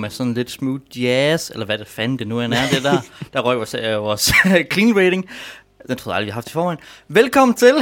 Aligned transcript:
med 0.00 0.10
sådan 0.10 0.34
lidt 0.34 0.50
smooth 0.50 1.02
jazz, 1.02 1.50
eller 1.50 1.66
hvad 1.66 1.78
det 1.78 1.86
fanden 1.86 2.18
det 2.18 2.26
nu 2.28 2.40
end 2.40 2.54
er, 2.54 2.68
det 2.72 2.82
der. 2.82 3.00
Der 3.32 3.40
røg 3.40 3.58
vores, 3.58 3.74
øh, 3.74 4.02
vores 4.02 4.32
clean 4.72 4.96
rating. 4.96 5.28
Den 5.88 5.96
tror 5.96 6.12
jeg 6.12 6.16
aldrig, 6.16 6.26
vi 6.26 6.30
har 6.30 6.34
haft 6.34 6.48
i 6.48 6.52
forvejen. 6.52 6.78
Velkommen 7.08 7.54
til 7.54 7.74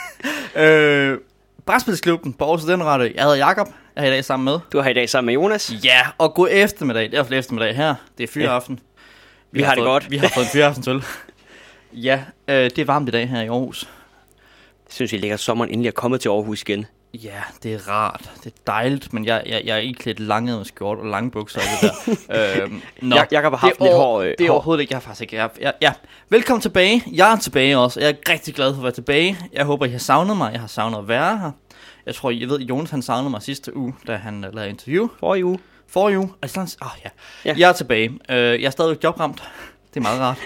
øh, 0.62 1.18
Brætspilsklubben 1.66 2.32
på 2.32 2.44
Aarhus 2.44 2.60
Studenterradio. 2.60 3.12
Jeg 3.14 3.22
hedder 3.22 3.36
Jakob. 3.36 3.68
Jeg 3.96 4.04
er 4.04 4.08
i 4.08 4.10
dag 4.10 4.24
sammen 4.24 4.44
med. 4.44 4.58
Du 4.72 4.78
er 4.78 4.82
her 4.82 4.90
i 4.90 4.94
dag 4.94 5.08
sammen 5.10 5.26
med 5.26 5.34
Jonas. 5.34 5.72
Ja, 5.84 6.00
og 6.18 6.34
god 6.34 6.48
eftermiddag. 6.50 7.10
Det 7.10 7.18
er 7.18 7.22
fald 7.24 7.38
eftermiddag 7.38 7.76
her. 7.76 7.94
Det 8.18 8.24
er 8.24 8.28
fyreaften. 8.28 8.80
Vi 9.52 9.62
har 9.62 9.74
det 9.74 9.80
fået, 9.80 9.86
godt. 9.86 10.10
Vi 10.10 10.16
har 10.16 10.28
fået 10.34 10.44
en 10.44 10.50
fyreaften 10.50 10.82
til. 10.82 11.04
ja, 11.92 12.22
øh, 12.48 12.64
det 12.64 12.78
er 12.78 12.84
varmt 12.84 13.08
i 13.08 13.12
dag 13.12 13.28
her 13.28 13.42
i 13.42 13.46
Aarhus. 13.46 13.88
Jeg 14.86 14.92
synes, 14.92 15.12
vi 15.12 15.16
ligger 15.16 15.36
sommeren 15.36 15.70
endelig 15.70 15.88
er 15.88 15.92
kommet 15.92 16.20
til 16.20 16.28
Aarhus 16.28 16.62
igen. 16.62 16.86
Ja, 17.22 17.42
det 17.62 17.74
er 17.74 17.88
rart. 17.88 18.30
Det 18.44 18.52
er 18.52 18.56
dejligt, 18.66 19.12
men 19.12 19.24
jeg, 19.24 19.42
jeg, 19.46 19.62
jeg 19.64 19.74
er 19.76 19.80
ikke 19.80 19.98
klædt 20.00 20.20
langet 20.20 20.56
med 20.56 20.64
skjort 20.64 20.98
og 20.98 21.06
lange 21.06 21.30
bukser 21.30 21.60
og 21.60 21.66
det 22.06 22.18
der. 22.28 22.62
øhm, 22.64 22.82
nå, 23.02 23.16
Jeg- 23.16 23.28
Jakob 23.32 23.52
har 23.52 23.58
haft 23.58 23.74
det 23.78 23.82
lidt 23.82 23.94
hår, 23.94 24.20
øh, 24.20 24.26
Det 24.26 24.40
er 24.40 24.44
hår. 24.46 24.52
overhovedet 24.54 24.80
ikke. 24.82 24.92
Jeg 24.92 24.96
har 24.96 25.00
faktisk 25.00 25.22
ikke. 25.22 25.36
Jeg, 25.36 25.50
jeg, 25.60 25.72
ja. 25.82 25.92
Velkommen 26.28 26.60
tilbage. 26.60 27.02
Jeg 27.12 27.32
er 27.32 27.36
tilbage 27.36 27.78
også. 27.78 28.00
Jeg 28.00 28.08
er 28.10 28.32
rigtig 28.32 28.54
glad 28.54 28.72
for 28.74 28.78
at 28.80 28.82
være 28.84 28.92
tilbage. 28.92 29.38
Jeg 29.52 29.64
håber, 29.64 29.86
I 29.86 29.90
har 29.90 29.98
savnet 29.98 30.36
mig. 30.36 30.52
Jeg 30.52 30.60
har 30.60 30.66
savnet 30.68 30.98
at 30.98 31.08
være 31.08 31.38
her. 31.38 31.50
Jeg 32.06 32.14
tror, 32.14 32.30
jeg 32.30 32.48
ved, 32.48 32.60
Jonas 32.60 32.90
han 32.90 33.02
savnede 33.02 33.30
mig 33.30 33.42
sidste 33.42 33.76
uge, 33.76 33.94
da 34.06 34.16
han 34.16 34.44
uh, 34.44 34.54
lavede 34.54 34.70
interview. 34.70 35.08
For 35.20 35.34
i 35.34 35.44
uge. 35.44 35.58
For 35.88 36.10
uge. 36.10 36.32
Altså, 36.42 36.60
åh 36.60 36.86
oh, 36.86 36.92
ja. 37.04 37.10
ja. 37.44 37.54
Jeg 37.58 37.68
er 37.68 37.72
tilbage. 37.72 38.10
Uh, 38.10 38.16
jeg 38.28 38.62
er 38.62 38.70
stadig 38.70 39.04
jobramt. 39.04 39.42
Det 39.94 39.96
er 39.96 40.00
meget 40.00 40.20
rart. 40.20 40.38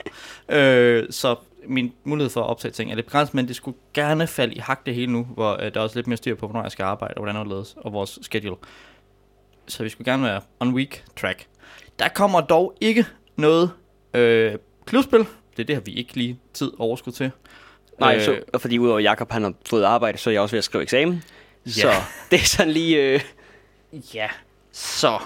uh, 0.49 1.09
så 1.21 1.37
min 1.69 1.93
mulighed 2.05 2.31
for 2.31 2.41
at 2.41 2.47
optage 2.47 2.73
ting 2.73 2.91
er 2.91 2.95
lidt 2.95 3.07
begrænset, 3.07 3.35
men 3.35 3.49
det 3.49 3.57
skulle 3.57 3.77
gerne 3.95 4.27
falde 4.27 4.55
i 4.55 4.59
hak 4.59 4.87
det 4.87 4.95
hele 4.95 5.13
nu, 5.13 5.25
hvor 5.25 5.55
uh, 5.55 5.61
der 5.61 5.71
er 5.75 5.81
også 5.81 5.99
lidt 5.99 6.07
mere 6.07 6.17
styr 6.17 6.35
på, 6.35 6.47
hvornår 6.47 6.63
jeg 6.63 6.73
skal 6.73 6.83
arbejde, 6.83 7.15
og 7.15 7.23
hvordan 7.23 7.37
det 7.41 7.47
ledes, 7.47 7.75
og 7.77 7.93
vores 7.93 8.19
schedule. 8.23 8.57
Så 9.69 9.83
vi 9.83 9.89
skulle 9.89 10.13
gerne 10.13 10.23
være 10.23 10.41
on 10.61 10.75
week 10.75 11.05
track. 11.17 11.47
Der 11.99 12.09
kommer 12.09 12.41
dog 12.41 12.75
ikke 12.81 13.07
noget 13.37 13.71
øh, 14.15 14.55
klubspil. 14.87 15.19
Det 15.57 15.63
er 15.63 15.65
det, 15.65 15.77
har 15.77 15.81
vi 15.81 15.93
ikke 15.93 16.15
lige 16.15 16.39
tid 16.53 16.73
overskud 16.79 17.13
til. 17.13 17.31
Nej, 18.01 18.15
Øh, 18.17 18.23
så, 18.23 18.41
og 18.53 18.61
fordi 18.61 18.79
udover 18.79 18.99
Jakob 18.99 19.33
han 19.33 19.43
har 19.43 19.53
fået 19.67 19.85
arbejde, 19.85 20.19
så 20.19 20.31
er 20.31 20.33
jeg 20.33 20.43
også 20.43 20.53
ved 20.53 20.59
at 20.59 20.65
skrive 20.65 20.83
eksamen. 20.83 21.23
Ja. 21.67 21.71
Så 21.71 21.93
det 22.31 22.41
er 22.41 22.45
sådan 22.45 22.73
lige... 22.73 22.97
Øh, 22.97 23.21
Ja, 24.15 24.29
så 24.73 25.19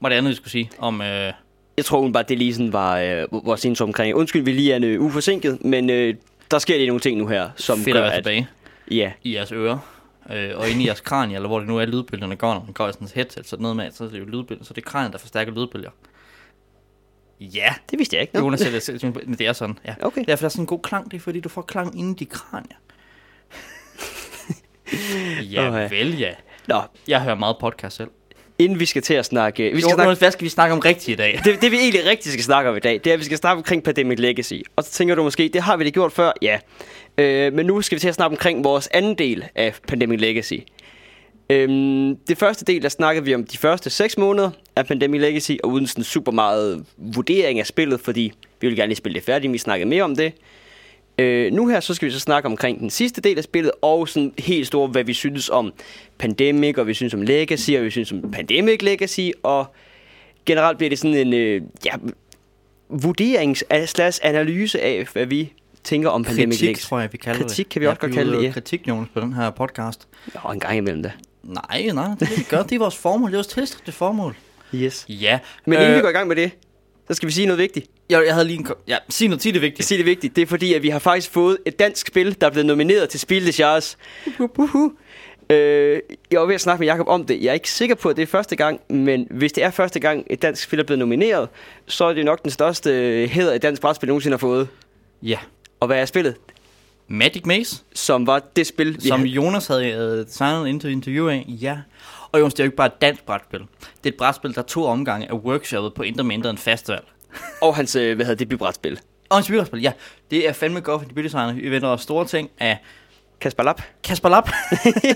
var 0.00 0.08
det 0.08 0.16
andet, 0.16 0.30
vi 0.30 0.34
skulle 0.34 0.50
sige 0.50 0.70
om... 0.78 1.00
Øh, 1.02 1.32
jeg 1.76 1.84
tror 1.84 2.08
bare, 2.08 2.24
det 2.28 2.38
lige 2.38 2.54
sådan 2.54 2.72
var 2.72 2.98
øh, 2.98 3.46
vores 3.46 3.64
intro 3.64 3.84
omkring. 3.84 4.16
Undskyld, 4.16 4.42
vi 4.42 4.52
lige 4.52 4.72
er 4.72 4.76
en 4.76 4.84
øh, 4.84 5.00
uge 5.00 5.12
forsinket, 5.12 5.64
men 5.64 5.90
øh, 5.90 6.14
der 6.50 6.58
sker 6.58 6.76
lige 6.76 6.86
nogle 6.86 7.00
ting 7.00 7.18
nu 7.18 7.26
her, 7.26 7.50
som 7.56 7.78
fedt 7.78 7.94
gør, 7.94 8.04
at... 8.04 8.14
tilbage 8.14 8.48
Ja, 8.90 9.12
i 9.22 9.34
jeres 9.34 9.52
ører. 9.52 9.78
Øh, 10.30 10.50
og 10.54 10.68
inde 10.68 10.82
i 10.82 10.86
jeres 10.86 11.00
kranie, 11.00 11.36
eller 11.36 11.48
hvor 11.48 11.58
det 11.58 11.68
nu 11.68 11.78
er, 11.78 11.86
lydbølgerne 11.86 12.36
går, 12.36 12.54
når 12.54 12.62
man 12.64 12.72
går 12.72 12.88
i 12.88 12.92
sådan 12.92 13.06
et 13.06 13.12
headset, 13.12 13.48
så 13.48 13.56
noget 13.56 13.76
med, 13.76 13.90
så 13.90 14.04
er 14.04 14.08
det 14.08 14.18
jo 14.18 14.24
lydbølger, 14.24 14.64
så 14.64 14.74
det 14.74 14.84
er 14.84 14.90
kranien, 14.90 15.12
der 15.12 15.18
forstærker 15.18 15.52
lydbølger. 15.52 15.90
Ja, 17.40 17.74
det 17.90 17.98
vidste 17.98 18.16
jeg 18.16 18.20
ikke. 18.22 18.38
Jonas 18.38 18.60
det, 18.60 19.38
det 19.38 19.46
er 19.46 19.52
sådan, 19.52 19.78
ja. 19.84 19.94
Okay. 20.00 20.24
Derfor 20.26 20.44
er 20.44 20.48
der 20.48 20.48
sådan 20.48 20.62
en 20.62 20.66
god 20.66 20.80
klang, 20.82 21.10
det 21.10 21.16
er 21.16 21.20
fordi, 21.20 21.40
du 21.40 21.48
får 21.48 21.62
klang 21.62 21.98
inde 21.98 22.10
i 22.10 22.14
de 22.14 22.24
kranier. 22.24 22.76
ja, 25.54 25.78
ja. 25.78 25.88
vel 25.88 26.18
ja. 26.18 26.32
Nå, 26.68 26.82
Jeg 27.08 27.22
hører 27.22 27.34
meget 27.34 27.56
podcast 27.60 27.96
selv. 27.96 28.10
Inden 28.58 28.80
vi 28.80 28.86
skal 28.86 29.02
til 29.02 29.14
at 29.14 29.24
snakke... 29.24 29.62
Vi 29.62 29.68
skal 29.68 29.80
skal 29.80 29.94
snakke 29.94 30.18
hvad 30.18 30.30
skal 30.30 30.44
vi 30.44 30.48
snakke 30.48 30.72
om 30.72 30.78
rigtigt 30.78 31.08
i 31.08 31.14
dag? 31.14 31.40
det, 31.44 31.62
det 31.62 31.70
vi 31.72 31.76
egentlig 31.76 32.06
rigtig 32.06 32.32
skal 32.32 32.44
snakke 32.44 32.70
om 32.70 32.76
i 32.76 32.80
dag, 32.80 32.94
det 32.94 33.06
er, 33.06 33.12
at 33.14 33.18
vi 33.20 33.24
skal 33.24 33.38
snakke 33.38 33.58
omkring 33.58 33.82
Pandemic 33.82 34.18
Legacy. 34.18 34.54
Og 34.76 34.84
så 34.84 34.90
tænker 34.90 35.14
du 35.14 35.22
måske, 35.22 35.50
det 35.52 35.62
har 35.62 35.76
vi 35.76 35.84
da 35.84 35.90
gjort 35.90 36.12
før? 36.12 36.32
Ja. 36.42 36.58
Øh, 37.18 37.52
men 37.52 37.66
nu 37.66 37.82
skal 37.82 37.96
vi 37.96 38.00
til 38.00 38.08
at 38.08 38.14
snakke 38.14 38.32
omkring 38.32 38.64
vores 38.64 38.88
anden 38.92 39.14
del 39.14 39.44
af 39.54 39.74
Pandemic 39.88 40.20
Legacy. 40.20 40.54
Øhm, 41.50 42.16
det 42.16 42.38
første 42.38 42.64
del, 42.64 42.82
der 42.82 42.88
snakkede 42.88 43.24
vi 43.24 43.34
om 43.34 43.44
de 43.44 43.58
første 43.58 43.90
6 43.90 44.18
måneder 44.18 44.50
af 44.76 44.86
Pandemic 44.86 45.20
Legacy, 45.20 45.52
og 45.62 45.70
uden 45.70 45.86
sådan 45.86 46.04
super 46.04 46.32
meget 46.32 46.84
vurdering 46.96 47.60
af 47.60 47.66
spillet, 47.66 48.00
fordi 48.00 48.32
vi 48.60 48.66
ville 48.66 48.76
gerne 48.76 48.88
lige 48.88 48.96
spille 48.96 49.14
det 49.14 49.22
færdigt, 49.24 49.52
vi 49.52 49.58
snakkede 49.58 49.88
mere 49.88 50.02
om 50.02 50.16
det. 50.16 50.32
Øh, 51.18 51.52
nu 51.52 51.68
her, 51.68 51.80
så 51.80 51.94
skal 51.94 52.06
vi 52.06 52.12
så 52.12 52.20
snakke 52.20 52.46
omkring 52.46 52.80
den 52.80 52.90
sidste 52.90 53.20
del 53.20 53.38
af 53.38 53.44
spillet, 53.44 53.72
og 53.82 54.08
sådan 54.08 54.32
helt 54.38 54.66
stort, 54.66 54.90
hvad 54.90 55.04
vi 55.04 55.12
synes 55.12 55.48
om 55.48 55.72
Pandemic, 56.18 56.78
og 56.78 56.86
vi 56.86 56.94
synes 56.94 57.14
om 57.14 57.22
Legacy, 57.22 57.70
og 57.70 57.84
vi 57.84 57.90
synes 57.90 58.12
om 58.12 58.30
Pandemic 58.32 58.82
Legacy, 58.82 59.30
og 59.42 59.74
generelt 60.46 60.78
bliver 60.78 60.88
det 60.88 60.98
sådan 60.98 61.16
en 61.16 61.32
øh, 61.32 61.62
ja, 61.84 61.92
vurderings 62.88 63.64
slash 63.86 64.20
analyse 64.22 64.80
af, 64.80 65.06
hvad 65.12 65.26
vi 65.26 65.52
tænker 65.84 66.08
om 66.08 66.24
Pandemic 66.24 66.56
Kritik, 66.56 66.66
Legacy. 66.66 66.86
tror 66.86 67.00
jeg, 67.00 67.12
vi 67.12 67.18
kalder 67.18 67.38
det. 67.38 67.46
Kritik 67.46 67.66
kan 67.70 67.82
vi 67.82 67.86
også 67.86 68.00
godt 68.00 68.12
kalde 68.12 68.36
det, 68.36 68.42
ja. 68.42 68.50
kritik, 68.50 68.88
Jonas, 68.88 69.08
på 69.14 69.20
den 69.20 69.32
her 69.32 69.50
podcast. 69.50 70.08
Nå, 70.34 70.50
en 70.50 70.60
gang 70.60 70.76
imellem 70.76 71.02
da. 71.02 71.12
Nej, 71.42 71.90
nej, 71.94 72.08
det 72.20 72.22
er 72.22 72.36
vi 72.36 72.42
gør. 72.50 72.62
Det 72.62 72.74
er 72.74 72.78
vores 72.78 72.96
formål. 72.96 73.30
Det 73.30 73.34
er 73.34 73.38
vores 73.38 73.46
tilstræbte 73.46 73.92
formål. 73.92 74.36
Yes. 74.74 75.06
Ja. 75.08 75.38
Men 75.66 75.78
inden 75.78 75.94
vi 75.96 76.00
går 76.00 76.08
i 76.08 76.12
gang 76.12 76.28
med 76.28 76.36
det, 76.36 76.50
så 77.08 77.14
skal 77.14 77.26
vi 77.26 77.32
sige 77.32 77.46
noget 77.46 77.58
vigtigt. 77.58 77.90
Jeg, 78.10 78.22
jeg 78.26 78.34
havde 78.34 78.46
lige 78.46 78.58
en... 78.58 78.66
Ja, 78.88 78.96
sig 79.08 79.28
noget, 79.28 79.42
sig 79.42 79.54
det 79.54 79.62
vigtigt. 79.62 79.88
Sig 79.88 79.98
det 79.98 80.06
vigtigt. 80.06 80.36
Det 80.36 80.42
er 80.42 80.46
fordi, 80.46 80.74
at 80.74 80.82
vi 80.82 80.88
har 80.88 80.98
faktisk 80.98 81.30
fået 81.30 81.58
et 81.66 81.78
dansk 81.78 82.06
spil, 82.06 82.40
der 82.40 82.46
er 82.46 82.50
blevet 82.50 82.66
nomineret 82.66 83.08
til 83.08 83.20
Spil 83.20 83.46
de 83.46 83.52
Charles. 83.52 83.98
Uh-huh. 84.26 84.90
Øh, 85.50 86.00
jeg 86.30 86.40
var 86.40 86.46
ved 86.46 86.54
at 86.54 86.60
snakke 86.60 86.80
med 86.80 86.86
Jacob 86.88 87.08
om 87.08 87.24
det. 87.26 87.42
Jeg 87.42 87.48
er 87.48 87.52
ikke 87.54 87.70
sikker 87.70 87.94
på, 87.94 88.08
at 88.08 88.16
det 88.16 88.22
er 88.22 88.26
første 88.26 88.56
gang, 88.56 88.80
men 88.88 89.26
hvis 89.30 89.52
det 89.52 89.64
er 89.64 89.70
første 89.70 90.00
gang, 90.00 90.26
et 90.30 90.42
dansk 90.42 90.62
spil 90.62 90.78
er 90.78 90.84
blevet 90.84 90.98
nomineret, 90.98 91.48
så 91.86 92.04
er 92.04 92.12
det 92.12 92.24
nok 92.24 92.42
den 92.42 92.50
største 92.50 92.90
øh, 92.90 93.28
hæder, 93.28 93.52
et 93.54 93.62
dansk 93.62 93.82
brætspil 93.82 94.06
nogensinde 94.06 94.32
har 94.34 94.38
fået. 94.38 94.68
Ja. 95.22 95.38
Og 95.80 95.86
hvad 95.86 95.98
er 96.00 96.04
spillet? 96.04 96.34
Magic 97.08 97.42
Maze, 97.46 97.82
Som 97.94 98.26
var 98.26 98.42
det 98.56 98.66
spil, 98.66 98.94
vi 99.02 99.08
som 99.08 99.20
havde- 99.20 99.30
Jonas 99.32 99.66
havde 99.66 99.86
øh, 100.20 100.26
designet 100.26 100.68
ind 100.68 100.80
til 100.80 100.90
interview 100.90 101.28
af. 101.28 101.44
Ja. 101.48 101.78
Og 102.32 102.40
Jonas, 102.40 102.54
det 102.54 102.60
er 102.60 102.64
jo 102.64 102.68
ikke 102.68 102.76
bare 102.76 102.86
et 102.86 103.00
dansk 103.02 103.24
brætspil. 103.26 103.60
Det 103.60 103.66
er 104.04 104.08
et 104.08 104.14
brætspil, 104.14 104.54
der 104.54 104.58
er 104.62 104.66
to 104.66 104.84
omgange 104.84 105.28
af 105.30 105.34
workshoppet 105.34 105.94
på 105.94 106.02
indre 106.02 106.24
mindre 106.24 106.50
end 106.50 106.58
festival. 106.58 107.00
Og 107.60 107.76
hans 107.76 107.96
øh, 107.96 108.16
hvad 108.16 108.26
hedder 108.26 108.38
det, 108.38 108.50
debutbrætspil. 108.50 109.00
Og 109.30 109.38
en 109.38 109.44
spillerspil, 109.44 109.80
ja. 109.80 109.92
Det 110.30 110.48
er 110.48 110.52
fandme 110.52 110.80
godt 110.80 111.02
for 111.02 111.08
debutdesigner. 111.08 111.52
Vi 111.52 111.70
venter 111.70 111.88
os 111.88 112.00
store 112.00 112.26
ting 112.26 112.50
af 112.58 112.78
Kasper 113.40 113.62
Lapp. 113.62 113.82
Kasper 114.04 114.28
Lapp, 114.28 114.50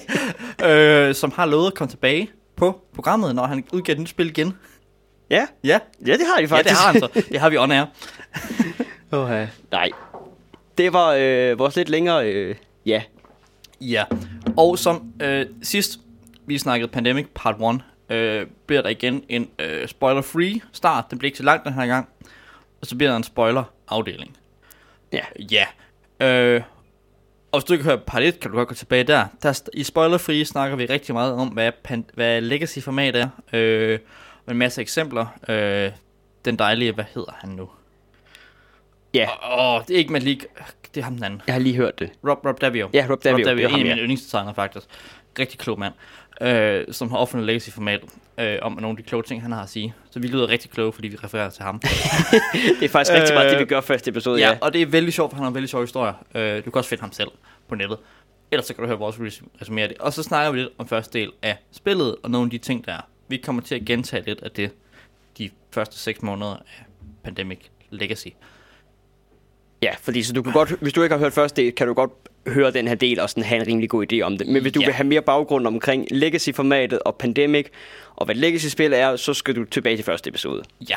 øh, 0.71 1.15
som 1.15 1.33
har 1.33 1.47
lovet 1.47 1.67
at 1.67 1.75
komme 1.75 1.91
tilbage 1.91 2.31
på 2.57 2.81
programmet, 2.95 3.35
når 3.35 3.47
han 3.47 3.65
udgiver 3.73 3.97
et 3.97 4.01
nyt 4.01 4.09
spil 4.09 4.27
igen. 4.29 4.55
Ja, 5.31 5.47
Ja, 5.65 5.79
ja 6.07 6.13
det 6.13 6.27
har 6.27 6.37
de 6.37 6.43
ja 6.43 6.47
faktisk. 6.47 6.69
det 6.69 6.77
har 6.79 6.93
han 6.93 7.01
så. 7.01 7.23
Det 7.33 7.41
har 7.41 7.51
vi 7.51 7.59
on 7.59 7.73
air. 7.73 7.85
Oh, 9.13 9.31
Nej. 9.71 9.91
Det 10.79 10.93
var 10.93 11.17
øh, 11.19 11.59
vores 11.59 11.77
lidt 11.77 11.89
længere... 11.89 12.33
Øh, 12.33 12.55
ja. 12.87 13.03
Ja, 13.81 14.05
og 14.57 14.79
som 14.79 15.13
øh, 15.23 15.47
sidst 15.63 15.99
vi 16.47 16.59
snakkede 16.59 16.91
Pandemic 16.93 17.27
Part 17.35 17.55
1, 17.75 17.81
øh, 18.09 18.47
bliver 18.67 18.83
der 18.83 18.89
igen 18.89 19.25
en 19.29 19.51
øh, 19.59 19.89
spoiler-free 19.89 20.61
start. 20.73 21.05
Den 21.11 21.19
bliver 21.19 21.29
ikke 21.29 21.39
så 21.39 21.45
langt 21.45 21.65
den 21.65 21.73
her 21.73 21.87
gang. 21.87 22.09
Og 22.81 22.87
så 22.87 22.97
bliver 22.97 23.11
der 23.11 23.17
en 23.17 23.25
spoiler-afdeling. 23.25 24.37
Ja. 25.13 25.25
Ja. 25.51 25.67
Øh, 26.27 26.63
og 27.53 27.61
hvis 27.61 27.65
du 27.65 27.73
ikke 27.73 27.85
hører 27.85 27.97
part 27.97 28.23
1, 28.23 28.41
kan 28.41 28.51
du 28.51 28.57
godt 28.57 28.69
gå 28.69 28.75
tilbage 28.75 29.05
der. 29.05 29.27
der 29.43 29.69
I 29.75 29.83
spoiler-free 29.83 30.45
snakker 30.45 30.77
vi 30.77 30.87
rigtig 30.87 31.15
meget 31.15 31.33
om, 31.33 31.49
hvad, 31.49 31.73
hvad 32.15 32.41
legacy-format 32.41 33.17
er. 33.17 33.29
Øh, 33.53 33.99
og 34.47 34.53
en 34.53 34.59
masse 34.59 34.81
eksempler. 34.81 35.27
Øh, 35.49 35.93
den 36.45 36.57
dejlige, 36.57 36.93
hvad 36.93 37.05
hedder 37.15 37.33
han 37.41 37.51
nu? 37.51 37.69
Ja, 39.15 39.29
Åh, 39.53 39.75
oh, 39.75 39.83
det 39.89 39.95
er 39.95 39.99
ikke 39.99 40.13
med 40.13 40.21
League. 40.21 40.49
Det 40.95 41.01
er 41.01 41.05
ham 41.05 41.15
den 41.15 41.25
anden. 41.25 41.43
jeg 41.47 41.55
har 41.55 41.61
lige 41.61 41.77
hørt 41.77 41.99
det. 41.99 42.11
Rob, 42.29 42.47
Rob 42.47 42.61
Davio. 42.61 42.91
Ja, 42.95 43.07
Rob 43.11 43.25
Davio. 43.25 43.39
Rob 43.39 43.45
Davio 43.45 43.57
det 43.57 43.65
er 43.65 43.69
en 43.69 43.71
ham, 43.71 43.81
af 43.81 43.85
ja. 43.85 43.95
mine 43.95 44.01
yndlingsdesigner 44.01 44.53
faktisk. 44.53 44.87
Rigtig 45.39 45.59
klog 45.59 45.79
mand. 45.79 45.95
Øh, 46.41 46.85
som 46.93 47.11
har 47.11 47.17
offentligt 47.19 47.47
legacy 47.47 47.71
format 47.71 48.01
øh, 48.39 48.59
om 48.63 48.73
nogle 48.73 48.89
af 48.89 48.97
de 48.97 49.03
kloge 49.03 49.23
ting, 49.23 49.43
han 49.43 49.53
har 49.53 49.63
at 49.63 49.69
sige. 49.69 49.95
Så 50.11 50.21
vi 50.21 50.27
lyder 50.27 50.49
rigtig 50.49 50.71
kloge, 50.71 50.93
fordi 50.93 51.09
vi 51.09 51.17
refererer 51.25 51.51
til 51.51 51.63
ham. 51.63 51.81
Det 52.81 52.85
er 52.85 52.89
faktisk 52.89 53.13
rigtig 53.17 53.35
meget 53.35 53.47
Øh, 53.47 53.51
det, 53.53 53.59
vi 53.61 53.65
gør 53.65 53.81
første 53.81 54.11
episode, 54.11 54.41
ja, 54.41 54.49
ja. 54.49 54.59
og 54.61 54.73
det 54.73 54.83
er 54.83 54.87
vældig 54.87 55.13
sjovt, 55.13 55.31
for 55.31 55.37
han 55.37 55.43
har 55.43 55.49
en 55.49 55.55
vældig 55.55 55.71
sjov 55.71 55.81
historie. 55.81 56.13
Øh, 56.35 56.57
du 56.65 56.71
kan 56.71 56.75
også 56.75 56.91
finde 56.91 57.01
ham 57.01 57.13
selv 57.13 57.29
på 57.69 57.75
nettet. 57.75 57.99
Ellers 58.51 58.67
så 58.67 58.75
kan 58.75 58.83
du 58.83 58.89
høre 58.89 58.99
vores 58.99 59.17
res- 59.17 59.43
resumere 59.63 59.89
det. 59.89 59.99
Og 59.99 60.13
så 60.13 60.23
snakker 60.23 60.53
vi 60.53 60.59
lidt 60.59 60.69
om 60.79 60.89
første 60.89 61.19
del 61.19 61.33
af 61.43 61.57
spillet, 61.73 62.17
og 62.23 62.31
nogle 62.31 62.47
af 62.47 62.51
de 62.51 62.59
ting, 62.59 62.85
der 62.87 62.93
er. 62.93 63.01
Vi 63.29 63.37
kommer 63.37 63.63
til 63.63 63.75
at 63.75 63.85
gentage 63.85 64.23
lidt 64.27 64.41
af 64.43 64.51
det, 64.51 64.71
de 65.39 65.51
første 65.71 65.99
6 65.99 66.23
måneder 66.23 66.53
af 66.57 66.85
Pandemic 67.25 67.59
Legacy. 67.91 68.27
Ja, 69.83 69.91
fordi 70.01 70.23
så 70.23 70.33
du 70.33 70.43
kan 70.43 70.53
godt, 70.53 70.71
hvis 70.81 70.93
du 70.93 71.03
ikke 71.03 71.13
har 71.15 71.21
hørt 71.21 71.33
første 71.33 71.63
del, 71.63 71.73
kan 71.73 71.87
du 71.87 71.95
godt 71.95 72.11
høre 72.51 72.71
den 72.71 72.89
her 72.89 72.95
del 72.95 73.21
og 73.21 73.31
sådan 73.31 73.45
have 73.45 73.61
en 73.61 73.67
rimelig 73.67 73.91
god 73.91 74.13
idé 74.13 74.21
om 74.21 74.39
det. 74.39 74.47
Men 74.47 74.63
hvis 74.63 74.73
du 74.73 74.81
Ja. 74.81 74.87
vil 74.87 74.95
have 74.95 75.07
mere 75.07 75.23
baggrund 75.23 75.67
omkring 75.67 76.07
Legacy-formatet 76.11 76.99
og 76.99 77.17
Pandemic, 77.17 77.67
og 78.17 78.25
hvad 78.25 78.35
Legacy-spil 78.35 78.93
er, 78.93 79.17
så 79.17 79.35
skal 79.35 79.57
du 79.57 79.65
tilbage 79.65 79.97
til 79.97 80.05
første 80.05 80.29
episode. 80.29 80.63
Ja. 80.91 80.97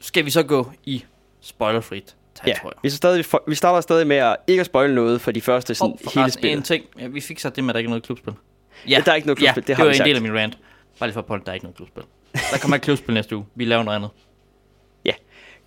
Skal 0.00 0.24
vi 0.24 0.30
så 0.30 0.42
gå 0.42 0.70
i 0.84 1.04
spoilerfrit 1.40 2.16
Ja, 2.46 2.50
territorium? 2.52 2.78
vi, 2.82 2.90
så 2.90 2.96
stadig, 2.96 3.24
vi 3.46 3.54
starter 3.54 3.80
stadig 3.80 4.06
med 4.06 4.16
at 4.16 4.36
ikke 4.46 4.60
at 4.60 4.66
spoil 4.66 4.94
noget 4.94 5.20
for 5.20 5.30
de 5.32 5.40
første 5.40 5.74
sådan, 5.74 5.92
Og 5.92 5.98
hele 6.00 6.10
forresten, 6.12 6.46
en 6.46 6.62
ting. 6.62 6.84
Ja, 7.00 7.06
vi 7.06 7.20
fik 7.20 7.38
så 7.38 7.50
det 7.50 7.64
med, 7.64 7.70
at 7.70 7.74
der 7.74 7.78
ikke 7.78 7.88
er 7.88 7.90
noget 7.90 8.02
klubspil. 8.02 8.32
Ja, 8.88 9.02
der 9.04 9.10
er 9.12 9.16
ikke 9.16 9.26
noget 9.26 9.38
klubspil, 9.38 9.62
Ja, 9.62 9.66
det 9.66 9.76
har 9.76 9.84
var 9.84 9.90
vi 9.90 9.96
en 9.96 10.04
del 10.04 10.14
sagt. 10.16 10.16
af 10.16 10.22
min 10.32 10.40
rant. 10.40 10.58
Bare 10.98 11.08
lige 11.08 11.14
for 11.14 11.34
at 11.34 11.40
der 11.44 11.50
er 11.50 11.54
ikke 11.54 11.64
noget 11.66 11.76
klubspil. 11.76 12.02
Der 12.52 12.58
kommer 12.60 12.76
ikke 12.76 12.84
klubspil 12.84 13.14
næste 13.14 13.36
uge. 13.36 13.46
Vi 13.54 13.64
laver 13.64 13.82
noget 13.82 13.96
andet. 13.96 14.10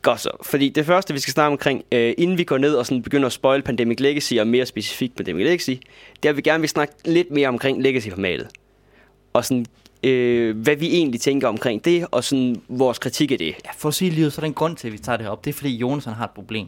Godt 0.03 0.19
så, 0.19 0.29
fordi 0.41 0.69
det 0.69 0.85
første, 0.85 1.13
vi 1.13 1.19
skal 1.19 1.33
snakke 1.33 1.51
omkring, 1.51 1.83
øh, 1.91 2.13
inden 2.17 2.37
vi 2.37 2.43
går 2.43 2.57
ned 2.57 2.75
og 2.75 2.85
sådan 2.85 3.01
begynder 3.03 3.25
at 3.25 3.33
spoil 3.33 3.61
Pandemic 3.61 3.99
Legacy, 3.99 4.33
og 4.33 4.47
mere 4.47 4.65
specifikt 4.65 5.15
Pandemic 5.15 5.43
Legacy, 5.43 5.69
det 5.69 6.25
er, 6.25 6.29
at 6.29 6.37
vi 6.37 6.41
gerne 6.41 6.59
vil 6.59 6.69
snakke 6.69 6.93
lidt 7.05 7.31
mere 7.31 7.47
omkring 7.47 7.81
Legacy-formatet. 7.81 8.47
Og 9.33 9.45
sådan 9.45 9.65
øh, 10.03 10.57
hvad 10.57 10.75
vi 10.75 10.87
egentlig 10.87 11.21
tænker 11.21 11.47
omkring 11.47 11.85
det, 11.85 12.05
og 12.11 12.23
sådan 12.23 12.61
vores 12.69 12.99
kritik 12.99 13.31
af 13.31 13.37
det. 13.37 13.47
Ja, 13.47 13.69
for 13.77 13.89
at 13.89 13.95
sige 13.95 14.11
livet, 14.11 14.33
så 14.33 14.39
er 14.39 14.41
der 14.41 14.47
en 14.47 14.53
grund 14.53 14.75
til, 14.75 14.87
at 14.87 14.93
vi 14.93 14.97
tager 14.97 15.17
det 15.17 15.27
op. 15.27 15.45
Det 15.45 15.49
er, 15.49 15.53
fordi 15.53 15.75
Jonas 15.77 16.05
han 16.05 16.13
har 16.13 16.25
et 16.25 16.31
problem. 16.31 16.67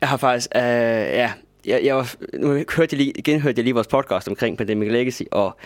Jeg 0.00 0.08
har 0.08 0.16
faktisk, 0.16 0.50
øh, 0.56 0.62
ja, 0.62 1.32
jeg, 1.66 1.84
jeg 1.84 1.96
var, 1.96 2.14
nu 2.38 2.48
hørte 2.48 2.88
jeg 2.96 2.98
lige, 2.98 3.12
genhørte 3.22 3.58
jeg 3.58 3.64
lige 3.64 3.74
vores 3.74 3.86
podcast 3.86 4.28
omkring 4.28 4.58
Pandemic 4.58 4.92
Legacy, 4.92 5.22
og 5.30 5.56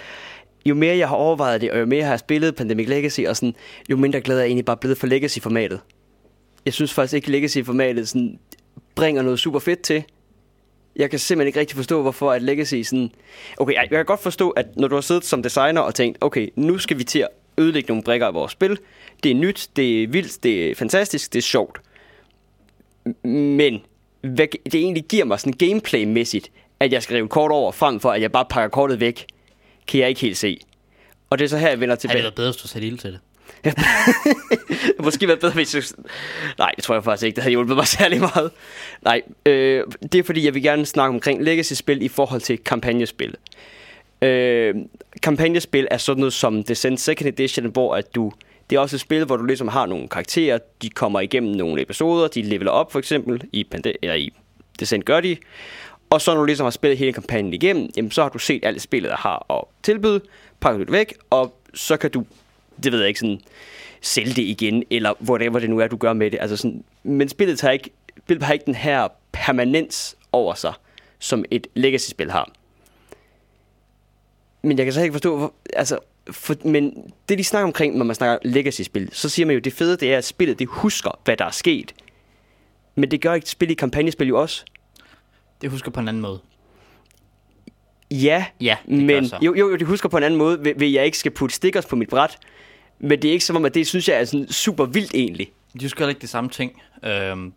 jo 0.67 0.75
mere 0.75 0.97
jeg 0.97 1.09
har 1.09 1.17
overvejet 1.17 1.61
det, 1.61 1.71
og 1.71 1.81
jo 1.81 1.87
mere 1.87 1.99
jeg 1.99 2.09
har 2.09 2.17
spillet 2.17 2.55
Pandemic 2.55 2.89
Legacy, 2.89 3.21
og 3.21 3.37
sådan, 3.37 3.55
jo 3.91 3.97
mindre 3.97 4.21
glæder 4.21 4.41
jeg 4.41 4.47
egentlig 4.47 4.65
bare 4.65 4.77
blevet 4.77 4.99
for 4.99 5.07
Legacy-formatet. 5.07 5.81
Jeg 6.65 6.75
synes 6.75 6.93
faktisk 6.93 7.15
ikke, 7.15 7.31
Legacy-formatet 7.31 8.09
sådan, 8.09 8.39
bringer 8.95 9.23
noget 9.23 9.39
super 9.39 9.59
fedt 9.59 9.81
til. 9.81 10.05
Jeg 10.97 11.11
kan 11.11 11.19
simpelthen 11.19 11.47
ikke 11.47 11.61
rigtig 11.61 11.77
forstå, 11.77 12.03
hvorfor 12.03 12.33
at 12.33 12.43
Legacy 12.43 12.83
sådan... 12.83 13.13
Okay, 13.57 13.75
jeg, 13.75 13.83
jeg 13.91 13.99
kan 13.99 14.05
godt 14.05 14.23
forstå, 14.23 14.51
at 14.51 14.77
når 14.77 14.89
du 14.89 14.95
har 14.95 15.03
siddet 15.03 15.25
som 15.25 15.43
designer 15.43 15.81
og 15.81 15.95
tænkt, 15.95 16.19
okay, 16.21 16.49
nu 16.57 16.79
skal 16.79 16.99
vi 16.99 17.05
til 17.05 17.19
at 17.19 17.29
ødelægge 17.59 17.89
nogle 17.89 18.03
brikker 18.03 18.29
i 18.31 18.33
vores 18.33 18.53
spil. 18.53 18.79
Det 19.23 19.31
er 19.31 19.35
nyt, 19.35 19.69
det 19.77 20.03
er 20.03 20.09
vildt, 20.09 20.43
det 20.43 20.71
er 20.71 20.75
fantastisk, 20.75 21.33
det 21.33 21.39
er 21.39 21.43
sjovt. 21.43 21.81
Men 23.25 23.81
hvad 24.21 24.47
det 24.65 24.75
egentlig 24.75 25.05
giver 25.05 25.25
mig 25.25 25.41
sådan 25.41 25.53
gameplay-mæssigt, 25.53 26.51
at 26.81 26.93
jeg 26.93 27.03
skal 27.03 27.15
rive 27.15 27.29
kort 27.29 27.51
over, 27.51 27.73
frem 27.73 28.01
for 28.01 28.11
at 28.11 28.23
jeg 28.23 28.33
bare 28.33 28.45
pakker 28.51 28.69
kortet 28.69 29.01
væk, 29.01 29.27
kan 29.87 30.01
jeg 30.01 30.09
ikke 30.09 30.21
helt 30.21 30.37
se. 30.37 30.61
Og 31.31 31.39
det 31.39 31.45
er 31.45 31.49
så 31.49 31.59
her, 31.59 31.69
jeg 31.69 31.81
vender 31.81 31.93
Har 31.93 31.97
det 31.97 32.01
tilbage. 32.01 32.23
været 32.23 32.35
bedre, 32.35 32.51
hvis 32.51 32.63
du 32.63 32.69
satte 32.69 32.89
ild 32.89 32.99
til 32.99 33.13
det? 33.13 33.21
Måske 35.05 35.29
været 35.29 35.41
bedre, 35.41 35.55
hvis 35.55 35.75
jeg... 35.75 35.83
Nej, 36.59 36.73
det 36.77 36.85
tror 36.85 36.95
jeg 36.95 37.05
faktisk 37.05 37.27
ikke. 37.27 37.37
Det 37.37 37.43
havde 37.43 37.51
hjulpet 37.51 37.77
mig 37.77 37.87
særlig 37.99 38.21
meget. 38.21 38.51
Nej, 39.03 39.23
øh, 39.47 39.85
det 40.13 40.19
er 40.19 40.23
fordi, 40.23 40.45
jeg 40.45 40.55
vil 40.55 40.63
gerne 40.63 40.87
snakke 40.87 41.15
omkring 41.15 41.43
legacy-spil 41.43 42.03
i 42.03 42.09
forhold 42.09 42.41
til 42.41 42.59
kampagnespil. 42.59 43.35
Øh, 44.23 44.75
kampagnespil 45.23 45.89
er 45.91 45.97
sådan 45.97 46.21
noget 46.21 46.33
som 46.33 46.63
Descent 46.63 47.01
Second 47.01 47.29
Edition, 47.29 47.67
hvor 47.67 47.95
at 47.95 48.15
du... 48.15 48.33
Det 48.71 48.77
er 48.77 48.81
også 48.81 48.97
et 48.97 49.01
spil, 49.01 49.25
hvor 49.25 49.37
du 49.37 49.45
ligesom 49.45 49.69
har 49.69 49.87
nogle 49.87 50.09
karakterer, 50.09 50.59
de 50.83 50.91
kommer 50.91 51.21
igennem 51.21 51.53
nogle 51.53 51.83
episoder, 51.83 52.29
de 52.29 52.43
leveler 52.43 52.71
op 52.71 52.93
for 52.93 52.99
eksempel, 52.99 53.43
i, 53.53 53.65
Pande- 53.75 53.95
eller 54.03 54.15
i 54.15 54.33
Descent 54.81 55.05
gør 55.05 55.21
de. 55.21 55.37
Og 56.11 56.21
så 56.21 56.35
når 56.35 56.41
du 56.41 56.45
ligesom 56.45 56.65
har 56.65 56.71
spillet 56.71 56.99
hele 56.99 57.13
kampagnen 57.13 57.55
igennem, 57.55 57.89
jamen, 57.97 58.11
så 58.11 58.23
har 58.23 58.29
du 58.29 58.39
set 58.39 58.65
alt 58.65 58.83
spillet, 58.83 58.83
spillet 58.83 59.13
har 59.19 59.47
at 59.51 59.65
tilbyde, 59.83 60.21
pakket 60.61 60.87
det 60.87 60.93
væk, 60.93 61.15
og 61.31 61.61
så 61.75 61.97
kan 61.97 62.11
du, 62.11 62.25
det 62.83 62.93
ved 62.93 62.99
jeg 62.99 63.09
ikke, 63.09 63.21
sådan, 63.21 63.41
sælge 64.01 64.33
det 64.33 64.43
igen, 64.43 64.85
eller 64.91 65.13
whatever 65.29 65.59
det 65.59 65.71
nu 65.71 65.79
er, 65.79 65.87
du 65.87 65.97
gør 65.97 66.13
med 66.13 66.31
det. 66.31 66.39
Altså 66.41 66.57
sådan, 66.57 66.85
men 67.03 67.29
spillet, 67.29 67.59
tager 67.59 67.73
ikke, 67.73 67.91
spillet 68.19 68.43
har 68.43 68.53
ikke 68.53 68.67
den 68.67 68.75
her 68.75 69.09
permanens 69.33 70.17
over 70.33 70.55
sig, 70.55 70.73
som 71.19 71.45
et 71.51 71.67
legacy-spil 71.75 72.31
har. 72.31 72.53
Men 74.63 74.79
jeg 74.79 74.87
kan 74.87 74.93
så 74.93 75.03
ikke 75.03 75.13
forstå, 75.13 75.37
hvor, 75.37 75.55
altså, 75.73 75.99
for, 76.31 76.55
men 76.65 77.13
det 77.29 77.39
de 77.39 77.45
snakker 77.45 77.67
omkring, 77.67 77.97
når 77.97 78.05
man 78.05 78.17
snakker 78.17 78.49
legacy-spil, 78.49 79.09
så 79.13 79.29
siger 79.29 79.47
man 79.47 79.55
jo, 79.55 79.61
det 79.61 79.73
fede 79.73 79.97
det 79.97 80.15
er, 80.15 80.19
at 80.19 80.25
spillet 80.25 80.59
det 80.59 80.67
husker, 80.71 81.11
hvad 81.25 81.37
der 81.37 81.45
er 81.45 81.51
sket. 81.51 81.95
Men 82.95 83.11
det 83.11 83.21
gør 83.21 83.35
ikke 83.35 83.51
spil 83.51 83.71
i 83.71 83.75
kampagnespil 83.75 84.29
jo 84.29 84.41
også. 84.41 84.65
Det 85.63 85.71
husker 85.71 85.91
på 85.91 86.01
en 86.01 86.09
anden 86.09 86.23
måde. 86.23 86.41
Ja, 88.11 88.45
Ja, 88.61 88.77
men 88.87 89.25
jo, 89.43 89.55
jo, 89.55 89.71
jo, 89.71 89.77
det 89.77 89.87
husker 89.87 90.09
på 90.09 90.17
en 90.17 90.23
anden 90.23 90.39
måde, 90.39 90.65
ved, 90.65 90.75
ved 90.77 90.89
jeg 90.89 91.05
ikke 91.05 91.19
skal 91.19 91.33
putte 91.33 91.55
stickers 91.55 91.87
på 91.87 91.97
mit 91.97 92.09
bræt. 92.09 92.39
Men 93.01 93.23
det 93.23 93.29
er 93.29 93.33
ikke 93.33 93.45
som 93.45 93.57
om, 93.57 93.65
at 93.65 93.75
det 93.75 93.87
synes 93.87 94.09
jeg 94.09 94.21
er 94.21 94.25
sådan 94.25 94.49
super 94.49 94.85
vildt 94.85 95.15
egentlig. 95.15 95.51
De 95.81 95.91
heller 95.99 96.09
ikke 96.09 96.21
de 96.21 96.27
samme 96.27 96.51
ting. 96.51 96.83
Øhm, 97.05 97.53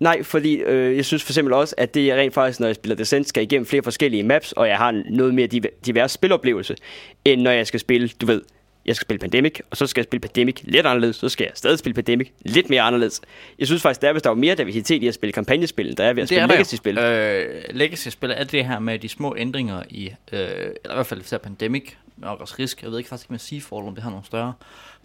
Nej, 0.00 0.22
fordi 0.22 0.54
øh, 0.54 0.96
jeg 0.96 1.04
synes 1.04 1.22
for 1.22 1.30
eksempel 1.30 1.54
også, 1.54 1.74
at 1.78 1.94
det 1.94 2.10
er 2.10 2.16
rent 2.16 2.34
faktisk, 2.34 2.60
når 2.60 2.66
jeg 2.66 2.74
spiller 2.74 2.96
Descent, 2.96 3.28
skal 3.28 3.42
igennem 3.42 3.66
flere 3.66 3.82
forskellige 3.82 4.22
maps, 4.22 4.52
og 4.52 4.68
jeg 4.68 4.76
har 4.76 5.02
noget 5.10 5.34
mere 5.34 5.46
diver- 5.46 5.80
divers 5.86 6.12
spiloplevelse, 6.12 6.76
end 7.24 7.40
når 7.40 7.50
jeg 7.50 7.66
skal 7.66 7.80
spille, 7.80 8.08
du 8.20 8.26
ved, 8.26 8.42
jeg 8.86 8.96
skal 8.96 9.04
spille 9.04 9.18
Pandemic, 9.18 9.60
og 9.70 9.76
så 9.76 9.86
skal 9.86 10.00
jeg 10.00 10.04
spille 10.04 10.20
Pandemic 10.20 10.60
lidt 10.62 10.86
anderledes, 10.86 11.16
så 11.16 11.28
skal 11.28 11.44
jeg 11.44 11.52
stadig 11.54 11.78
spille 11.78 11.94
Pandemic 11.94 12.28
lidt 12.44 12.70
mere 12.70 12.82
anderledes. 12.82 13.20
Jeg 13.58 13.66
synes 13.66 13.82
faktisk, 13.82 14.02
der 14.02 14.08
er, 14.08 14.12
hvis 14.12 14.22
der 14.22 14.30
var 14.30 14.36
mere 14.36 14.54
diversitet 14.54 15.02
i 15.02 15.08
at 15.08 15.14
spille 15.14 15.32
kampagnespil, 15.32 15.96
der 15.96 16.04
er 16.04 16.12
ved 16.12 16.22
at 16.22 16.28
spille 16.28 16.46
legacy-spil. 16.46 16.98
Øh, 16.98 17.62
Legacy-spil 17.70 18.30
er 18.30 18.44
det 18.44 18.64
her 18.64 18.78
med 18.78 18.98
de 18.98 19.08
små 19.08 19.34
ændringer 19.38 19.82
i, 19.88 20.06
øh, 20.06 20.10
eller 20.32 20.72
i 20.90 20.94
hvert 20.94 21.06
fald 21.06 21.20
især 21.20 21.38
Pandemic, 21.38 21.96
også 22.22 22.54
Risk, 22.58 22.82
jeg 22.82 22.90
ved 22.90 22.98
ikke 22.98 23.08
faktisk 23.08 23.24
ikke 23.24 23.32
med 23.32 23.38
Seafall, 23.38 23.86
om 23.86 23.94
det 23.94 24.02
har 24.02 24.10
nogle 24.10 24.26
større. 24.26 24.52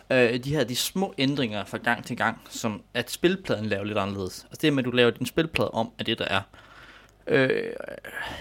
Øh, 0.10 0.44
de 0.44 0.50
her 0.56 0.64
de 0.64 0.76
små 0.76 1.14
ændringer 1.18 1.66
fra 1.66 1.78
gang 1.78 2.06
til 2.06 2.18
gang, 2.18 2.42
som 2.50 2.82
at 2.94 3.12
spilpladen 3.12 3.66
laver 3.66 3.84
lidt 3.84 3.98
anderledes. 3.98 4.44
Altså 4.44 4.60
det 4.62 4.74
med, 4.74 4.84
at 4.84 4.86
du 4.86 4.92
laver 4.92 5.12
din 5.12 5.26
spilplade 5.26 5.72
om, 5.72 5.92
er 6.00 6.04
det 6.04 6.20
der 6.20 6.26
er. 6.26 6.42
Øh, 7.28 7.50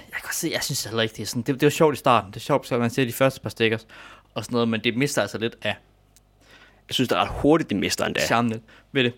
jeg 0.08 0.20
kan 0.24 0.32
se, 0.32 0.50
jeg 0.52 0.62
synes 0.62 0.84
heller 0.84 1.02
ikke, 1.02 1.12
det 1.12 1.22
er 1.22 1.26
sådan, 1.26 1.42
det, 1.42 1.54
det 1.54 1.62
var 1.62 1.70
sjovt 1.70 1.94
i 1.94 1.98
starten, 1.98 2.30
det 2.30 2.36
er 2.36 2.40
sjovt, 2.40 2.66
så 2.66 2.78
man 2.78 2.90
ser 2.90 3.04
de 3.04 3.12
første 3.12 3.40
par 3.40 3.50
stickers 3.50 3.86
og 4.34 4.44
sådan 4.44 4.54
noget, 4.54 4.68
men 4.68 4.80
det 4.84 4.96
mister 4.96 5.22
altså 5.22 5.38
lidt 5.38 5.56
af 5.62 5.76
Jeg 6.88 6.94
synes, 6.94 7.08
det 7.08 7.16
er 7.16 7.20
ret 7.20 7.30
hurtigt, 7.40 7.70
det 7.70 7.76
mister 7.78 8.04
endda. 8.04 8.20
charmen 8.26 8.62
ved 8.92 9.04
det. 9.04 9.12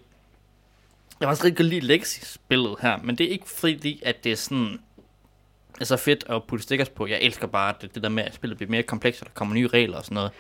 Jeg 1.21 1.27
var 1.29 1.33
også 1.33 1.45
rigtig 1.45 1.57
godt 1.57 1.69
lide 1.69 1.87
Legacy-spillet 1.87 2.77
her, 2.81 2.99
men 3.03 3.19
det 3.19 3.27
er 3.27 3.31
ikke 3.31 3.49
fordi, 3.49 4.03
at 4.05 4.25
det 4.25 4.33
er 4.33 4.37
sådan 4.37 4.79
er 5.81 5.85
så 5.85 5.97
fedt 5.97 6.25
at 6.29 6.43
putte 6.49 6.63
stickers 6.63 6.89
på. 6.89 7.07
Jeg 7.07 7.19
elsker 7.23 7.47
bare 7.47 7.75
det, 7.81 7.95
det 7.95 8.03
der 8.03 8.09
med, 8.09 8.23
at 8.23 8.35
spillet 8.35 8.59
bliver 8.59 8.71
mere 8.71 8.83
komplekst, 8.83 9.23
og 9.23 9.27
der 9.27 9.33
kommer 9.35 9.55
nye 9.55 9.67
regler 9.67 9.97
og 9.97 10.05
sådan 10.05 10.15
noget. 10.15 10.31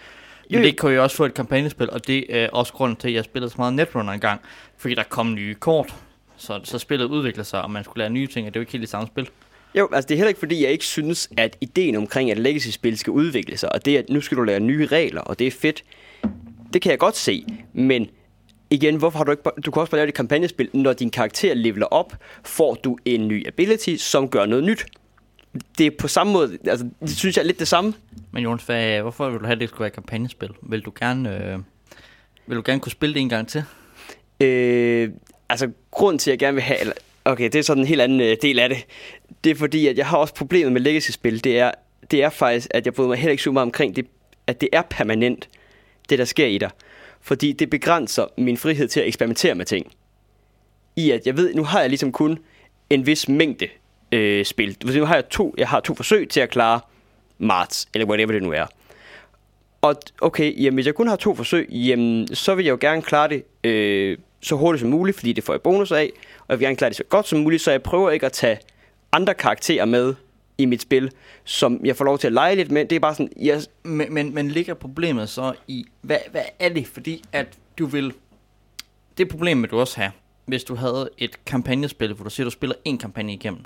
Men 0.50 0.62
det 0.62 0.80
kan 0.80 0.90
jo 0.90 1.02
også 1.02 1.16
få 1.16 1.24
et 1.24 1.34
kampagnespil, 1.34 1.90
og 1.90 2.06
det 2.06 2.36
er 2.36 2.48
også 2.48 2.72
grunden 2.72 2.96
til, 2.96 3.08
at 3.08 3.14
jeg 3.14 3.24
spillede 3.24 3.50
så 3.50 3.54
meget 3.58 3.74
Netrunner 3.74 4.12
engang, 4.12 4.40
fordi 4.76 4.94
der 4.94 5.02
kom 5.02 5.34
nye 5.34 5.54
kort. 5.54 5.94
Så, 6.36 6.60
så 6.64 6.78
spillet 6.78 7.06
udvikler 7.06 7.44
sig, 7.44 7.62
og 7.62 7.70
man 7.70 7.84
skulle 7.84 7.98
lære 7.98 8.10
nye 8.10 8.26
ting, 8.26 8.46
og 8.46 8.54
det 8.54 8.58
er 8.58 8.60
jo 8.60 8.62
ikke 8.62 8.72
helt 8.72 8.82
det 8.82 8.90
samme 8.90 9.06
spil. 9.06 9.28
Jo, 9.74 9.88
altså 9.92 10.08
det 10.08 10.14
er 10.14 10.16
heller 10.16 10.28
ikke 10.28 10.38
fordi, 10.38 10.62
jeg 10.62 10.70
ikke 10.70 10.84
synes, 10.84 11.28
at 11.36 11.56
ideen 11.60 11.96
omkring, 11.96 12.30
at 12.30 12.38
legacy-spil 12.38 12.98
skal 12.98 13.10
udvikle 13.10 13.56
sig, 13.56 13.72
og 13.72 13.84
det 13.84 13.96
at 13.96 14.08
nu 14.08 14.20
skal 14.20 14.36
du 14.36 14.42
lære 14.42 14.60
nye 14.60 14.86
regler, 14.86 15.20
og 15.20 15.38
det 15.38 15.46
er 15.46 15.50
fedt, 15.50 15.84
det 16.72 16.82
kan 16.82 16.90
jeg 16.90 16.98
godt 16.98 17.16
se, 17.16 17.44
men 17.72 18.10
igen, 18.70 18.96
hvorfor 18.96 19.18
har 19.18 19.24
du 19.24 19.30
ikke 19.30 19.42
du 19.64 19.70
kan 19.70 19.80
også 19.80 19.90
bare 19.90 19.98
lave 19.98 20.08
et 20.08 20.14
kampagnespil, 20.14 20.70
når 20.72 20.92
din 20.92 21.10
karakter 21.10 21.54
leveler 21.54 21.86
op, 21.86 22.16
får 22.44 22.74
du 22.74 22.98
en 23.04 23.28
ny 23.28 23.46
ability, 23.46 23.96
som 23.96 24.28
gør 24.28 24.46
noget 24.46 24.64
nyt. 24.64 24.86
Det 25.78 25.86
er 25.86 25.90
på 25.98 26.08
samme 26.08 26.32
måde, 26.32 26.58
altså 26.66 26.88
det 27.00 27.16
synes 27.16 27.36
jeg 27.36 27.42
er 27.42 27.46
lidt 27.46 27.58
det 27.58 27.68
samme. 27.68 27.94
Men 28.30 28.42
Jonas, 28.42 28.62
hvad, 28.62 29.00
hvorfor 29.00 29.30
vil 29.30 29.40
du 29.40 29.44
have, 29.44 29.52
at 29.52 29.60
det 29.60 29.68
skulle 29.68 29.80
være 29.80 29.88
et 29.88 29.94
kampagnespil? 29.94 30.50
Vil 30.62 30.80
du 30.80 30.92
gerne, 31.00 31.44
øh, 31.44 31.58
vil 32.46 32.56
du 32.56 32.62
gerne 32.66 32.80
kunne 32.80 32.92
spille 32.92 33.14
det 33.14 33.20
en 33.20 33.28
gang 33.28 33.48
til? 33.48 33.64
Øh, 34.40 35.10
altså, 35.48 35.70
grunden 35.90 36.18
til, 36.18 36.30
at 36.30 36.32
jeg 36.32 36.38
gerne 36.38 36.54
vil 36.54 36.62
have... 36.62 36.80
Eller, 36.80 36.94
okay, 37.24 37.44
det 37.44 37.54
er 37.54 37.62
sådan 37.62 37.82
en 37.82 37.86
helt 37.86 38.00
anden 38.00 38.20
øh, 38.20 38.36
del 38.42 38.58
af 38.58 38.68
det. 38.68 38.86
Det 39.44 39.50
er 39.50 39.54
fordi, 39.54 39.86
at 39.86 39.98
jeg 39.98 40.06
har 40.06 40.16
også 40.16 40.34
problemet 40.34 40.72
med 40.72 40.80
legacy-spil. 40.80 41.44
Det 41.44 41.58
er, 41.58 41.70
det 42.10 42.22
er 42.22 42.30
faktisk, 42.30 42.68
at 42.70 42.86
jeg 42.86 42.94
bryder 42.94 43.08
mig 43.08 43.18
heller 43.18 43.30
ikke 43.30 43.42
så 43.42 43.52
meget 43.52 43.66
omkring, 43.66 43.96
det, 43.96 44.06
at 44.46 44.60
det 44.60 44.68
er 44.72 44.82
permanent, 44.82 45.48
det 46.08 46.18
der 46.18 46.24
sker 46.24 46.46
i 46.46 46.58
dig. 46.58 46.70
Fordi 47.20 47.52
det 47.52 47.70
begrænser 47.70 48.26
min 48.38 48.56
frihed 48.56 48.88
til 48.88 49.00
at 49.00 49.06
eksperimentere 49.06 49.54
med 49.54 49.64
ting. 49.64 49.92
I 50.96 51.10
at 51.10 51.26
jeg 51.26 51.36
ved, 51.36 51.54
nu 51.54 51.64
har 51.64 51.80
jeg 51.80 51.88
ligesom 51.88 52.12
kun 52.12 52.38
en 52.90 53.06
vis 53.06 53.28
mængde 53.28 53.68
øh, 54.12 54.44
spil. 54.44 54.76
Nu 54.84 55.04
har 55.04 55.14
jeg 55.14 55.28
to, 55.28 55.54
jeg 55.58 55.68
har 55.68 55.80
to 55.80 55.94
forsøg 55.94 56.28
til 56.28 56.40
at 56.40 56.50
klare 56.50 56.80
marts, 57.38 57.88
eller 57.94 58.06
whatever 58.06 58.32
det 58.32 58.42
nu 58.42 58.52
er. 58.52 58.66
Og 59.82 59.96
okay, 60.20 60.62
jamen 60.62 60.74
hvis 60.74 60.86
jeg 60.86 60.94
kun 60.94 61.08
har 61.08 61.16
to 61.16 61.34
forsøg, 61.34 61.68
jamen 61.70 62.34
så 62.34 62.54
vil 62.54 62.64
jeg 62.64 62.72
jo 62.72 62.78
gerne 62.80 63.02
klare 63.02 63.28
det 63.28 63.44
øh, 63.64 64.18
så 64.40 64.56
hurtigt 64.56 64.80
som 64.80 64.90
muligt, 64.90 65.16
fordi 65.16 65.32
det 65.32 65.44
får 65.44 65.52
jeg 65.52 65.62
bonus 65.62 65.92
af. 65.92 66.10
Og 66.38 66.46
jeg 66.48 66.58
vil 66.58 66.64
gerne 66.64 66.76
klare 66.76 66.88
det 66.88 66.96
så 66.96 67.04
godt 67.04 67.28
som 67.28 67.38
muligt, 67.38 67.62
så 67.62 67.70
jeg 67.70 67.82
prøver 67.82 68.10
ikke 68.10 68.26
at 68.26 68.32
tage 68.32 68.58
andre 69.12 69.34
karakterer 69.34 69.84
med 69.84 70.14
i 70.58 70.66
mit 70.66 70.82
spil, 70.82 71.10
som 71.44 71.80
jeg 71.84 71.96
får 71.96 72.04
lov 72.04 72.18
til 72.18 72.26
at 72.26 72.32
lege 72.32 72.56
lidt 72.56 72.70
med. 72.70 72.84
Det 72.84 72.96
er 72.96 73.00
bare 73.00 73.14
sådan, 73.14 73.32
jeg, 73.40 73.62
Men, 73.82 74.14
men, 74.14 74.34
men 74.34 74.50
ligger 74.50 74.74
problemet 74.74 75.28
så 75.28 75.52
i, 75.68 75.86
hvad, 76.00 76.18
hvad 76.30 76.42
er 76.58 76.68
det? 76.68 76.86
Fordi 76.86 77.24
at 77.32 77.46
du 77.78 77.86
vil, 77.86 78.12
det 79.18 79.28
problem 79.28 79.62
vil 79.62 79.70
du 79.70 79.80
også 79.80 80.00
have, 80.00 80.12
hvis 80.46 80.64
du 80.64 80.74
havde 80.74 81.10
et 81.18 81.44
kampagnespil, 81.44 82.12
hvor 82.12 82.24
du 82.24 82.30
siger, 82.30 82.44
du 82.44 82.50
spiller 82.50 82.76
en 82.84 82.98
kampagne 82.98 83.32
igennem. 83.32 83.64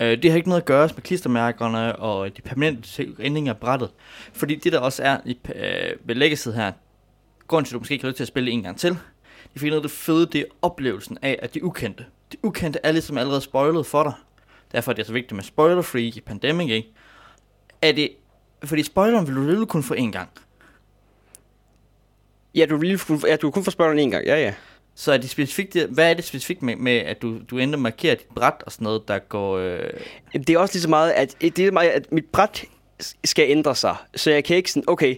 Øh, 0.00 0.22
det 0.22 0.30
har 0.30 0.36
ikke 0.36 0.48
noget 0.48 0.60
at 0.60 0.66
gøre 0.66 0.88
med 0.94 1.02
klistermærkerne 1.02 1.96
og 1.96 2.36
de 2.36 2.42
permanente 2.42 3.06
ændringer 3.20 3.52
af 3.52 3.58
brættet. 3.58 3.90
Fordi 4.32 4.54
det 4.54 4.72
der 4.72 4.78
også 4.78 5.02
er 5.02 5.18
i, 5.24 5.38
øh, 5.54 5.96
ved 6.04 6.14
Legacy 6.14 6.48
her, 6.48 6.72
grunden 7.48 7.64
til, 7.64 7.70
at 7.70 7.74
du 7.74 7.78
måske 7.78 7.92
ikke 7.92 8.04
har 8.04 8.08
lyst 8.08 8.16
til 8.16 8.24
at 8.24 8.28
spille 8.28 8.50
en 8.50 8.62
gang 8.62 8.78
til, 8.78 8.98
det 9.52 9.60
finder 9.60 9.82
det 9.82 9.90
fede, 9.90 10.26
det 10.26 10.40
er 10.40 10.44
oplevelsen 10.62 11.18
af, 11.22 11.38
at 11.42 11.54
de 11.54 11.64
ukendte. 11.64 12.06
De 12.32 12.36
ukendte 12.42 12.78
er 12.82 12.92
ligesom 12.92 13.18
allerede 13.18 13.40
spoilet 13.40 13.86
for 13.86 14.02
dig. 14.02 14.12
Derfor 14.72 14.92
er 14.92 14.94
det 14.94 15.06
så 15.06 15.12
vigtigt 15.12 15.32
med 15.32 15.44
spoiler-free 15.44 16.02
i 16.02 16.22
Pandemic, 16.26 16.70
ikke? 16.70 16.88
Er 17.82 17.92
det, 17.92 18.10
fordi 18.64 18.82
spoileren 18.82 19.26
vil 19.26 19.34
du 19.34 19.46
lille 19.46 19.66
kun 19.66 19.82
få 19.82 19.94
en 19.94 20.12
gang. 20.12 20.28
ja, 22.54 22.66
du, 22.66 22.76
vil 22.76 23.00
ja, 23.26 23.36
du 23.36 23.50
kan 23.50 23.52
kun 23.52 23.64
få 23.64 23.70
spoileren 23.70 23.98
en 23.98 24.10
gang. 24.10 24.26
Ja, 24.26 24.36
ja. 24.36 24.54
Så 24.96 25.12
er 25.12 25.16
det 25.16 25.30
specifikt, 25.30 25.76
hvad 25.90 26.10
er 26.10 26.14
det 26.14 26.24
specifikt 26.24 26.62
med, 26.62 26.76
med 26.76 26.96
at 26.96 27.22
du, 27.22 27.38
du 27.50 27.58
ender 27.58 27.78
markerer 27.78 28.14
dit 28.14 28.26
bræt 28.34 28.54
og 28.66 28.72
sådan 28.72 28.84
noget, 28.84 29.08
der 29.08 29.18
går... 29.18 29.58
Øh, 29.58 29.80
Det 30.34 30.50
er 30.50 30.58
også 30.58 30.74
lige 30.74 30.82
så 30.82 30.88
meget, 30.90 31.10
at, 31.10 31.36
det 31.40 31.58
er 31.58 31.70
meget, 31.70 31.88
at 31.88 32.12
mit 32.12 32.24
bræt 32.32 32.64
skal 33.24 33.44
ændre 33.50 33.74
sig. 33.74 33.96
Så 34.14 34.30
jeg 34.30 34.44
kan 34.44 34.56
ikke 34.56 34.70
sådan, 34.72 34.84
okay, 34.86 35.16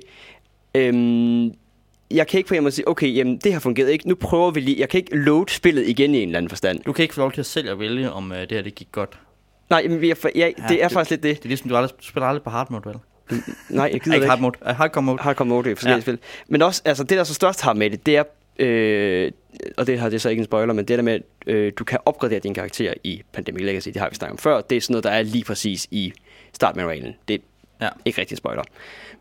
øhm, 0.74 1.44
jeg 2.10 2.26
kan 2.26 2.38
ikke 2.38 2.48
på 2.48 2.54
en 2.54 2.62
måde 2.62 2.72
sige, 2.74 2.88
okay, 2.88 3.16
jamen, 3.16 3.38
det 3.38 3.52
har 3.52 3.60
fungeret 3.60 3.90
ikke. 3.90 4.08
Nu 4.08 4.14
prøver 4.14 4.50
vi 4.50 4.60
lige. 4.60 4.80
Jeg 4.80 4.88
kan 4.88 4.98
ikke 4.98 5.16
load 5.16 5.46
spillet 5.48 5.88
igen 5.88 6.14
i 6.14 6.18
en 6.22 6.28
eller 6.28 6.38
anden 6.38 6.48
forstand. 6.48 6.80
du 6.86 6.92
kan 6.92 7.02
ikke 7.02 7.14
få 7.14 7.20
lov 7.20 7.32
til 7.32 7.40
at 7.40 7.46
selv 7.46 7.70
at 7.70 7.78
vælge, 7.78 8.12
om 8.12 8.32
øh, 8.32 8.40
det 8.40 8.52
her 8.52 8.62
det 8.62 8.74
gik 8.74 8.88
godt. 8.92 9.18
Nej, 9.70 9.86
men 9.88 10.00
vi 10.00 10.10
er, 10.10 10.14
for, 10.14 10.30
ja, 10.34 10.50
det 10.68 10.82
er 10.82 10.88
det- 10.88 10.92
faktisk 10.92 11.10
lidt 11.10 11.22
det. 11.22 11.36
Det 11.36 11.44
er 11.44 11.48
ligesom, 11.48 11.68
du, 11.70 11.76
aldrig, 11.76 11.98
du 12.00 12.04
spiller 12.04 12.26
aldrig 12.26 12.42
på 12.42 12.50
hard 12.50 12.70
mode, 12.70 12.82
vel? 12.84 12.96
Nej, 13.70 13.90
jeg 13.92 14.00
gider 14.00 14.14
Ikke 14.16 14.26
hard 14.28 14.40
mode. 14.40 14.58
Uh, 14.62 14.68
hardcore 14.68 15.02
mode. 15.02 15.18
Hardcore 15.22 15.46
mode, 15.46 15.64
det 15.64 15.70
er 15.72 15.76
forskellige 15.76 15.96
Ja. 15.96 16.00
spil. 16.02 16.18
Men 16.48 16.62
også, 16.62 16.82
altså 16.84 17.04
det 17.04 17.18
der 17.18 17.24
så 17.24 17.34
størst 17.34 17.60
har 17.60 17.72
med 17.72 17.90
det, 17.90 18.06
det 18.06 18.16
er, 18.16 18.22
øh, 18.58 19.32
og 19.76 19.86
det 19.86 19.98
har 19.98 20.08
det 20.08 20.20
så 20.20 20.28
ikke 20.28 20.40
en 20.40 20.44
spoiler, 20.44 20.74
men 20.74 20.84
det 20.84 20.98
der 20.98 21.02
med, 21.02 21.12
at 21.14 21.22
øh, 21.46 21.72
du 21.78 21.84
kan 21.84 21.98
opgradere 22.04 22.38
din 22.38 22.54
karakter 22.54 22.94
i 23.04 23.22
Pandemic 23.32 23.64
Legacy, 23.64 23.88
det 23.88 23.96
har 23.96 24.08
vi 24.08 24.14
snakket 24.14 24.32
om 24.32 24.38
før, 24.38 24.60
det 24.60 24.76
er 24.76 24.80
sådan 24.80 24.92
noget, 24.92 25.04
der 25.04 25.10
er 25.10 25.22
lige 25.22 25.44
præcis 25.44 25.86
i 25.90 26.12
startmanualen. 26.52 27.14
Det 27.28 27.34
er 27.34 27.38
Ja. 27.80 27.88
ikke 28.04 28.20
rigtig 28.20 28.34
en 28.34 28.36
spoiler. 28.36 28.62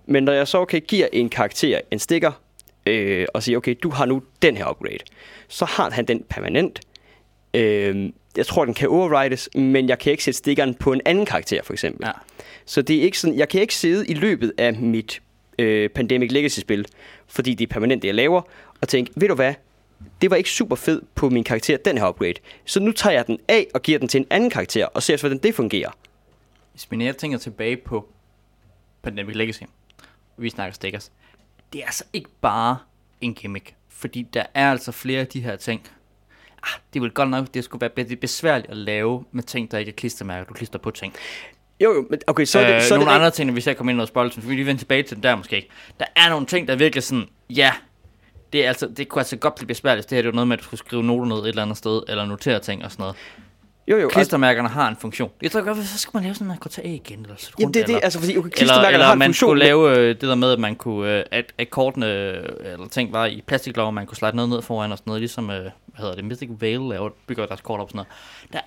Men 0.06 0.24
når 0.24 0.34
jeg 0.34 0.48
så 0.48 0.58
okay, 0.58 0.82
giver 0.88 1.08
en 1.14 1.30
karakter 1.30 1.80
en 1.92 2.00
stikker, 2.00 2.32
øh, 2.86 3.26
og 3.34 3.44
siger, 3.44 3.58
okay, 3.58 3.76
du 3.84 3.90
har 3.90 4.06
nu 4.06 4.22
den 4.42 4.58
her 4.58 4.70
upgrade, 4.70 4.98
så 5.48 5.66
har 5.66 5.90
han 5.90 6.06
den 6.06 6.24
permanent. 6.30 6.80
Øh, 7.54 8.10
jeg 8.38 8.46
tror, 8.46 8.66
den 8.66 8.74
kan 8.74 8.90
overrides, 8.90 9.50
men 9.56 9.90
jeg 9.90 10.00
kan 10.00 10.12
ikke 10.12 10.24
sætte 10.24 10.38
stikkeren 10.38 10.74
på 10.74 10.94
en 10.94 11.02
anden 11.06 11.26
karakter, 11.26 11.64
for 11.64 11.74
eksempel. 11.74 12.06
Ja. 12.08 12.12
Så 12.66 12.82
det 12.82 12.96
er 12.96 13.02
ikke 13.02 13.20
sådan, 13.20 13.38
jeg 13.38 13.50
kan 13.50 13.62
ikke 13.62 13.76
sidde 13.76 14.08
i 14.08 14.14
løbet 14.14 14.54
af 14.58 14.74
mit 14.74 15.22
øh, 15.60 15.90
Pandemic 15.90 16.32
Legacy-spil, 16.32 16.86
fordi 17.28 17.54
det 17.54 17.70
er 17.70 17.74
permanent, 17.74 18.02
det 18.02 18.08
jeg 18.08 18.16
laver, 18.16 18.42
og 18.82 18.88
tænke, 18.88 19.12
ved 19.16 19.28
du 19.28 19.36
hvad, 19.36 19.54
det 20.22 20.30
var 20.30 20.36
ikke 20.36 20.50
super 20.50 20.76
fed 20.76 21.02
på 21.16 21.30
min 21.30 21.44
karakter, 21.44 21.78
den 21.78 21.98
her 21.98 22.10
upgrade. 22.10 22.34
Så 22.66 22.80
nu 22.80 22.92
tager 22.92 23.14
jeg 23.14 23.28
den 23.28 23.40
af 23.48 23.68
og 23.74 23.82
giver 23.82 24.00
den 24.00 24.08
til 24.08 24.20
en 24.20 24.28
anden 24.30 24.50
karakter, 24.50 24.86
og 24.86 25.04
ser, 25.04 25.18
hvordan 25.18 25.38
det 25.38 25.56
fungerer. 25.56 25.92
Hvis 26.72 26.92
man 26.92 27.02
jeg 27.02 27.18
tænker 27.18 27.38
tilbage 27.38 27.78
på 27.78 28.08
Pandemic 29.02 29.36
Legacy, 29.36 29.64
vi 30.38 30.50
snakker 30.50 30.74
stickers, 30.74 31.12
det 31.74 31.82
er 31.82 31.86
altså 31.86 32.04
ikke 32.14 32.30
bare 32.42 32.78
en 33.22 33.34
gimmick, 33.34 33.76
fordi 33.90 34.28
der 34.34 34.44
er 34.54 34.72
altså 34.72 34.92
flere 34.92 35.20
af 35.20 35.28
de 35.28 35.42
her 35.42 35.56
ting. 35.56 35.88
Ah, 36.64 36.80
det 36.94 37.02
ville 37.02 37.14
godt 37.14 37.30
nok, 37.30 37.54
det 37.54 37.64
skulle 37.64 37.92
være 37.98 38.16
besværligt 38.16 38.72
at 38.72 38.78
lave 38.78 39.26
med 39.32 39.44
ting, 39.44 39.72
der 39.72 39.78
ikke 39.78 39.90
er 39.90 39.96
klistermærker, 39.96 40.46
du 40.46 40.54
klister 40.54 40.80
på 40.80 40.92
ting. 40.92 41.14
Jo, 41.80 41.94
jo, 41.94 42.06
men 42.10 42.20
okay, 42.28 42.46
så 42.46 42.60
er 42.60 42.68
det, 42.68 42.76
øh, 42.76 42.82
så 42.82 42.94
er 42.94 42.98
nogle 42.98 43.12
det 43.12 43.16
andre 43.18 43.32
ting, 43.32 43.52
hvis 43.52 43.68
jeg 43.68 43.78
kommer 43.78 43.92
ind 43.92 44.02
i 44.02 44.06
noget 44.16 44.34
så 44.34 44.42
vi 44.42 44.56
lige 44.56 44.66
vende 44.66 44.82
tilbage 44.82 45.04
til 45.04 45.16
den 45.16 45.24
der 45.24 45.36
måske. 45.36 45.70
Der 46.00 46.06
er 46.16 46.30
nogle 46.30 46.46
ting, 46.46 46.68
der 46.68 46.74
er 46.74 46.78
virkelig 46.78 47.04
sådan, 47.04 47.26
ja, 47.50 47.72
det, 48.54 48.64
er 48.64 48.68
altså, 48.68 48.88
det 48.98 49.10
kunne 49.10 49.20
altså 49.20 49.36
godt 49.38 49.56
blive 49.56 49.68
besværligt. 49.68 50.10
Det 50.10 50.16
her 50.16 50.22
det 50.22 50.28
er 50.28 50.32
jo 50.32 50.36
noget 50.36 50.48
med, 50.48 50.58
at 50.58 50.60
du 50.60 50.66
skulle 50.66 50.80
skrive 50.80 51.04
noter 51.04 51.26
ned 51.26 51.38
et 51.44 51.48
eller 51.48 51.62
andet 51.62 51.78
sted, 51.78 52.02
eller 52.08 52.26
notere 52.26 52.60
ting 52.60 52.86
og 52.86 52.92
sådan 52.92 53.04
noget. 53.04 53.16
jo, 53.88 53.98
jo, 53.98 54.10
Klistermærkerne 54.10 54.70
har 54.70 54.88
en 54.88 54.96
funktion. 54.96 55.32
Jeg 55.42 55.52
tror 55.52 55.62
godt, 55.62 55.78
så 55.78 55.98
skal 55.98 56.12
man 56.14 56.24
lave 56.24 56.36
sådan 56.36 56.52
en 56.52 56.58
KTA 56.58 56.82
igen, 56.82 57.20
eller 57.22 57.36
så 57.38 57.52
jamen, 57.60 57.74
det 57.74 57.80
er 57.82 57.86
det, 57.86 57.90
eller, 57.94 58.04
altså 58.04 58.20
fordi 58.20 58.38
okay, 58.38 58.46
eller, 58.48 58.58
klistermærkerne 58.58 58.94
eller 58.94 59.06
har 59.06 59.14
en 59.14 59.20
man 59.20 59.28
funktion. 59.28 59.48
skulle 59.48 59.60
men- 59.60 59.66
lave 59.66 59.98
øh, 59.98 60.08
det 60.08 60.22
der 60.22 60.36
med, 60.36 60.52
at 60.52 60.60
man 60.60 60.76
kunne, 60.76 61.18
øh, 61.20 61.24
at, 61.32 61.54
kortene 61.70 62.06
øh, 62.14 62.44
eller 62.74 62.88
ting 62.88 63.14
var 63.14 63.26
i 63.26 63.44
plastiklov, 63.48 63.92
man 63.94 64.06
kunne 64.06 64.18
slide 64.18 64.36
noget 64.36 64.50
ned 64.50 64.62
foran 64.62 64.92
og 64.92 64.98
sådan 64.98 65.10
noget, 65.10 65.22
ligesom, 65.22 65.50
øh, 65.50 65.62
hvad 65.62 65.72
hedder 65.98 66.16
det, 66.16 66.26
Mythic 66.26 66.50
Vale 66.60 66.90
laver, 66.90 67.10
bygger 67.28 67.46
deres 67.46 67.62
kort 67.62 67.80
op 67.80 67.84
og 67.84 67.90
sådan 67.90 67.98
noget. 67.98 68.08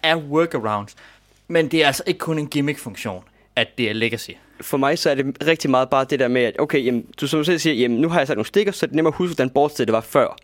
Der 0.02 0.08
er 0.08 0.16
workarounds, 0.16 0.96
men 1.48 1.68
det 1.68 1.82
er 1.82 1.86
altså 1.86 2.02
ikke 2.06 2.18
kun 2.18 2.38
en 2.38 2.46
gimmick-funktion, 2.46 3.24
at 3.56 3.68
det 3.78 3.90
er 3.90 3.92
legacy. 3.92 4.30
for 4.60 4.76
mig 4.76 4.98
så 4.98 5.10
er 5.10 5.14
det 5.14 5.46
rigtig 5.46 5.70
meget 5.70 5.90
bare 5.90 6.04
det 6.04 6.18
der 6.18 6.28
med, 6.28 6.42
at 6.42 6.56
okay, 6.58 6.84
jamen, 6.84 7.06
du 7.20 7.26
som 7.26 7.40
du 7.40 7.44
selv 7.44 7.58
siger, 7.58 7.74
jamen, 7.74 8.00
nu 8.00 8.08
har 8.08 8.20
jeg 8.20 8.26
sat 8.26 8.36
nogle 8.36 8.46
stikker, 8.46 8.72
så 8.72 8.86
er 8.86 8.88
det 8.88 8.96
nemmere 8.96 9.12
at 9.12 9.16
huske, 9.16 9.34
hvordan 9.36 9.68
det 9.86 9.92
var 9.92 10.00
før. 10.00 10.36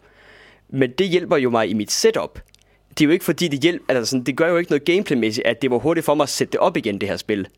Men 0.68 0.90
det 0.90 1.08
hjælper 1.08 1.36
jo 1.36 1.50
mig 1.50 1.70
i 1.70 1.74
mit 1.74 1.92
setup. 1.92 2.40
Det 2.88 3.00
er 3.00 3.04
jo 3.04 3.10
ikke 3.10 3.24
fordi, 3.24 3.48
det 3.48 3.60
hjælper, 3.60 3.84
altså 3.88 4.10
sådan, 4.10 4.24
det 4.24 4.36
gør 4.36 4.48
jo 4.48 4.56
ikke 4.56 4.70
noget 4.70 4.84
gameplaymæssigt, 4.84 5.46
at 5.46 5.62
det 5.62 5.70
var 5.70 5.78
hurtigt 5.78 6.06
for 6.06 6.14
mig 6.14 6.22
at 6.22 6.28
sætte 6.28 6.52
det 6.52 6.60
op 6.60 6.76
igen, 6.76 7.00
det 7.00 7.08
her 7.08 7.16
spil. 7.16 7.48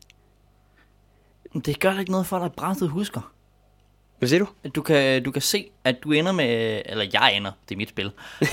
Det 1.65 1.79
gør 1.79 1.93
da 1.93 1.99
ikke 1.99 2.11
noget 2.11 2.27
for 2.27 2.37
dig, 2.37 2.45
at 2.45 2.53
brættet 2.53 2.89
husker. 2.89 3.33
Hvad 4.19 4.29
siger 4.29 4.39
du? 4.39 4.69
Du 4.75 4.81
kan, 4.81 5.23
du 5.23 5.31
kan 5.31 5.41
se, 5.41 5.65
at 5.83 5.95
du 6.03 6.11
ender 6.11 6.31
med, 6.31 6.81
eller 6.85 7.05
jeg 7.13 7.33
ender, 7.37 7.51
det 7.69 7.75
er 7.75 7.77
mit 7.77 7.89
spil, 7.89 8.05
øh, 8.41 8.51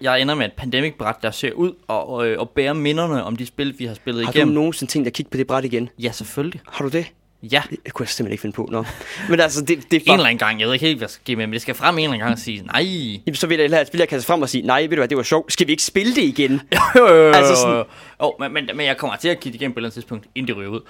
jeg 0.00 0.20
ender 0.20 0.34
med 0.34 0.46
et 0.46 0.52
pandemic-bræt, 0.52 1.14
der 1.22 1.30
ser 1.30 1.52
ud 1.52 1.72
og, 1.88 2.08
og, 2.08 2.16
og 2.38 2.50
bærer 2.50 2.72
minderne 2.72 3.24
om 3.24 3.36
de 3.36 3.46
spil, 3.46 3.74
vi 3.78 3.84
har 3.84 3.94
spillet 3.94 4.24
Har 4.24 4.32
igennem. 4.32 4.54
du 4.54 4.60
nogensinde 4.60 4.92
tænkt 4.92 5.06
at 5.06 5.12
kigge 5.14 5.30
på 5.30 5.36
det 5.38 5.46
bræt 5.46 5.64
igen? 5.64 5.88
Ja, 5.98 6.12
selvfølgelig. 6.12 6.60
Har 6.72 6.84
du 6.84 6.90
det? 6.90 7.06
Ja, 7.42 7.62
Det 7.84 7.92
kunne 7.92 8.04
jeg 8.04 8.08
simpelthen 8.08 8.32
ikke 8.32 8.42
finde 8.42 8.54
på. 8.56 8.68
Nå. 8.72 8.84
Men 9.30 9.40
altså, 9.40 9.60
det, 9.60 9.68
det 9.90 9.96
er 9.96 10.00
en 10.00 10.06
bare... 10.06 10.14
eller 10.14 10.26
anden 10.26 10.38
gang. 10.38 10.60
Jeg 10.60 10.66
ved 10.66 10.74
ikke 10.74 10.86
helt, 10.86 10.98
hvad 10.98 11.04
jeg 11.06 11.10
skal 11.10 11.24
give 11.24 11.36
med, 11.36 11.46
men 11.46 11.52
det 11.52 11.62
skal 11.62 11.74
frem 11.74 11.94
en 11.94 11.98
eller 11.98 12.08
anden 12.12 12.20
gang 12.20 12.32
og 12.32 12.38
sige, 12.38 12.62
nej. 12.62 12.82
Jamen, 13.26 13.34
så 13.34 13.46
vil 13.46 13.54
jeg 13.56 13.62
hellere, 13.64 13.80
at 13.80 13.86
spiller 13.86 14.06
kasse 14.06 14.26
frem 14.26 14.42
og 14.42 14.48
sige, 14.48 14.66
nej, 14.66 14.80
ved 14.82 14.88
du 14.88 14.96
hvad, 14.96 15.08
det 15.08 15.16
var 15.16 15.22
sjovt. 15.22 15.52
Skal 15.52 15.66
vi 15.66 15.72
ikke 15.72 15.82
spille 15.82 16.14
det 16.14 16.22
igen? 16.22 16.52
Jo, 16.96 17.06
jo, 17.08 17.14
jo, 17.14 17.32
Altså 17.32 17.54
sådan- 17.56 17.84
oh, 18.18 18.32
men, 18.40 18.52
men, 18.52 18.70
men, 18.76 18.86
jeg 18.86 18.96
kommer 18.96 19.16
til 19.16 19.28
at 19.28 19.40
kigge 19.40 19.52
det 19.52 19.60
igennem 19.62 19.74
på 19.74 19.78
et 19.78 19.80
eller 19.80 19.86
andet 19.86 19.94
tidspunkt, 19.94 20.26
inden 20.34 20.48
det 20.48 20.56
ryger 20.56 20.70
ud. 20.70 20.80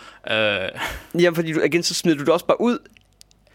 Øh, 1.16 1.22
Jamen, 1.22 1.34
fordi 1.34 1.52
du, 1.52 1.60
igen, 1.60 1.82
så 1.82 1.94
smider 1.94 2.16
du 2.18 2.24
det 2.24 2.32
også 2.32 2.46
bare 2.46 2.60
ud. 2.60 2.78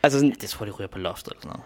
Altså 0.04 0.20
sådan, 0.20 0.36
det 0.42 0.50
tror 0.50 0.66
jeg, 0.66 0.72
det 0.72 0.80
ryger 0.80 0.88
på 0.88 1.00
loftet 1.00 1.32
eller 1.32 1.42
sådan 1.42 1.60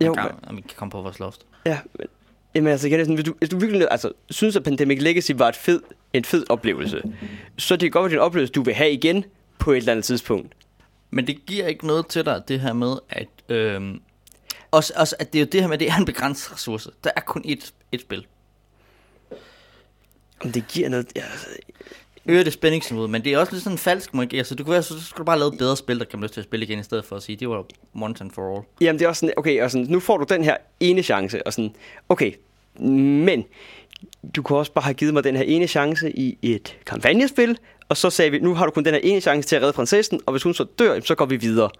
noget. 0.00 0.18
Jo, 0.18 0.22
gang, 0.22 0.48
om 0.48 0.56
vi 0.56 0.60
kan 0.60 0.76
komme 0.76 0.90
på 0.90 1.02
vores 1.02 1.18
loft. 1.18 1.46
ja, 1.66 1.78
men, 1.98 2.06
jamen 2.54 2.72
altså 2.72 2.86
igen, 2.86 3.00
sådan, 3.00 3.14
hvis, 3.14 3.24
du, 3.24 3.34
hvis 3.38 3.48
du 3.48 3.58
virkelig 3.58 3.88
altså, 3.90 4.12
synes, 4.30 4.56
at 4.56 4.62
Pandemic 4.62 5.02
Legacy 5.02 5.32
var 5.34 5.48
et 5.48 5.56
fed, 5.56 5.80
en 6.12 6.24
fed 6.24 6.44
oplevelse, 6.48 7.02
så 7.58 7.74
er 7.74 7.78
det 7.78 7.92
godt 7.92 8.02
være, 8.02 8.10
det 8.10 8.16
er 8.16 8.20
en 8.20 8.26
oplevelse, 8.26 8.52
du 8.52 8.62
vil 8.62 8.74
have 8.74 8.92
igen 8.92 9.24
på 9.58 9.72
et 9.72 9.76
eller 9.76 9.92
andet 9.92 10.04
tidspunkt. 10.04 10.54
Men 11.10 11.26
det 11.26 11.46
giver 11.46 11.66
ikke 11.66 11.86
noget 11.86 12.06
til 12.06 12.24
dig, 12.24 12.42
det 12.48 12.60
her 12.60 12.72
med, 12.72 12.96
at... 13.08 13.28
Øhm, 13.48 14.00
også, 14.70 14.92
også, 14.96 15.16
at 15.18 15.32
det 15.32 15.38
er 15.38 15.42
jo 15.42 15.48
det 15.52 15.60
her 15.60 15.68
med, 15.68 15.74
at 15.74 15.80
det 15.80 15.90
er 15.90 15.96
en 15.96 16.04
begrænset 16.04 16.52
ressource. 16.52 16.90
Der 17.04 17.10
er 17.16 17.20
kun 17.20 17.42
et, 17.44 17.74
et 17.92 18.00
spil. 18.00 18.26
Om 20.44 20.52
det 20.52 20.68
giver 20.68 20.88
noget... 20.88 21.12
Ja, 21.16 21.20
altså, 21.20 21.46
Øger 22.26 22.44
det 22.44 22.52
spændingsniveauet, 22.52 23.10
men 23.10 23.24
det 23.24 23.32
er 23.32 23.38
også 23.38 23.52
lidt 23.52 23.64
sådan 23.64 23.74
en 23.74 23.78
falsk 23.78 24.14
måde. 24.14 24.36
Altså, 24.36 24.54
du 24.54 24.64
kunne 24.64 24.72
være, 24.72 24.82
så, 24.82 25.00
så 25.00 25.04
skulle 25.06 25.18
du 25.18 25.24
bare 25.24 25.38
lave 25.38 25.52
et 25.52 25.58
bedre 25.58 25.76
spil, 25.76 25.98
der 25.98 26.04
kan 26.04 26.18
man 26.18 26.22
lyst 26.24 26.34
til 26.34 26.40
at 26.40 26.44
spille 26.44 26.66
igen, 26.66 26.78
i 26.78 26.82
stedet 26.82 27.04
for 27.04 27.16
at 27.16 27.22
sige, 27.22 27.36
det 27.36 27.48
var 27.48 27.64
once 28.02 28.24
and 28.24 28.30
for 28.30 28.56
all. 28.56 28.64
Jamen 28.80 28.98
det 28.98 29.04
er 29.04 29.08
også 29.08 29.20
sådan, 29.20 29.34
okay, 29.36 29.62
og 29.62 29.70
sådan, 29.70 29.86
nu 29.86 30.00
får 30.00 30.16
du 30.18 30.24
den 30.34 30.44
her 30.44 30.56
ene 30.80 31.02
chance, 31.02 31.46
og 31.46 31.52
sådan, 31.52 31.74
okay, 32.08 32.32
men 33.24 33.44
du 34.36 34.42
kunne 34.42 34.58
også 34.58 34.72
bare 34.72 34.82
have 34.84 34.94
givet 34.94 35.14
mig 35.14 35.24
den 35.24 35.36
her 35.36 35.42
ene 35.44 35.66
chance 35.66 36.18
i 36.18 36.38
et 36.42 36.76
kampagnespil, 36.86 37.58
og 37.88 37.96
så 37.96 38.10
sagde 38.10 38.30
vi, 38.30 38.38
nu 38.38 38.54
har 38.54 38.66
du 38.66 38.72
kun 38.72 38.84
den 38.84 38.94
her 38.94 39.00
ene 39.02 39.20
chance 39.20 39.48
til 39.48 39.56
at 39.56 39.62
redde 39.62 39.72
prinsessen, 39.72 40.20
og 40.26 40.32
hvis 40.32 40.42
hun 40.42 40.54
så 40.54 40.64
dør, 40.78 41.00
så 41.00 41.14
går 41.14 41.26
vi 41.26 41.36
videre. 41.36 41.70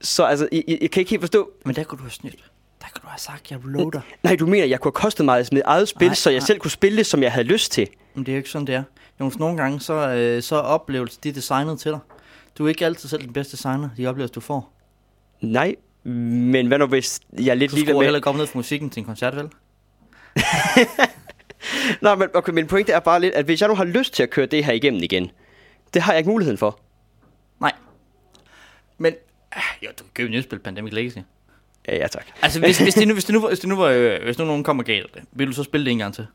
Så 0.00 0.24
altså, 0.24 0.48
jeg, 0.52 0.64
jeg, 0.68 0.90
kan 0.90 1.00
ikke 1.00 1.10
helt 1.10 1.22
forstå, 1.22 1.50
Men 1.64 1.74
der 1.76 1.84
kunne 1.84 1.98
du 1.98 2.02
have 2.02 2.10
snydt. 2.10 2.44
Der 2.80 2.86
kunne 2.94 3.02
du 3.02 3.06
have 3.08 3.18
sagt, 3.20 3.50
jeg 3.50 3.58
reloader. 3.64 4.00
nej, 4.22 4.36
du 4.36 4.46
mener, 4.46 4.66
jeg 4.66 4.80
kunne 4.80 4.88
have 4.94 5.02
kostet 5.02 5.24
mig 5.24 5.46
mit 5.52 5.62
eget 5.64 5.88
spil, 5.88 6.06
Nej, 6.06 6.14
så 6.14 6.30
jeg 6.30 6.38
nej. 6.38 6.46
selv 6.46 6.58
kunne 6.58 6.70
spille 6.70 6.98
det, 6.98 7.06
som 7.06 7.22
jeg 7.22 7.32
havde 7.32 7.46
lyst 7.46 7.72
til. 7.72 7.88
Men 8.14 8.26
det 8.26 8.32
er 8.32 8.36
jo 8.36 8.38
ikke 8.38 8.50
sådan, 8.50 8.66
det 8.66 8.74
er. 8.74 8.82
Jonas, 9.20 9.38
nogle 9.38 9.56
gange, 9.56 9.80
så, 9.80 10.08
øh, 10.08 10.42
så 10.42 10.56
er 10.56 10.60
oplevelser, 10.60 11.20
de 11.22 11.28
er 11.28 11.32
designet 11.32 11.80
til 11.80 11.92
dig. 11.92 12.00
Du 12.58 12.64
er 12.64 12.68
ikke 12.68 12.86
altid 12.86 13.08
selv 13.08 13.22
den 13.22 13.32
bedste 13.32 13.56
designer, 13.56 13.88
de 13.96 14.06
oplevelser, 14.06 14.32
du 14.32 14.40
får. 14.40 14.72
Nej, 15.40 15.76
men 16.04 16.66
hvad 16.66 16.78
nu 16.78 16.86
hvis 16.86 17.20
jeg 17.32 17.46
er 17.46 17.54
lidt 17.54 17.70
Du 17.70 17.76
ligeglad 17.76 17.92
skruer 17.92 18.02
med... 18.02 18.06
heller 18.06 18.28
op 18.28 18.36
ned 18.36 18.46
for 18.46 18.58
musikken 18.58 18.90
til 18.90 19.00
en 19.00 19.06
koncert, 19.06 19.36
vel? 19.36 19.48
Nej, 22.02 22.14
men 22.14 22.28
okay, 22.34 22.52
min 22.52 22.66
pointe 22.66 22.92
er 22.92 23.00
bare 23.00 23.20
lidt, 23.20 23.34
at 23.34 23.44
hvis 23.44 23.60
jeg 23.60 23.68
nu 23.68 23.74
har 23.74 23.84
lyst 23.84 24.14
til 24.14 24.22
at 24.22 24.30
køre 24.30 24.46
det 24.46 24.64
her 24.64 24.72
igennem 24.72 25.02
igen, 25.02 25.30
det 25.94 26.02
har 26.02 26.12
jeg 26.12 26.18
ikke 26.18 26.30
muligheden 26.30 26.58
for. 26.58 26.80
Nej. 27.60 27.72
Men, 28.98 29.14
ah, 29.52 29.62
jo, 29.82 29.88
du 29.98 30.04
kan 30.04 30.10
købe 30.14 30.28
et 30.28 30.32
nyt 30.32 30.44
spil, 30.44 30.58
Pandemic 30.58 30.92
Legacy. 30.92 31.18
Ja, 31.88 31.96
ja 31.96 32.06
tak. 32.06 32.26
Altså, 32.42 32.60
hvis, 32.60 32.78
hvis, 32.78 32.94
det 32.94 33.08
nu, 33.08 33.14
hvis, 33.14 33.24
det 33.24 33.32
nu, 33.32 33.48
hvis, 33.48 33.58
det 33.58 33.68
nu 33.68 33.76
var, 33.76 33.86
øh, 33.86 34.22
hvis 34.24 34.38
nu 34.38 34.44
nogen 34.44 34.64
kom 34.64 34.78
og 34.78 34.84
gav 34.84 35.02
det, 35.14 35.22
vil 35.32 35.46
du 35.46 35.52
så 35.52 35.62
spille 35.62 35.84
det 35.84 35.90
en 35.90 35.98
gang 35.98 36.14
til? 36.14 36.26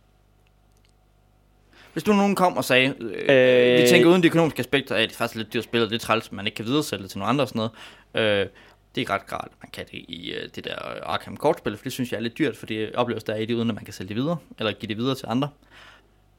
Hvis 1.93 2.07
nu 2.07 2.13
nogen 2.13 2.35
kom 2.35 2.57
og 2.57 2.63
sagde, 2.65 2.93
øh, 2.99 3.11
Øh. 3.11 3.73
øh, 3.77 3.81
vi 3.83 3.87
tænker 3.87 4.09
uden 4.09 4.23
de 4.23 4.27
økonomiske 4.27 4.59
aspekter 4.59 4.95
af, 4.95 5.01
at 5.01 5.09
det 5.09 5.15
er 5.15 5.17
faktisk 5.17 5.37
lidt 5.37 5.53
dyrt 5.53 5.63
spil, 5.63 5.83
og 5.83 5.89
det 5.89 5.95
er 5.95 5.99
træls, 5.99 6.31
man 6.31 6.45
ikke 6.45 6.55
kan 6.55 6.65
videresælge 6.65 7.01
det 7.03 7.09
til 7.11 7.17
nogle 7.19 7.29
andre 7.29 7.43
og 7.43 7.47
sådan 7.47 7.69
noget. 8.13 8.41
Øh, 8.41 8.47
det 8.95 9.01
er 9.09 9.13
ret 9.13 9.27
grart, 9.27 9.47
at 9.51 9.57
man 9.63 9.69
kan 9.73 9.85
det 9.91 9.93
i 10.07 10.31
øh, 10.33 10.49
det 10.55 10.63
der 10.63 10.75
Arkham 11.03 11.37
kortspil, 11.37 11.77
for 11.77 11.83
det 11.83 11.91
synes 11.93 12.11
jeg 12.11 12.17
er 12.17 12.21
lidt 12.21 12.37
dyrt, 12.37 12.57
fordi 12.57 12.75
det 12.75 12.95
opleves 12.95 13.23
der 13.23 13.33
er 13.33 13.37
i 13.37 13.45
det, 13.45 13.53
uden 13.53 13.69
at 13.69 13.75
man 13.75 13.85
kan 13.85 13.93
sælge 13.93 14.07
det 14.07 14.15
videre, 14.17 14.37
eller 14.59 14.71
give 14.71 14.87
det 14.87 14.97
videre 14.97 15.15
til 15.15 15.25
andre. 15.29 15.49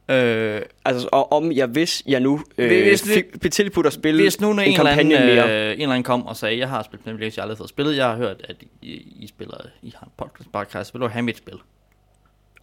Øh, 0.09 0.61
Altså, 0.85 1.09
og 1.11 1.31
om 1.31 1.51
jeg, 1.51 1.67
hvis 1.67 2.03
jeg 2.05 2.19
nu 2.19 2.43
øh, 2.57 2.67
Hvis 2.83 3.07
vi- 3.07 3.13
fik 3.13 3.39
blev 3.39 3.51
tilbudt 3.51 3.85
at 3.87 3.93
spille 3.93 4.21
Hvis 4.23 4.41
nu 4.41 4.51
en, 4.51 4.59
en 4.59 4.65
eller 4.73 4.85
anden, 4.91 5.09
kampagne 5.11 5.29
øh, 5.31 5.35
mere. 5.35 5.65
en 5.73 5.81
eller 5.81 5.89
anden 5.93 6.03
kom 6.03 6.25
og 6.25 6.35
sagde, 6.37 6.57
jeg 6.57 6.69
har 6.69 6.83
spillet 6.83 7.03
Pandemic 7.03 7.19
Legacy, 7.19 7.35
jeg 7.37 7.41
har 7.41 7.45
aldrig 7.45 7.57
fået 7.57 7.69
spillet, 7.69 7.95
jeg 7.97 8.05
har 8.05 8.15
hørt, 8.15 8.41
at 8.49 8.55
I, 8.81 8.91
I 9.19 9.27
spiller, 9.27 9.57
I 9.81 9.93
har 9.99 10.05
en 10.05 10.11
podcast 10.17 10.51
podcast, 10.51 10.93
vil 10.93 11.01
du 11.01 11.07
have 11.07 11.23
mit 11.23 11.37
spil? 11.37 11.55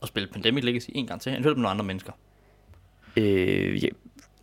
Og 0.00 0.08
spille 0.08 0.26
Pandemic 0.32 0.64
Legacy 0.64 0.88
en 0.94 1.06
gang 1.06 1.20
til, 1.20 1.32
eventuelt 1.32 1.56
med 1.58 1.62
nogle 1.62 1.70
andre 1.70 1.84
mennesker. 1.84 2.12
Øh, 3.16 3.84
ja, 3.84 3.88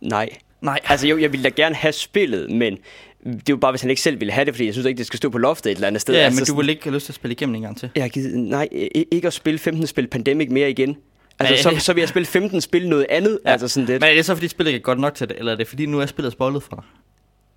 nej. 0.00 0.28
Nej, 0.60 0.78
Altså, 0.84 1.06
jo, 1.06 1.18
jeg 1.18 1.32
ville 1.32 1.44
da 1.44 1.48
gerne 1.48 1.74
have 1.74 1.92
spillet, 1.92 2.50
men 2.50 2.78
det 3.24 3.32
er 3.34 3.40
jo 3.50 3.56
bare, 3.56 3.72
hvis 3.72 3.80
han 3.80 3.90
ikke 3.90 4.02
selv 4.02 4.20
ville 4.20 4.32
have 4.32 4.44
det, 4.44 4.54
fordi 4.54 4.64
jeg 4.66 4.74
synes 4.74 4.86
ikke, 4.86 4.98
det 4.98 5.06
skal 5.06 5.16
stå 5.16 5.28
på 5.30 5.38
loftet 5.38 5.70
et 5.70 5.74
eller 5.74 5.86
andet 5.88 6.00
sted. 6.00 6.14
ja, 6.14 6.20
altså, 6.20 6.34
men 6.36 6.40
du 6.40 6.46
sådan- 6.46 6.58
vil 6.58 6.68
ikke 6.68 6.82
have 6.84 6.94
lyst 6.94 7.06
til 7.06 7.10
at 7.12 7.14
spille 7.14 7.32
igennem 7.32 7.54
en 7.54 7.62
gang 7.62 7.78
til. 7.78 7.90
Jeg 7.96 8.10
givet, 8.10 8.34
nej, 8.38 8.68
ikke 9.12 9.26
at 9.26 9.32
spille 9.32 9.58
15 9.58 9.86
spil 9.86 10.06
Pandemic 10.06 10.48
mere 10.50 10.70
igen. 10.70 10.96
Altså, 11.38 11.68
Men- 11.70 11.78
så, 11.80 11.84
så 11.84 11.92
vil 11.92 12.00
jeg 12.00 12.08
spille 12.08 12.26
15 12.26 12.60
spil 12.60 12.88
noget 12.88 13.06
andet. 13.10 13.38
Ja. 13.44 13.50
Altså 13.52 13.68
sådan 13.68 13.86
lidt. 13.86 14.00
Men 14.00 14.10
er 14.10 14.14
det 14.14 14.24
så, 14.24 14.34
fordi 14.34 14.48
spillet 14.48 14.70
ikke 14.72 14.82
er 14.82 14.82
godt 14.84 15.00
nok 15.00 15.14
til 15.14 15.28
det, 15.28 15.38
eller 15.38 15.52
er 15.52 15.56
det 15.56 15.68
fordi, 15.68 15.86
nu 15.86 16.00
er 16.00 16.06
spillet 16.06 16.32
spoilet 16.32 16.62
for 16.62 16.74
dig? 16.76 16.84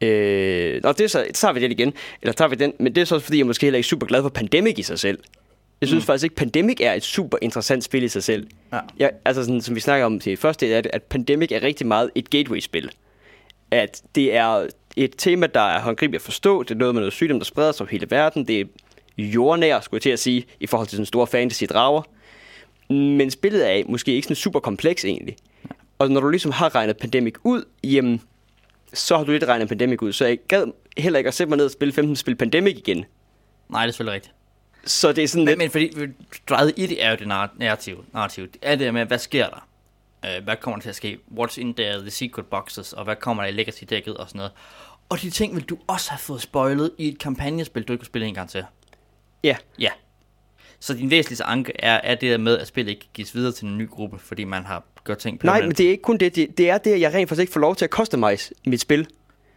Øh, 0.07 0.79
nå, 0.83 0.91
det 0.91 1.01
er 1.01 1.07
så, 1.07 1.25
så 1.33 1.41
tager 1.41 1.53
vi 1.53 1.59
den 1.59 1.71
igen. 1.71 1.93
Eller 2.21 2.33
tager 2.33 2.49
vi 2.49 2.55
den, 2.55 2.73
men 2.79 2.95
det 2.95 3.01
er 3.01 3.05
så 3.05 3.15
også, 3.15 3.25
fordi 3.25 3.37
jeg 3.37 3.45
måske 3.45 3.65
heller 3.65 3.77
ikke 3.77 3.85
er 3.85 3.89
super 3.89 4.07
glad 4.07 4.21
for 4.21 4.29
Pandemic 4.29 4.79
i 4.79 4.81
sig 4.83 4.99
selv. 4.99 5.19
Jeg 5.81 5.87
synes 5.87 6.03
mm. 6.03 6.05
faktisk 6.05 6.23
ikke, 6.23 6.35
Pandemic 6.35 6.77
er 6.81 6.93
et 6.93 7.03
super 7.03 7.37
interessant 7.41 7.83
spil 7.83 8.03
i 8.03 8.07
sig 8.07 8.23
selv. 8.23 8.47
Ja. 8.73 8.79
Jeg, 8.99 9.11
altså 9.25 9.43
sådan, 9.43 9.61
som 9.61 9.75
vi 9.75 9.79
snakker 9.79 10.05
om 10.05 10.19
til 10.19 10.37
første 10.37 10.65
del, 10.65 10.85
er 10.85 10.89
at 10.93 11.03
Pandemic 11.03 11.51
er 11.51 11.63
rigtig 11.63 11.87
meget 11.87 12.11
et 12.15 12.29
gateway-spil. 12.29 12.91
At 13.71 14.01
det 14.15 14.35
er 14.35 14.67
et 14.95 15.13
tema, 15.17 15.47
der 15.47 15.61
er 15.61 15.81
håndgribeligt 15.81 16.21
at 16.21 16.25
forstå. 16.25 16.63
Det 16.63 16.71
er 16.71 16.75
noget 16.75 16.95
med 16.95 17.01
noget 17.01 17.13
sygdom, 17.13 17.39
der 17.39 17.45
spreder 17.45 17.71
sig 17.71 17.83
over 17.83 17.91
hele 17.91 18.07
verden. 18.09 18.47
Det 18.47 18.59
er 18.59 18.65
jordnær, 19.17 19.79
skulle 19.79 19.97
jeg 19.97 20.01
til 20.01 20.09
at 20.09 20.19
sige, 20.19 20.45
i 20.59 20.67
forhold 20.67 20.87
til 20.87 20.95
sådan 20.95 21.05
store 21.05 21.27
fantasy-drager. 21.27 22.01
Men 22.93 23.31
spillet 23.31 23.71
er 23.71 23.83
måske 23.87 24.13
ikke 24.13 24.25
sådan 24.25 24.35
super 24.35 24.59
kompleks 24.59 25.05
egentlig. 25.05 25.35
Og 25.99 26.11
når 26.11 26.21
du 26.21 26.29
ligesom 26.29 26.51
har 26.51 26.75
regnet 26.75 26.97
Pandemic 26.97 27.33
ud, 27.43 27.63
jamen, 27.83 28.21
så 28.93 29.17
har 29.17 29.23
du 29.23 29.31
lidt 29.31 29.43
regnet 29.43 29.67
Pandemic 29.67 30.01
ud. 30.01 30.13
Så 30.13 30.25
jeg 30.25 30.37
gad 30.47 30.65
heller 30.97 31.17
ikke 31.17 31.27
at 31.27 31.33
sætte 31.33 31.49
mig 31.49 31.57
ned 31.57 31.65
og 31.65 31.71
spille 31.71 31.93
15 31.93 32.15
spil 32.15 32.35
Pandemic 32.35 32.77
igen. 32.77 33.05
Nej, 33.69 33.81
det 33.81 33.87
er 33.87 33.91
selvfølgelig 33.91 34.13
rigtigt. 34.13 34.35
Så 34.85 35.13
det 35.13 35.23
er 35.23 35.27
sådan 35.27 35.45
Men, 35.45 35.47
lidt... 35.47 35.57
men 35.59 35.71
fordi 35.71 35.91
drejet 36.49 36.73
i 36.77 36.87
det 36.87 37.03
er 37.03 37.09
jo 37.09 37.15
det 37.15 37.27
nar- 37.27 37.57
narrativ. 37.59 38.05
narrativ. 38.13 38.43
Det 38.47 38.57
er 38.61 38.75
det 38.75 38.93
med, 38.93 39.05
hvad 39.05 39.17
sker 39.19 39.47
der? 39.49 39.67
Uh, 40.37 40.43
hvad 40.43 40.55
kommer 40.61 40.77
der 40.77 40.81
til 40.81 40.89
at 40.89 40.95
ske? 40.95 41.17
What's 41.39 41.59
in 41.59 41.73
there, 41.73 41.99
the 42.01 42.09
secret 42.11 42.45
boxes, 42.45 42.93
og 42.93 43.03
hvad 43.03 43.15
kommer 43.15 43.43
der 43.43 43.49
i 43.49 43.53
legacy-dækket 43.53 44.17
og 44.17 44.27
sådan 44.27 44.37
noget. 44.39 44.51
Og 45.09 45.21
de 45.21 45.29
ting 45.29 45.55
vil 45.55 45.63
du 45.63 45.77
også 45.87 46.11
have 46.11 46.19
fået 46.19 46.41
spoilet 46.41 46.91
i 46.97 47.07
et 47.07 47.19
kampagnespil, 47.19 47.83
du 47.83 47.93
ikke 47.93 47.99
kunne 48.01 48.05
spille 48.05 48.27
en 48.27 48.33
gang 48.33 48.49
til. 48.49 48.63
Ja, 49.43 49.55
Ja. 49.79 49.89
Så 50.79 50.93
din 50.93 51.09
væsentligste 51.09 51.43
anke 51.43 51.71
er, 51.79 51.93
er 52.03 52.15
det 52.15 52.31
der 52.31 52.37
med, 52.37 52.57
at 52.57 52.67
spillet 52.67 52.89
ikke 52.91 53.09
gives 53.13 53.35
videre 53.35 53.51
til 53.51 53.65
en 53.67 53.77
ny 53.77 53.89
gruppe, 53.89 54.19
fordi 54.19 54.43
man 54.43 54.65
har 54.65 54.83
gjort 55.05 55.17
ting 55.17 55.35
Nej, 55.35 55.39
permanent. 55.41 55.67
men 55.67 55.75
det 55.75 55.85
er 55.85 55.89
ikke 55.89 56.01
kun 56.01 56.17
det. 56.17 56.35
Det, 56.35 56.57
det 56.57 56.69
er 56.69 56.77
det, 56.77 56.93
at 56.93 57.01
jeg 57.01 57.13
rent 57.13 57.29
faktisk 57.29 57.41
ikke 57.41 57.53
får 57.53 57.59
lov 57.59 57.75
til 57.75 57.85
at 57.85 57.91
customize 57.91 58.53
mit 58.65 58.81
spil. 58.81 59.07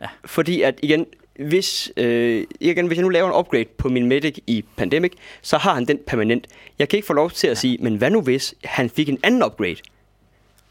Ja. 0.01 0.07
Fordi 0.25 0.63
at 0.63 0.79
igen, 0.83 1.07
hvis, 1.39 1.93
øh, 1.97 2.45
igen, 2.61 2.87
hvis 2.87 2.97
jeg 2.97 3.03
nu 3.03 3.09
laver 3.09 3.29
en 3.29 3.39
upgrade 3.39 3.65
på 3.79 3.89
min 3.89 4.07
medic 4.07 4.39
i 4.47 4.65
Pandemic, 4.77 5.13
så 5.43 5.59
har 5.59 5.75
han 5.75 5.85
den 5.85 5.99
permanent. 6.07 6.47
Jeg 6.79 6.89
kan 6.89 6.97
ikke 6.97 7.07
få 7.07 7.13
lov 7.13 7.31
til 7.31 7.47
at 7.47 7.59
sige, 7.59 7.79
men 7.81 7.97
hvad 7.97 8.11
nu 8.11 8.21
hvis 8.21 8.55
han 8.65 8.91
fik 8.91 9.09
en 9.09 9.19
anden 9.23 9.43
upgrade? 9.43 9.77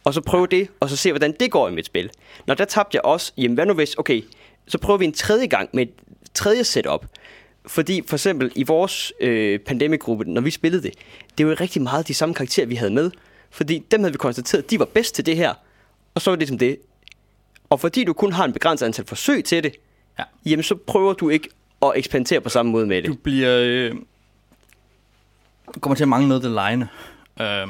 Og 0.03 0.13
så 0.13 0.21
prøve 0.21 0.47
det, 0.47 0.67
og 0.79 0.89
så 0.89 0.97
se, 0.97 1.11
hvordan 1.11 1.35
det 1.39 1.51
går 1.51 1.67
i 1.69 1.71
mit 1.71 1.85
spil. 1.85 2.09
Når 2.47 2.55
der 2.55 2.65
tabte 2.65 2.95
jeg 2.95 3.05
også, 3.05 3.33
jamen 3.37 3.55
hvad 3.55 3.65
nu 3.65 3.73
hvis, 3.73 3.95
okay, 3.95 4.21
så 4.67 4.77
prøver 4.77 4.97
vi 4.97 5.05
en 5.05 5.13
tredje 5.13 5.45
gang 5.45 5.69
med 5.73 5.83
et 5.83 5.93
tredje 6.33 6.63
setup. 6.63 7.05
Fordi 7.65 8.01
for 8.07 8.15
eksempel 8.15 8.51
i 8.55 8.63
vores 8.63 9.13
øh, 9.19 9.59
pandemic-gruppe, 9.59 10.25
når 10.25 10.41
vi 10.41 10.51
spillede 10.51 10.83
det, 10.83 10.93
det 11.37 11.45
var 11.45 11.51
jo 11.51 11.57
rigtig 11.59 11.81
meget 11.81 12.07
de 12.07 12.13
samme 12.13 12.35
karakterer, 12.35 12.65
vi 12.67 12.75
havde 12.75 12.91
med. 12.91 13.11
Fordi 13.49 13.85
dem 13.91 13.99
havde 13.99 14.13
vi 14.13 14.17
konstateret, 14.17 14.69
de 14.69 14.79
var 14.79 14.85
bedst 14.85 15.15
til 15.15 15.25
det 15.25 15.35
her. 15.35 15.53
Og 16.15 16.21
så 16.21 16.31
var 16.31 16.35
det 16.35 16.39
ligesom 16.39 16.57
det. 16.57 16.77
Og 17.69 17.79
fordi 17.79 18.03
du 18.03 18.13
kun 18.13 18.33
har 18.33 18.45
en 18.45 18.53
begrænset 18.53 18.85
antal 18.85 19.05
forsøg 19.05 19.43
til 19.43 19.63
det, 19.63 19.75
Ja. 20.19 20.23
jamen 20.45 20.63
så 20.63 20.75
prøver 20.75 21.13
du 21.13 21.29
ikke 21.29 21.49
at 21.81 21.91
eksperimentere 21.95 22.41
på 22.41 22.49
samme 22.49 22.71
måde 22.71 22.87
med 22.87 23.01
det. 23.01 23.09
Du 23.09 23.15
bliver... 23.15 23.59
Øh, 23.59 23.95
kommer 25.81 25.95
til 25.95 26.03
at 26.03 26.07
mangle 26.07 26.27
noget 26.27 26.41
af 26.41 26.43
det 26.43 26.51
lejende. 26.51 26.87
Øh, 27.41 27.67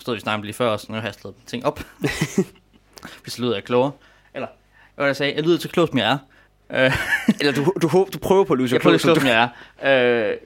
stod 0.00 0.14
vi 0.14 0.20
snakkede 0.20 0.46
lige 0.46 0.54
før 0.54 0.68
også, 0.68 0.86
nu 0.88 0.94
har 0.94 1.02
jeg 1.02 1.14
slået 1.14 1.34
ting 1.46 1.66
op. 1.66 1.80
Hvis 3.22 3.38
lyder 3.38 3.54
jeg 3.54 3.64
klogere. 3.64 3.92
Eller, 4.34 4.48
hvad 4.94 5.06
jeg 5.06 5.16
sagde? 5.16 5.34
Jeg 5.34 5.44
lyder 5.44 5.58
så 5.58 5.68
klog, 5.68 5.88
som 5.88 5.98
jeg 5.98 6.12
er. 6.12 6.18
Øh, 6.84 6.96
Eller 7.40 7.52
du, 7.52 7.72
du, 7.82 7.88
håber, 7.88 8.10
du 8.10 8.18
prøver 8.18 8.44
på 8.44 8.54
at 8.54 8.72
jeg 8.72 8.80
prøver 8.80 8.98
klog, 8.98 9.00
som 9.00 9.14
du... 9.14 9.20
som 9.20 9.28
jeg 9.28 9.50
er. 9.82 10.28
Øh, 10.30 10.36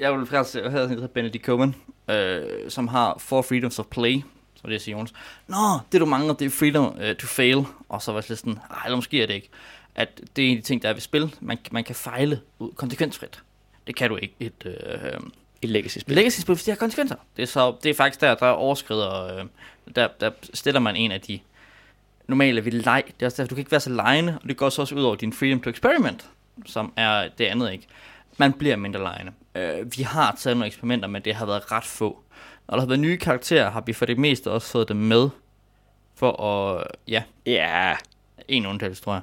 jeg 0.00 0.18
vil 0.18 0.26
faktisk 0.26 0.54
have 0.54 0.72
sådan 0.72 0.88
hedder 0.88 1.06
Benedict 1.06 1.44
Coman, 1.44 1.74
øh, 2.10 2.42
som 2.68 2.88
har 2.88 3.16
Four 3.18 3.42
Freedoms 3.42 3.78
of 3.78 3.86
Play, 3.86 4.22
så 4.54 4.70
det 4.70 4.82
siger 4.82 4.96
Jonas. 4.96 5.12
Nå, 5.46 5.56
det 5.92 6.00
du 6.00 6.06
mangler, 6.06 6.34
det 6.34 6.46
er 6.46 6.50
freedom 6.50 6.84
uh, 6.84 7.16
to 7.18 7.26
fail. 7.26 7.64
Og 7.88 8.02
så 8.02 8.12
var 8.12 8.24
jeg 8.28 8.38
sådan, 8.38 8.58
ej, 8.70 8.82
eller 8.84 8.96
måske 8.96 9.22
er 9.22 9.26
det 9.26 9.34
ikke. 9.34 9.50
At 9.94 10.20
det 10.36 10.44
er 10.44 10.50
en 10.50 10.56
af 10.56 10.62
de 10.62 10.66
ting, 10.66 10.82
der 10.82 10.88
er 10.88 10.92
ved 10.92 11.00
spil. 11.00 11.34
Man, 11.40 11.58
man 11.72 11.84
kan 11.84 11.94
fejle 11.94 12.40
ud, 12.58 12.72
konsekvensfrit. 12.72 13.42
Det 13.86 13.96
kan 13.96 14.10
du 14.10 14.16
ikke 14.16 14.34
et 14.40 14.66
øh, 14.66 15.20
Et 15.62 15.70
legacy-spil. 15.70 16.14
legacy-spil, 16.16 16.56
fordi 16.56 16.64
det 16.66 16.72
har 16.72 16.78
konsekvenser. 16.78 17.16
Det 17.36 17.42
er, 17.42 17.46
så, 17.46 17.74
det 17.82 17.90
er 17.90 17.94
faktisk 17.94 18.20
der, 18.20 18.34
der 18.34 18.46
overskrider, 18.46 19.38
øh, 19.38 19.44
der, 19.96 20.08
der 20.20 20.30
stiller 20.54 20.80
man 20.80 20.96
en 20.96 21.12
af 21.12 21.20
de 21.20 21.40
normale 22.28 22.64
ved 22.64 22.72
leg. 22.72 23.02
Det 23.06 23.22
er 23.22 23.26
også 23.26 23.36
derfor, 23.42 23.48
du 23.48 23.54
kan 23.54 23.60
ikke 23.60 23.70
være 23.70 23.80
så 23.80 23.90
lejende, 23.90 24.38
og 24.42 24.48
det 24.48 24.56
går 24.56 24.68
så 24.68 24.82
også 24.82 24.94
ud 24.94 25.02
over 25.02 25.16
din 25.16 25.32
freedom 25.32 25.60
to 25.60 25.70
experiment, 25.70 26.30
som 26.66 26.92
er 26.96 27.28
det 27.38 27.44
andet 27.44 27.72
ikke. 27.72 27.86
Man 28.38 28.52
bliver 28.52 28.76
mindre 28.76 29.00
lejende. 29.00 29.32
Øh, 29.54 29.96
vi 29.98 30.02
har 30.02 30.34
taget 30.38 30.56
nogle 30.56 30.66
eksperimenter, 30.66 31.08
men 31.08 31.22
det 31.22 31.34
har 31.34 31.46
været 31.46 31.72
ret 31.72 31.84
få. 31.84 32.22
Når 32.68 32.74
der 32.76 32.80
har 32.80 32.86
været 32.88 33.00
nye 33.00 33.16
karakterer, 33.16 33.70
har 33.70 33.80
vi 33.80 33.92
for 33.92 34.06
det 34.06 34.18
meste 34.18 34.50
også 34.50 34.68
fået 34.68 34.88
dem 34.88 34.96
med, 34.96 35.28
for 36.14 36.42
at, 36.42 36.86
ja, 37.08 37.22
Ja, 37.46 37.96
en 38.48 38.66
undtagelse, 38.66 39.02
tror 39.02 39.12
jeg. 39.12 39.22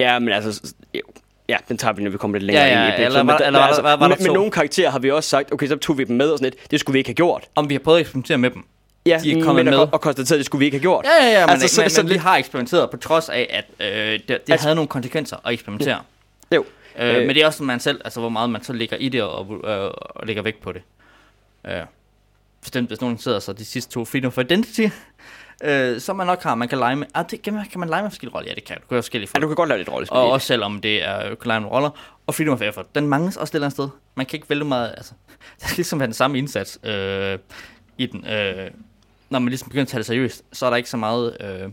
Ja, 0.00 0.18
men 0.18 0.28
altså... 0.28 0.72
jo. 0.94 1.00
Ja, 1.48 1.56
den 1.68 1.78
tager 1.78 1.92
vi, 1.92 2.02
når 2.02 2.10
vi 2.10 2.18
kommer 2.18 2.38
lidt 2.38 2.46
længere 2.46 2.64
Ja, 2.66 2.70
ja, 2.80 2.86
ind 2.86 2.92
i 2.92 3.04
eller 3.04 3.06
episoden. 3.06 3.26
var- 3.26 3.38
Men 3.38 3.46
eller 3.46 3.60
altså, 3.60 3.82
var- 3.82 3.96
var 3.96 4.14
to? 4.26 4.32
nogle 4.32 4.50
karakterer 4.50 4.90
har 4.90 4.98
vi 4.98 5.10
også 5.10 5.28
sagt, 5.30 5.52
okay, 5.52 5.66
så 5.66 5.76
tog 5.76 5.98
vi 5.98 6.04
dem 6.04 6.16
med 6.16 6.30
og 6.30 6.38
sådan 6.38 6.52
lidt. 6.52 6.70
Det 6.70 6.80
skulle 6.80 6.92
vi 6.92 6.98
ikke 6.98 7.08
have 7.08 7.14
gjort. 7.14 7.44
Om 7.54 7.68
vi 7.68 7.74
har 7.74 7.78
prøvet 7.78 7.98
at 7.98 8.00
eksperimentere 8.00 8.38
med 8.38 8.50
dem. 8.50 8.64
Ja, 9.06 9.20
De 9.24 9.38
er 9.38 9.44
kommet 9.44 9.64
men 9.64 9.70
med. 9.74 9.78
Og, 9.78 9.88
og 9.92 10.00
konstateret, 10.00 10.36
at 10.36 10.38
det 10.38 10.46
skulle 10.46 10.58
vi 10.60 10.64
ikke 10.64 10.76
have 10.76 10.80
gjort. 10.82 11.04
Ja, 11.04 11.24
ja, 11.24 11.30
ja, 11.32 11.40
men, 11.46 11.50
Altså, 11.50 11.64
altså, 11.64 11.74
så- 11.76 11.82
men, 11.82 11.90
så 11.90 12.02
men 12.02 12.10
vi 12.12 12.16
har 12.16 12.36
eksperimenteret 12.36 12.90
på 12.90 12.96
trods 12.96 13.28
af, 13.28 13.64
at 13.78 13.86
øh, 13.86 14.12
det, 14.12 14.28
det 14.28 14.40
Altså- 14.52 14.66
havde 14.66 14.74
nogle 14.74 14.88
konsekvenser 14.88 15.36
at 15.46 15.52
eksperimentere. 15.52 16.00
Jo. 16.54 16.64
Øh, 16.98 17.08
Øh. 17.16 17.26
men 17.26 17.28
det 17.28 17.42
er 17.42 17.46
også 17.46 17.62
man 17.62 17.80
selv, 17.80 18.00
altså 18.04 18.20
hvor 18.20 18.28
meget 18.28 18.50
man 18.50 18.64
så 18.64 18.72
lægger 18.72 18.96
i 18.96 19.08
det 19.08 19.22
og, 19.22 19.46
øh, 19.64 19.90
og 19.98 20.26
lægger 20.26 20.42
vægt 20.42 20.62
på 20.62 20.72
det. 20.72 20.82
Øh, 21.66 21.72
bestemt, 22.60 22.88
hvis 22.88 23.00
nogen 23.00 23.18
sidder 23.18 23.38
så 23.40 23.52
de 23.52 23.64
sidste 23.64 23.92
to 23.92 24.04
Freedom 24.04 24.32
for 24.32 24.40
Identity, 24.40 24.86
øh, 25.62 26.00
så 26.00 26.12
man 26.12 26.26
nok 26.26 26.42
har, 26.42 26.54
man 26.54 26.68
kan 26.68 26.78
lege 26.78 26.96
med, 26.96 27.06
ah, 27.14 27.24
det, 27.30 27.42
kan, 27.42 27.54
man, 27.54 27.66
kan 27.66 27.80
man 27.80 27.88
lege 27.88 28.02
med 28.02 28.10
forskellige 28.10 28.34
roller? 28.36 28.50
Ja, 28.50 28.54
det 28.54 28.64
kan 28.64 28.76
du. 28.76 28.86
Kan 28.88 28.96
forskellige 28.96 29.30
Ja, 29.34 29.40
du 29.40 29.46
kan 29.46 29.56
godt 29.56 29.68
lave 29.68 29.78
lidt 29.78 29.88
rollespil. 29.88 30.16
og 30.16 30.24
det. 30.24 30.32
også 30.32 30.46
selvom 30.46 30.80
det 30.80 31.04
er 31.04 31.18
øh, 31.30 31.36
kan 31.38 31.48
lege 31.48 31.60
med 31.60 31.70
roller. 31.70 31.90
Og 32.26 32.34
Freedom 32.34 32.54
of 32.54 32.62
Effort, 32.62 32.94
den 32.94 33.06
mangles 33.08 33.36
også 33.36 33.50
et 33.50 33.54
eller 33.54 33.66
andet 33.66 33.76
sted. 33.76 33.88
Man 34.14 34.26
kan 34.26 34.36
ikke 34.36 34.50
vælge 34.50 34.64
meget, 34.64 34.94
altså, 34.96 35.12
det 35.60 35.68
skal 35.68 35.76
ligesom 35.76 35.98
være 36.00 36.06
den 36.06 36.14
samme 36.14 36.38
indsats 36.38 36.78
øh, 36.84 37.38
i 37.98 38.06
den. 38.06 38.26
Øh, 38.26 38.70
når 39.30 39.38
man 39.38 39.48
ligesom 39.48 39.68
begynder 39.68 39.82
at 39.82 39.88
tage 39.88 39.98
det 39.98 40.06
seriøst, 40.06 40.44
så 40.52 40.66
er 40.66 40.70
der 40.70 40.76
ikke 40.76 40.90
så 40.90 40.96
meget 40.96 41.36
øh, 41.40 41.68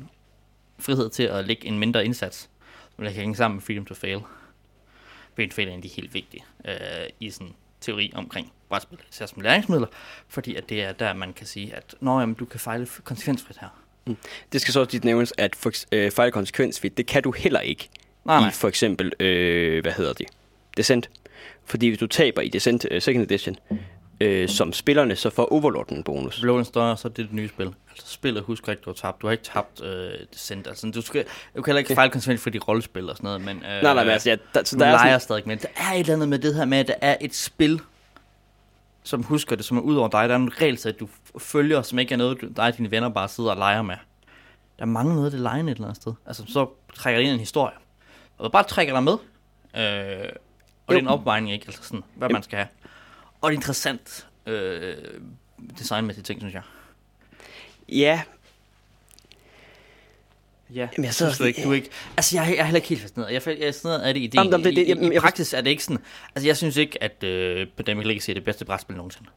frihed 0.79 1.09
til 1.09 1.23
at 1.23 1.45
lægge 1.45 1.65
en 1.67 1.79
mindre 1.79 2.05
indsats, 2.05 2.49
som 2.95 3.03
der 3.03 3.11
kan 3.11 3.19
hænge 3.21 3.35
sammen 3.35 3.55
med 3.55 3.61
Freedom 3.61 3.85
to 3.85 3.93
Fail. 3.93 4.19
Freedom 5.35 5.49
to 5.49 5.55
Fail 5.55 5.67
er 5.67 5.71
en 5.71 5.77
af 5.77 5.81
de 5.83 5.87
helt 5.87 6.13
vigtige 6.13 6.43
øh, 6.65 6.75
i 7.19 7.29
sådan 7.29 7.53
teori 7.81 8.11
omkring 8.15 8.51
brætspil, 8.69 8.97
som 9.09 9.41
læringsmidler, 9.41 9.87
fordi 10.27 10.55
at 10.55 10.69
det 10.69 10.83
er 10.83 10.91
der, 10.91 11.13
man 11.13 11.33
kan 11.33 11.45
sige, 11.47 11.75
at 11.75 11.95
Nå, 11.99 12.19
jamen, 12.19 12.35
du 12.35 12.45
kan 12.45 12.59
fejle 12.59 12.87
konsekvensfrit 13.03 13.57
her. 13.57 13.67
Det 14.53 14.61
skal 14.61 14.73
så 14.73 14.79
også 14.79 14.91
lige 14.91 15.05
nævnes, 15.05 15.33
at 15.37 15.55
for, 15.55 15.71
øh, 15.91 16.11
fejl 16.11 16.31
konsekvensfrit, 16.31 16.97
det 16.97 17.07
kan 17.07 17.23
du 17.23 17.31
heller 17.31 17.59
ikke 17.59 17.89
Nej, 18.25 18.39
nej. 18.39 18.49
i 18.49 18.51
for 18.51 18.67
eksempel, 18.67 19.13
øh, 19.19 19.81
hvad 19.81 19.91
hedder 19.91 20.13
det, 20.13 20.27
Descent. 20.77 21.09
Fordi 21.65 21.87
hvis 21.87 21.99
du 21.99 22.07
taber 22.07 22.41
i 22.41 22.49
Descent 22.49 22.85
uh, 22.91 23.01
Second 23.01 23.23
Edition, 23.23 23.55
øh, 24.21 24.49
som 24.49 24.73
spillerne, 24.73 25.15
så 25.15 25.29
får 25.29 25.53
Overlord 25.53 25.89
en 25.89 26.03
bonus. 26.03 26.41
Blow 26.41 26.63
større, 26.63 26.97
så 26.97 27.07
er 27.07 27.11
det 27.11 27.25
det 27.25 27.33
nye 27.33 27.49
spil. 27.49 27.73
Altså 27.89 28.13
spillet, 28.13 28.43
husk 28.43 28.67
ikke, 28.67 28.81
du 28.81 28.89
har 28.89 28.95
tabt. 28.95 29.21
Du 29.21 29.27
har 29.27 29.31
ikke 29.31 29.43
tabt 29.43 29.83
øh, 29.83 30.11
Descent. 30.33 30.67
Altså, 30.67 30.91
du, 30.91 31.01
skal, 31.01 31.25
du 31.55 31.61
kan 31.61 31.71
heller 31.71 31.79
ikke 31.79 31.95
fejle 31.95 32.11
konsekvent 32.11 32.39
for 32.39 32.49
de 32.49 32.59
rollespil 32.59 33.09
og 33.09 33.17
sådan 33.17 33.27
noget, 33.27 33.41
men... 33.41 33.57
Øh, 33.57 33.63
Nej, 33.63 33.81
nej, 33.81 34.03
men 34.03 34.13
altså, 34.13 34.29
ja, 34.29 34.35
der, 34.53 34.63
så 34.63 34.75
du 34.75 34.79
der 34.79 34.85
er 34.87 34.91
leger 34.91 35.05
sådan, 35.05 35.19
stadig 35.19 35.43
med. 35.45 35.57
Der 35.57 35.67
er 35.75 35.93
et 35.93 35.99
eller 35.99 36.13
andet 36.13 36.29
med 36.29 36.39
det 36.39 36.55
her 36.55 36.65
med, 36.65 36.77
at 36.77 36.87
der 36.87 36.95
er 37.01 37.17
et 37.21 37.35
spil, 37.35 37.81
som 39.03 39.23
husker 39.23 39.55
det, 39.55 39.65
som 39.65 39.77
er 39.77 39.81
ud 39.81 39.95
over 39.95 40.07
dig. 40.07 40.29
Der 40.29 40.35
er 40.35 40.39
en 40.39 40.61
regelsæt, 40.61 40.99
du 40.99 41.09
følger, 41.39 41.81
som 41.81 41.99
ikke 41.99 42.13
er 42.13 42.17
noget, 42.17 42.37
dig 42.41 42.65
og 42.65 42.77
dine 42.77 42.91
venner 42.91 43.09
bare 43.09 43.27
sidder 43.27 43.49
og 43.51 43.57
leger 43.57 43.81
med. 43.81 43.95
Der 44.77 44.85
er 44.85 44.89
mange 44.89 45.13
noget 45.13 45.25
af 45.25 45.31
det 45.31 45.39
legende 45.39 45.71
et 45.71 45.75
eller 45.75 45.87
andet 45.87 46.01
sted. 46.01 46.13
Altså, 46.25 46.43
så 46.47 46.69
trækker 46.95 47.19
det 47.19 47.25
ind 47.25 47.33
en 47.33 47.39
historie. 47.39 47.73
Og 48.37 48.51
bare 48.51 48.63
trækker 48.63 48.93
dig 48.93 49.03
med. 49.03 49.13
Øh, 49.13 50.29
og 50.87 50.95
det 50.95 50.97
er 50.97 51.01
en 51.01 51.07
opvejning, 51.07 51.51
ikke? 51.51 51.65
Altså 51.67 51.83
sådan, 51.83 52.03
hvad 52.15 52.29
man 52.29 52.43
skal 52.43 52.57
have. 52.57 52.67
Og 53.41 53.49
det 53.51 53.55
er 53.55 53.59
interessant 53.59 54.27
øh, 54.45 54.95
designmæssige 55.79 56.23
ting, 56.23 56.39
synes 56.41 56.53
jeg. 56.53 56.61
ja, 57.89 58.21
Ja, 60.73 60.75
Jamen, 60.75 60.89
jeg 60.97 61.03
jeg 61.03 61.13
synes 61.13 61.37
du 61.37 61.43
ikke, 61.43 61.63
du 61.63 61.71
ikke... 61.71 61.89
Altså, 62.17 62.37
jeg, 62.37 62.47
jeg 62.49 62.57
er 62.57 62.63
heller 62.63 62.75
ikke 62.77 62.87
helt 62.89 63.01
fascineret. 63.01 63.33
Jeg, 63.33 63.41
jeg 63.47 63.53
er 63.67 63.71
fascineret 63.71 63.99
af 63.99 64.13
det 64.13 64.21
i 64.21 64.23
ideen. 64.23 64.43
Jamen, 64.51 64.63
det- 64.65 64.75
det- 64.75 64.81
I, 64.81 64.85
i, 64.85 64.87
jamen, 64.89 65.11
i 65.11 65.13
jeg 65.13 65.21
praksis 65.21 65.53
er 65.53 65.61
det 65.61 65.69
ikke 65.69 65.83
sådan... 65.83 65.97
Altså, 66.35 66.47
jeg 66.47 66.57
synes 66.57 66.77
ikke, 66.77 67.03
at 67.03 67.23
øh, 67.23 67.67
Pandemic 67.77 68.05
Legacy 68.05 68.29
er 68.29 68.33
det 68.33 68.43
bedste 68.43 68.65
brætspil 68.65 68.95
nogensinde. 68.97 69.29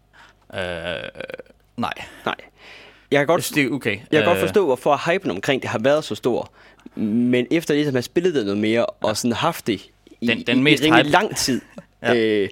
Øh, 0.55 0.61
nej. 0.61 1.03
nej. 1.77 1.95
Jeg 2.25 2.35
kan 3.11 3.19
Jeg 3.19 3.27
godt, 3.27 3.45
synes, 3.45 3.55
det 3.55 3.65
er 3.65 3.71
okay. 3.71 3.91
jeg 3.91 4.07
kan 4.11 4.25
godt 4.25 4.39
Øh, 4.39 4.43
forstå, 4.43 4.65
hvorfor 4.67 5.11
hypen 5.13 5.31
omkring 5.31 5.63
det 5.63 5.71
har 5.71 5.79
været 5.79 6.05
så 6.05 6.15
stor. 6.15 6.53
Men 6.95 7.47
efter 7.51 7.75
ligesom 7.75 7.89
at 7.91 7.95
have 7.95 8.03
spillet 8.03 8.35
det 8.35 8.45
noget 8.45 8.61
mere, 8.61 8.87
og 8.87 9.17
sådan 9.17 9.33
haft 9.33 9.67
det 9.67 9.83
i, 10.21 10.27
Den- 10.27 10.47
den 10.47 10.59
i, 10.59 10.63
mest 10.63 10.85
i 10.85 10.89
hype- 10.91 11.03
lang 11.03 11.37
tid, 11.37 11.61
Ja. 12.03 12.15
øh, 12.15 12.49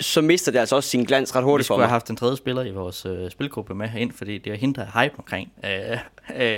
så 0.00 0.20
mister 0.20 0.52
det 0.52 0.58
altså 0.58 0.76
også 0.76 0.88
sin 0.90 1.04
glans 1.04 1.36
ret 1.36 1.42
Vi 1.42 1.44
hurtigt 1.44 1.66
for 1.66 1.74
skulle 1.74 1.84
have 1.84 1.88
mig. 1.88 1.94
haft 1.94 2.10
en 2.10 2.16
tredje 2.16 2.36
spiller 2.36 2.62
i 2.62 2.70
vores 2.70 3.06
øh, 3.06 3.30
spilgruppe 3.30 3.74
med 3.74 3.88
herind, 3.88 4.12
fordi 4.12 4.38
det 4.38 4.52
er 4.52 4.56
hende, 4.56 4.74
der 4.80 4.86
er 4.86 5.02
hype 5.02 5.14
omkring 5.18 5.52
øh, 5.64 5.98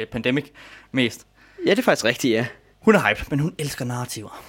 øh, 0.01 0.07
Pandemic 0.07 0.45
mest. 0.93 1.27
Ja, 1.67 1.71
det 1.71 1.79
er 1.79 1.83
faktisk 1.83 2.05
rigtigt, 2.05 2.33
ja. 2.33 2.47
Hun 2.81 2.95
er 2.95 3.09
hype, 3.09 3.25
men 3.31 3.39
hun 3.39 3.55
elsker 3.59 3.85
narrativer. 3.85 4.43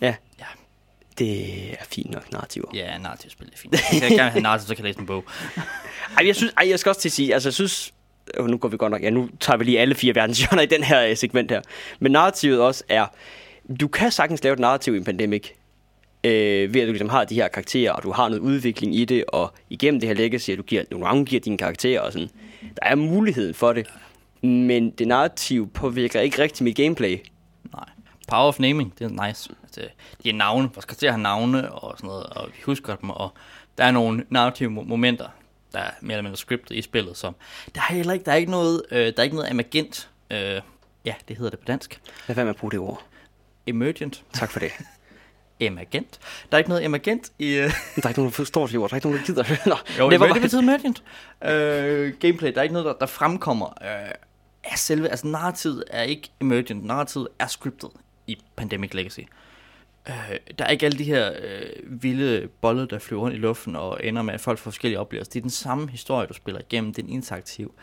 Ja. 0.00 0.14
Ja. 0.38 0.44
Det 1.18 1.70
er 1.72 1.84
fint 1.92 2.10
nok 2.10 2.32
narrativer. 2.32 2.66
Ja, 2.74 2.98
narrativspil 2.98 3.46
er 3.52 3.56
fint. 3.56 3.72
Jeg 3.92 4.00
kan 4.00 4.10
gerne 4.10 4.30
have 4.30 4.42
narrativ, 4.42 4.66
så 4.68 4.74
kan 4.74 4.84
jeg 4.84 4.88
læse 4.88 5.00
en 5.00 5.06
bog. 5.06 5.24
Ej, 6.18 6.26
jeg 6.26 6.36
synes, 6.36 6.52
ej, 6.56 6.68
jeg 6.70 6.78
skal 6.78 6.90
også 6.90 7.00
til 7.00 7.08
at 7.08 7.12
sige, 7.12 7.34
altså 7.34 7.48
jeg 7.48 7.54
synes, 7.54 7.94
nu 8.40 8.56
går 8.56 8.68
vi 8.68 8.76
godt 8.76 8.90
nok, 8.90 9.02
ja, 9.02 9.10
nu 9.10 9.28
tager 9.40 9.56
vi 9.56 9.64
lige 9.64 9.80
alle 9.80 9.94
fire 9.94 10.14
verdenshjørner 10.14 10.62
i 10.62 10.66
den 10.66 10.82
her 10.84 11.06
øh, 11.06 11.16
segment 11.16 11.50
her. 11.50 11.60
Men 12.00 12.12
narrativet 12.12 12.60
også 12.60 12.84
er, 12.88 13.06
du 13.80 13.88
kan 13.88 14.10
sagtens 14.10 14.44
lave 14.44 14.52
et 14.52 14.58
narrativ 14.58 14.94
i 14.94 14.96
en 14.96 15.04
pandemic, 15.04 15.52
øh, 16.24 16.74
ved 16.74 16.80
at 16.80 16.86
du 16.86 16.92
ligesom 16.92 17.08
har 17.08 17.24
de 17.24 17.34
her 17.34 17.48
karakterer, 17.48 17.92
og 17.92 18.02
du 18.02 18.12
har 18.12 18.28
noget 18.28 18.40
udvikling 18.40 18.94
i 18.94 19.04
det, 19.04 19.24
og 19.28 19.52
igennem 19.70 20.00
det 20.00 20.08
her 20.08 20.14
legacy, 20.16 20.50
at 20.50 20.58
du 20.58 20.62
giver, 20.62 20.84
nogle 20.90 21.06
gange 21.06 21.24
giver 21.24 21.40
dine 21.40 21.58
karakterer 21.58 22.00
og 22.00 22.12
sådan. 22.12 22.30
Der 22.60 22.82
er 22.82 22.94
muligheden 22.94 23.54
for 23.54 23.72
det, 23.72 23.86
men 24.42 24.90
det 24.90 25.08
narrativ 25.08 25.70
påvirker 25.72 26.20
ikke 26.20 26.42
rigtig 26.42 26.64
mit 26.64 26.76
gameplay. 26.76 27.18
Nej. 27.72 27.84
Power 28.28 28.48
of 28.48 28.58
naming, 28.60 28.94
det 28.98 29.04
er 29.04 29.26
nice. 29.26 29.50
Altså, 29.62 29.80
de 30.22 30.28
er 30.30 30.34
navne, 30.34 30.70
vores 30.74 30.84
karakterer 30.84 31.12
har 31.12 31.18
navne 31.18 31.72
og 31.72 31.94
sådan 31.98 32.08
noget, 32.08 32.26
og 32.26 32.48
vi 32.56 32.62
husker 32.64 32.96
dem, 32.96 33.10
og 33.10 33.32
der 33.78 33.84
er 33.84 33.90
nogle 33.90 34.24
narrative 34.28 34.70
mo- 34.70 34.84
momenter, 34.84 35.28
der 35.72 35.78
er 35.78 35.90
mere 36.00 36.12
eller 36.12 36.22
mindre 36.22 36.36
scriptet 36.36 36.76
i 36.76 36.82
spillet, 36.82 37.16
som 37.16 37.34
der 37.74 37.80
er 37.80 37.94
heller 37.94 38.12
ikke, 38.12 38.24
der 38.24 38.32
er 38.32 38.36
ikke 38.36 38.50
noget, 38.50 38.82
øh, 38.90 38.98
der 39.06 39.12
er 39.16 39.22
ikke 39.22 39.36
noget 39.36 39.50
emergent 39.50 40.08
øh, 40.30 40.60
Ja, 41.04 41.14
det 41.28 41.36
hedder 41.36 41.50
det 41.50 41.58
på 41.58 41.64
dansk. 41.64 42.00
Lad 42.28 42.34
være 42.34 42.44
med 42.44 42.50
at 42.54 42.56
bruge 42.56 42.70
det 42.70 42.78
ord. 42.78 43.02
Emergent. 43.66 44.24
Tak 44.32 44.50
for 44.50 44.60
det. 44.60 44.72
Emergent. 45.60 46.18
Der 46.50 46.56
er 46.56 46.58
ikke 46.58 46.70
noget 46.70 46.84
emergent 46.84 47.32
i... 47.38 47.58
Uh... 47.58 47.64
Der 47.64 47.70
er 48.04 48.08
ikke 48.08 48.20
nogen, 48.20 48.30
der 48.30 48.36
forstår 48.36 48.66
det 48.66 48.78
ord. 48.78 48.90
Der 48.90 48.94
er 48.94 48.96
ikke 48.96 49.06
nogen, 49.06 49.20
der 49.20 49.26
gider 49.26 49.42
det. 49.42 49.58
Nå, 49.66 49.74
Jo, 49.98 50.10
det, 50.10 50.20
det 50.20 50.28
mind. 50.30 50.42
betyder 50.42 50.62
emergent. 50.62 51.02
Uh, 51.40 52.18
gameplay, 52.20 52.52
der 52.52 52.58
er 52.58 52.62
ikke 52.62 52.72
noget, 52.72 52.86
der, 52.86 52.92
der 52.92 53.06
fremkommer 53.06 53.66
uh, 53.66 54.10
af 54.64 54.78
selve... 54.78 55.08
Altså, 55.08 55.26
narrativet 55.26 55.84
er 55.90 56.02
ikke 56.02 56.30
emergent. 56.40 56.84
Narrativet 56.84 57.28
er 57.38 57.46
scriptet 57.46 57.90
i 58.26 58.38
Pandemic 58.56 58.94
Legacy. 58.94 59.20
Uh, 60.08 60.14
der 60.58 60.64
er 60.64 60.68
ikke 60.68 60.86
alle 60.86 60.98
de 60.98 61.04
her 61.04 61.30
uh, 61.30 62.02
vilde 62.02 62.48
bolle, 62.60 62.86
der 62.86 62.98
flyver 62.98 63.22
rundt 63.22 63.36
i 63.36 63.38
luften 63.38 63.76
og 63.76 64.00
ender 64.04 64.22
med, 64.22 64.34
at 64.34 64.40
folk 64.40 64.58
får 64.58 64.70
forskellige 64.70 65.00
oplevelser. 65.00 65.30
Det 65.30 65.38
er 65.38 65.42
den 65.42 65.50
samme 65.50 65.88
historie, 65.90 66.26
du 66.26 66.34
spiller 66.34 66.60
igennem. 66.60 66.94
Det 66.94 67.02
er 67.02 67.06
en 67.06 67.12
interaktiv, 67.12 67.74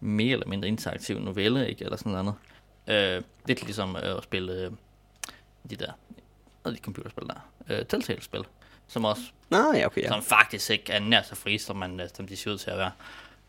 mere 0.00 0.32
eller 0.32 0.48
mindre 0.48 0.68
interaktiv 0.68 1.18
novelle, 1.20 1.68
ikke? 1.68 1.84
Eller 1.84 1.96
sådan 1.96 2.12
noget 2.12 2.34
andet. 2.86 3.18
Uh, 3.18 3.24
lidt 3.48 3.62
ligesom 3.62 3.90
uh, 3.94 4.16
at 4.16 4.22
spille 4.22 4.68
uh, 4.68 4.76
de 5.70 5.76
der... 5.76 5.92
De 6.66 6.76
computerspil 6.76 7.28
der. 7.28 7.80
Uh, 7.80 7.86
Telltale-spil. 7.86 8.44
Som 8.86 9.04
også 9.04 9.22
Nå, 9.50 9.72
ja, 9.72 9.86
okay, 9.86 10.02
ja. 10.02 10.06
ja. 10.06 10.12
som 10.12 10.22
faktisk 10.22 10.70
ikke 10.70 10.92
er 10.92 10.98
nær 10.98 11.22
så 11.22 11.34
fri, 11.34 11.58
som, 11.58 11.76
man, 11.76 12.00
øh, 12.00 12.08
som 12.14 12.26
de 12.26 12.36
ser 12.36 12.52
ud 12.52 12.58
til 12.58 12.70
at 12.70 12.78
være. 12.78 12.90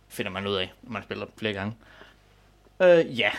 Finder 0.07 0.31
man 0.31 0.47
ud 0.47 0.55
af, 0.55 0.73
når 0.81 0.91
man 0.91 1.03
spiller 1.03 1.25
flere 1.37 1.53
gange. 1.53 1.75
Øh, 2.81 3.19
ja. 3.19 3.31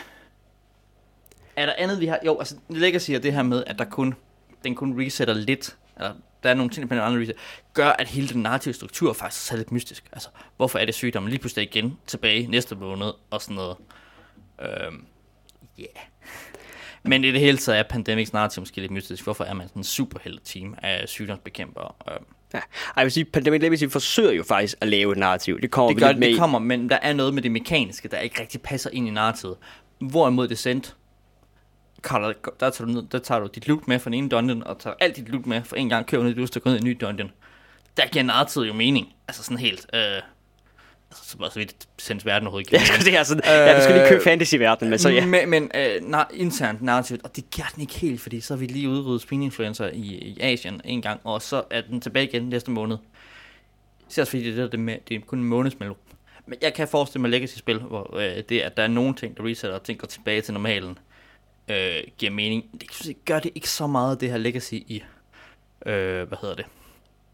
Er 1.55 1.65
der 1.65 1.73
andet, 1.77 1.99
vi 1.99 2.05
har? 2.05 2.19
Jo, 2.25 2.39
altså, 2.39 2.55
Legacy 2.69 3.11
er 3.11 3.19
det 3.19 3.33
her 3.33 3.43
med, 3.43 3.63
at 3.67 3.79
der 3.79 3.85
kun, 3.85 4.15
den 4.63 4.75
kun 4.75 5.01
resetter 5.01 5.33
lidt, 5.33 5.77
eller 5.97 6.13
der 6.43 6.49
er 6.49 6.53
nogle 6.53 6.71
ting, 6.71 6.89
der 6.89 7.03
andre 7.03 7.21
reset, 7.21 7.35
gør, 7.73 7.89
at 7.89 8.07
hele 8.07 8.27
den 8.27 8.41
narrative 8.41 8.73
struktur 8.73 9.13
faktisk 9.13 9.51
er 9.51 9.57
lidt 9.57 9.71
mystisk. 9.71 10.03
Altså, 10.11 10.29
hvorfor 10.57 10.79
er 10.79 10.85
det 10.85 10.95
sygdommen 10.95 11.29
lige 11.29 11.39
pludselig 11.39 11.75
igen 11.75 11.97
tilbage 12.07 12.47
næste 12.47 12.75
måned, 12.75 13.13
og 13.29 13.41
sådan 13.41 13.55
noget. 13.55 13.77
Øhm, 14.61 15.05
yeah. 15.79 16.05
Men 17.07 17.23
i 17.23 17.31
det 17.31 17.39
hele 17.39 17.57
taget 17.57 17.79
er 17.79 17.83
Pandemics 17.83 18.33
narrativ 18.33 18.61
måske 18.61 18.81
lidt 18.81 18.91
mystisk. 18.91 19.23
Hvorfor 19.23 19.43
er 19.43 19.53
man 19.53 19.67
sådan 19.67 19.79
en 19.79 19.83
superhelte-team 19.83 20.75
af 20.81 21.09
sygdomsbekæmpere? 21.09 21.91
Øhm, 22.11 22.25
ja. 22.53 22.57
Ej, 22.57 22.63
jeg 22.97 23.03
vil 23.03 23.11
sige, 23.11 23.25
Pandemic 23.25 23.61
Legacy 23.61 23.83
forsøger 23.89 24.31
jo 24.31 24.43
faktisk 24.43 24.77
at 24.81 24.87
lave 24.87 25.11
et 25.11 25.17
narrativ. 25.17 25.61
Det 25.61 25.71
kommer 25.71 25.89
det 25.89 25.95
vi 25.95 26.01
gør 26.01 26.07
lidt 26.07 26.19
med 26.19 26.27
det 26.27 26.37
kommer, 26.37 26.59
men 26.59 26.89
der 26.89 26.97
er 27.01 27.13
noget 27.13 27.33
med 27.33 27.41
det 27.41 27.51
mekaniske, 27.51 28.07
der 28.07 28.17
ikke 28.17 28.41
rigtig 28.41 28.61
passer 28.61 28.89
ind 28.93 29.07
i 29.07 29.11
narrativet. 29.11 29.57
Hvorimod 29.99 30.47
Descent, 30.47 30.95
Carter, 32.01 32.33
der, 32.59 32.69
tager 32.69 32.87
du 32.87 32.93
ned, 32.93 33.03
der 33.11 33.19
tager 33.19 33.39
du 33.39 33.49
dit 33.55 33.67
loot 33.67 33.87
med 33.87 33.99
fra 33.99 34.09
den 34.09 34.13
ene 34.13 34.29
dungeon, 34.29 34.63
og 34.63 34.79
tager 34.79 34.95
alt 34.99 35.15
dit 35.15 35.29
loot 35.29 35.45
med 35.45 35.63
for 35.63 35.75
en 35.75 35.89
gang, 35.89 36.05
køber 36.07 36.23
ned, 36.23 36.35
du 36.35 36.47
skal 36.47 36.61
gå 36.61 36.69
ned 36.69 36.77
i 36.77 36.79
en 36.79 36.85
ny 36.85 36.97
dungeon. 37.01 37.31
Der 37.97 38.07
giver 38.07 38.23
narrativet 38.23 38.67
jo 38.67 38.73
mening. 38.73 39.13
Altså 39.27 39.43
sådan 39.43 39.57
helt... 39.57 39.85
Øh, 39.93 40.21
så 41.23 41.37
bare 41.37 41.51
så 41.51 41.59
vidt 41.59 41.75
Descents 41.97 42.25
verden 42.25 42.47
overhovedet 42.47 42.71
Ja, 42.71 42.77
giver 42.77 42.91
mening. 42.91 43.05
det 43.13 43.19
er 43.19 43.23
sådan, 43.23 43.43
ja, 43.45 43.77
du 43.77 43.81
skal 43.83 43.95
lige 43.95 44.07
købe 44.07 44.19
Øh, 44.21 44.23
fantasy-verdenen, 44.23 44.89
men 44.89 44.99
så 44.99 45.09
ja. 45.09 45.25
Men, 45.25 45.49
men 45.49 45.71
øh, 45.75 45.95
nar- 45.95 46.33
internt 46.33 46.81
narrativt, 46.81 47.23
og 47.23 47.35
det 47.35 47.43
gør 47.57 47.71
den 47.75 47.81
ikke 47.81 47.93
helt, 47.99 48.21
fordi 48.21 48.41
så 48.41 48.53
har 48.53 48.59
vi 48.59 48.65
lige 48.65 48.89
udryddet 48.89 49.21
spininfluencer 49.21 49.89
i, 49.93 49.99
i 50.01 50.39
Asien 50.41 50.81
en 50.85 51.01
gang, 51.01 51.19
og 51.23 51.41
så 51.41 51.63
er 51.69 51.81
den 51.81 52.01
tilbage 52.01 52.27
igen 52.27 52.43
næste 52.43 52.71
måned. 52.71 52.97
Så 54.09 54.21
også 54.21 54.31
fordi 54.31 54.51
det 54.51 54.59
er, 54.63 54.67
det, 54.67 54.79
med, 54.79 54.97
det 55.09 55.15
er 55.15 55.19
kun 55.19 55.39
en 55.39 55.45
måneds 55.45 55.79
mellemrum. 55.79 55.99
Men 56.47 56.57
jeg 56.61 56.73
kan 56.73 56.87
forestille 56.87 57.21
mig 57.21 57.31
Legacy-spil, 57.31 57.79
hvor 57.79 58.17
øh, 58.17 58.43
det, 58.49 58.59
at 58.61 58.77
der 58.77 58.83
er 58.83 58.87
nogle 58.87 59.13
ting, 59.15 59.37
der 59.37 59.45
resetter, 59.45 59.77
og 59.77 59.83
ting 59.83 59.99
går 59.99 60.07
tilbage 60.07 60.41
til 60.41 60.53
normalen, 60.53 60.97
øh, 61.69 61.95
giver 62.17 62.31
mening. 62.31 62.63
Det 62.81 62.83
synes 62.91 63.07
jeg, 63.07 63.15
gør 63.25 63.39
det 63.39 63.51
ikke 63.55 63.69
så 63.69 63.87
meget, 63.87 64.21
det 64.21 64.29
her 64.29 64.37
Legacy 64.37 64.73
i, 64.73 65.03
øh, 65.85 66.27
hvad 66.27 66.37
hedder 66.41 66.55
det, 66.55 66.65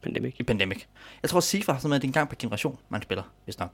Pandemic. 0.03 0.35
i 0.39 0.43
Pandemic. 0.43 0.85
Jeg 1.21 1.29
tror, 1.29 1.39
Sifa 1.39 1.71
har 1.71 1.79
sådan 1.79 1.89
noget, 1.89 1.99
at 1.99 2.01
det 2.01 2.07
er 2.07 2.09
en 2.09 2.13
gang 2.13 2.29
per 2.29 2.35
generation, 2.39 2.79
man 2.89 3.01
spiller, 3.01 3.23
hvis 3.45 3.59
nok. 3.59 3.69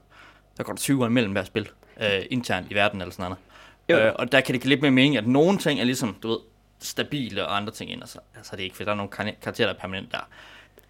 Der 0.56 0.62
går 0.64 0.72
der 0.72 0.78
20 0.78 1.02
år 1.02 1.06
imellem 1.06 1.32
hver 1.32 1.44
spil, 1.44 1.68
øh, 2.00 2.22
internt 2.30 2.70
i 2.70 2.74
verden 2.74 3.00
eller 3.00 3.12
sådan 3.12 3.22
noget. 3.22 3.38
Øh, 4.06 4.12
og 4.18 4.32
der 4.32 4.40
kan 4.40 4.52
det 4.52 4.62
give 4.62 4.68
lidt 4.68 4.82
mere 4.82 4.90
mening, 4.90 5.16
at 5.16 5.26
nogle 5.26 5.58
ting 5.58 5.80
er 5.80 5.84
ligesom, 5.84 6.16
du 6.22 6.28
ved, 6.28 6.38
stabile, 6.80 7.46
og 7.46 7.56
andre 7.56 7.72
ting 7.72 7.90
ender 7.90 8.06
så. 8.06 8.18
Altså 8.36 8.56
det 8.56 8.60
er 8.60 8.64
ikke, 8.64 8.76
for 8.76 8.84
der 8.84 8.92
er 8.92 8.96
nogle 8.96 9.10
kar- 9.10 9.34
karakterer, 9.42 9.68
der 9.68 9.74
er 9.74 9.78
permanent 9.78 10.12
der. 10.12 10.28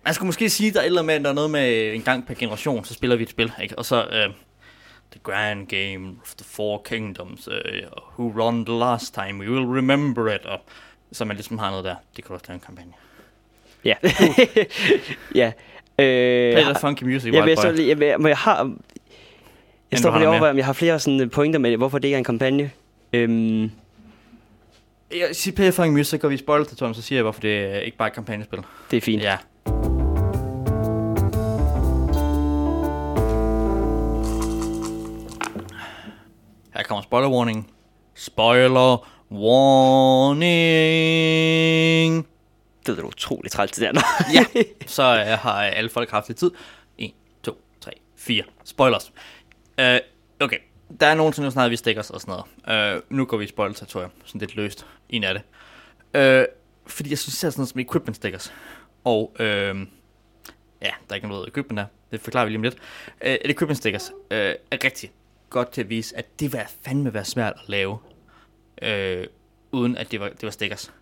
Man 0.05 0.14
skulle 0.14 0.27
måske 0.27 0.51
sige, 0.51 0.70
der 0.72 0.81
er 0.81 0.85
eller 0.85 1.03
med, 1.03 1.20
der 1.20 1.31
er 1.31 1.35
noget 1.35 1.51
med 1.51 1.94
en 1.94 2.03
gang 2.03 2.27
per 2.27 2.35
generation, 2.35 2.85
så 2.85 2.94
spiller 2.94 3.16
vi 3.16 3.22
et 3.22 3.31
spil, 3.31 3.53
ikke? 3.62 3.79
Og 3.79 3.85
så, 3.85 4.07
øh, 4.07 4.31
The 5.11 5.20
Grand 5.22 5.66
Game 5.66 6.16
of 6.22 6.35
the 6.35 6.44
Four 6.44 6.83
Kingdoms, 6.85 7.48
øh, 7.48 7.83
Who 8.18 8.42
Run 8.42 8.66
the 8.66 8.79
Last 8.79 9.14
Time, 9.14 9.44
We 9.44 9.51
Will 9.51 9.66
Remember 9.66 10.35
It, 10.35 10.46
og 10.46 10.61
så 11.12 11.24
man 11.24 11.37
ligesom 11.37 11.59
har 11.59 11.70
noget 11.70 11.85
der. 11.85 11.96
Det 12.16 12.29
du 12.29 12.33
også 12.33 12.44
lave 12.48 12.55
en 12.55 12.61
kampagne. 12.61 12.92
Ja. 13.84 13.94
ja. 15.34 15.52
Øh, 15.98 16.52
Play 16.52 16.62
the 16.64 16.74
funky 16.80 17.02
music, 17.02 17.32
jeg, 17.34 17.44
lige- 17.74 17.88
jeg, 17.88 17.98
vil, 18.00 18.14
men 18.20 18.28
jeg 18.28 18.36
har... 18.36 18.72
Jeg 19.90 19.98
står 19.98 20.10
har 20.10 20.18
lige 20.18 20.26
du 20.26 20.30
over, 20.30 20.40
med. 20.40 20.48
om 20.48 20.56
jeg 20.56 20.66
har 20.66 20.72
flere 20.72 20.98
sådan 20.98 21.30
pointer 21.30 21.58
med, 21.58 21.76
hvorfor 21.76 21.98
det 21.98 22.08
ikke 22.08 22.14
er 22.14 22.18
en 22.18 22.24
kampagne. 22.24 22.70
Øhm, 23.12 23.62
Jeg 25.10 25.28
siger 25.32 25.54
Play 25.54 25.64
the 25.66 25.72
funky 25.72 25.90
music, 25.96 26.20
går 26.20 26.28
vi 26.28 26.36
spoiler 26.36 26.64
til 26.66 26.76
Tom, 26.76 26.94
så 26.94 27.02
siger 27.02 27.16
jeg, 27.16 27.22
hvorfor 27.22 27.40
det 27.40 27.58
er 27.74 27.78
ikke 27.78 27.96
bare 27.96 28.08
et 28.08 28.14
kampagnespil. 28.14 28.58
det 28.90 28.96
er 28.96 29.00
fint. 29.00 29.22
Ja. 29.22 29.36
Her 36.74 36.82
kommer 36.82 37.02
spoiler 37.02 37.28
warning. 37.28 37.70
Spoiler 38.14 39.06
warning. 39.32 40.48
Det 42.92 42.98
er 42.98 43.03
da 43.03 43.09
utroligt 43.09 43.53
træls, 43.53 43.70
det 43.70 43.81
der. 43.81 43.92
Nå. 43.92 44.01
Ja, 44.35 44.62
så 44.87 45.03
øh, 45.03 45.38
har 45.38 45.66
øh, 45.66 45.79
alle 45.79 45.90
folk 45.90 46.11
haft 46.11 46.29
lidt 46.29 46.38
tid. 46.38 46.51
1, 46.98 47.12
2, 47.42 47.61
3, 47.81 47.92
4. 48.16 48.42
Spoilers. 48.64 49.12
Øh, 49.81 49.98
okay, 50.40 50.59
der 51.01 51.07
er 51.07 51.14
nogen, 51.14 51.33
som 51.33 51.51
snart 51.51 51.70
vi 51.70 51.77
stikker 51.77 52.03
os 52.03 52.11
og 52.11 52.20
sådan 52.20 52.42
noget. 52.66 52.94
Øh, 52.96 53.03
nu 53.11 53.24
går 53.24 53.37
vi 53.37 53.44
i 53.44 53.48
spoiler-territorium, 53.48 54.11
sådan 54.24 54.38
lidt 54.38 54.57
løst. 54.57 54.87
En 55.09 55.24
af 55.24 55.35
det. 55.35 55.42
Øh, 56.20 56.44
fordi 56.87 57.11
jeg 57.11 57.18
synes, 57.18 57.38
det 57.38 57.46
er 57.46 57.51
sådan 57.51 57.61
noget 57.61 57.68
som 57.68 57.81
equipment 57.81 58.16
stickers. 58.16 58.53
Og 59.05 59.37
øh, 59.38 59.46
ja, 60.83 60.90
der 61.09 61.11
er 61.11 61.14
ikke 61.14 61.29
noget 61.29 61.48
equipment 61.48 61.79
der. 61.79 61.87
Det 62.11 62.20
forklarer 62.20 62.44
vi 62.44 62.51
lige 62.51 62.59
om 62.59 62.62
lidt. 62.62 62.77
Øh, 63.20 63.37
equipment 63.44 63.79
stickers 63.79 64.12
øh, 64.31 64.55
er 64.70 64.85
rigtig 64.85 65.12
godt 65.51 65.70
til 65.70 65.81
at 65.81 65.88
vise, 65.88 66.16
at 66.16 66.40
det 66.40 66.53
var 66.53 66.70
fandme 66.85 67.14
være 67.14 67.24
svært 67.24 67.53
at 67.53 67.68
lave, 67.68 67.98
Øh, 68.83 69.27
uden 69.72 69.96
at 69.96 70.11
det 70.11 70.20
var, 70.20 70.29
det 70.29 70.42
var 70.42 70.51
stickers. 70.51 70.92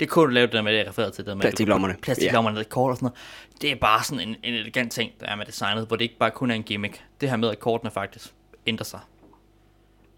Det 0.00 0.08
kunne 0.08 0.26
du 0.26 0.30
lave 0.30 0.46
det 0.46 0.52
der 0.52 0.62
med, 0.62 0.72
det 0.72 0.78
jeg 0.78 0.88
refererede 0.88 1.12
til. 1.14 1.26
Det 1.26 1.36
med, 1.36 1.40
Plastiklommerne. 1.40 1.96
Plastiklommerne, 2.02 2.58
ja. 2.58 2.64
kort 2.64 2.90
og 2.90 2.96
sådan 2.96 3.04
noget. 3.04 3.18
Det 3.62 3.70
er 3.72 3.76
bare 3.76 4.04
sådan 4.04 4.28
en, 4.28 4.36
en 4.42 4.54
elegant 4.54 4.92
ting, 4.92 5.12
der 5.20 5.26
er 5.26 5.36
med 5.36 5.46
designet, 5.46 5.86
hvor 5.86 5.96
det 5.96 6.04
ikke 6.04 6.18
bare 6.18 6.30
kun 6.30 6.50
er 6.50 6.54
en 6.54 6.62
gimmick. 6.62 7.02
Det 7.20 7.30
her 7.30 7.36
med, 7.36 7.48
at 7.50 7.58
kortene 7.58 7.90
faktisk 7.90 8.30
ændrer 8.66 8.84
sig. 8.84 9.00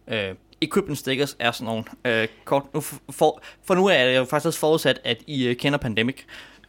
Uh, 0.07 0.37
equipment 0.61 0.99
stickers 0.99 1.37
er 1.39 1.51
sådan 1.51 1.67
nogle 2.05 2.23
uh, 2.23 2.29
kort. 2.45 2.75
Nu 2.75 2.81
for, 2.81 3.43
for, 3.65 3.75
nu 3.75 3.87
er 3.87 4.05
det 4.07 4.17
jo 4.17 4.25
faktisk 4.25 4.47
også 4.47 4.59
forudsat, 4.59 5.01
at 5.05 5.17
I 5.27 5.51
uh, 5.51 5.57
kender 5.57 5.79
Pandemic. 5.79 6.17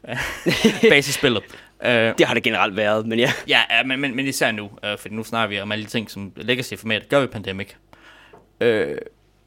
øh, 0.08 0.18
basisspillet. 0.90 1.44
Uh, 1.80 1.90
Det 1.90 2.22
har 2.26 2.34
det 2.34 2.44
generelt 2.44 2.76
været, 2.76 3.08
men 3.08 3.20
ja. 3.20 3.32
Ja, 3.48 3.62
ja 3.70 3.84
men, 3.84 4.02
men, 4.02 4.16
men 4.16 4.28
især 4.28 4.52
nu, 4.52 4.70
øh, 4.86 4.98
for 4.98 5.10
nu 5.12 5.24
snakker 5.24 5.56
vi 5.56 5.62
om 5.62 5.72
alle 5.72 5.86
de 5.86 5.90
ting, 5.90 6.12
som 6.12 6.32
Legacy-format 6.36 7.10
gør 7.10 7.20
ved 7.20 7.28
Pandemic. 7.28 7.68
Øh, 8.62 8.98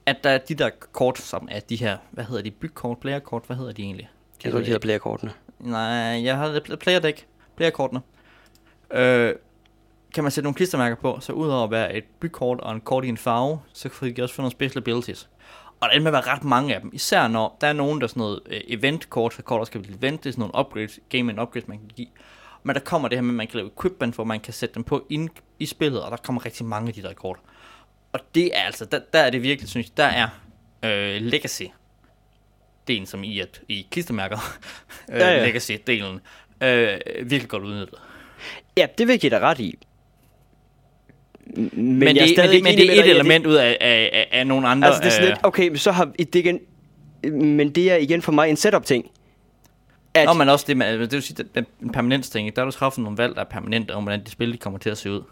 at 0.06 0.24
der 0.24 0.30
er 0.30 0.38
de 0.38 0.54
der 0.54 0.70
kort, 0.92 1.18
som 1.18 1.48
er 1.50 1.60
de 1.60 1.76
her, 1.76 1.96
hvad 2.10 2.24
hedder 2.24 2.42
de, 2.42 2.50
bygkort, 2.50 2.98
playerkort, 2.98 3.42
hvad 3.46 3.56
hedder 3.56 3.72
de 3.72 3.82
egentlig? 3.82 4.08
Jeg 4.44 4.52
tror, 4.52 4.58
de 4.58 4.64
hedder 4.64 4.78
playerkortene. 4.78 5.32
Nej, 5.58 6.24
jeg 6.24 6.36
har 6.36 6.48
det 6.48 6.78
playerdeck, 6.78 7.26
playerkortene. 7.56 8.00
Øh, 8.90 9.34
kan 10.14 10.24
man 10.24 10.30
sætte 10.30 10.44
nogle 10.44 10.54
klistermærker 10.54 10.96
på, 10.96 11.18
så 11.20 11.32
udover 11.32 11.64
at 11.64 11.70
være 11.70 11.96
et 11.96 12.04
bygkort 12.20 12.60
og 12.60 12.72
en 12.72 12.80
kort 12.80 13.04
i 13.04 13.08
en 13.08 13.16
farve, 13.16 13.60
så 13.72 13.88
kan 13.88 14.16
de 14.16 14.22
også 14.22 14.34
få 14.34 14.42
nogle 14.42 14.52
special 14.52 14.82
abilities. 14.82 15.28
Og 15.80 15.88
der 15.88 15.94
ender 15.94 16.10
med 16.10 16.18
at 16.18 16.24
være 16.24 16.34
ret 16.34 16.44
mange 16.44 16.74
af 16.74 16.80
dem, 16.80 16.90
især 16.92 17.28
når 17.28 17.56
der 17.60 17.66
er 17.66 17.72
nogen, 17.72 18.00
der 18.00 18.04
er 18.04 18.08
sådan 18.08 18.20
noget 18.20 18.40
øh, 18.46 18.60
event-kort, 18.68 19.34
så 19.34 19.42
kort 19.42 19.58
der 19.58 19.64
skal 19.64 19.82
blive 19.82 19.98
event, 19.98 20.24
det 20.24 20.28
er 20.28 20.32
sådan 20.32 20.40
nogle 20.40 20.66
upgrades, 20.66 21.00
game 21.08 21.32
and 21.32 21.40
upgrades, 21.40 21.68
man 21.68 21.78
kan 21.78 21.88
give. 21.96 22.08
Men 22.62 22.74
der 22.74 22.80
kommer 22.80 23.08
det 23.08 23.18
her 23.18 23.22
med, 23.22 23.30
at 23.30 23.36
man 23.36 23.46
kan 23.46 23.56
lave 23.56 23.70
equipment, 23.78 24.14
hvor 24.14 24.24
man 24.24 24.40
kan 24.40 24.52
sætte 24.52 24.74
dem 24.74 24.84
på 24.84 25.06
ind 25.10 25.30
i 25.58 25.66
spillet, 25.66 26.02
og 26.02 26.10
der 26.10 26.16
kommer 26.16 26.46
rigtig 26.46 26.66
mange 26.66 26.88
af 26.88 26.94
de 26.94 27.02
der 27.02 27.12
kort. 27.12 27.38
Og 28.12 28.20
det 28.34 28.50
er 28.58 28.62
altså, 28.62 28.84
der, 28.84 29.00
der 29.12 29.18
er 29.18 29.30
det 29.30 29.42
virkelig, 29.42 29.68
synes 29.68 29.86
jeg, 29.86 29.96
der 29.96 30.04
er 30.04 30.28
øh, 30.82 31.22
Legacy 31.22 31.62
delen, 32.86 33.06
som 33.06 33.24
i 33.24 33.40
at 33.40 33.60
i 33.68 33.86
klistermærker, 33.90 34.38
øh, 35.12 35.20
Ja, 35.20 35.30
ja. 35.30 35.50
Legacy-delen, 35.50 36.20
øh, 36.66 36.98
virkelig 37.16 37.48
godt 37.48 37.62
udnyttet. 37.62 37.98
Ja, 38.76 38.86
det 38.98 39.06
vil 39.06 39.12
jeg 39.12 39.20
give 39.20 39.30
dig 39.30 39.40
ret 39.40 39.58
i. 39.60 39.78
Men, 41.56 41.70
Men, 41.98 42.02
jeg 42.02 42.14
det, 42.14 42.20
er 42.20 42.26
men, 42.26 42.34
stadig 42.34 42.50
det, 42.52 42.62
men 42.62 42.78
det 42.78 42.98
er 42.98 43.04
et 43.04 43.10
element 43.10 43.46
ud 43.46 43.54
af, 43.54 43.78
af, 43.80 44.10
af, 44.12 44.28
af 44.32 44.46
nogle 44.46 44.68
andre. 44.68 44.88
Altså, 44.88 45.00
det 45.00 45.06
er 45.06 45.10
sådan 45.10 45.24
øh, 45.24 45.30
lidt, 45.34 45.46
okay, 45.46 45.68
men 45.68 45.78
så 45.78 45.92
har 45.92 46.04
det 46.04 46.34
igen... 46.34 46.60
Men 47.32 47.70
det 47.70 47.90
er 47.90 47.96
igen 47.96 48.22
for 48.22 48.32
mig 48.32 48.50
en 48.50 48.56
setup-ting. 48.56 49.10
At, 50.14 50.26
Nå, 50.26 50.32
men 50.32 50.48
også 50.48 50.64
det, 50.68 50.76
med, 50.76 50.98
det 50.98 51.12
vil 51.12 51.22
sige, 51.22 51.44
den 51.54 51.66
en 51.82 51.92
permanent 51.92 52.24
ting, 52.24 52.56
der 52.56 52.62
har 52.62 52.70
du 52.70 52.76
træffet 52.76 53.02
nogle 53.02 53.18
valg, 53.18 53.34
der 53.34 53.40
er 53.40 53.44
permanente, 53.44 53.94
om 53.94 54.02
hvordan 54.02 54.24
de 54.24 54.30
spil 54.30 54.58
kommer 54.58 54.78
til 54.78 54.90
at 54.90 54.98
se 54.98 55.10
ud. 55.10 55.22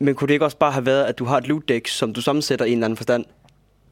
Men 0.00 0.14
kunne 0.14 0.28
det 0.28 0.34
ikke 0.34 0.44
også 0.44 0.56
bare 0.56 0.72
have 0.72 0.86
været, 0.86 1.04
at 1.04 1.18
du 1.18 1.24
har 1.24 1.38
et 1.38 1.48
loot 1.48 1.68
deck, 1.68 1.88
som 1.88 2.12
du 2.12 2.20
sammensætter 2.20 2.64
i 2.64 2.68
en 2.68 2.78
eller 2.78 2.84
anden 2.84 2.96
forstand? 2.96 3.24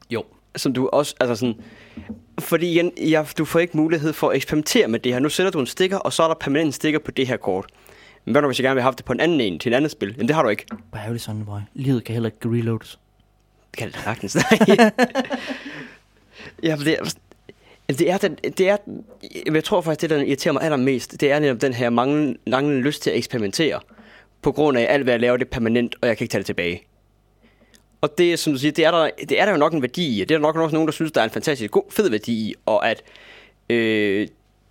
Jo. 0.09 0.23
Som 0.55 0.73
du 0.73 0.89
også, 0.93 1.15
altså 1.19 1.35
sådan... 1.35 1.55
Fordi 2.39 2.71
igen, 2.71 2.91
ja, 2.97 3.25
du 3.37 3.45
får 3.45 3.59
ikke 3.59 3.77
mulighed 3.77 4.13
for 4.13 4.29
at 4.29 4.35
eksperimentere 4.35 4.87
med 4.87 4.99
det 4.99 5.13
her. 5.13 5.19
Nu 5.19 5.29
sætter 5.29 5.51
du 5.51 5.59
en 5.59 5.65
sticker, 5.65 5.97
og 5.97 6.13
så 6.13 6.23
er 6.23 6.27
der 6.27 6.35
permanent 6.35 6.65
en 6.65 6.71
sticker 6.71 6.99
på 6.99 7.11
det 7.11 7.27
her 7.27 7.37
kort. 7.37 7.65
Men 8.25 8.31
hvad 8.31 8.41
nu, 8.41 8.47
hvis 8.47 8.59
jeg 8.59 8.63
gerne 8.63 8.75
vil 8.75 8.81
have 8.81 8.87
haft 8.87 8.97
det 8.97 9.05
på 9.05 9.13
en 9.13 9.19
anden 9.19 9.41
en, 9.41 9.59
til 9.59 9.69
en 9.69 9.73
anden 9.73 9.89
spil? 9.89 10.09
Jamen, 10.09 10.27
det 10.27 10.35
har 10.35 10.43
du 10.43 10.49
ikke. 10.49 10.65
Bare 10.91 11.01
ærgerligt 11.01 11.23
sådan, 11.23 11.45
boy. 11.45 11.59
Livet 11.73 12.03
kan 12.03 12.13
heller 12.13 12.29
ikke 12.29 12.57
reloades. 12.57 12.99
Det 13.71 13.77
kan 13.77 13.87
det 13.87 13.99
sagtens. 14.03 14.37
Ja, 16.63 16.75
det 16.75 16.99
er, 16.99 17.13
det 17.89 18.11
er, 18.11 18.17
den, 18.17 18.35
det 18.35 18.69
er, 18.69 18.77
jeg 19.53 19.63
tror 19.63 19.81
faktisk, 19.81 20.01
det 20.01 20.09
der 20.09 20.17
irriterer 20.17 20.53
mig 20.53 20.63
allermest, 20.63 21.21
det 21.21 21.31
er 21.31 21.39
netop 21.39 21.61
den 21.61 21.73
her 21.73 21.89
manglende 21.89 22.81
lyst 22.81 23.03
til 23.03 23.09
at 23.09 23.17
eksperimentere. 23.17 23.79
På 24.41 24.51
grund 24.51 24.77
af 24.77 24.85
alt, 24.89 25.03
hvad 25.03 25.13
jeg 25.13 25.21
laver, 25.21 25.37
det 25.37 25.45
er 25.45 25.49
permanent, 25.49 25.95
og 26.01 26.07
jeg 26.07 26.17
kan 26.17 26.25
ikke 26.25 26.31
tage 26.31 26.39
det 26.39 26.45
tilbage. 26.45 26.83
Og 28.01 28.17
det, 28.17 28.39
som 28.39 28.53
du 28.53 28.59
siger, 28.59 28.71
det 28.71 28.85
er, 28.85 28.91
der, 28.91 29.09
det 29.29 29.41
er 29.41 29.45
der 29.45 29.51
jo 29.51 29.57
nok 29.57 29.73
en 29.73 29.81
værdi 29.81 30.17
i. 30.17 30.19
Det 30.19 30.31
er 30.31 30.37
der 30.37 30.41
nok 30.41 30.55
også 30.55 30.75
nogen, 30.75 30.87
der 30.87 30.91
synes, 30.91 31.11
der 31.11 31.21
er 31.21 31.25
en 31.25 31.31
fantastisk 31.31 31.71
god, 31.71 31.91
fed 31.91 32.09
værdi 32.09 32.31
i. 32.31 32.55
Og 32.65 32.89
at 32.89 33.03
øh, 33.69 34.27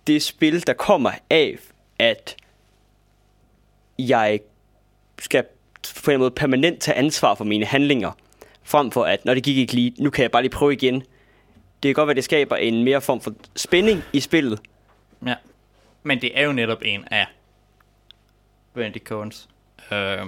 det 0.07 0.21
spil, 0.21 0.67
der 0.67 0.73
kommer 0.73 1.11
af, 1.29 1.57
at 1.99 2.35
jeg 3.99 4.39
skal 5.19 5.43
på 6.05 6.11
en 6.11 6.19
måde 6.19 6.31
permanent 6.31 6.81
tage 6.81 6.95
ansvar 6.97 7.35
for 7.35 7.43
mine 7.43 7.65
handlinger, 7.65 8.11
frem 8.63 8.91
for 8.91 9.03
at, 9.03 9.25
når 9.25 9.33
det 9.33 9.43
gik 9.43 9.57
ikke 9.57 9.73
lige, 9.73 9.93
nu 9.99 10.09
kan 10.09 10.23
jeg 10.23 10.31
bare 10.31 10.41
lige 10.41 10.51
prøve 10.51 10.73
igen. 10.73 10.95
Det 11.83 11.89
kan 11.89 11.93
godt 11.93 12.07
være, 12.07 12.15
det 12.15 12.23
skaber 12.23 12.55
en 12.55 12.83
mere 12.83 13.01
form 13.01 13.21
for 13.21 13.33
spænding 13.55 14.03
i 14.13 14.19
spillet. 14.19 14.59
Ja. 15.25 15.35
Men 16.03 16.21
det 16.21 16.39
er 16.39 16.45
jo 16.45 16.51
netop 16.51 16.81
en 16.85 17.05
af 17.11 17.25
Brandy 18.73 18.97
Cohens 19.03 19.49
øh, 19.91 20.25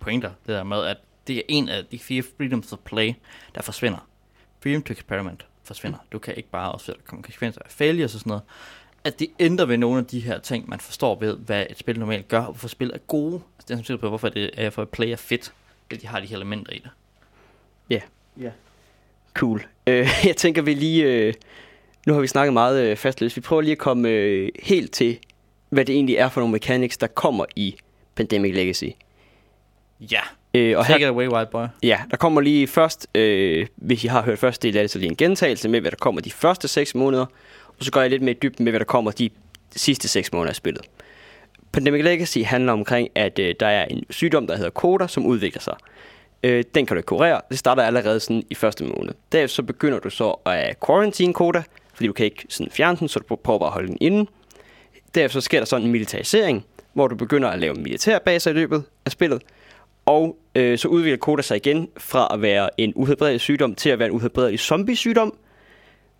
pointer, 0.00 0.28
det 0.28 0.54
der 0.54 0.64
med, 0.64 0.84
at 0.84 0.96
det 1.26 1.36
er 1.36 1.42
en 1.48 1.68
af 1.68 1.84
de 1.84 1.98
fire 1.98 2.22
freedoms 2.36 2.72
of 2.72 2.78
play, 2.78 3.12
der 3.54 3.62
forsvinder. 3.62 4.08
Freedom 4.62 4.82
to 4.82 4.92
experiment 4.92 5.46
forsvinder. 5.64 5.98
Du 6.12 6.18
kan 6.18 6.34
ikke 6.36 6.50
bare 6.50 6.72
også 6.72 6.94
komme 7.06 7.22
konsekvenser 7.22 7.60
af 7.64 7.70
failures 7.70 8.14
og 8.14 8.20
sådan 8.20 8.30
noget. 8.30 8.42
At 9.04 9.18
det 9.18 9.28
ændrer 9.38 9.66
ved 9.66 9.76
nogle 9.76 9.98
af 9.98 10.06
de 10.06 10.20
her 10.20 10.38
ting, 10.38 10.68
man 10.68 10.80
forstår 10.80 11.20
ved, 11.20 11.36
hvad 11.36 11.66
et 11.70 11.78
spil 11.78 11.98
normalt 11.98 12.28
gør, 12.28 12.38
og 12.38 12.44
hvorfor 12.44 12.68
spil 12.68 12.90
er 12.94 12.98
gode. 12.98 13.34
Altså 13.34 13.74
det 13.74 13.80
er 13.80 13.84
som 13.84 13.98
på, 13.98 14.08
hvorfor 14.08 14.28
det 14.28 14.50
er 14.54 14.70
for 14.70 14.82
et 14.82 14.88
player 14.88 15.16
fit, 15.16 15.52
at 15.90 16.02
de 16.02 16.06
har 16.06 16.20
de 16.20 16.26
her 16.26 16.36
elementer 16.36 16.72
i 16.72 16.78
det. 16.78 16.90
Ja. 17.90 18.00
Yeah. 18.42 18.52
Cool. 19.34 19.66
Uh, 19.86 19.92
jeg 20.26 20.34
tænker, 20.36 20.62
vi 20.62 20.74
lige... 20.74 21.28
Uh, 21.28 21.34
nu 22.06 22.14
har 22.14 22.20
vi 22.20 22.26
snakket 22.26 22.52
meget 22.52 22.90
uh, 22.90 22.96
fastløst. 22.96 23.36
Vi 23.36 23.40
prøver 23.40 23.62
lige 23.62 23.72
at 23.72 23.78
komme 23.78 24.08
uh, 24.08 24.48
helt 24.62 24.92
til, 24.92 25.18
hvad 25.68 25.84
det 25.84 25.94
egentlig 25.94 26.16
er 26.16 26.28
for 26.28 26.40
nogle 26.40 26.52
mechanics, 26.52 26.96
der 26.96 27.06
kommer 27.06 27.44
i 27.56 27.76
Pandemic 28.16 28.54
Legacy. 28.54 28.84
Ja. 30.00 30.20
Uh, 30.58 30.78
og 30.78 30.86
Take 30.86 30.98
her, 30.98 31.06
it 31.06 31.10
away, 31.10 31.28
white 31.28 31.50
boy. 31.50 31.66
Ja, 31.82 32.00
der 32.10 32.16
kommer 32.16 32.40
lige 32.40 32.66
først, 32.66 33.06
uh, 33.18 33.66
hvis 33.76 34.04
I 34.04 34.06
har 34.06 34.22
hørt 34.22 34.38
første 34.38 34.68
del 34.68 34.76
af 34.76 34.82
det, 34.82 34.90
så 34.90 34.98
lige 34.98 35.10
en 35.10 35.16
gentagelse 35.16 35.68
med, 35.68 35.80
hvad 35.80 35.90
der 35.90 35.96
kommer 36.00 36.20
de 36.20 36.30
første 36.30 36.68
6 36.68 36.94
måneder. 36.94 37.26
Og 37.78 37.84
så 37.84 37.90
går 37.90 38.00
jeg 38.00 38.10
lidt 38.10 38.22
mere 38.22 38.34
i 38.34 38.38
dybden 38.42 38.64
med, 38.64 38.72
hvad 38.72 38.80
der 38.80 38.84
kommer 38.84 39.10
de 39.10 39.30
sidste 39.76 40.08
6 40.08 40.32
måneder 40.32 40.50
af 40.50 40.56
spillet. 40.56 40.82
Pandemic 41.72 42.04
Legacy 42.04 42.38
handler 42.38 42.72
omkring, 42.72 43.08
at 43.14 43.38
uh, 43.38 43.44
der 43.60 43.66
er 43.66 43.84
en 43.84 44.04
sygdom, 44.10 44.46
der 44.46 44.56
hedder 44.56 44.70
Koda, 44.70 45.06
som 45.06 45.26
udvikler 45.26 45.60
sig. 45.62 45.74
Øh, 46.44 46.64
den 46.74 46.86
kan 46.86 46.94
du 46.94 46.98
ikke 46.98 47.06
kurere. 47.06 47.40
Det 47.50 47.58
starter 47.58 47.82
allerede 47.82 48.20
sådan 48.20 48.42
i 48.50 48.54
første 48.54 48.84
måned. 48.84 49.14
Derefter 49.32 49.54
så 49.54 49.62
begynder 49.62 49.98
du 49.98 50.10
så 50.10 50.30
at 50.30 50.76
quarantine 50.86 51.32
koda, 51.32 51.62
fordi 51.94 52.06
du 52.06 52.12
kan 52.12 52.24
ikke 52.24 52.46
sådan 52.48 52.72
fjerne 52.72 52.96
den, 52.96 53.08
så 53.08 53.18
du 53.18 53.36
prøver 53.36 53.58
bare 53.58 53.68
at 53.68 53.72
holde 53.72 53.88
den 53.88 53.98
inde. 54.00 54.30
Derefter 55.14 55.40
så 55.40 55.44
sker 55.44 55.58
der 55.58 55.64
sådan 55.64 55.86
en 55.86 55.92
militarisering, 55.92 56.64
hvor 56.94 57.08
du 57.08 57.16
begynder 57.16 57.48
at 57.48 57.58
lave 57.58 57.74
militærbaser 57.74 58.50
i 58.50 58.54
løbet 58.54 58.84
af 59.04 59.12
spillet. 59.12 59.42
Og 60.06 60.36
øh, 60.54 60.78
så 60.78 60.88
udvikler 60.88 61.16
Koda 61.16 61.42
sig 61.42 61.56
igen 61.56 61.88
fra 61.96 62.28
at 62.30 62.42
være 62.42 62.80
en 62.80 62.92
uhelbredelig 62.96 63.40
sygdom 63.40 63.74
til 63.74 63.90
at 63.90 63.98
være 63.98 64.08
en 64.08 64.14
uhelbredelig 64.14 64.60
zombie-sygdom. 64.60 65.36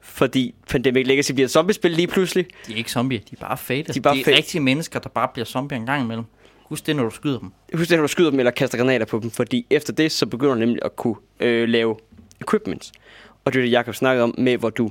Fordi 0.01 0.55
Pandemic 0.71 1.07
Legacy 1.07 1.33
bliver 1.33 1.47
et 1.47 1.51
zombiespil 1.51 1.91
lige 1.91 2.07
pludselig. 2.07 2.47
De 2.67 2.73
er 2.73 2.77
ikke 2.77 2.91
zombie, 2.91 3.19
de 3.19 3.37
er 3.41 3.47
bare 3.47 3.57
fade. 3.57 3.83
De 3.83 3.99
er, 3.99 4.03
bare 4.03 4.15
de 4.15 4.21
er 4.21 4.37
rigtige 4.37 4.61
mennesker, 4.61 4.99
der 4.99 5.09
bare 5.09 5.29
bliver 5.33 5.47
zombie 5.47 5.77
en 5.77 5.87
gang 5.87 6.03
imellem. 6.03 6.25
Husk 6.65 6.87
det, 6.87 6.97
når 6.97 7.05
du 7.05 7.11
skyder 7.11 7.39
dem. 7.39 7.51
Husk 7.75 7.91
det, 7.91 7.99
når 7.99 8.03
du 8.03 8.09
skyder 8.09 8.31
dem 8.31 8.39
eller 8.39 8.51
kaster 8.51 8.79
granater 8.79 9.07
på 9.07 9.19
dem, 9.19 9.31
fordi 9.31 9.67
efter 9.71 9.93
det, 9.93 10.13
så 10.13 10.27
begynder 10.27 10.55
du 10.55 10.61
nemlig 10.61 10.79
at 10.85 10.97
kunne 10.97 11.17
øh, 11.41 11.69
lave 11.69 11.97
equipments. 12.41 12.93
Og 13.45 13.53
det 13.53 13.59
er 13.59 13.63
det, 13.63 13.73
Jacob 13.73 13.95
snakkede 13.95 14.25
om, 14.25 14.35
med 14.39 14.57
hvor 14.57 14.71
du 14.71 14.91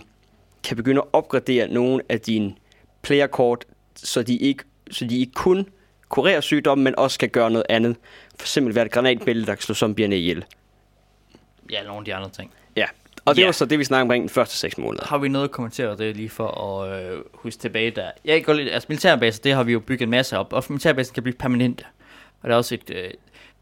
kan 0.63 0.77
begynde 0.77 1.01
at 1.01 1.07
opgradere 1.13 1.67
nogle 1.67 2.01
af 2.09 2.21
dine 2.21 2.53
playerkort, 3.01 3.65
så 3.95 4.23
de 4.23 4.37
ikke, 4.37 4.63
så 4.91 5.05
de 5.05 5.19
ikke 5.19 5.31
kun 5.31 5.65
kurerer 6.13 6.41
sygdommen, 6.41 6.83
men 6.83 6.99
også 6.99 7.19
kan 7.19 7.29
gøre 7.29 7.51
noget 7.51 7.65
andet. 7.69 7.95
For 8.35 8.43
eksempel 8.43 8.75
være 8.75 8.85
et 8.85 8.91
granatbælte, 8.91 9.45
der 9.45 9.55
kan 9.55 9.61
slå 9.61 9.75
zombierne 9.75 10.17
ihjel. 10.17 10.45
Ja, 11.71 11.83
nogle 11.83 11.99
af 11.99 12.05
de 12.05 12.15
andre 12.15 12.29
ting. 12.29 12.51
Ja, 12.75 12.85
og 13.25 13.35
det 13.35 13.41
ja. 13.41 13.47
var 13.47 13.51
så 13.51 13.65
det, 13.65 13.79
vi 13.79 13.83
snakkede 13.83 14.01
omkring 14.01 14.23
de 14.23 14.29
første 14.29 14.55
6 14.55 14.77
måneder. 14.77 15.05
Har 15.07 15.17
vi 15.17 15.27
noget 15.27 15.45
at 15.45 15.51
kommentere 15.51 15.97
det 15.97 16.17
lige 16.17 16.29
for 16.29 16.47
at 16.47 17.03
øh, 17.03 17.19
huske 17.33 17.59
tilbage 17.59 17.91
der? 17.91 18.11
Jeg 18.25 18.45
går 18.45 18.53
lidt, 18.53 18.69
altså 18.69 18.85
militærbaser, 18.89 19.41
det 19.41 19.53
har 19.53 19.63
vi 19.63 19.71
jo 19.71 19.79
bygget 19.79 20.01
en 20.01 20.09
masse 20.09 20.37
op, 20.37 20.53
og 20.53 20.63
militærbaser 20.69 21.13
kan 21.13 21.23
blive 21.23 21.35
permanente. 21.35 21.85
Og 22.41 22.49
der 22.49 22.55
er 22.55 22.57
også 22.57 22.75
et, 22.75 22.89
øh, 22.89 23.11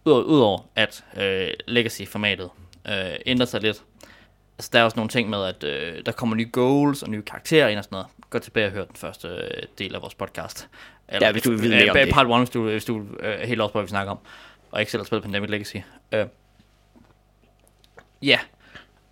udover 0.05 0.59
at 0.75 1.03
øh, 1.17 1.47
legacy-formatet 1.67 2.49
øh, 2.87 3.15
ændrer 3.25 3.45
sig 3.45 3.61
lidt, 3.61 3.83
altså 4.57 4.69
der 4.73 4.79
er 4.79 4.83
også 4.83 4.97
nogle 4.97 5.09
ting 5.09 5.29
med, 5.29 5.45
at 5.45 5.63
øh, 5.63 6.05
der 6.05 6.11
kommer 6.11 6.35
nye 6.35 6.49
goals 6.51 7.03
og 7.03 7.09
nye 7.09 7.21
karakterer 7.21 7.67
ind 7.67 7.77
og 7.77 7.83
sådan 7.83 7.95
noget. 7.95 8.07
Gå 8.29 8.39
tilbage 8.39 8.65
og 8.65 8.71
hør 8.71 8.85
den 8.85 8.95
første 8.95 9.27
øh, 9.27 9.63
del 9.77 9.95
af 9.95 10.01
vores 10.01 10.15
podcast. 10.15 10.69
Eller, 11.12 11.28
ja, 11.28 11.32
hvis 11.32 11.43
du 11.43 11.50
vil 11.50 11.62
vide 11.62 11.76
mere 11.76 11.84
øh, 11.84 11.91
om 11.91 11.97
det. 11.97 12.13
Part 12.13 12.28
1, 12.28 12.38
hvis 12.38 12.50
du, 12.50 12.63
hvis 12.63 12.86
du 12.86 13.06
øh, 13.19 13.39
helt 13.39 13.62
også 13.62 13.74
på, 13.74 13.80
hvad 13.80 13.86
vi 13.86 13.89
snakker 13.89 14.12
om, 14.12 14.19
og 14.71 14.80
ikke 14.80 14.91
selv 14.91 15.02
har 15.02 15.06
spillet 15.06 15.24
Pandemic 15.24 15.50
Legacy. 15.50 15.78
Øh, 16.12 16.26
ja, 18.21 18.39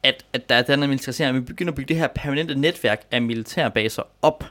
at, 0.04 0.26
at 0.34 0.50
der 0.50 0.56
er 0.56 0.62
den 0.62 0.80
her 0.80 0.88
militarisering, 0.88 1.36
vi 1.36 1.42
begynder 1.42 1.72
at 1.72 1.76
bygge 1.76 1.88
det 1.88 1.98
her 1.98 2.08
permanente 2.08 2.56
netværk 2.56 3.04
af 3.12 3.22
militærbaser 3.22 4.04
op. 4.22 4.44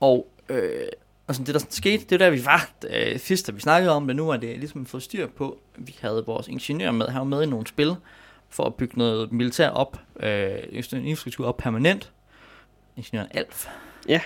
Og, 0.00 0.28
øh, 0.48 0.86
og 1.26 1.34
sådan, 1.34 1.46
det 1.46 1.54
der 1.54 1.58
sådan 1.58 1.72
skete, 1.72 2.04
det 2.04 2.10
var 2.10 2.18
der 2.18 2.30
vi 2.30 2.44
var 2.44 2.70
øh, 2.90 3.18
sidst, 3.18 3.46
da 3.46 3.52
vi 3.52 3.60
snakkede 3.60 3.92
om 3.92 4.06
det, 4.06 4.16
nu 4.16 4.30
er 4.30 4.36
det 4.36 4.58
ligesom 4.58 4.86
fået 4.86 5.02
styr 5.02 5.26
på. 5.26 5.58
Vi 5.76 5.96
havde 6.00 6.24
vores 6.26 6.48
ingeniør 6.48 6.90
med, 6.90 7.08
han 7.08 7.18
var 7.18 7.24
med 7.24 7.42
i 7.42 7.46
nogle 7.46 7.66
spil, 7.66 7.94
for 8.48 8.64
at 8.64 8.74
bygge 8.74 8.98
noget 8.98 9.32
militær 9.32 9.68
op, 9.68 10.00
øh, 10.20 10.58
infrastruktur 10.92 11.46
op 11.46 11.56
permanent. 11.56 12.12
Ingeniøren 12.96 13.30
Alf. 13.34 13.66
Ja. 14.08 14.20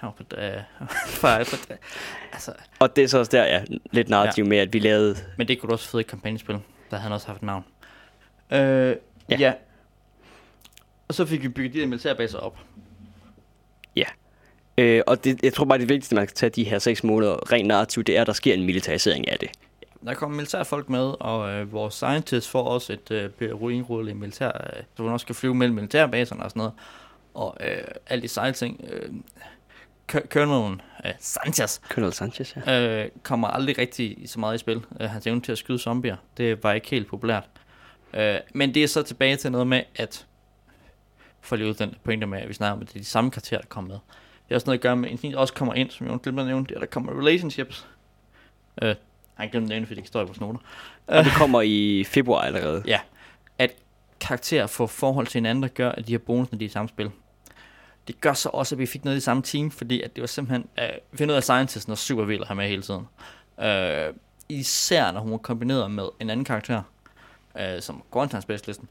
Han 0.00 0.06
var 0.06 0.12
på, 0.12 0.36
øh, 0.36 1.38
altså. 2.32 2.52
Og 2.78 2.96
det 2.96 3.04
er 3.04 3.08
så 3.08 3.18
også 3.18 3.30
der, 3.30 3.44
ja, 3.44 3.64
lidt 3.90 4.08
narrativ 4.08 4.44
ja. 4.44 4.48
med, 4.48 4.58
at 4.58 4.72
vi 4.72 4.78
lavede... 4.78 5.16
Men 5.38 5.48
det 5.48 5.60
kunne 5.60 5.68
du 5.68 5.72
også 5.72 5.88
fede 5.88 6.00
i 6.00 6.04
kampagnespil, 6.04 6.54
der 6.54 6.60
havde 6.90 7.02
han 7.02 7.12
også 7.12 7.26
haft 7.26 7.36
et 7.36 7.42
navn. 7.42 7.64
Øh, 8.50 8.96
ja. 9.30 9.36
ja. 9.38 9.52
Og 11.08 11.14
så 11.14 11.26
fik 11.26 11.42
vi 11.42 11.48
bygget 11.48 11.74
de 11.74 11.78
her 11.78 11.86
militærbaser 11.86 12.38
op. 12.38 12.58
Ja. 13.96 14.04
Øh, 14.78 15.02
og 15.06 15.24
det, 15.24 15.42
jeg 15.42 15.52
tror 15.52 15.64
bare, 15.64 15.78
det 15.78 15.88
vigtigste, 15.88 16.14
man 16.14 16.26
kan 16.26 16.34
tage 16.34 16.50
de 16.50 16.64
her 16.64 16.78
seks 16.78 17.04
måneder 17.04 17.52
rent 17.52 17.68
narrativt, 17.68 18.06
det 18.06 18.16
er, 18.16 18.20
at 18.20 18.26
der 18.26 18.32
sker 18.32 18.54
en 18.54 18.66
militarisering 18.66 19.28
af 19.28 19.38
det. 19.38 19.50
Der 20.04 20.14
kommer 20.14 20.36
militærfolk 20.36 20.88
med, 20.88 21.14
og 21.20 21.50
øh, 21.50 21.72
vores 21.72 21.94
scientists 21.94 22.50
får 22.50 22.62
også 22.62 22.92
et 22.92 23.10
øh, 23.10 23.54
ruinrulle 23.54 24.10
i 24.10 24.14
militær, 24.14 24.48
øh, 24.48 24.82
så 24.96 25.02
hun 25.02 25.12
også 25.12 25.24
skal 25.24 25.34
flyve 25.34 25.54
mellem 25.54 25.74
militærbaserne 25.74 26.42
og 26.42 26.50
sådan 26.50 26.60
noget. 26.60 26.72
Og 27.34 27.56
øh, 27.60 27.84
alle 28.06 28.22
de 28.22 28.28
sejle 28.28 28.54
ting. 28.54 28.84
Øh, 28.92 29.10
Colonel 30.10 30.80
øh, 31.06 31.12
Sanchez, 31.18 31.80
Colonel 31.88 32.12
Sanchez 32.12 32.56
ja. 32.56 33.02
øh, 33.04 33.10
kommer 33.22 33.48
aldrig 33.48 33.78
rigtig 33.78 34.16
så 34.26 34.40
meget 34.40 34.54
i 34.54 34.58
spil. 34.58 34.80
Øh, 35.00 35.10
hans 35.10 35.26
evne 35.26 35.40
til 35.40 35.52
at 35.52 35.58
skyde 35.58 35.78
zombier, 35.78 36.16
det 36.36 36.64
var 36.64 36.72
ikke 36.72 36.90
helt 36.90 37.08
populært. 37.08 37.44
Øh, 38.14 38.36
men 38.54 38.74
det 38.74 38.82
er 38.82 38.88
så 38.88 39.02
tilbage 39.02 39.36
til 39.36 39.52
noget 39.52 39.66
med, 39.66 39.82
at 39.96 40.26
for 41.40 41.56
lige 41.56 41.68
ud 41.68 41.74
den 41.74 41.94
pointe 42.04 42.26
med, 42.26 42.40
at 42.40 42.48
vi 42.48 42.54
snakker 42.54 42.72
om, 42.72 42.80
at 42.80 42.88
det 42.88 42.94
er 42.94 43.00
de 43.00 43.04
samme 43.04 43.30
karakterer, 43.30 43.60
der 43.60 43.68
kommer 43.68 43.88
med. 43.88 43.98
Det 44.48 44.54
er 44.54 44.54
også 44.54 44.66
noget 44.66 44.78
at 44.78 44.82
gøre 44.82 44.96
med, 44.96 45.24
at 45.24 45.34
også 45.34 45.54
kommer 45.54 45.74
ind, 45.74 45.90
som 45.90 46.06
jeg 46.06 46.18
glemte 46.22 46.40
at 46.40 46.46
nævne, 46.46 46.66
det 46.66 46.74
er, 46.74 46.78
der 46.78 46.86
kommer 46.86 47.20
relationships. 47.20 47.86
Øh, 48.82 48.94
han 49.34 49.50
glemte 49.50 49.64
at 49.64 49.68
nævne, 49.68 49.86
fordi 49.86 49.94
det 49.94 49.98
ikke 49.98 50.08
står 50.08 50.22
i 50.22 50.24
vores 50.24 50.40
noter. 50.40 50.58
Og 51.06 51.24
det 51.24 51.32
kommer 51.32 51.60
i 51.60 52.04
februar 52.04 52.40
allerede. 52.40 52.82
Ja, 52.86 53.00
at 53.58 53.70
karakterer 54.20 54.66
får 54.66 54.86
forhold 54.86 55.26
til 55.26 55.38
hinanden, 55.38 55.62
der 55.62 55.68
gør, 55.68 55.92
at 55.92 56.06
de 56.06 56.12
har 56.12 56.18
bonus, 56.18 56.52
når 56.52 56.58
de 56.58 56.64
er 56.64 56.68
i 56.68 56.72
samme 56.72 56.88
spil. 56.88 57.10
Det 58.10 58.20
gør 58.20 58.32
så 58.32 58.48
også, 58.48 58.74
at 58.74 58.78
vi 58.78 58.86
fik 58.86 59.04
noget 59.04 59.14
i 59.14 59.16
det 59.16 59.22
samme 59.22 59.42
team, 59.42 59.70
fordi 59.70 60.02
at 60.02 60.16
det 60.16 60.20
var 60.20 60.26
simpelthen, 60.26 60.68
øh, 60.78 60.88
finde 60.88 61.18
finder 61.18 61.34
ud 61.34 61.36
af, 61.36 61.42
Scientisten 61.42 61.92
er 61.92 61.96
super 61.96 62.24
vild 62.24 62.40
at 62.40 62.46
have 62.46 62.56
med 62.56 62.68
hele 62.68 62.82
tiden. 62.82 63.06
Øh, 63.60 64.14
især 64.48 65.12
når 65.12 65.20
hun 65.20 65.30
var 65.30 65.38
kombineret 65.38 65.90
med 65.90 66.04
en 66.20 66.30
anden 66.30 66.44
karakter 66.44 66.82
øh, 67.58 67.82
som 67.82 68.02
Grøntans 68.10 68.42
Specialisten, 68.42 68.88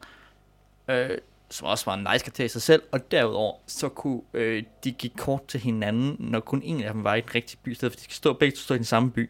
øh, 0.88 1.18
som 1.50 1.68
også 1.68 1.86
var 1.86 1.94
en 1.94 2.08
nice 2.12 2.26
karakter 2.26 2.46
i 2.46 2.48
sig 2.48 2.62
selv, 2.62 2.82
og 2.92 3.12
derudover 3.12 3.58
så 3.68 3.90
kunne 3.90 4.22
øh, 4.34 4.64
de 4.84 4.92
give 4.92 5.12
kort 5.18 5.48
til 5.48 5.60
hinanden, 5.60 6.16
når 6.20 6.40
kun 6.40 6.62
en 6.64 6.84
af 6.84 6.94
dem 6.94 7.04
var 7.04 7.16
i 7.16 7.22
den 7.22 7.36
rigtige 7.36 7.60
by, 7.64 7.72
i 7.72 7.76
stedet 7.76 7.94
for 7.94 7.98
de 7.98 8.04
skal 8.04 8.16
stå 8.16 8.34
begge 8.34 8.58
stå 8.58 8.74
i 8.74 8.78
den 8.78 8.86
samme 8.86 9.12
by. 9.12 9.30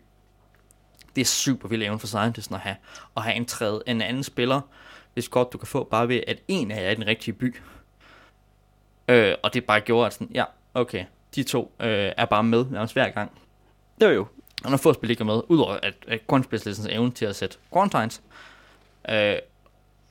Det 1.16 1.22
er 1.22 1.26
super 1.26 1.68
vildt 1.68 1.84
evne 1.84 2.00
for 2.00 2.08
Scientisten 2.08 2.56
at 2.56 2.62
have, 2.62 2.76
at 3.18 3.24
have 3.24 3.36
en, 3.36 3.46
træde, 3.46 3.84
en 3.88 4.02
anden 4.02 4.24
spiller, 4.24 4.62
hvis 5.14 5.30
godt 5.30 5.54
du 5.54 5.58
kan 5.58 5.68
få 5.68 5.84
bare 5.84 6.08
ved, 6.08 6.22
at 6.28 6.40
en 6.48 6.72
af 6.72 6.82
jer 6.82 6.88
er 6.88 6.92
i 6.92 6.96
den 6.96 7.08
rigtige 7.08 7.34
by. 7.34 7.56
Øh, 9.10 9.36
og 9.44 9.54
det 9.54 9.66
bare 9.66 9.82
gjorde, 9.82 10.06
at 10.06 10.14
sådan, 10.14 10.32
ja, 10.34 10.44
okay, 10.74 11.06
de 11.36 11.44
to 11.44 11.72
øh, 11.80 12.12
er 12.18 12.26
bare 12.26 12.44
med 12.44 12.66
nærmest 12.72 12.94
hver 12.94 13.10
gang. 13.10 13.32
Det 14.00 14.08
var 14.08 14.14
jo. 14.14 14.28
Og 14.64 14.70
når 14.70 14.78
få 14.78 14.94
spil 14.94 15.10
ikke 15.10 15.22
er 15.22 15.26
med, 15.26 15.42
udover 15.48 15.74
at, 15.84 15.94
at 16.08 16.28
Grønspecialistens 16.28 16.88
evne 16.92 17.12
til 17.12 17.26
at 17.26 17.36
sætte 17.36 17.58
Quarantines, 17.74 18.22
øh, 19.10 19.36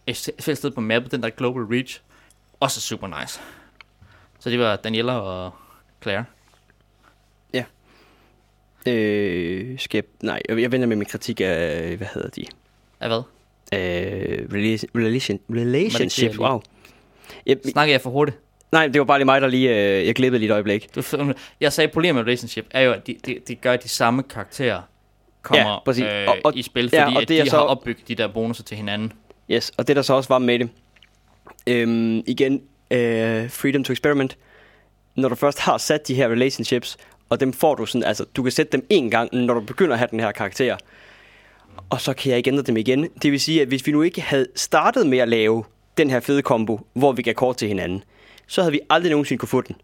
et 0.07 0.17
sted 0.59 0.71
på 0.71 0.81
mappet, 0.81 1.13
den 1.13 1.23
der 1.23 1.31
Global 1.31 1.63
Reach, 1.63 2.01
også 2.61 2.81
super 2.81 3.21
nice. 3.21 3.41
Så 4.39 4.51
det 4.51 4.59
var 4.59 4.77
Daniela 4.77 5.13
og 5.13 5.53
Claire. 6.03 6.25
Ja. 7.55 7.65
Øh, 8.87 9.79
skal 9.79 9.99
jeg, 9.99 10.29
nej, 10.29 10.43
jeg 10.49 10.73
venter 10.73 10.87
med 10.87 10.97
min 10.97 11.07
kritik 11.07 11.41
af, 11.41 11.97
hvad 11.97 12.07
hedder 12.15 12.29
de? 12.29 12.45
Af 13.01 13.09
hvad? 13.09 13.23
Øh, 13.73 14.49
relation, 14.53 14.91
relation, 14.95 15.41
relationship, 15.51 16.39
wow. 16.39 16.63
Jeg, 17.47 17.57
Snakker 17.65 17.95
jeg 17.95 18.01
for 18.01 18.11
hurtigt? 18.11 18.39
Nej, 18.73 18.87
det 18.87 18.99
var 18.99 19.05
bare 19.05 19.19
lige 19.19 19.25
mig, 19.25 19.41
der 19.41 19.47
lige... 19.49 19.71
Øh, 19.99 20.07
jeg 20.07 20.15
glippede 20.15 20.39
lige 20.39 20.49
et 20.49 20.53
øjeblik. 20.53 20.95
Du, 20.95 21.03
jeg 21.61 21.73
sagde, 21.73 21.89
at 21.89 21.93
problemet 21.93 22.15
med 22.15 22.23
relationship 22.23 22.67
er 22.71 22.81
jo, 22.81 22.93
at 22.93 23.07
de, 23.07 23.17
de, 23.27 23.37
de 23.49 23.55
gør, 23.55 23.73
at 23.73 23.83
de 23.83 23.89
samme 23.89 24.23
karakterer 24.23 24.81
kommer 25.43 25.71
Ja, 25.73 25.79
præcis. 25.85 26.05
øh, 26.05 26.29
Og- 26.29 26.37
og- 26.45 26.57
i 26.57 26.63
spil, 26.63 26.91
ja, 26.93 27.05
fordi 27.05 27.17
og 27.17 27.23
at 27.23 27.29
det 27.29 27.39
er 27.41 27.45
de 27.45 27.51
så- 27.51 27.57
har 27.57 27.63
opbygget 27.65 28.09
de 28.09 28.15
der 28.15 28.29
bonusser 28.29 28.65
til 28.65 28.77
hinanden. 28.77 29.13
Yes, 29.51 29.73
og 29.77 29.89
det 29.89 29.97
der 29.97 30.03
så 30.03 30.15
også 30.15 30.29
var 30.29 30.39
med 30.39 30.59
det, 30.59 30.69
øhm, 31.67 32.23
igen, 32.27 32.63
øh, 32.91 33.51
freedom 33.51 33.85
to 33.85 33.93
experiment, 33.93 34.37
når 35.17 35.29
du 35.29 35.35
først 35.35 35.59
har 35.61 35.79
sat 35.79 36.09
de 36.09 36.15
her 36.15 36.29
relationships, 36.29 36.97
og 37.31 37.41
dem 37.41 37.53
får 37.53 37.75
du 37.75 37.87
sådan, 37.87 38.05
altså 38.05 38.25
du 38.37 38.43
kan 38.43 38.53
sætte 38.53 38.73
dem 38.73 38.87
en 38.91 39.11
gang, 39.11 39.35
når 39.35 39.55
du 39.55 39.61
begynder 39.61 39.93
at 39.93 39.99
have 39.99 40.09
den 40.11 40.21
her 40.21 40.33
karakter, 40.33 40.77
og 41.91 42.01
så 42.01 42.13
kan 42.13 42.31
jeg 42.31 42.39
ikke 42.39 42.49
ændre 42.51 42.63
dem 42.63 42.77
igen. 42.77 43.09
Det 43.23 43.33
vil 43.33 43.41
sige, 43.41 43.63
at 43.63 43.69
hvis 43.69 43.87
vi 43.87 43.93
nu 43.93 44.03
ikke 44.03 44.21
havde 44.21 44.47
startet 44.57 45.07
med 45.07 45.19
at 45.19 45.29
lave 45.29 45.65
den 45.99 46.11
her 46.11 46.21
fede 46.21 46.43
kombo, 46.43 46.81
hvor 46.93 47.13
vi 47.13 47.23
gav 47.23 47.35
kort 47.35 47.57
til 47.57 47.69
hinanden, 47.69 48.05
så 48.49 48.63
havde 48.63 48.73
vi 48.73 48.81
aldrig 48.91 49.11
nogensinde 49.11 49.39
kunne 49.39 49.49
få 49.49 49.61
den. 49.61 49.77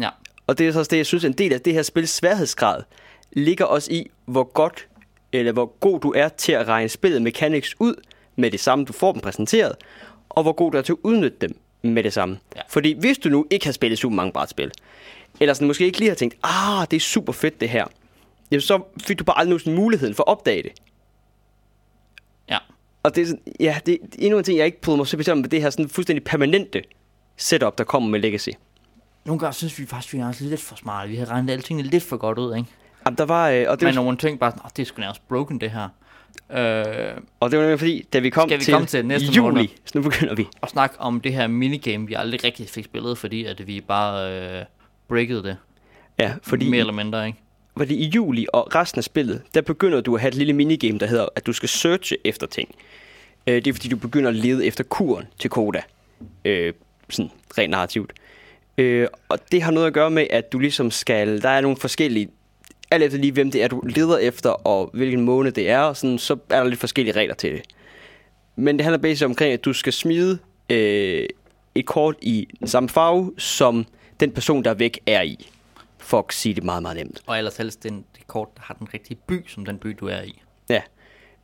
Ja. 0.00 0.08
Og 0.46 0.58
det 0.58 0.68
er 0.68 0.72
så 0.72 0.78
også 0.78 0.90
det, 0.90 0.96
jeg 0.96 1.06
synes, 1.06 1.24
en 1.24 1.32
del 1.32 1.52
af 1.52 1.60
det 1.60 1.72
her 1.72 1.82
spils 1.82 2.10
sværhedsgrad 2.10 2.82
ligger 3.32 3.64
også 3.64 3.92
i, 3.92 4.10
hvor 4.24 4.44
godt 4.44 4.88
eller 5.32 5.52
hvor 5.52 5.66
god 5.80 6.00
du 6.00 6.12
er 6.16 6.28
til 6.28 6.52
at 6.52 6.68
regne 6.68 6.88
spillet 6.88 7.22
mechanics 7.22 7.76
ud 7.80 7.94
med 8.36 8.50
det 8.50 8.60
samme, 8.60 8.84
du 8.84 8.92
får 8.92 9.12
dem 9.12 9.20
præsenteret, 9.20 9.72
og 10.28 10.42
hvor 10.42 10.52
god 10.52 10.72
du 10.72 10.78
er 10.78 10.82
til 10.82 10.92
at 10.92 10.98
udnytte 11.02 11.36
dem 11.40 11.58
med 11.82 12.02
det 12.02 12.12
samme. 12.12 12.38
Ja. 12.56 12.60
Fordi 12.68 12.92
hvis 12.98 13.18
du 13.18 13.28
nu 13.28 13.46
ikke 13.50 13.66
har 13.66 13.72
spillet 13.72 13.98
super 13.98 14.16
mange 14.16 14.32
brætspil, 14.32 14.70
eller 15.40 15.54
sådan 15.54 15.68
måske 15.68 15.84
ikke 15.84 15.98
lige 15.98 16.08
har 16.08 16.14
tænkt, 16.14 16.36
ah, 16.42 16.86
det 16.90 16.96
er 16.96 17.00
super 17.00 17.32
fedt 17.32 17.60
det 17.60 17.68
her, 17.68 17.86
jamen 18.50 18.60
så 18.60 18.82
fik 19.00 19.18
du 19.18 19.24
bare 19.24 19.38
aldrig 19.38 19.50
nogensinde 19.50 19.76
muligheden 19.76 20.14
for 20.14 20.22
at 20.22 20.28
opdage 20.28 20.62
det. 20.62 20.72
Ja. 22.48 22.58
Og 23.02 23.14
det 23.14 23.22
er, 23.22 23.26
sådan, 23.26 23.42
ja, 23.60 23.78
det 23.86 23.94
er 23.94 23.98
endnu 24.18 24.38
en 24.38 24.44
ting, 24.44 24.58
jeg 24.58 24.66
ikke 24.66 24.80
prøvede 24.80 24.96
mig 24.96 25.06
så 25.06 25.10
specielt 25.10 25.40
med 25.40 25.48
det 25.48 25.62
her 25.62 25.70
sådan 25.70 25.88
fuldstændig 25.88 26.24
permanente 26.24 26.82
setup, 27.36 27.78
der 27.78 27.84
kommer 27.84 28.08
med 28.08 28.20
Legacy. 28.20 28.48
Nogle 29.24 29.38
gange 29.40 29.54
synes 29.54 29.78
vi 29.78 29.86
faktisk, 29.86 30.12
vi 30.14 30.18
er 30.18 30.34
lidt 30.40 30.60
for 30.60 30.76
smarte. 30.76 31.08
Vi 31.10 31.16
har 31.16 31.30
regnet 31.30 31.50
alle 31.52 31.62
tingene 31.62 31.88
lidt 31.88 32.02
for 32.02 32.16
godt 32.16 32.38
ud, 32.38 32.56
ikke? 32.56 32.68
Jamen, 33.06 33.18
der 33.18 33.24
var, 33.24 33.48
øh, 33.50 33.64
og 33.68 33.80
det 33.80 33.86
Men 33.86 33.96
var 33.96 34.02
nogle 34.02 34.16
ting 34.18 34.38
bare, 34.40 34.52
"Åh, 34.64 34.70
det 34.76 34.82
er 34.82 34.86
sgu 34.86 35.00
nærmest 35.00 35.28
broken, 35.28 35.60
det 35.60 35.70
her. 35.70 35.88
Øh, 36.50 37.16
Og 37.40 37.50
det 37.50 37.58
var 37.58 37.64
nemlig 37.64 37.78
fordi, 37.78 38.06
da 38.12 38.18
vi 38.18 38.30
kom 38.30 38.48
Skal 38.48 38.58
vi 38.58 38.64
til, 38.64 38.72
komme 38.74 38.86
til 38.86 39.06
næste 39.06 39.28
juli, 39.32 39.54
måned? 39.54 39.68
så 39.84 39.92
nu 39.98 40.02
begynder 40.02 40.34
vi. 40.34 40.46
og 40.60 40.68
snakke 40.68 41.00
om 41.00 41.20
det 41.20 41.32
her 41.32 41.46
minigame, 41.46 42.06
vi 42.06 42.14
aldrig 42.14 42.44
rigtig 42.44 42.68
fik 42.68 42.84
spillet, 42.84 43.18
fordi 43.18 43.44
at 43.44 43.66
vi 43.66 43.80
bare 43.80 44.32
øh, 44.58 44.64
breakede 45.08 45.42
det. 45.42 45.56
Ja, 46.18 46.32
fordi, 46.42 46.68
Mere 46.70 46.80
eller 46.80 46.92
mindre, 46.92 47.26
ikke? 47.26 47.38
fordi 47.76 47.94
i 47.94 48.08
juli 48.08 48.46
og 48.52 48.74
resten 48.74 48.98
af 48.98 49.04
spillet, 49.04 49.42
der 49.54 49.60
begynder 49.60 50.00
du 50.00 50.14
at 50.14 50.20
have 50.20 50.28
et 50.28 50.34
lille 50.34 50.52
minigame, 50.52 50.98
der 50.98 51.06
hedder, 51.06 51.26
at 51.36 51.46
du 51.46 51.52
skal 51.52 51.68
searche 51.68 52.16
efter 52.24 52.46
ting. 52.46 52.74
Øh, 53.46 53.54
det 53.54 53.66
er 53.66 53.72
fordi, 53.72 53.88
du 53.88 53.96
begynder 53.96 54.28
at 54.28 54.36
lede 54.36 54.66
efter 54.66 54.84
kuren 54.84 55.26
til 55.38 55.50
Koda. 55.50 55.82
Øh, 56.44 56.72
sådan 57.12 57.30
rent 57.58 57.70
narrativt. 57.70 58.12
Øh, 58.78 59.06
og 59.28 59.38
det 59.52 59.62
har 59.62 59.70
noget 59.70 59.86
at 59.86 59.92
gøre 59.92 60.10
med, 60.10 60.26
at 60.30 60.52
du 60.52 60.58
ligesom 60.58 60.90
skal, 60.90 61.42
der 61.42 61.48
er 61.48 61.60
nogle 61.60 61.76
forskellige, 61.76 62.28
alt 62.90 63.02
efter 63.04 63.18
lige 63.18 63.32
hvem 63.32 63.50
det 63.50 63.62
er, 63.62 63.68
du 63.68 63.80
leder 63.80 64.18
efter, 64.18 64.50
og 64.50 64.90
hvilken 64.92 65.20
måned 65.20 65.52
det 65.52 65.70
er, 65.70 65.78
og 65.80 65.96
sådan, 65.96 66.18
så 66.18 66.36
er 66.50 66.62
der 66.62 66.68
lidt 66.68 66.80
forskellige 66.80 67.16
regler 67.16 67.34
til 67.34 67.52
det. 67.52 67.62
Men 68.56 68.76
det 68.76 68.84
handler 68.84 68.98
basisk 68.98 69.24
omkring, 69.24 69.52
at 69.52 69.64
du 69.64 69.72
skal 69.72 69.92
smide 69.92 70.38
øh, 70.70 71.26
et 71.74 71.86
kort 71.86 72.16
i 72.22 72.48
samme 72.64 72.88
farve, 72.88 73.32
som 73.38 73.86
den 74.20 74.30
person, 74.32 74.64
der 74.64 74.70
er 74.70 74.74
væk, 74.74 75.00
er 75.06 75.22
i. 75.22 75.48
For 75.98 76.18
at 76.18 76.24
sige 76.30 76.54
det 76.54 76.64
meget, 76.64 76.82
meget 76.82 76.96
nemt. 76.96 77.22
Og 77.26 77.38
ellers 77.38 77.56
helst 77.56 77.82
den, 77.82 78.04
det 78.16 78.26
kort, 78.26 78.48
der 78.56 78.62
har 78.64 78.74
den 78.74 78.88
rigtige 78.94 79.16
by, 79.26 79.48
som 79.48 79.64
den 79.64 79.78
by, 79.78 79.96
du 80.00 80.06
er 80.06 80.22
i. 80.22 80.42
Ja. 80.68 80.82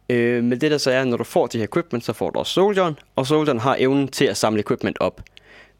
Øh, 0.08 0.44
men 0.44 0.60
det 0.60 0.70
der 0.70 0.78
så 0.78 0.90
er, 0.90 1.04
når 1.04 1.16
du 1.16 1.24
får 1.24 1.46
de 1.46 1.58
her 1.58 1.64
equipment, 1.64 2.04
så 2.04 2.12
får 2.12 2.30
du 2.30 2.38
også 2.38 2.52
soldieren, 2.52 2.98
og 3.16 3.26
soldieren 3.26 3.58
har 3.58 3.76
evnen 3.78 4.08
til 4.08 4.24
at 4.24 4.36
samle 4.36 4.60
equipment 4.60 4.96
op. 5.00 5.22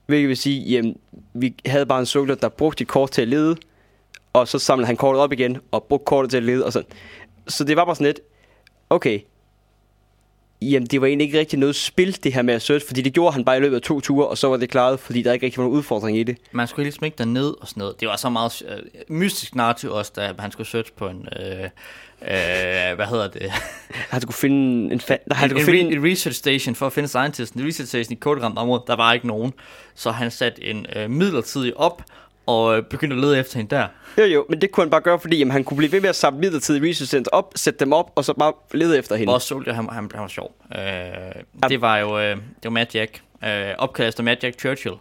Hvilket 0.09 0.29
vil 0.29 0.37
sige, 0.37 0.61
jamen, 0.61 0.97
vi 1.35 1.55
havde 1.67 1.87
bare 1.87 2.01
en 2.01 2.07
soldier, 2.07 2.35
der 2.35 2.49
brugte 2.49 2.83
et 2.83 2.89
kort 2.89 3.11
til 3.11 3.23
at 3.23 3.29
lede, 3.29 3.57
og 4.33 4.49
så 4.49 4.59
samlede 4.59 4.87
han 4.87 4.97
kortet 4.97 5.23
op 5.23 5.33
igen, 5.33 5.59
og 5.71 5.85
brugte 5.85 6.05
kortet 6.05 6.31
til 6.31 6.37
at 6.37 6.43
lede, 6.43 6.65
og 6.65 6.73
sådan. 6.73 6.89
Så 7.49 7.65
det 7.65 7.77
var 7.77 7.85
bare 7.85 7.95
sådan 7.95 8.07
lidt, 8.07 8.21
okay, 8.91 9.21
jamen 10.63 10.87
det 10.87 11.01
var 11.01 11.07
egentlig 11.07 11.25
ikke 11.27 11.39
rigtig 11.39 11.59
noget 11.59 11.77
spil, 11.77 12.25
det 12.25 12.33
her 12.33 12.43
med 12.43 12.55
at 12.55 12.63
search, 12.63 12.87
fordi 12.87 13.03
det 13.03 13.13
gjorde 13.13 13.33
han 13.33 13.45
bare 13.45 13.57
i 13.57 13.61
løbet 13.61 13.77
af 13.77 13.83
to 13.83 14.01
ture, 14.01 14.27
og 14.27 14.39
så 14.39 14.49
var 14.49 14.57
det 14.57 14.71
klaret, 14.71 15.01
fordi 15.01 15.23
der 15.23 15.33
ikke 15.33 15.47
rigtig 15.47 15.59
var 15.59 15.65
nogen 15.65 15.79
udfordring 15.79 16.19
i 16.19 16.23
det. 16.23 16.37
Man 16.53 16.67
skulle 16.67 16.85
ligesom 16.85 17.05
ikke 17.05 17.19
derned 17.19 17.55
og 17.61 17.69
sådan 17.69 17.81
noget. 17.81 18.01
Det 18.01 18.09
var 18.09 18.17
så 18.17 18.29
meget 18.29 18.63
øh, 18.69 19.17
mystisk 19.17 19.55
narrativ 19.55 19.91
også, 19.91 20.13
da 20.17 20.33
han 20.39 20.53
skulle 20.53 20.69
search 20.69 20.93
på 20.93 21.09
en... 21.09 21.29
Øh, 21.41 21.65
øh, 22.23 22.95
hvad 22.97 23.07
hedder 23.07 23.29
det? 23.29 23.51
Han 24.11 24.21
skulle 24.21 24.37
finde 24.37 24.93
en, 24.93 25.01
fa- 25.01 25.35
han 25.35 25.51
en, 25.51 25.51
skulle 25.51 25.81
en, 25.81 25.87
finde 25.87 25.97
en 25.97 26.13
research 26.13 26.39
station 26.39 26.75
for 26.75 26.87
at 26.87 26.93
finde 26.93 27.09
scientisten. 27.09 27.61
En 27.61 27.67
research 27.67 27.89
station 27.89 28.13
i 28.13 28.15
koderamt 28.15 28.59
område, 28.59 28.85
der 28.87 28.97
var 28.97 29.13
ikke 29.13 29.27
nogen. 29.27 29.53
Så 29.95 30.11
han 30.11 30.31
satte 30.31 30.65
en 30.65 30.87
øh, 30.97 31.11
midlertidig 31.11 31.77
op 31.77 32.03
og 32.49 32.77
øh, 32.77 32.83
begyndte 32.83 33.15
at 33.17 33.21
lede 33.21 33.39
efter 33.39 33.57
hende 33.57 33.77
der. 33.77 33.87
Jo, 34.19 34.25
jo, 34.25 34.47
men 34.49 34.61
det 34.61 34.71
kunne 34.71 34.85
han 34.85 34.91
bare 34.91 35.01
gøre, 35.01 35.21
fordi 35.21 35.39
jamen, 35.39 35.53
han 35.53 35.65
kunne 35.65 35.77
blive 35.77 35.93
ved 35.93 36.01
med 36.01 36.09
at 36.09 36.17
samle 36.17 36.41
midlertidige 36.41 36.91
research 36.91 37.27
op, 37.33 37.53
sætte 37.57 37.81
dem 37.81 37.93
op, 37.93 38.13
og 38.15 38.25
så 38.25 38.33
bare 38.33 38.53
lede 38.73 38.99
efter 38.99 39.17
hende. 39.17 39.31
Vores 39.31 39.43
soldier, 39.43 39.73
han, 39.73 39.89
han, 39.89 40.11
han 40.15 40.23
var 40.23 40.29
sjov. 40.29 40.55
Øh, 40.77 41.69
det 41.69 41.81
var 41.81 41.99
jo 41.99 42.19
øh, 42.19 42.37
det 42.37 42.65
var 42.65 42.71
Mad 42.71 42.87
Jack. 42.95 43.23
Øh, 43.45 43.75
opkaldt 43.79 44.09
efter 44.09 44.23
Mad 44.23 44.37
Jack 44.43 44.61
Churchill. 44.61 44.95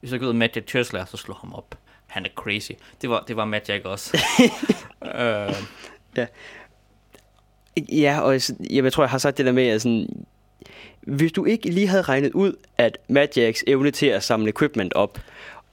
Hvis 0.00 0.12
jeg 0.12 0.20
går 0.20 0.26
ud 0.26 0.32
Mad 0.32 0.48
Jack 0.54 0.68
Churchill 0.68 1.06
så 1.06 1.16
slår 1.16 1.38
ham 1.40 1.54
op. 1.54 1.74
Han 2.06 2.24
er 2.24 2.30
crazy. 2.34 2.72
Det 3.02 3.10
var, 3.10 3.24
det 3.28 3.36
var 3.36 3.44
Mad 3.44 3.60
Jack 3.68 3.84
også. 3.84 4.18
øh, 5.20 6.26
Ja, 7.92 8.20
og 8.20 8.32
jeg, 8.32 8.42
jamen, 8.70 8.84
jeg 8.84 8.92
tror, 8.92 9.02
jeg 9.02 9.10
har 9.10 9.18
sagt 9.18 9.38
det 9.38 9.46
der 9.46 9.52
med, 9.52 9.66
at 9.66 9.82
sådan, 9.82 10.08
hvis 11.00 11.32
du 11.32 11.44
ikke 11.44 11.70
lige 11.70 11.86
havde 11.86 12.02
regnet 12.02 12.32
ud, 12.32 12.52
at 12.78 12.98
Madjacks 13.08 13.64
evne 13.66 13.90
til 13.90 14.06
at 14.06 14.22
samle 14.22 14.48
equipment 14.48 14.94
op, 14.94 15.18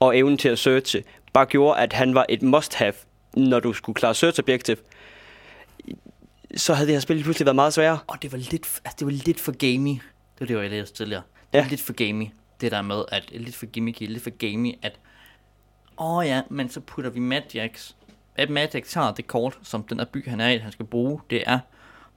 og 0.06 0.18
evnen 0.18 0.38
til 0.38 0.50
at 0.50 0.60
searche, 0.60 1.04
bare 1.34 1.46
gjorde, 1.46 1.80
at 1.80 1.94
han 1.94 2.15
var 2.15 2.26
et 2.30 2.41
must-have, 2.41 2.94
når 3.38 3.60
du 3.60 3.74
skulle 3.74 3.96
klare 3.96 4.15
search 4.15 4.39
objective, 4.39 4.78
så 6.56 6.74
havde 6.74 6.88
det 6.88 6.96
her 6.96 7.00
spil 7.00 7.24
pludselig 7.24 7.46
været 7.46 7.56
meget 7.56 7.74
sværere. 7.74 8.00
og 8.08 8.22
det 8.22 8.32
var 8.32 8.38
lidt, 8.38 8.54
altså, 8.86 8.96
det 9.00 9.06
var 9.06 9.12
lidt 9.12 9.39
for 9.39 9.52
gamey. 9.52 9.91
Det 9.91 10.39
var 10.39 10.46
det, 10.46 10.62
jeg 10.63 10.70
læste 10.70 10.96
tidligere. 10.98 11.22
Det 11.54 11.58
Ja. 11.60 11.63
var 11.63 11.70
lidt 11.70 11.82
for 11.82 11.94
gamey. 11.94 12.28
Det 12.62 12.72
der 12.72 12.82
med, 12.82 13.04
at 13.12 13.30
lidt 13.32 13.56
for 13.56 13.65
gimmicky, 13.65 14.02
lidt 14.08 14.24
for 14.24 14.30
gamey, 14.52 14.74
at 14.82 15.00
åh 15.98 16.18
oh 16.18 16.26
ja, 16.26 16.41
men 16.50 16.70
så 16.70 16.80
putter 16.80 17.12
vi 17.12 17.20
Mad 17.20 17.41
Jacks. 17.54 17.96
At 18.36 18.50
Mad 18.50 18.68
Jack 18.74 18.88
tager 18.88 19.13
det 19.13 19.28
kort, 19.28 19.58
som 19.63 19.84
den 19.84 20.00
der 20.00 20.06
by, 20.06 20.28
han 20.30 20.39
er 20.41 20.50
i, 20.50 20.58
han 20.58 20.72
skal 20.72 20.86
bruge, 20.86 21.20
det 21.30 21.44
er, 21.46 21.60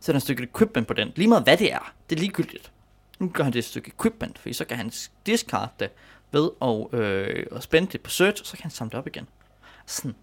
så 0.01 0.11
er 0.11 0.13
der 0.13 0.17
et 0.17 0.23
stykke 0.23 0.43
equipment 0.43 0.87
på 0.89 0.95
den. 0.95 1.13
Lige 1.17 1.29
meget 1.29 1.45
hvad 1.45 1.57
det 1.57 1.73
er, 1.73 1.93
det 2.11 2.17
er 2.17 2.21
ligegyldigt. 2.21 2.73
Nu 3.19 3.29
gør 3.29 3.45
han 3.45 3.53
det 3.53 3.59
et 3.59 3.65
stykke 3.65 3.93
equipment, 3.99 4.39
for 4.39 4.53
så 4.53 4.65
kan 4.65 4.77
han 4.77 4.93
discard 5.27 5.69
det 5.81 5.91
ved 6.31 6.51
at, 6.63 7.01
øh, 7.01 7.47
at 7.53 7.63
spænde 7.63 7.93
det 7.93 8.01
på 8.01 8.11
search, 8.11 8.43
og 8.43 8.47
så 8.47 8.57
kan 8.57 8.63
han 8.63 8.71
samle 8.71 8.91
det 8.91 8.99
op 8.99 9.07
igen. 9.07 9.29
Sådan, 9.87 10.15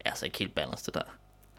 er 0.00 0.10
altså 0.10 0.24
ikke 0.24 0.38
helt 0.38 0.54
balanced 0.54 0.86
det 0.86 0.94
der. 0.94 1.10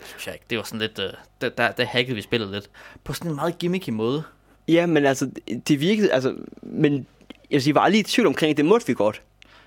Synes 0.05 0.27
jeg 0.27 0.35
ikke. 0.35 0.45
Det 0.49 0.57
var 0.57 0.63
sådan 0.63 0.79
lidt, 0.79 0.99
øh, 0.99 1.13
der, 1.41 1.49
der, 1.49 1.71
der 1.71 1.85
hackede 1.85 2.15
vi 2.15 2.21
spillet 2.21 2.49
lidt. 2.49 2.69
På 3.03 3.13
sådan 3.13 3.31
en 3.31 3.35
meget 3.35 3.57
gimmicky 3.57 3.89
måde. 3.89 4.23
Ja, 4.67 4.85
men 4.85 5.05
altså, 5.05 5.31
det 5.67 5.79
virkede, 5.79 6.11
altså, 6.11 6.35
men 6.61 7.07
jeg 7.51 7.61
sige, 7.61 7.75
var 7.75 7.81
aldrig 7.81 7.99
i 7.99 8.03
tvivl 8.03 8.27
omkring, 8.27 8.51
at 8.51 8.57
det 8.57 8.65
måtte 8.65 8.87
vi 8.87 8.93
godt. 8.93 9.21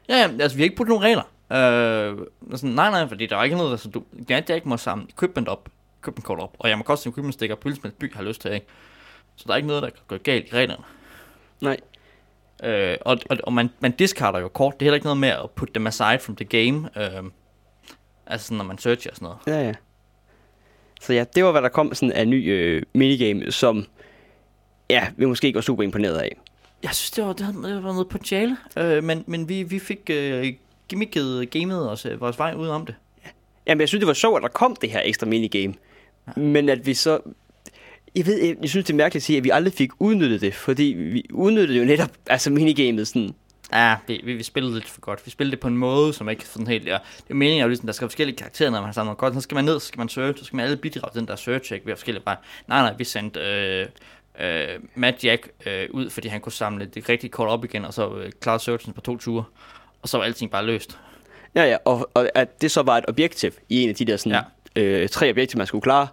Ja, 0.08 0.16
ja, 0.16 0.30
altså 0.40 0.56
vi 0.56 0.62
har 0.62 0.64
ikke 0.64 0.76
brugt 0.76 0.88
nogen 0.88 1.04
regler. 1.04 1.22
Øh, 1.52 2.26
sådan, 2.56 2.74
nej, 2.74 2.90
nej, 2.90 3.08
fordi 3.08 3.26
der 3.26 3.36
er 3.36 3.44
ikke 3.44 3.56
noget, 3.56 3.70
altså 3.70 3.88
du, 3.88 4.04
det 4.18 4.30
er, 4.30 4.36
at 4.36 4.48
jeg 4.48 4.56
ikke 4.56 4.68
må 4.68 4.76
samle 4.76 5.06
equipment 5.08 5.48
op, 5.48 5.68
equipment 6.02 6.24
kort 6.24 6.38
op, 6.38 6.56
og 6.58 6.68
jeg 6.68 6.78
må 6.78 6.84
koste 6.84 7.06
en 7.06 7.12
equipment 7.12 7.34
stikker, 7.34 7.56
på 7.56 7.68
hvilken 7.68 7.90
by 7.90 8.14
har 8.14 8.22
lyst 8.22 8.40
til, 8.40 8.52
ikke? 8.52 8.66
Så 9.36 9.44
der 9.46 9.52
er 9.52 9.56
ikke 9.56 9.68
noget, 9.68 9.82
der 9.82 9.90
kan 9.90 10.00
gå 10.08 10.16
galt 10.16 10.52
i 10.52 10.54
reglerne. 10.56 10.84
Nej. 11.60 11.76
Øh, 12.62 12.96
og, 13.00 13.18
og, 13.30 13.36
og 13.44 13.52
man, 13.52 13.70
man 13.80 13.92
discarder 13.92 14.38
jo 14.38 14.48
kort, 14.48 14.74
det 14.74 14.82
er 14.82 14.86
heller 14.86 14.94
ikke 14.94 15.06
noget 15.06 15.20
med 15.20 15.28
at 15.28 15.50
put 15.50 15.68
them 15.74 15.86
aside 15.86 16.18
from 16.20 16.36
the 16.36 16.44
game, 16.44 16.88
øh, 16.96 17.30
altså 18.26 18.46
sådan, 18.46 18.56
når 18.56 18.64
man 18.64 18.78
searcher 18.78 19.10
og 19.10 19.16
sådan 19.16 19.26
noget. 19.26 19.38
Ja, 19.46 19.66
ja. 19.66 19.74
Så 21.00 21.12
ja, 21.12 21.24
det 21.34 21.44
var, 21.44 21.50
hvad 21.50 21.62
der 21.62 21.68
kom 21.68 21.94
sådan 21.94 22.12
af 22.12 22.28
ny 22.28 22.52
øh, 22.52 22.82
minigame, 22.92 23.52
som 23.52 23.86
ja, 24.90 25.08
vi 25.16 25.24
måske 25.24 25.46
ikke 25.46 25.56
var 25.56 25.62
super 25.62 25.82
imponeret 25.82 26.16
af. 26.16 26.36
Jeg 26.82 26.94
synes, 26.94 27.10
det 27.10 27.24
var, 27.24 27.32
det 27.32 27.46
havde, 27.46 27.74
det 27.74 27.84
var 27.84 27.92
noget 27.92 28.08
potentiale, 28.08 28.56
øh, 28.76 29.04
men, 29.04 29.24
men 29.26 29.48
vi, 29.48 29.62
vi 29.62 29.78
fik 29.78 30.10
øh, 30.10 30.52
gimmicket 30.88 31.50
gamet 31.50 31.90
os 31.90 32.06
øh, 32.06 32.20
vores 32.20 32.38
vej 32.38 32.54
ud 32.54 32.68
om 32.68 32.86
det. 32.86 32.94
Jamen, 33.66 33.80
jeg 33.80 33.88
synes, 33.88 34.00
det 34.00 34.06
var 34.06 34.14
sjovt, 34.14 34.36
at 34.36 34.42
der 34.42 34.48
kom 34.48 34.76
det 34.80 34.90
her 34.90 35.00
ekstra 35.04 35.26
minigame. 35.26 35.74
Ja. 36.26 36.40
Men 36.40 36.68
at 36.68 36.86
vi 36.86 36.94
så... 36.94 37.20
Jeg 38.14 38.26
ved, 38.26 38.42
jeg, 38.42 38.56
jeg 38.60 38.68
synes, 38.68 38.86
det 38.86 38.92
er 38.92 38.96
mærkeligt 38.96 39.22
at 39.22 39.26
sige, 39.26 39.36
at 39.36 39.44
vi 39.44 39.50
aldrig 39.50 39.74
fik 39.74 39.90
udnyttet 39.98 40.40
det, 40.40 40.54
fordi 40.54 40.82
vi 40.82 41.24
udnyttede 41.32 41.78
jo 41.78 41.84
netop 41.84 42.10
altså 42.26 42.50
minigamet 42.50 43.08
sådan... 43.08 43.34
Ja, 43.72 43.96
vi, 44.06 44.20
vi, 44.24 44.34
vi 44.34 44.42
spillede 44.42 44.74
lidt 44.74 44.88
for 44.88 45.00
godt. 45.00 45.26
Vi 45.26 45.30
spillede 45.30 45.50
det 45.50 45.60
på 45.60 45.68
en 45.68 45.76
måde, 45.76 46.12
som 46.12 46.28
ikke 46.28 46.44
sådan 46.44 46.66
helt... 46.66 46.86
Ja, 46.86 46.98
det 47.16 47.30
er 47.30 47.34
meningen, 47.34 47.64
at 47.64 47.70
ligesom, 47.70 47.86
der 47.86 47.92
skal 47.92 48.02
være 48.02 48.10
forskellige 48.10 48.36
karakterer, 48.36 48.70
når 48.70 48.82
man 48.82 48.94
samler 48.94 49.14
godt. 49.14 49.34
Så 49.34 49.40
skal 49.40 49.54
man 49.54 49.64
ned, 49.64 49.80
så 49.80 49.86
skal 49.86 49.98
man 49.98 50.08
search, 50.08 50.38
så 50.38 50.44
skal 50.44 50.56
man 50.56 50.64
alle 50.64 50.76
bidrage 50.76 51.12
til 51.12 51.20
den 51.20 51.28
der 51.28 51.36
search, 51.36 51.72
ikke? 51.72 51.86
Vi 51.86 51.90
har 51.90 51.96
forskellige 51.96 52.24
bare... 52.24 52.36
Nej, 52.68 52.82
nej, 52.82 52.94
vi 52.98 53.04
sendte 53.04 53.40
øh, 53.40 53.86
øh, 54.40 54.68
Matt 54.94 55.24
Jack 55.24 55.48
øh, 55.66 55.88
ud, 55.90 56.10
fordi 56.10 56.28
han 56.28 56.40
kunne 56.40 56.52
samle 56.52 56.86
det 56.86 57.08
rigtige 57.08 57.30
kort 57.30 57.48
op 57.48 57.64
igen, 57.64 57.84
og 57.84 57.94
så 57.94 58.16
øh, 58.16 58.32
klare 58.40 58.60
searchen 58.60 58.92
på 58.92 59.00
to 59.00 59.16
ture. 59.16 59.44
Og 60.02 60.08
så 60.08 60.16
var 60.18 60.24
alting 60.24 60.50
bare 60.50 60.66
løst. 60.66 60.98
Ja, 61.54 61.64
ja, 61.64 61.76
og, 61.84 62.10
og 62.14 62.28
at 62.34 62.62
det 62.62 62.70
så 62.70 62.82
var 62.82 62.98
et 62.98 63.04
objektiv 63.08 63.50
i 63.68 63.82
en 63.82 63.88
af 63.88 63.94
de 63.94 64.04
der 64.04 64.16
sådan, 64.16 64.42
ja. 64.76 64.82
øh, 64.82 65.08
tre 65.08 65.30
objektiver, 65.30 65.58
man 65.58 65.66
skulle 65.66 65.82
klare. 65.82 66.08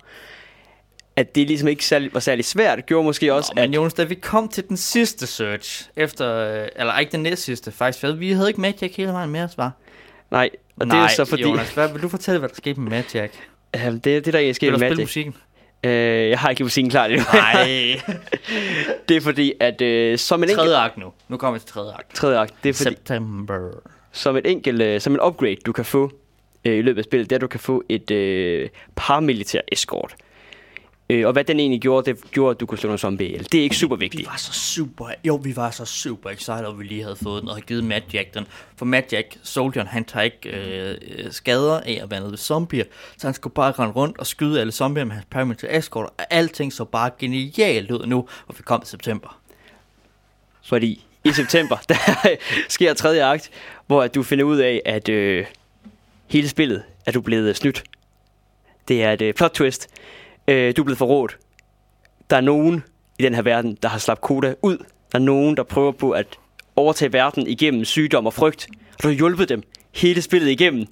At 1.17 1.35
det 1.35 1.47
ligesom 1.47 1.67
ikke 1.67 1.85
særlig, 1.85 2.13
var 2.13 2.19
særlig 2.19 2.45
svært, 2.45 2.85
gjorde 2.85 3.05
måske 3.05 3.33
også, 3.33 3.51
Nå, 3.55 3.61
at... 3.61 3.69
men 3.69 3.73
Jonas, 3.73 3.93
da 3.93 4.03
vi 4.03 4.15
kom 4.15 4.47
til 4.47 4.67
den 4.69 4.77
sidste 4.77 5.27
search, 5.27 5.89
efter, 5.95 6.35
øh, 6.35 6.67
eller 6.75 6.99
ikke 6.99 7.11
den 7.11 7.23
næste 7.23 7.45
sidste, 7.45 7.71
faktisk, 7.71 7.99
for 7.99 8.11
vi 8.11 8.31
havde 8.31 8.47
ikke 8.47 8.61
Magic 8.61 8.95
hele 8.95 9.11
vejen 9.11 9.29
med 9.29 9.41
os, 9.41 9.57
var? 9.57 9.71
Nej, 10.31 10.49
og 10.79 10.87
Nej, 10.87 10.97
det 10.97 11.03
er 11.03 11.15
så 11.15 11.25
fordi... 11.25 11.43
Jonas, 11.43 11.73
hvad, 11.73 11.91
vil 11.91 12.01
du 12.01 12.09
fortælle, 12.09 12.39
hvad 12.39 12.49
der 12.49 12.55
skete 12.55 12.79
med 12.79 12.89
Magic? 12.89 13.31
Jamen, 13.75 13.99
det 13.99 14.17
er 14.17 14.21
det, 14.21 14.33
der 14.33 14.39
egentlig 14.39 14.55
sker 14.55 14.67
Vil 14.67 14.73
du 14.73 14.79
med 14.79 14.89
spille 14.89 15.03
musikken? 15.03 15.35
Øh, 15.83 16.29
jeg 16.29 16.39
har 16.39 16.49
ikke 16.49 16.63
musikken 16.63 16.91
klar 16.91 17.07
lige 17.07 17.19
nu. 17.19 17.23
Nej. 17.33 18.01
det 19.09 19.17
er 19.17 19.21
fordi, 19.21 19.53
at 19.59 19.81
øh, 19.81 20.17
som 20.17 20.39
en 20.39 20.43
enkelt... 20.43 20.59
tredje 20.59 20.77
akt 20.77 20.97
nu. 20.97 21.13
Nu 21.27 21.37
kommer 21.37 21.59
vi 21.59 21.59
til 21.59 21.69
tredje 21.69 21.91
akt. 21.93 22.15
Tredje 22.15 22.39
akt. 22.39 22.53
Det 22.63 22.69
er 22.69 22.73
fordi, 22.73 22.89
September. 22.89 23.69
som 24.11 24.37
et 24.37 24.51
enkelt, 24.51 24.81
øh, 24.81 25.01
som 25.01 25.13
en 25.13 25.19
upgrade, 25.21 25.55
du 25.65 25.71
kan 25.71 25.85
få 25.85 26.11
øh, 26.65 26.77
i 26.77 26.81
løbet 26.81 26.97
af 26.97 27.03
spillet, 27.03 27.29
det 27.29 27.35
er, 27.35 27.37
at 27.37 27.41
du 27.41 27.47
kan 27.47 27.59
få 27.59 27.83
et 27.89 28.11
øh, 28.11 28.69
paramilitær 28.95 29.61
escort. 29.71 30.15
Øh, 31.09 31.27
og 31.27 31.33
hvad 31.33 31.43
den 31.43 31.59
egentlig 31.59 31.81
gjorde, 31.81 32.13
det 32.13 32.31
gjorde, 32.31 32.51
at 32.51 32.59
du 32.59 32.65
kunne 32.65 32.77
slå 32.77 32.87
nogle 32.87 32.99
zombie 32.99 33.27
ihjel. 33.27 33.47
Det 33.51 33.57
er 33.59 33.63
ikke 33.63 33.75
super 33.75 33.95
Vi 33.95 33.99
vigtigt. 33.99 34.27
var 34.27 34.37
så 34.37 34.53
super, 34.53 35.09
jo, 35.23 35.35
vi 35.35 35.55
var 35.55 35.71
så 35.71 35.85
super 35.85 36.29
excited, 36.29 36.65
at 36.67 36.79
vi 36.79 36.83
lige 36.83 37.03
havde 37.03 37.15
fået 37.15 37.41
den 37.41 37.49
og 37.49 37.55
havde 37.55 37.65
givet 37.65 37.83
Magic 37.83 38.27
den. 38.33 38.47
For 38.75 38.85
Magic, 38.85 39.25
Soldieren, 39.43 39.87
han 39.87 40.05
tager 40.05 40.23
ikke 40.23 40.49
øh, 40.49 40.95
øh, 41.07 41.31
skader 41.31 41.79
af 41.79 41.99
at 42.03 42.11
være 42.11 42.19
nede 42.19 42.31
ved 42.31 42.37
zombier, 42.37 42.83
så 43.17 43.27
han 43.27 43.33
skulle 43.33 43.53
bare 43.53 43.71
rende 43.71 43.93
rundt 43.93 44.17
og 44.19 44.27
skyde 44.27 44.61
alle 44.61 44.71
zombier 44.71 45.03
med 45.05 45.13
hans 45.13 45.25
paramilitary 45.29 45.77
escort, 45.77 46.09
og 46.17 46.25
alting 46.29 46.73
så 46.73 46.85
bare 46.85 47.11
genialt 47.19 47.91
ud 47.91 48.05
nu, 48.05 48.27
hvor 48.45 48.55
vi 48.57 48.63
kom 48.63 48.81
til 48.81 48.89
september. 48.89 49.39
Fordi 50.65 51.05
i 51.23 51.31
september, 51.31 51.77
der 51.89 51.95
sker 52.69 52.93
tredje 52.93 53.23
akt, 53.25 53.49
hvor 53.87 54.07
du 54.07 54.23
finder 54.23 54.45
ud 54.45 54.57
af, 54.57 54.81
at 54.85 55.09
øh, 55.09 55.45
hele 56.27 56.49
spillet 56.49 56.83
er 57.05 57.11
du 57.11 57.21
blevet 57.21 57.55
snydt. 57.57 57.83
Det 58.87 59.03
er 59.03 59.11
et 59.13 59.21
øh, 59.21 59.33
plot 59.33 59.51
twist. 59.51 59.87
Øh, 60.47 60.73
du 60.77 60.81
er 60.81 60.85
blevet 60.85 60.97
forrådt. 60.97 61.37
Der 62.29 62.37
er 62.37 62.41
nogen 62.41 62.83
i 63.19 63.23
den 63.23 63.35
her 63.35 63.41
verden, 63.41 63.77
der 63.83 63.89
har 63.89 63.97
slappet 63.97 64.21
koda 64.21 64.55
ud. 64.61 64.77
Der 65.11 65.19
er 65.19 65.23
nogen, 65.23 65.57
der 65.57 65.63
prøver 65.63 65.91
på 65.91 66.11
at 66.11 66.39
overtage 66.75 67.13
verden 67.13 67.47
igennem 67.47 67.85
sygdom 67.85 68.25
og 68.25 68.33
frygt. 68.33 68.67
Og 68.97 69.03
du 69.03 69.07
har 69.07 69.15
hjulpet 69.15 69.49
dem 69.49 69.63
hele 69.95 70.21
spillet 70.21 70.49
igennem. 70.49 70.85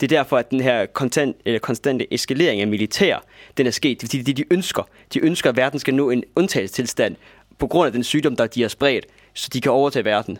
Det 0.00 0.12
er 0.12 0.16
derfor, 0.16 0.38
at 0.38 0.50
den 0.50 0.60
her 0.60 0.86
konstant, 0.86 1.36
eller 1.44 1.58
konstante 1.58 2.14
eskalering 2.14 2.60
af 2.60 2.66
militær, 2.68 3.24
den 3.56 3.66
er 3.66 3.70
sket. 3.70 4.00
Det 4.00 4.06
er 4.06 4.08
fordi, 4.08 4.18
det 4.18 4.22
er 4.22 4.34
det, 4.34 4.36
de 4.36 4.54
ønsker. 4.54 4.88
De 5.14 5.24
ønsker, 5.24 5.50
at 5.50 5.56
verden 5.56 5.78
skal 5.78 5.94
nå 5.94 6.10
en 6.10 6.24
undtagelsestilstand 6.36 7.16
på 7.58 7.66
grund 7.66 7.86
af 7.86 7.92
den 7.92 8.04
sygdom, 8.04 8.36
der 8.36 8.46
de 8.46 8.62
har 8.62 8.68
spredt, 8.68 9.06
så 9.34 9.48
de 9.52 9.60
kan 9.60 9.72
overtage 9.72 10.04
verden. 10.04 10.38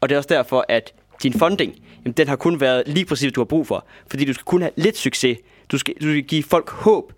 Og 0.00 0.08
det 0.08 0.14
er 0.14 0.18
også 0.18 0.28
derfor, 0.28 0.64
at 0.68 0.92
din 1.22 1.32
funding, 1.32 1.74
jamen, 2.04 2.12
den 2.12 2.28
har 2.28 2.36
kun 2.36 2.60
været 2.60 2.82
lige 2.86 3.04
præcis, 3.04 3.24
hvad 3.24 3.32
du 3.32 3.40
har 3.40 3.44
brug 3.44 3.66
for. 3.66 3.86
Fordi 4.10 4.24
du 4.24 4.32
skal 4.32 4.44
kun 4.44 4.62
have 4.62 4.72
lidt 4.76 4.96
succes. 4.96 5.38
Du 5.68 5.78
skal, 5.78 5.94
du 5.94 6.10
skal 6.10 6.22
give 6.22 6.42
folk 6.42 6.70
håb, 6.70 7.12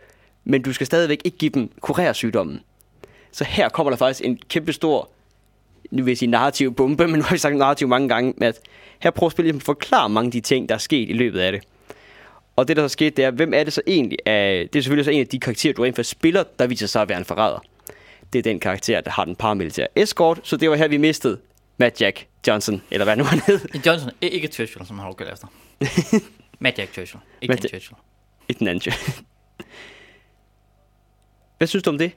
men 0.47 0.63
du 0.63 0.73
skal 0.73 0.87
stadigvæk 0.87 1.21
ikke 1.25 1.39
give 1.39 1.51
dem 1.51 1.71
kurere 1.81 2.15
sygdommen. 2.15 2.61
Så 3.33 3.45
her 3.45 3.69
kommer 3.69 3.91
der 3.91 3.97
faktisk 3.97 4.25
en 4.25 4.39
kæmpe 4.49 4.73
stor, 4.73 5.11
nu 5.91 6.05
vil 6.05 6.11
jeg 6.11 6.19
sige 6.19 6.31
narrativ 6.31 6.75
bombe, 6.75 7.07
men 7.09 7.17
nu 7.17 7.23
har 7.23 7.35
vi 7.35 7.39
sagt 7.39 7.57
narrativ 7.57 7.89
mange 7.89 8.09
gange, 8.09 8.35
med 8.37 8.49
at 8.49 8.59
her 8.99 9.11
prøver 9.11 9.31
spillet 9.31 9.57
at 9.57 9.63
forklare 9.63 10.09
mange 10.09 10.29
af 10.29 10.33
de 10.33 10.41
ting, 10.41 10.69
der 10.69 10.75
er 10.75 10.79
sket 10.79 11.09
i 11.11 11.13
løbet 11.13 11.41
af 11.41 11.53
det. 11.53 11.63
Og 12.57 12.69
det, 12.69 12.77
der 12.77 12.89
så 12.89 12.93
skete, 12.93 13.11
det 13.11 13.25
er, 13.25 13.31
hvem 13.31 13.55
er 13.55 13.65
det 13.65 13.73
så 13.73 13.83
egentlig? 13.87 14.19
Af, 14.27 14.69
det 14.73 14.79
er 14.79 14.83
selvfølgelig 14.83 15.05
så 15.05 15.11
en 15.11 15.21
af 15.21 15.27
de 15.27 15.41
karakterer, 15.41 15.75
du 15.75 15.83
rent 15.83 15.97
faktisk 15.97 16.11
spiller, 16.11 16.45
der 16.59 16.67
viser 16.67 16.87
sig 16.87 17.03
at 17.03 17.09
være 17.09 17.19
en 17.19 17.25
forræder. 17.25 17.65
Det 18.33 18.39
er 18.39 18.43
den 18.43 18.61
karakter, 18.61 19.01
der 19.01 19.11
har 19.11 19.25
den 19.25 19.37
paramilitære 19.37 19.89
escort, 19.97 20.41
så 20.43 20.57
det 20.57 20.71
var 20.71 20.77
her, 20.77 20.89
vi 20.89 20.97
mistede 20.97 21.39
Matt 21.79 22.01
Jack 22.01 22.27
Johnson, 22.47 22.83
eller 22.91 23.05
hvad 23.05 23.17
nu 23.17 23.25
han 23.25 23.41
hed. 23.47 23.61
Johnson, 23.87 24.11
ikke 24.21 24.49
Churchill, 24.49 24.87
som 24.87 24.99
han 24.99 25.13
har 25.19 25.33
efter. 25.33 25.47
Magic 26.59 26.89
Churchill, 26.93 27.21
ikke 27.43 27.53
Matt- 27.55 27.69
Churchill. 27.69 27.97
Ikke 28.49 28.59
den 28.59 28.69
anden. 28.69 28.93
Hvad 31.59 31.69
synes 31.69 31.83
du 31.83 31.91
om 31.91 31.99
det? 31.99 32.13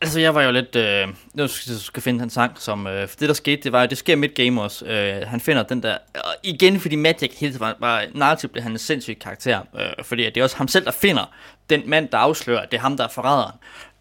Altså, 0.00 0.20
jeg 0.20 0.34
var 0.34 0.42
jo 0.42 0.50
lidt... 0.50 0.76
Øh, 0.76 1.08
nu 1.34 1.48
skal 1.48 1.72
jeg 1.72 1.80
skal 1.80 2.02
finde 2.02 2.24
en 2.24 2.30
sang, 2.30 2.52
som... 2.58 2.86
Øh, 2.86 3.08
for 3.08 3.16
det, 3.16 3.28
der 3.28 3.34
skete, 3.34 3.62
det 3.62 3.72
var 3.72 3.80
jo, 3.80 3.86
det 3.86 3.98
sker 3.98 4.16
midt 4.16 4.34
game 4.34 4.62
også. 4.62 4.86
Øh, 4.86 5.28
han 5.28 5.40
finder 5.40 5.62
den 5.62 5.82
der... 5.82 5.98
Og 6.14 6.34
igen, 6.42 6.80
fordi 6.80 6.96
Magic 6.96 7.38
hele 7.38 7.52
tiden 7.52 7.60
var, 7.60 7.76
var 7.80 8.04
narrativt, 8.14 8.52
blev 8.52 8.62
han 8.62 8.72
en 8.72 8.78
sindssyg 8.78 9.18
karakter. 9.20 9.60
Øh, 9.78 10.04
fordi 10.04 10.24
at 10.24 10.34
det 10.34 10.40
er 10.40 10.44
også 10.44 10.56
ham 10.56 10.68
selv, 10.68 10.84
der 10.84 10.90
finder 10.90 11.34
den 11.70 11.82
mand, 11.86 12.08
der 12.08 12.18
afslører, 12.18 12.60
at 12.60 12.70
det 12.70 12.76
er 12.76 12.80
ham, 12.80 12.96
der 12.96 13.04
er 13.04 13.08
forræderen. 13.08 13.54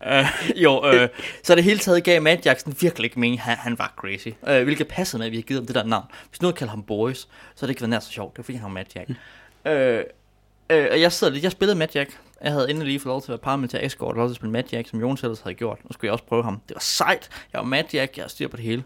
Øh, 0.07 0.25
jo, 0.63 0.91
øh, 0.93 1.09
så 1.43 1.55
det 1.55 1.63
hele 1.63 1.79
taget 1.79 2.03
gav 2.03 2.21
Matt 2.21 2.45
Jackson 2.45 2.75
virkelig 2.81 3.05
ikke 3.05 3.19
mening, 3.19 3.41
han, 3.41 3.57
han 3.57 3.79
var 3.79 3.93
crazy. 3.97 4.27
Øh, 4.47 4.63
hvilket 4.63 4.87
passede 4.87 5.19
med, 5.19 5.25
at 5.25 5.31
vi 5.31 5.37
har 5.37 5.43
givet 5.43 5.61
ham 5.61 5.65
det 5.65 5.75
der 5.75 5.83
navn. 5.83 6.05
Hvis 6.29 6.41
nu 6.41 6.45
havde 6.47 6.57
kaldt 6.57 6.69
ham 6.69 6.83
Boris, 6.83 7.17
så 7.17 7.27
havde 7.59 7.67
det 7.67 7.69
ikke 7.69 7.81
været 7.81 7.89
nær 7.89 7.99
så 7.99 8.11
sjovt. 8.11 8.33
Det 8.33 8.37
var 8.37 8.43
fordi, 8.43 8.57
han 8.57 8.63
var 8.63 8.69
Matt 8.69 8.95
Jack. 8.95 9.09
Øh, 9.65 10.03
øh, 10.69 10.87
og 10.91 11.01
jeg 11.01 11.11
sidder 11.11 11.33
lidt, 11.33 11.43
jeg 11.43 11.51
spillede 11.51 11.77
Matt 11.77 11.95
Jack. 11.95 12.17
Jeg 12.41 12.51
havde 12.51 12.69
endelig 12.69 12.87
lige 12.87 12.99
fået 12.99 13.11
lov 13.11 13.21
til 13.21 13.25
at 13.25 13.29
være 13.29 13.37
paramilitær 13.37 13.79
escort, 13.85 14.09
og 14.09 14.15
lov 14.15 14.27
til 14.27 14.31
at 14.31 14.35
spille 14.35 14.51
Matt 14.51 14.73
Jack, 14.73 14.89
som 14.89 14.99
Jonas 14.99 15.23
ellers 15.23 15.41
havde 15.41 15.55
gjort. 15.55 15.79
Nu 15.83 15.93
skulle 15.93 16.07
jeg 16.07 16.13
også 16.13 16.25
prøve 16.25 16.43
ham. 16.43 16.61
Det 16.67 16.75
var 16.75 16.81
sejt. 16.81 17.29
Jeg 17.53 17.59
var 17.59 17.65
Mad 17.65 17.83
Jack, 17.93 18.17
jeg 18.17 18.23
har 18.23 18.29
styr 18.29 18.47
på 18.47 18.57
det 18.57 18.65
hele. 18.65 18.83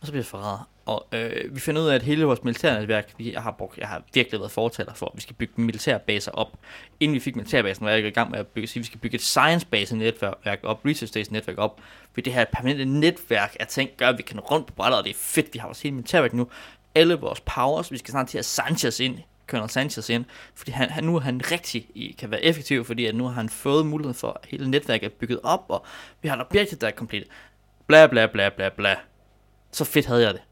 Og 0.00 0.06
så 0.06 0.12
bliver 0.12 0.22
jeg 0.22 0.26
forræder. 0.26 0.68
Og 0.86 1.06
øh, 1.12 1.54
vi 1.54 1.60
finder 1.60 1.82
ud 1.82 1.88
af, 1.88 1.94
at 1.94 2.02
hele 2.02 2.24
vores 2.24 2.44
militærnetværk, 2.44 3.14
vi 3.18 3.34
har 3.36 3.50
brugt, 3.50 3.78
jeg 3.78 3.88
har 3.88 4.02
virkelig 4.14 4.40
været 4.40 4.50
fortaler 4.50 4.94
for, 4.94 5.06
at 5.06 5.12
vi 5.14 5.20
skal 5.20 5.36
bygge 5.36 5.52
militærbaser 5.56 6.32
op. 6.32 6.58
Inden 7.00 7.14
vi 7.14 7.20
fik 7.20 7.36
militærbasen, 7.36 7.84
var 7.84 7.92
jeg 7.92 8.06
i 8.06 8.10
gang 8.10 8.30
med 8.30 8.38
at 8.38 8.46
bygge, 8.46 8.68
sige, 8.68 8.80
at 8.80 8.82
vi 8.82 8.86
skal 8.86 9.00
bygge 9.00 9.14
et 9.14 9.22
science-base 9.22 9.96
netværk 9.96 10.60
op, 10.62 10.80
research 10.84 11.06
station 11.06 11.32
netværk 11.32 11.58
op. 11.58 11.80
For 12.12 12.20
det 12.20 12.32
her 12.32 12.44
permanente 12.52 12.84
netværk 12.84 13.56
af 13.60 13.66
ting 13.66 13.90
gør, 13.96 14.08
at 14.08 14.18
vi 14.18 14.22
kan 14.22 14.40
rundt 14.40 14.66
på 14.66 14.74
brættet, 14.74 14.98
og 14.98 15.04
det 15.04 15.10
er 15.10 15.18
fedt, 15.18 15.54
vi 15.54 15.58
har 15.58 15.68
vores 15.68 15.82
hele 15.82 15.94
militærværk 15.94 16.32
nu. 16.32 16.48
Alle 16.94 17.14
vores 17.14 17.40
powers, 17.40 17.92
vi 17.92 17.98
skal 17.98 18.10
snart 18.10 18.28
til 18.28 18.38
at 18.38 18.44
Sanchez 18.44 19.00
ind, 19.00 19.18
Colonel 19.46 19.70
Sanchez 19.70 20.08
ind, 20.08 20.24
fordi 20.54 20.70
han, 20.70 20.90
han, 20.90 21.04
nu 21.04 21.16
er 21.16 21.20
han 21.20 21.40
rigtig 21.50 21.86
i, 21.94 22.16
kan 22.18 22.30
være 22.30 22.44
effektiv, 22.44 22.84
fordi 22.84 23.06
at 23.06 23.14
nu 23.14 23.24
har 23.24 23.32
han 23.32 23.48
fået 23.48 23.86
mulighed 23.86 24.14
for, 24.14 24.40
at 24.42 24.48
hele 24.48 24.70
netværket 24.70 25.06
er 25.06 25.14
bygget 25.20 25.40
op, 25.42 25.64
og 25.68 25.84
vi 26.22 26.28
har 26.28 26.36
et 26.36 26.42
objektiv, 26.42 26.78
der 26.78 26.86
er 26.86 26.90
komplet. 26.90 27.24
Bla 27.86 28.06
bla 28.06 28.26
bla 28.26 28.48
bla 28.48 28.68
bla. 28.68 28.96
Så 29.72 29.84
fedt 29.84 30.06
havde 30.06 30.22
jeg 30.22 30.34
det. 30.34 30.42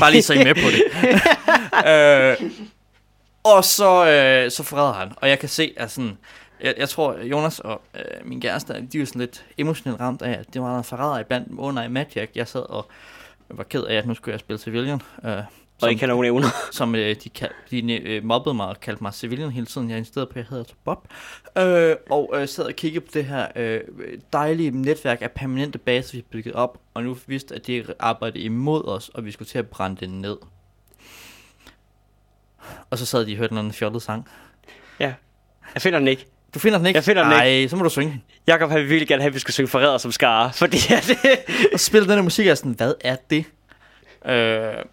Bare 0.00 0.10
lige 0.10 0.22
så 0.22 0.32
I 0.34 0.44
med 0.44 0.54
på 0.54 0.70
det. 0.70 0.82
øh, 1.90 2.50
og 3.44 3.64
så, 3.64 4.06
øh, 4.06 4.50
så 4.50 4.62
forræder 4.62 4.92
han, 4.92 5.12
og 5.16 5.28
jeg 5.28 5.38
kan 5.38 5.48
se, 5.48 5.74
at 5.76 5.90
sådan, 5.90 6.18
jeg, 6.60 6.74
jeg 6.76 6.88
tror, 6.88 7.18
Jonas 7.18 7.60
og 7.60 7.82
øh, 7.94 8.28
min 8.28 8.40
kæreste, 8.40 8.86
de 8.92 9.00
er 9.00 9.06
sådan 9.06 9.20
lidt 9.20 9.44
emotionelt 9.58 10.00
ramt 10.00 10.22
af, 10.22 10.30
at 10.30 10.54
det 10.54 10.62
var 10.62 10.68
noget 10.68 10.86
forræder 10.86 11.18
iblandt 11.18 11.48
dem 11.48 11.60
under 11.60 11.82
i 11.82 11.88
Magic. 11.88 12.28
Jeg 12.34 12.48
sad 12.48 12.70
og 12.70 12.86
var 13.48 13.64
ked 13.64 13.82
af, 13.82 13.94
at 13.94 14.06
nu 14.06 14.14
skulle 14.14 14.32
jeg 14.32 14.40
spille 14.40 14.58
Civilian. 14.58 15.02
Øh, 15.24 15.42
Og 15.82 15.90
ikke 15.90 16.00
have 16.00 16.08
nogen 16.08 16.24
evner. 16.24 16.48
som 16.72 16.94
øh, 16.94 17.16
de, 17.24 17.28
kald, 17.28 17.50
de 17.70 17.92
øh, 17.92 18.24
mobbede 18.24 18.54
mig 18.54 18.66
og 18.66 18.80
kaldte 18.80 19.02
mig 19.02 19.14
civilian 19.14 19.50
hele 19.50 19.66
tiden. 19.66 19.90
Jeg 19.90 19.98
insisterede 19.98 20.26
på, 20.26 20.30
at 20.30 20.36
jeg 20.36 20.44
hedder 20.50 20.64
altså 20.64 20.74
Bob. 20.84 21.08
Øh, 21.58 21.96
og 22.10 22.30
øh, 22.34 22.48
sad 22.48 22.64
og 22.64 22.72
kiggede 22.72 23.04
på 23.04 23.10
det 23.14 23.24
her 23.24 23.46
øh, 23.56 23.80
dejlige 24.32 24.70
netværk 24.70 25.22
af 25.22 25.30
permanente 25.30 25.78
baser, 25.78 26.18
vi 26.18 26.22
bygget 26.22 26.54
op. 26.54 26.78
Og 26.94 27.02
nu 27.02 27.16
vidste, 27.26 27.54
at 27.54 27.66
de 27.66 27.84
arbejdede 27.98 28.44
imod 28.44 28.84
os, 28.88 29.08
og 29.08 29.24
vi 29.24 29.30
skulle 29.30 29.48
til 29.48 29.58
at 29.58 29.66
brænde 29.66 29.96
det 30.00 30.10
ned. 30.10 30.36
Og 32.90 32.98
så 32.98 33.06
sad 33.06 33.26
de 33.26 33.32
og 33.32 33.36
hørte 33.36 33.54
en 33.54 33.72
fjollet 33.72 34.02
sang. 34.02 34.28
Ja. 35.00 35.14
Jeg 35.74 35.82
finder 35.82 35.98
den 35.98 36.08
ikke. 36.08 36.26
Du 36.54 36.58
finder 36.58 36.78
den 36.78 36.86
ikke? 36.86 36.96
Jeg 36.96 37.04
finder 37.04 37.22
den 37.22 37.32
ikke. 37.32 37.60
Nej, 37.60 37.68
så 37.68 37.76
må 37.76 37.82
du 37.82 37.90
synge. 37.90 38.24
Jakob 38.46 38.70
han 38.70 38.78
ville 38.78 38.88
virkelig 38.88 39.08
gerne 39.08 39.22
have, 39.22 39.28
at 39.28 39.34
vi 39.34 39.38
skulle 39.38 39.54
synge 39.54 39.68
forræder 39.68 39.98
som 39.98 40.12
skare, 40.12 40.52
fordi 40.52 40.76
at 40.76 41.06
det... 41.06 41.18
Og 41.72 41.80
så 41.80 41.86
spiller 41.86 42.06
den 42.06 42.14
her 42.16 42.22
musik, 42.22 42.46
og 42.46 42.58
sådan, 42.58 42.72
hvad 42.72 42.94
er 43.00 43.16
det? 43.30 43.44
Øh, 44.26 44.84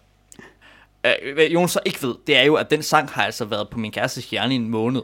øh, 1.04 1.34
hvad 1.34 1.46
Jonas 1.46 1.70
så 1.70 1.80
ikke 1.84 2.02
ved, 2.02 2.14
det 2.26 2.36
er 2.36 2.42
jo, 2.42 2.54
at 2.54 2.70
den 2.70 2.82
sang 2.82 3.10
har 3.10 3.24
altså 3.24 3.44
været 3.44 3.68
på 3.68 3.78
min 3.78 3.92
kærestes 3.92 4.30
hjerne 4.30 4.54
i 4.54 4.56
en 4.56 4.68
måned. 4.68 5.02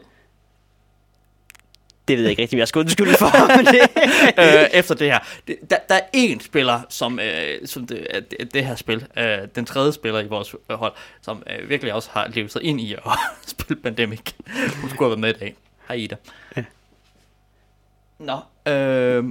det 2.07 2.17
ved 2.17 2.23
jeg 2.23 2.31
ikke 2.31 2.41
rigtig, 2.41 2.59
jeg 2.59 2.67
skal 2.67 2.79
undskylde 2.79 3.13
for. 3.13 3.47
men 3.57 3.65
det... 3.65 3.81
øh, 4.63 4.69
efter 4.73 4.95
det 4.95 5.11
her. 5.11 5.19
Det, 5.47 5.57
der, 5.69 5.77
der 5.89 5.95
er 5.95 6.01
én 6.15 6.43
spiller, 6.45 6.81
som, 6.89 7.19
øh, 7.19 7.67
som 7.67 7.87
det, 7.87 8.25
det, 8.31 8.53
det 8.53 8.65
her 8.65 8.75
spil, 8.75 9.07
øh, 9.17 9.37
den 9.55 9.65
tredje 9.65 9.93
spiller 9.93 10.19
i 10.19 10.27
vores 10.27 10.55
øh, 10.71 10.77
hold, 10.77 10.93
som 11.21 11.43
øh, 11.47 11.69
virkelig 11.69 11.93
også 11.93 12.09
har 12.13 12.27
levet 12.27 12.51
sig 12.51 12.63
ind 12.63 12.81
i 12.81 12.93
at 12.93 13.01
spille 13.47 13.81
Pandemic. 13.81 14.33
Hun 14.81 14.89
skulle 14.89 14.99
have 14.99 15.09
været 15.09 15.19
med 15.19 15.29
i 15.29 15.39
dag. 15.39 15.55
Hej 15.87 15.95
Ida. 15.95 16.15
Ja. 16.57 16.63
Nå, 18.19 18.39
øh, 18.71 19.23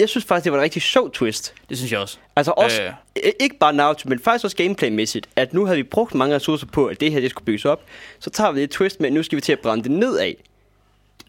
jeg 0.00 0.08
synes 0.08 0.24
faktisk, 0.24 0.44
det 0.44 0.52
var 0.52 0.58
en 0.58 0.62
rigtig 0.64 0.82
sjov 0.82 1.10
twist. 1.12 1.54
det 1.68 1.78
synes 1.78 1.92
jeg 1.92 2.00
også. 2.00 2.18
Altså 2.36 2.52
også, 2.56 2.82
Øh. 2.82 2.92
ikke 3.40 3.58
bare 3.58 3.72
narrativ, 3.72 4.08
men 4.08 4.18
faktisk 4.18 4.44
også 4.44 4.56
gameplaymæssigt, 4.56 5.28
at 5.36 5.52
nu 5.54 5.64
havde 5.66 5.76
vi 5.76 5.82
brugt 5.82 6.14
mange 6.14 6.34
ressourcer 6.34 6.66
på, 6.66 6.86
at 6.86 7.00
det 7.00 7.12
her 7.12 7.20
det 7.20 7.30
skulle 7.30 7.44
bygges 7.44 7.64
op. 7.64 7.82
Så 8.18 8.30
tager 8.30 8.52
vi 8.52 8.60
det 8.60 8.70
twist 8.70 9.00
med, 9.00 9.06
at 9.08 9.12
nu 9.12 9.22
skal 9.22 9.36
vi 9.36 9.40
til 9.40 9.52
at 9.52 9.60
brænde 9.60 9.82
det 9.82 9.90
ned 9.90 10.18
af. 10.18 10.36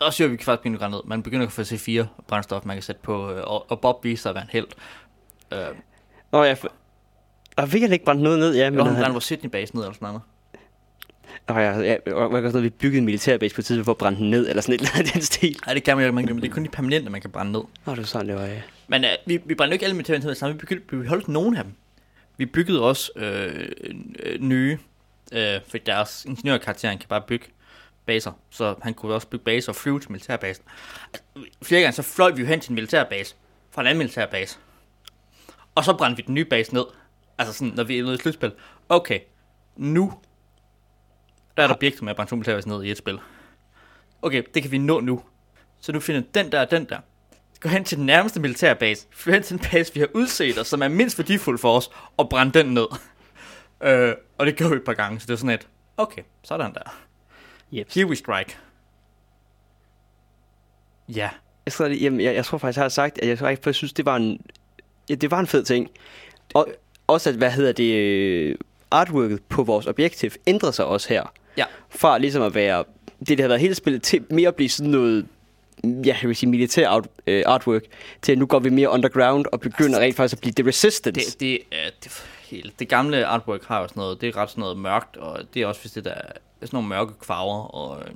Også 0.02 0.18
siger, 0.18 0.28
at 0.28 0.32
vi 0.32 0.38
kan 0.38 0.46
faktisk 0.46 0.62
begynde 0.62 0.76
at 0.76 0.80
gøre 0.80 0.90
ned. 0.90 1.00
Man 1.06 1.24
begynder 1.24 1.46
at 1.46 1.52
få 1.52 1.62
C4 1.62 2.04
brændstof, 2.28 2.66
man 2.66 2.76
kan 2.76 2.84
sætte 2.84 3.02
på, 3.04 3.32
øh, 3.32 3.44
og, 3.44 3.72
og 3.72 3.80
Bob 3.82 4.04
viser 4.04 4.22
sig 4.22 4.30
at 4.30 4.36
være 4.36 4.44
en 4.44 4.50
held. 4.52 4.68
Øh, 5.54 5.76
Nå, 6.32 6.44
jeg... 6.44 6.58
Og 7.58 7.74
vi 7.74 7.80
kan 7.80 7.92
ikke 7.92 8.06
brænde 8.06 8.24
noget 8.24 8.40
ned, 8.40 8.56
ja, 8.56 8.70
men... 8.70 8.78
men 8.78 8.86
han 8.86 8.96
brænder 8.96 9.12
vores 9.12 9.24
Sydney-base 9.32 9.76
ned 9.76 9.84
eller 9.84 9.94
sådan 9.94 10.08
noget. 10.08 10.22
Nå, 11.54 11.60
ja, 11.60 11.80
ja, 11.80 12.14
og 12.14 12.30
hvad 12.30 12.42
gør 12.42 12.50
sådan 12.50 12.64
vi 12.64 12.70
byggede 12.70 12.98
en 12.98 13.06
militærbase 13.06 13.56
på 13.56 13.62
et 13.62 13.66
tidspunkt 13.66 13.86
for 13.86 13.92
at 13.92 13.98
brænde 13.98 14.20
den 14.20 14.30
ned, 14.30 14.50
eller 14.50 14.62
sådan 14.62 14.76
et 14.76 14.80
eller 14.80 14.92
andet 14.96 15.10
i 15.10 15.14
den 15.14 15.22
stil. 15.22 15.58
Nej, 15.66 15.74
det 15.74 15.84
kan 15.84 15.98
man 15.98 16.06
jo 16.06 16.18
ikke, 16.20 16.34
men 16.34 16.42
det 16.44 16.50
er 16.50 16.54
kun 16.54 16.64
de 16.64 16.70
permanente, 16.70 17.10
man 17.10 17.22
kan 17.22 17.30
brænde 17.30 17.52
ned. 17.52 17.62
Nå, 17.86 17.92
det 17.92 17.98
var 17.98 18.04
sådan, 18.04 18.28
det 18.28 18.36
var, 18.36 18.46
ja. 18.46 18.62
Men 18.88 19.04
uh, 19.04 19.10
vi, 19.26 19.40
vi 19.46 19.56
brændte 19.56 19.72
jo 19.72 19.74
ikke 19.74 19.86
alle 19.86 19.96
militære 19.96 20.36
sammen, 20.36 20.62
vi, 20.62 20.66
byggede, 20.66 21.02
vi 21.02 21.08
holdt 21.08 21.28
nogle 21.28 21.58
af 21.58 21.64
dem. 21.64 21.74
Vi 22.38 22.46
byggede 22.46 22.82
også 22.82 23.12
øh, 23.16 23.70
øh, 24.20 24.42
nye, 24.42 24.78
øh, 25.32 25.60
for 25.68 25.78
deres 25.78 26.26
ingeniørkarakter 26.26 26.90
kan 26.90 27.06
bare 27.10 27.22
bygge 27.22 27.46
baser, 28.06 28.32
så 28.50 28.76
han 28.82 28.94
kunne 28.94 29.14
også 29.14 29.28
bygge 29.28 29.46
baser 29.46 29.72
og 29.72 29.76
flyve 29.76 30.00
til 30.00 30.12
militærbasen. 30.12 30.64
Altså, 31.14 31.50
flere 31.62 31.82
gange 31.82 31.96
så 31.96 32.02
fløj 32.02 32.32
vi 32.32 32.42
jo 32.42 32.48
hen 32.48 32.60
til 32.60 32.70
en 32.70 32.76
militærbase, 32.76 33.36
fra 33.72 33.82
en 33.82 33.88
anden 33.88 33.98
militærbase. 33.98 34.58
Og 35.76 35.86
så 35.86 35.98
brændte 35.98 36.18
vi 36.18 36.24
den 36.28 36.34
nye 36.34 36.46
base 36.46 36.74
ned. 36.74 36.86
Altså 37.38 37.54
sådan, 37.54 37.74
når 37.76 37.84
vi 37.84 38.00
er 38.00 38.04
nede 38.04 38.16
i 38.16 38.18
slutspil. 38.18 38.52
Okay, 38.90 39.20
nu 39.78 40.14
der 41.58 41.64
er 41.64 41.68
et 41.68 41.72
objekt, 41.72 41.98
som 41.98 42.08
er 42.08 42.28
militærbase 42.32 42.70
ned 42.70 42.84
i 42.84 42.92
et 42.92 42.98
spil. 42.98 43.20
Okay, 44.22 44.44
det 44.54 44.62
kan 44.62 44.72
vi 44.72 44.78
nå 44.78 45.00
nu. 45.00 45.22
Så 45.82 45.92
nu 45.92 46.00
finder 46.00 46.22
den 46.34 46.52
der 46.52 46.62
og 46.62 46.72
den 46.72 46.86
der. 46.86 47.00
Gå 47.60 47.70
hen 47.70 47.84
til 47.84 47.98
den 47.98 48.06
nærmeste 48.06 48.40
militærbase. 48.40 49.08
Flyv 49.12 49.34
hen 49.34 49.44
til 49.44 49.54
en 49.54 49.60
base, 49.72 49.94
vi 49.94 50.00
har 50.00 50.08
udset 50.14 50.60
os, 50.60 50.68
som 50.68 50.82
er 50.82 50.88
mindst 50.88 51.18
værdifuld 51.18 51.58
for 51.58 51.78
os, 51.78 51.90
og 52.18 52.30
brænd 52.30 52.52
den 52.52 52.66
ned. 52.66 52.88
øh, 53.84 54.16
og 54.38 54.46
det 54.46 54.56
gjorde 54.56 54.72
vi 54.72 54.78
et 54.78 54.84
par 54.84 54.94
gange, 54.94 55.20
så 55.20 55.28
det 55.28 55.34
er 55.34 55.38
sådan 55.38 55.50
et, 55.50 55.68
okay, 55.98 56.22
sådan 56.44 56.74
der. 56.74 57.02
Yep. 57.74 57.94
Here 57.94 58.08
we 58.08 58.16
strike. 58.16 58.58
Ja. 61.10 61.30
Jeg 61.66 61.74
tror, 61.74 61.86
jamen, 61.86 62.22
jeg, 62.22 62.36
jeg 62.36 62.46
tror 62.46 62.58
faktisk, 62.58 62.78
jeg 62.78 62.84
har 62.84 62.90
sagt, 62.90 63.20
at 63.20 63.28
jeg, 63.28 63.40
tror, 63.40 63.48
jeg 63.66 63.76
synes, 63.76 63.94
det 63.94 64.06
var 64.06 64.16
en, 64.16 64.42
ja, 65.10 65.16
det 65.16 65.32
var 65.32 65.40
en 65.40 65.48
fed 65.48 65.64
ting. 65.64 65.90
Og 66.54 66.68
også, 67.08 67.30
at, 67.30 67.36
hvad 67.36 67.52
hedder 67.52 67.72
det, 67.72 67.94
øh, 67.94 68.56
artworket 68.92 69.40
på 69.50 69.64
vores 69.64 69.88
objektiv 69.88 70.32
ændrer 70.48 70.72
sig 70.72 70.86
også 70.86 71.10
her. 71.10 71.24
Ja. 71.58 71.66
Fra 71.90 72.18
ligesom 72.18 72.42
at 72.44 72.56
være 72.56 72.84
det, 73.28 73.38
der 73.38 73.44
har 73.44 73.48
været 73.48 73.62
hele 73.62 73.76
spillet, 73.76 74.04
til 74.04 74.24
mere 74.30 74.48
at 74.48 74.56
blive 74.56 74.70
sådan 74.70 74.92
noget 74.92 75.26
ja, 75.84 76.18
jeg 76.22 76.28
vil 76.28 76.36
sige 76.36 76.50
militær 76.50 76.90
art, 76.90 77.08
øh, 77.28 77.44
artwork, 77.46 77.82
til 78.22 78.32
at 78.32 78.38
nu 78.38 78.46
går 78.46 78.60
vi 78.60 78.70
mere 78.70 78.90
underground 78.90 79.46
og 79.52 79.60
begynder 79.60 79.84
altså, 79.86 80.02
rent 80.02 80.16
faktisk 80.16 80.34
at 80.38 80.42
blive 80.42 80.54
The 80.58 80.68
Resistance. 80.68 81.32
Det, 81.32 81.40
det, 81.40 81.60
er, 81.72 81.90
det, 82.04 82.26
helt, 82.50 82.80
det 82.80 82.88
gamle 82.90 83.26
artwork 83.26 83.64
har 83.66 83.82
jo 83.82 83.88
sådan 83.88 84.02
noget, 84.02 84.22
det 84.22 84.30
er 84.30 84.38
ret 84.38 84.50
sådan 84.50 84.62
noget 84.62 84.78
mørkt, 84.78 85.18
og 85.18 85.40
det 85.54 85.62
er 85.62 85.68
også 85.68 85.82
hvis 85.82 85.92
det 85.92 86.06
der 86.06 86.12
er 86.12 86.22
sådan 86.62 86.70
nogle 86.78 86.88
mørke 86.90 87.14
farver, 87.24 87.76
og 87.76 88.00
øh, 88.00 88.06
sådan 88.06 88.16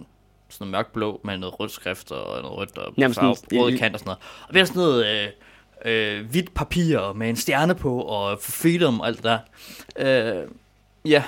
noget 0.59 0.71
mørk 0.71 0.93
blå 0.93 1.21
med 1.23 1.37
noget 1.37 1.59
rødt 1.59 1.71
skrift 1.71 2.11
og 2.11 2.41
noget 2.41 2.57
rødt 2.57 2.77
og 2.77 2.93
Jamen, 2.97 3.13
farve, 3.15 3.35
sådan- 3.35 3.59
røde 3.59 3.77
kant 3.77 3.93
og 3.93 3.99
sådan 3.99 4.07
noget. 4.09 4.19
Og 4.47 4.53
det 4.53 4.59
er 4.61 4.65
sådan 4.65 4.79
noget 4.81 5.05
øh, 5.85 6.19
øh, 6.19 6.25
hvidt 6.29 6.53
papir 6.53 7.13
med 7.13 7.29
en 7.29 7.35
stjerne 7.35 7.75
på, 7.75 8.01
og 8.01 8.39
freedom 8.41 8.99
og 8.99 9.07
alt 9.07 9.17
det 9.17 9.23
der. 9.23 9.39
Øh, 10.41 10.47
ja, 11.05 11.23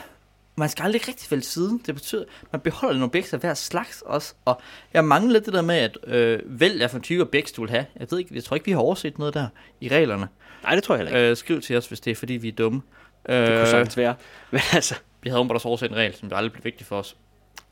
man 0.55 0.69
skal 0.69 0.83
aldrig 0.83 1.07
rigtig 1.07 1.31
vælge 1.31 1.43
side. 1.43 1.79
Det 1.85 1.95
betyder, 1.95 2.21
at 2.21 2.47
man 2.51 2.61
beholder 2.61 2.99
nogle 2.99 3.09
objekter 3.09 3.33
af 3.33 3.41
hver 3.41 3.53
slags 3.53 4.01
også. 4.05 4.33
Og 4.45 4.61
jeg 4.93 5.05
mangler 5.05 5.33
lidt 5.33 5.45
det 5.45 5.53
der 5.53 5.61
med, 5.61 5.75
at 5.75 5.97
øh, 6.07 6.39
vælg 6.45 6.81
er 6.81 6.87
for 6.87 6.97
en 6.97 7.03
type 7.03 7.21
objekt, 7.21 7.55
du 7.55 7.61
vil 7.61 7.69
have. 7.69 7.85
Jeg 7.99 8.07
ved 8.11 8.19
ikke, 8.19 8.35
jeg 8.35 8.43
tror 8.43 8.55
ikke, 8.55 8.65
vi 8.65 8.71
har 8.71 8.79
overset 8.79 9.19
noget 9.19 9.33
der 9.33 9.47
i 9.81 9.87
reglerne. 9.87 10.27
Nej, 10.63 10.75
det 10.75 10.83
tror 10.83 10.95
jeg 10.95 11.05
heller 11.05 11.19
ikke. 11.19 11.29
Øh, 11.29 11.37
skriv 11.37 11.61
til 11.61 11.77
os, 11.77 11.87
hvis 11.87 11.99
det 11.99 12.11
er, 12.11 12.15
fordi 12.15 12.33
vi 12.33 12.47
er 12.47 12.51
dumme. 12.51 12.81
det 13.27 13.47
kunne 13.47 13.61
Øh, 13.61 13.67
sagtens 13.67 13.97
være. 13.97 14.15
Men 14.51 14.61
altså, 14.73 14.95
vi 15.21 15.29
havde 15.29 15.39
åbenbart 15.39 15.55
også 15.55 15.67
overset 15.67 15.91
en 15.91 15.97
regel, 15.97 16.15
som 16.15 16.31
aldrig 16.33 16.51
blev 16.51 16.63
vigtig 16.63 16.87
for 16.87 16.99
os. 16.99 17.17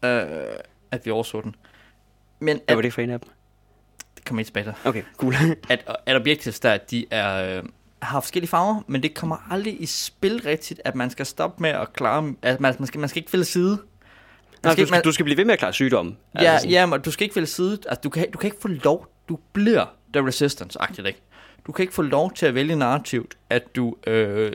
Øh, 0.05 0.21
at 0.91 1.05
vi 1.05 1.11
overså 1.11 1.41
den. 1.41 1.55
Men 2.39 2.57
hvad 2.57 2.63
at, 2.67 2.75
var 2.75 2.81
det 2.81 2.93
for 2.93 3.01
en 3.01 3.09
af 3.09 3.19
dem? 3.19 3.29
det 4.15 4.25
kommer 4.25 4.39
ikke 4.39 4.47
tilbage 4.47 4.63
til. 4.63 4.73
Okay, 4.85 5.03
cool. 5.17 5.33
At, 5.69 5.91
at 6.05 6.15
objectives 6.15 6.59
der, 6.59 6.77
de 6.77 7.05
er, 7.11 7.57
øh, 7.57 7.63
har 8.05 8.19
forskellige 8.19 8.49
farver, 8.49 8.81
men 8.87 9.03
det 9.03 9.13
kommer 9.13 9.37
aldrig 9.51 9.81
i 9.81 9.85
spil 9.85 10.41
rigtigt, 10.41 10.81
at 10.85 10.95
man 10.95 11.09
skal 11.09 11.25
stoppe 11.25 11.61
med 11.61 11.69
at 11.69 11.93
klare, 11.93 12.33
at 12.41 12.59
man, 12.61 12.75
man, 12.79 12.87
skal, 12.87 12.99
man 12.99 13.09
skal 13.09 13.19
ikke 13.19 13.33
vælge 13.33 13.45
side. 13.45 13.77
Man 14.63 14.73
skal, 14.73 14.83
du, 14.83 14.87
skal, 14.87 15.03
du 15.03 15.11
skal 15.11 15.23
blive 15.23 15.37
ved 15.37 15.45
med 15.45 15.53
at 15.53 15.59
klare 15.59 15.73
sygdomme. 15.73 16.15
Ja, 16.35 16.51
Altså 16.51 16.67
ja, 16.67 16.85
men 16.85 17.01
du 17.01 17.11
skal 17.11 17.23
ikke 17.23 17.35
vælge 17.35 17.47
side. 17.47 17.71
Altså, 17.73 18.01
du, 18.03 18.09
kan, 18.09 18.31
du 18.31 18.37
kan 18.37 18.47
ikke 18.47 18.61
få 18.61 18.67
lov. 18.67 19.07
Du 19.29 19.39
bliver 19.53 19.85
The 20.13 20.27
Resistance-agtigt, 20.27 21.07
ikke? 21.07 21.21
Du 21.67 21.71
kan 21.71 21.83
ikke 21.83 21.93
få 21.93 22.01
lov 22.01 22.33
til 22.33 22.45
at 22.45 22.55
vælge 22.55 22.75
narrativt, 22.75 23.37
at 23.49 23.75
du 23.75 23.95
øh, 24.07 24.51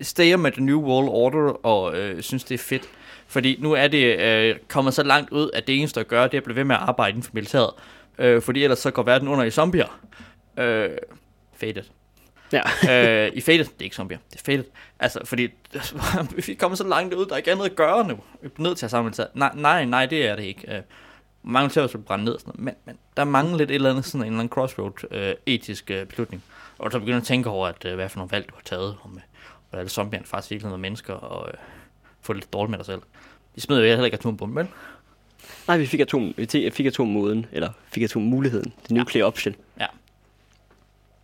stager 0.00 0.36
med 0.36 0.52
The 0.52 0.62
New 0.64 0.80
World 0.80 1.08
Order 1.08 1.66
og 1.66 1.96
øh, 1.98 2.22
synes, 2.22 2.44
det 2.44 2.54
er 2.54 2.58
fedt. 2.58 2.82
Fordi 3.26 3.58
nu 3.60 3.72
er 3.72 3.88
det 3.88 4.20
øh, 4.20 4.56
kommet 4.68 4.94
så 4.94 5.02
langt 5.02 5.30
ud, 5.30 5.50
at 5.54 5.66
det 5.66 5.78
eneste 5.78 6.00
at 6.00 6.08
gøre, 6.08 6.24
det 6.24 6.34
er 6.34 6.38
at 6.38 6.44
blive 6.44 6.56
ved 6.56 6.64
med 6.64 6.76
at 6.76 6.82
arbejde 6.82 7.10
inden 7.10 7.22
for 7.22 7.30
militæret. 7.34 7.70
Øh, 8.18 8.42
fordi 8.42 8.62
ellers 8.64 8.78
så 8.78 8.90
går 8.90 9.02
verden 9.02 9.28
under 9.28 9.44
i 9.44 9.50
zombier. 9.50 10.00
Øh, 10.58 10.90
faded. 11.56 11.82
Ja. 12.52 12.62
øh, 13.26 13.32
I 13.34 13.40
Faded, 13.40 13.64
det 13.64 13.80
er 13.80 13.84
ikke 13.84 13.96
zombier, 13.96 14.18
det 14.32 14.38
er 14.38 14.42
Faded. 14.44 14.64
Altså, 14.98 15.20
fordi 15.24 15.48
vi 16.46 16.54
kommer 16.54 16.76
så 16.76 16.84
langt 16.84 17.14
ud, 17.14 17.26
der 17.26 17.32
er 17.32 17.36
ikke 17.36 17.52
andet 17.52 17.64
at 17.64 17.76
gøre 17.76 18.08
nu. 18.08 18.18
Vi 18.42 18.46
er 18.58 18.62
nødt 18.62 18.78
til 18.78 18.86
at 18.86 18.90
samle 18.90 19.14
sig. 19.14 19.28
Nej, 19.34 19.50
nej, 19.54 19.84
nej, 19.84 20.06
det 20.06 20.26
er 20.28 20.36
det 20.36 20.42
ikke. 20.42 20.76
Øh, 20.76 20.82
mange 21.42 21.68
til 21.68 21.80
at 21.80 21.96
brænde 22.06 22.24
ned 22.24 22.32
og 22.32 22.40
sådan 22.40 22.52
noget. 22.56 22.64
Men, 22.64 22.74
men 22.84 22.98
der 23.16 23.24
mangler 23.24 23.56
lidt 23.58 23.70
et 23.70 23.74
eller 23.74 23.90
andet, 23.90 24.04
sådan 24.04 24.20
en 24.20 24.26
eller 24.26 24.38
anden 24.38 24.52
crossroad 24.52 24.92
øh, 25.10 25.34
etisk 25.46 25.90
øh, 25.90 26.06
beslutning. 26.06 26.42
Og 26.78 26.92
så 26.92 26.98
begynder 26.98 27.18
at 27.18 27.24
tænke 27.24 27.50
over, 27.50 27.68
at, 27.68 27.84
øh, 27.84 27.94
hvad 27.94 28.08
for 28.08 28.18
nogle 28.18 28.30
valg 28.30 28.48
du 28.48 28.54
har 28.54 28.62
taget, 28.64 28.96
om 29.04 29.12
øh, 29.16 29.22
hvordan 29.70 29.88
zombierne 29.88 30.26
faktisk 30.26 30.50
virkelig 30.50 30.68
noget 30.68 30.80
mennesker, 30.80 31.14
og 31.14 31.48
øh, 31.48 31.54
få 32.20 32.32
det 32.32 32.42
lidt 32.42 32.52
dårligt 32.52 32.70
med 32.70 32.78
dig 32.78 32.86
selv. 32.86 33.00
De 33.56 33.60
smider 33.60 33.80
jo 33.80 33.86
heller 33.86 34.04
ikke 34.04 34.16
atombomben, 34.16 34.54
men 34.54 34.68
Nej, 35.68 35.76
vi 35.76 35.86
fik, 35.86 36.00
atom, 36.00 36.34
vi 36.36 36.70
fik 36.72 36.86
atommoden, 36.86 37.46
eller 37.52 37.70
fik 37.88 38.02
atommuligheden. 38.02 38.72
Det 38.82 38.90
nuclear 38.90 39.26
option. 39.26 39.54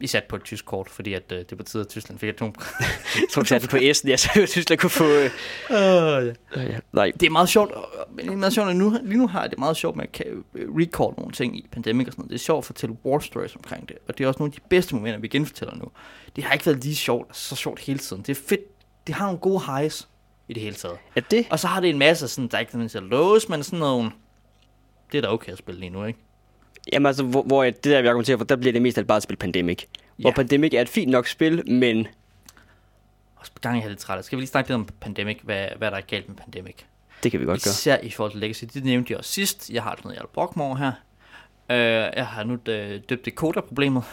Vi 0.00 0.06
satte 0.06 0.28
på 0.28 0.36
et 0.36 0.44
tysk 0.44 0.64
kort, 0.64 0.88
fordi 0.90 1.14
at, 1.14 1.32
øh, 1.32 1.44
det 1.50 1.58
betyder, 1.58 1.82
at 1.82 1.88
Tyskland 1.88 2.18
fik 2.18 2.28
atom. 2.28 2.54
Jeg 2.80 3.22
tror, 3.32 3.42
vi 3.42 3.48
satte 3.48 3.66
det 3.66 3.70
på 3.70 3.76
S'en, 3.76 4.08
ja, 4.08 4.16
så 4.16 4.46
Tyskland 4.48 4.80
kunne 4.80 4.90
få... 4.90 5.04
Øh, 5.04 5.30
Uh, 5.70 5.74
ja. 5.74 6.20
øh, 6.20 6.34
ja. 6.56 6.78
Nej, 6.92 7.12
Det 7.20 7.26
er 7.26 7.30
meget 7.30 7.48
sjovt, 7.48 7.72
men 8.10 8.26
det 8.26 8.32
er 8.32 8.36
meget 8.36 8.52
sjovt, 8.52 8.70
at 8.70 8.76
nu, 8.76 8.98
lige 9.02 9.18
nu 9.18 9.28
har 9.28 9.40
jeg 9.40 9.50
det 9.50 9.58
meget 9.58 9.76
sjovt 9.76 9.96
med 9.96 10.04
at 10.04 10.12
kan 10.12 10.44
record 10.54 11.14
nogle 11.18 11.32
ting 11.32 11.56
i 11.58 11.66
Pandemic 11.72 12.06
og 12.06 12.12
sådan 12.12 12.22
noget. 12.22 12.30
Det 12.30 12.34
er 12.36 12.44
sjovt 12.44 12.58
at 12.58 12.64
fortælle 12.64 12.96
war 13.04 13.18
stories 13.18 13.56
omkring 13.56 13.88
det, 13.88 13.96
og 14.08 14.18
det 14.18 14.24
er 14.24 14.28
også 14.28 14.38
nogle 14.38 14.52
af 14.54 14.60
de 14.60 14.66
bedste 14.70 14.94
momenter, 14.94 15.20
vi 15.20 15.28
genfortæller 15.28 15.74
nu. 15.76 15.84
Det 16.36 16.44
har 16.44 16.52
ikke 16.52 16.66
været 16.66 16.84
lige 16.84 16.96
sjovt, 16.96 17.36
så 17.36 17.56
sjovt 17.56 17.80
hele 17.80 17.98
tiden. 17.98 18.22
Det 18.22 18.28
er 18.38 18.42
fedt. 18.48 18.60
Det 19.06 19.14
har 19.14 19.24
nogle 19.26 19.38
gode 19.38 19.60
highs 19.66 20.08
i 20.48 20.52
det 20.52 20.62
hele 20.62 20.74
taget. 20.76 20.96
er 21.16 21.20
det? 21.20 21.46
Og 21.50 21.58
så 21.58 21.66
har 21.66 21.80
det 21.80 21.90
en 21.90 21.98
masse 21.98 22.28
sådan, 22.28 22.48
der 22.48 22.56
er 22.56 22.60
ikke 22.60 22.72
nødvendigvis 22.76 22.94
er 22.94 23.00
lås, 23.00 23.48
men 23.48 23.62
sådan 23.62 23.78
nogle... 23.78 24.10
Det 25.12 25.18
er 25.18 25.22
da 25.22 25.28
okay 25.28 25.52
at 25.52 25.58
spille 25.58 25.80
lige 25.80 25.90
nu, 25.90 26.04
ikke? 26.04 26.18
Jamen 26.92 27.06
altså, 27.06 27.24
hvor, 27.24 27.42
hvor 27.42 27.62
jeg, 27.62 27.74
det 27.74 27.84
der, 27.84 28.02
vi 28.02 28.08
argumenterer 28.08 28.38
for, 28.38 28.44
der 28.44 28.56
bliver 28.56 28.72
det 28.72 28.82
mest 28.82 28.98
af 28.98 29.06
bare 29.06 29.16
at 29.16 29.22
spille 29.22 29.38
Pandemic. 29.38 29.84
Ja. 30.18 30.22
Hvor. 30.22 30.30
Pandemic 30.30 30.74
er 30.74 30.80
et 30.80 30.88
fint 30.88 31.10
nok 31.10 31.26
spil, 31.26 31.70
men 31.70 32.08
Også 33.36 33.52
på 33.52 33.58
gang 33.60 33.76
jeg 33.76 33.84
er 33.84 33.88
lidt 33.88 34.00
træt. 34.00 34.24
Skal 34.24 34.36
vi 34.36 34.40
lige 34.40 34.48
snakke 34.50 34.70
lidt 34.70 34.74
om 34.74 34.88
Pandemic, 35.00 35.38
hvad, 35.42 35.68
hvad 35.78 35.90
der 35.90 35.96
er 35.96 36.00
galt 36.00 36.28
med 36.28 36.36
Pandemic? 36.36 36.76
det 37.22 37.30
kan 37.30 37.40
vi 37.40 37.44
godt 37.44 37.64
gøre. 37.64 37.70
Især 37.70 37.98
i 37.98 38.10
forhold 38.10 38.32
til 38.32 38.40
Legacy. 38.40 38.64
Det 38.74 38.84
nævnte 38.84 39.12
jeg 39.12 39.18
også 39.18 39.32
sidst. 39.32 39.70
Jeg 39.70 39.82
har 39.82 39.98
noget 40.04 40.16
Jarl 40.16 40.28
Brockmore 40.32 40.76
her. 40.76 40.92
Øh, 41.70 42.12
jeg 42.16 42.26
har 42.26 42.44
nu 42.44 42.58
øh, 42.68 43.00
døbt 43.08 43.24
det 43.24 43.34
Koda-problemet. 43.34 44.04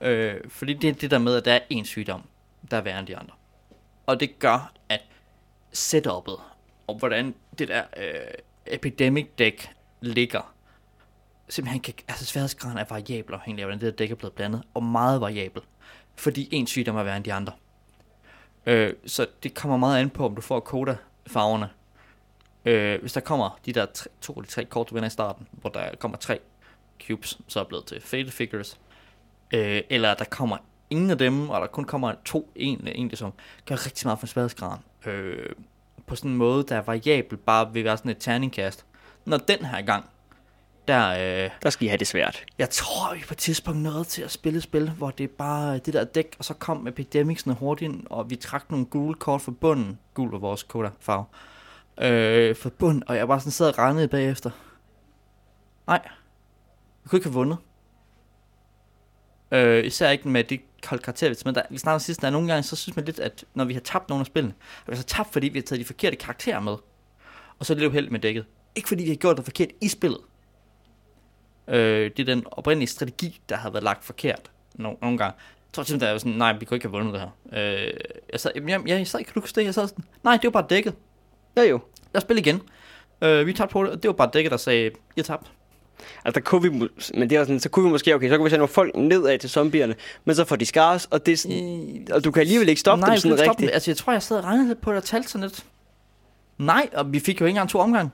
Øh, 0.00 0.34
fordi 0.48 0.74
det 0.74 0.90
er 0.90 0.94
det 0.94 1.10
der 1.10 1.18
med, 1.18 1.36
at 1.36 1.44
der 1.44 1.52
er 1.52 1.60
en 1.70 1.84
sygdom, 1.84 2.22
der 2.70 2.76
er 2.76 2.80
værre 2.80 2.98
end 2.98 3.06
de 3.06 3.16
andre. 3.16 3.34
Og 4.06 4.20
det 4.20 4.38
gør, 4.38 4.72
at 4.88 5.00
setup'et, 5.74 6.40
og 6.86 6.98
hvordan 6.98 7.34
det 7.58 7.68
der 7.68 7.82
øh, 7.96 8.04
epidemic 8.66 9.26
deck 9.38 9.70
ligger, 10.00 10.54
simpelthen 11.48 11.80
kan, 11.80 11.94
altså 12.08 12.24
sværhedsgraden 12.24 12.78
er 12.78 12.84
variabel 12.90 13.34
afhængig 13.34 13.62
af, 13.62 13.66
hvordan 13.66 13.80
det 13.80 13.86
der 13.86 14.04
dæk 14.04 14.10
er 14.10 14.14
blevet 14.14 14.32
blandet, 14.32 14.62
og 14.74 14.82
meget 14.82 15.20
variabel. 15.20 15.62
Fordi 16.16 16.48
en 16.52 16.66
sygdom 16.66 16.96
er 16.96 17.02
værre 17.02 17.16
end 17.16 17.24
de 17.24 17.32
andre. 17.32 17.52
Øh, 18.66 18.92
så 19.06 19.26
det 19.42 19.54
kommer 19.54 19.76
meget 19.76 20.00
an 20.00 20.10
på, 20.10 20.24
om 20.24 20.34
du 20.34 20.40
får 20.40 20.60
Koda-farverne, 20.60 21.68
Øh, 22.66 23.00
hvis 23.00 23.12
der 23.12 23.20
kommer 23.20 23.58
de 23.66 23.72
der 23.72 23.86
tre, 23.86 24.08
to 24.20 24.32
eller 24.32 24.48
tre 24.48 24.64
kort, 24.64 24.90
du 24.90 24.94
vinder 24.94 25.06
i 25.06 25.10
starten, 25.10 25.48
hvor 25.50 25.70
der 25.70 25.96
kommer 25.98 26.18
tre 26.18 26.38
cubes, 27.06 27.38
så 27.48 27.60
er 27.60 27.64
blevet 27.64 27.84
til 27.84 28.00
fatal 28.00 28.30
figures, 28.30 28.80
øh, 29.54 29.82
eller 29.90 30.14
der 30.14 30.24
kommer 30.24 30.56
ingen 30.90 31.10
af 31.10 31.18
dem, 31.18 31.50
og 31.50 31.60
der 31.60 31.66
kun 31.66 31.84
kommer 31.84 32.14
to 32.24 32.52
egentlig, 32.56 32.92
egentlig 32.92 33.18
som 33.18 33.32
gør 33.66 33.86
rigtig 33.86 34.06
meget 34.06 34.18
for 34.18 34.26
sværhedsgraden. 34.26 34.82
Øh, 35.06 35.48
på 36.06 36.16
sådan 36.16 36.30
en 36.30 36.36
måde, 36.36 36.64
der 36.68 36.76
er 36.76 36.82
variabel, 36.82 37.36
bare 37.36 37.72
vil 37.72 37.84
være 37.84 37.96
sådan 37.96 38.10
et 38.10 38.18
terningkast. 38.20 38.86
Når 39.24 39.36
den 39.36 39.64
her 39.64 39.82
gang, 39.82 40.10
der, 40.88 41.44
øh, 41.44 41.50
Der 41.62 41.70
skal 41.70 41.84
I 41.84 41.88
have 41.88 41.98
det 41.98 42.06
svært. 42.06 42.44
jeg 42.58 42.70
tror, 42.70 43.14
vi 43.14 43.20
på 43.28 43.34
et 43.34 43.38
tidspunkt 43.38 43.80
nåede 43.80 44.04
til 44.04 44.22
at 44.22 44.30
spille 44.30 44.56
et 44.56 44.62
spil, 44.62 44.90
hvor 44.90 45.10
det 45.10 45.24
er 45.24 45.28
bare 45.38 45.78
det 45.78 45.94
der 45.94 46.04
dæk, 46.04 46.36
og 46.38 46.44
så 46.44 46.54
kom 46.54 46.88
Epidemics'ene 46.88 47.52
hurtigt 47.52 47.92
ind, 47.92 48.06
og 48.10 48.30
vi 48.30 48.36
trak 48.36 48.70
nogle 48.70 48.86
gule 48.86 49.14
kort 49.14 49.40
fra 49.40 49.52
bunden. 49.60 49.98
Gul 50.14 50.30
var 50.30 50.38
vores 50.38 50.62
Koda-farve. 50.62 51.24
Øh, 52.04 52.56
fra 52.56 52.70
bunden, 52.78 53.02
og 53.06 53.16
jeg 53.16 53.28
bare 53.28 53.40
sådan 53.40 53.52
sad 53.52 53.68
og 53.68 53.78
regnede 53.78 54.08
bagefter. 54.08 54.50
Nej, 55.86 56.00
vi 57.02 57.08
kunne 57.08 57.16
ikke 57.16 57.28
have 57.28 57.34
vundet. 57.34 57.58
Øh, 59.50 59.84
især 59.84 60.10
ikke 60.10 60.28
med 60.28 60.44
det 60.44 60.60
kolde 60.82 61.02
karakter, 61.02 61.42
med. 61.44 61.52
Der, 61.52 61.62
vi 61.70 61.78
snakkede 61.78 62.04
sidst, 62.04 62.20
der 62.20 62.26
er 62.26 62.30
nogle 62.30 62.48
gange, 62.48 62.62
så 62.62 62.76
synes 62.76 62.96
man 62.96 63.04
lidt, 63.04 63.18
at 63.18 63.44
når 63.54 63.64
vi 63.64 63.72
har 63.72 63.80
tabt 63.80 64.08
nogle 64.08 64.20
af 64.20 64.26
spillene, 64.26 64.54
at 64.86 64.90
vi 64.90 64.96
har 64.96 65.02
tabt, 65.02 65.32
fordi 65.32 65.48
vi 65.48 65.58
har 65.58 65.62
taget 65.62 65.80
de 65.80 65.84
forkerte 65.84 66.16
karakterer 66.16 66.60
med. 66.60 66.76
Og 67.58 67.66
så 67.66 67.72
er 67.72 67.74
det 67.74 67.82
lidt 67.82 67.90
uheldigt 67.90 68.12
med 68.12 68.20
dækket. 68.20 68.44
Ikke 68.74 68.88
fordi 68.88 69.02
vi 69.02 69.08
har 69.08 69.16
gjort 69.16 69.36
det 69.36 69.44
forkert 69.44 69.68
i 69.80 69.88
spillet. 69.88 70.20
Øh, 71.68 72.10
det 72.16 72.18
er 72.18 72.34
den 72.34 72.44
oprindelige 72.50 72.88
strategi, 72.88 73.40
der 73.48 73.56
har 73.56 73.70
været 73.70 73.84
lagt 73.84 74.04
forkert 74.04 74.50
nogle, 74.74 74.98
nogle 75.02 75.18
gange. 75.18 75.34
Jeg 75.34 75.72
tror 75.72 75.82
simpelthen, 75.82 76.00
der 76.00 76.06
er 76.06 76.12
jo 76.12 76.18
sådan, 76.18 76.32
nej, 76.32 76.52
vi 76.58 76.64
kunne 76.64 76.76
ikke 76.76 76.86
have 76.86 76.92
vundet 76.92 77.14
det 77.14 77.20
her. 77.20 77.28
Øh, 77.52 77.92
jeg, 78.32 78.40
sad, 78.40 78.50
jamen, 78.54 78.68
jeg, 78.68 78.98
jeg 78.98 79.06
sad 79.06 79.24
kan 79.24 79.34
du 79.34 79.40
huske 79.40 79.60
det? 79.60 79.66
Jeg 79.66 79.74
sad 79.74 79.88
sådan, 79.88 80.04
nej, 80.24 80.36
det 80.36 80.44
var 80.44 80.50
bare 80.50 80.66
dækket. 80.70 80.94
Ja 81.56 81.62
jo. 81.62 81.80
Lad 82.12 82.16
os 82.16 82.22
spille 82.22 82.40
igen. 82.40 82.62
Øh, 83.22 83.46
vi 83.46 83.52
tabte 83.52 83.72
på 83.72 83.82
det, 83.82 83.90
og 83.90 84.02
det 84.02 84.08
var 84.08 84.14
bare 84.14 84.30
dækket, 84.32 84.50
der 84.50 84.56
sagde, 84.56 84.90
jeg 85.16 85.24
tabte. 85.24 85.50
Altså, 86.24 86.40
der 86.40 86.44
kunne 86.44 86.62
vi, 86.62 86.88
men 87.14 87.30
det 87.30 87.38
er 87.38 87.44
sådan, 87.44 87.60
så 87.60 87.68
kunne 87.68 87.84
vi 87.84 87.90
måske, 87.90 88.14
okay, 88.14 88.28
så 88.28 88.36
kunne 88.36 88.44
vi 88.44 88.50
sende 88.50 88.58
nogle 88.58 88.72
folk 88.72 88.96
nedad 88.96 89.38
til 89.38 89.50
zombierne, 89.50 89.94
men 90.24 90.36
så 90.36 90.44
får 90.44 90.56
de 90.56 90.66
scars, 90.66 91.04
og 91.04 91.26
det 91.26 91.32
er 91.32 91.36
sådan, 91.36 92.06
og 92.12 92.24
du 92.24 92.30
kan 92.30 92.40
alligevel 92.40 92.68
ikke 92.68 92.80
stoppe 92.80 93.00
nej, 93.00 93.08
dem 93.08 93.12
jeg 93.12 93.20
sådan 93.20 93.38
rigtigt. 93.38 93.58
dem. 93.58 93.70
Altså, 93.72 93.90
jeg 93.90 93.96
tror, 93.96 94.12
jeg 94.12 94.22
sad 94.22 94.36
og 94.38 94.44
regnede 94.44 94.68
lidt 94.68 94.80
på 94.80 94.90
det 94.90 94.98
og 94.98 95.04
talte 95.04 95.28
sådan 95.28 95.42
lidt. 95.48 95.64
Nej, 96.58 96.88
og 96.92 97.12
vi 97.12 97.20
fik 97.20 97.40
jo 97.40 97.46
ikke 97.46 97.50
engang 97.50 97.70
to 97.70 97.78
omgange. 97.78 98.10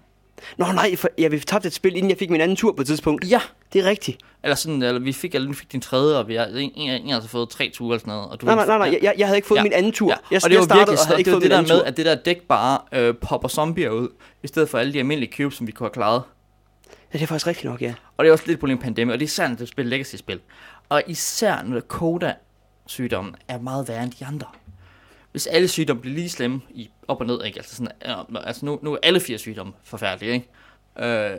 Nå 0.56 0.72
nej, 0.72 0.96
for, 0.96 1.08
ja, 1.18 1.28
vi 1.28 1.38
tabte 1.38 1.66
et 1.68 1.72
spil, 1.72 1.96
inden 1.96 2.10
jeg 2.10 2.18
fik 2.18 2.30
min 2.30 2.40
anden 2.40 2.56
tur 2.56 2.72
på 2.72 2.80
et 2.82 2.86
tidspunkt. 2.86 3.30
Ja. 3.30 3.40
Det 3.72 3.80
er 3.84 3.90
rigtigt. 3.90 4.18
Eller 4.44 4.54
sådan, 4.54 4.82
eller 4.82 5.00
vi 5.00 5.12
fik, 5.12 5.34
eller 5.34 5.48
vi 5.48 5.54
fik 5.54 5.72
din 5.72 5.80
tredje, 5.80 6.18
og 6.18 6.28
vi 6.28 6.34
har, 6.34 6.44
en, 6.46 6.56
en, 6.74 6.90
en 7.02 7.10
altså 7.10 7.28
fået 7.30 7.48
tre 7.48 7.70
ture 7.74 7.88
eller 7.94 7.98
sådan 8.00 8.10
noget. 8.14 8.30
Og 8.30 8.40
du 8.40 8.46
Nej, 8.46 8.54
nej, 8.54 8.66
nej, 8.66 8.78
nej. 8.78 8.98
Jeg, 9.02 9.14
jeg 9.18 9.26
havde 9.26 9.38
ikke 9.38 9.48
fået 9.48 9.58
Ja. 9.58 9.62
min 9.62 9.72
anden 9.72 9.92
tur. 9.92 10.08
Ja, 10.08 10.14
Jeg, 10.30 10.40
og 10.44 10.50
det 10.50 10.58
var 10.58 10.76
virkelig 10.76 10.98
og 10.98 11.06
havde 11.06 11.18
ikke 11.20 11.28
det 11.28 11.34
fået 11.34 11.42
det 11.42 11.50
der 11.50 11.58
anden 11.58 11.72
med, 11.72 11.80
tur. 11.80 11.86
at 11.86 11.96
det 11.96 12.06
der 12.06 12.14
dæk 12.14 12.40
bare 12.48 12.78
øh, 12.92 13.14
popper 13.20 13.48
zombier 13.48 13.90
ud, 13.90 14.08
i 14.42 14.46
stedet 14.46 14.68
for 14.68 14.78
alle 14.78 14.92
de 14.92 14.98
almindelige 14.98 15.32
cubes, 15.36 15.54
som 15.54 15.66
vi 15.66 15.72
kunne 15.72 15.84
have 15.86 15.92
klaret. 15.92 16.22
Ja, 17.12 17.18
det 17.18 17.22
er 17.22 17.26
faktisk 17.26 17.46
rigtigt 17.46 17.64
nok, 17.70 17.82
ja. 17.82 17.94
Og 18.16 18.24
det 18.24 18.28
er 18.28 18.32
også 18.32 18.44
lidt 18.46 18.60
problem 18.60 18.76
med 18.76 18.82
pandemi, 18.84 19.12
og 19.12 19.18
det 19.18 19.24
er 19.24 19.26
især, 19.28 19.48
når 19.48 19.56
du 19.56 19.66
spiller 19.66 19.90
Legacy-spil. 19.90 20.40
Og 20.88 21.02
især 21.06 21.62
når 21.64 21.80
Koda-sygdommen 21.80 23.34
er 23.48 23.58
meget 23.58 23.88
værre 23.88 24.02
end 24.02 24.12
de 24.20 24.26
andre. 24.26 24.46
Hvis 25.32 25.46
alle 25.46 25.68
sygdomme 25.68 26.02
bliver 26.02 26.14
lige 26.14 26.30
slemme 26.30 26.60
i 26.70 26.90
op 27.08 27.20
og 27.20 27.26
ned, 27.26 27.44
ikke? 27.44 27.58
Altså, 27.58 27.76
sådan, 27.76 27.88
altså 28.44 28.66
nu, 28.66 28.78
nu 28.82 28.92
er 28.92 28.98
alle 29.02 29.20
fire 29.20 29.38
sygdomme 29.38 29.72
forfærdelige, 29.84 30.32
ikke? 30.32 30.48
Øh, 30.98 31.38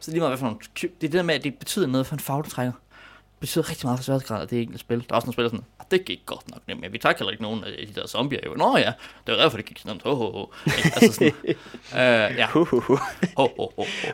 så 0.00 0.10
lige 0.10 0.20
meget 0.20 0.30
hvad 0.30 0.38
for 0.38 0.46
nogle, 0.46 0.58
det 0.82 0.84
er 0.84 0.88
det 1.00 1.12
der 1.12 1.22
med, 1.22 1.34
at 1.34 1.44
det 1.44 1.54
betyder 1.58 1.86
noget 1.86 2.06
for 2.06 2.14
en 2.14 2.20
fag, 2.20 2.44
du 2.44 2.50
trækker. 2.50 2.72
Det 2.72 3.40
betyder 3.48 3.70
rigtig 3.70 3.86
meget 3.86 3.98
for 3.98 4.04
sværhedsgrad 4.04 4.42
af 4.42 4.48
det 4.48 4.60
enkelte 4.60 4.80
spil. 4.80 4.98
Der 4.98 5.04
er 5.10 5.14
også 5.14 5.26
nogle 5.26 5.32
spil, 5.32 5.42
der 5.44 5.48
er 5.48 5.50
sådan, 5.50 5.64
"Ah, 5.80 5.86
det 5.90 6.04
gik 6.04 6.20
godt 6.26 6.50
nok 6.50 6.60
nemt, 6.68 6.80
men 6.80 6.92
vi 6.92 6.98
tager 6.98 7.14
heller 7.18 7.30
ikke 7.30 7.42
nogen 7.42 7.64
af 7.64 7.86
de 7.86 8.00
der 8.00 8.06
zombier. 8.06 8.40
Jo. 8.46 8.54
Nå 8.54 8.76
ja, 8.76 8.92
det 9.26 9.34
var 9.34 9.42
derfor, 9.42 9.56
det 9.56 9.66
gik 9.66 9.78
så 9.78 9.88
nemt. 9.88 10.02
Ho, 10.02 10.14
ho, 10.14 10.30
ho. 10.32 10.46
Altså 10.66 11.12
sådan, 11.12 11.32
øh, 12.32 12.38
ja. 12.38 12.46
Ho, 12.46 12.64
ho, 12.64 12.80
ho, 12.80 12.96
ho, 13.36 13.48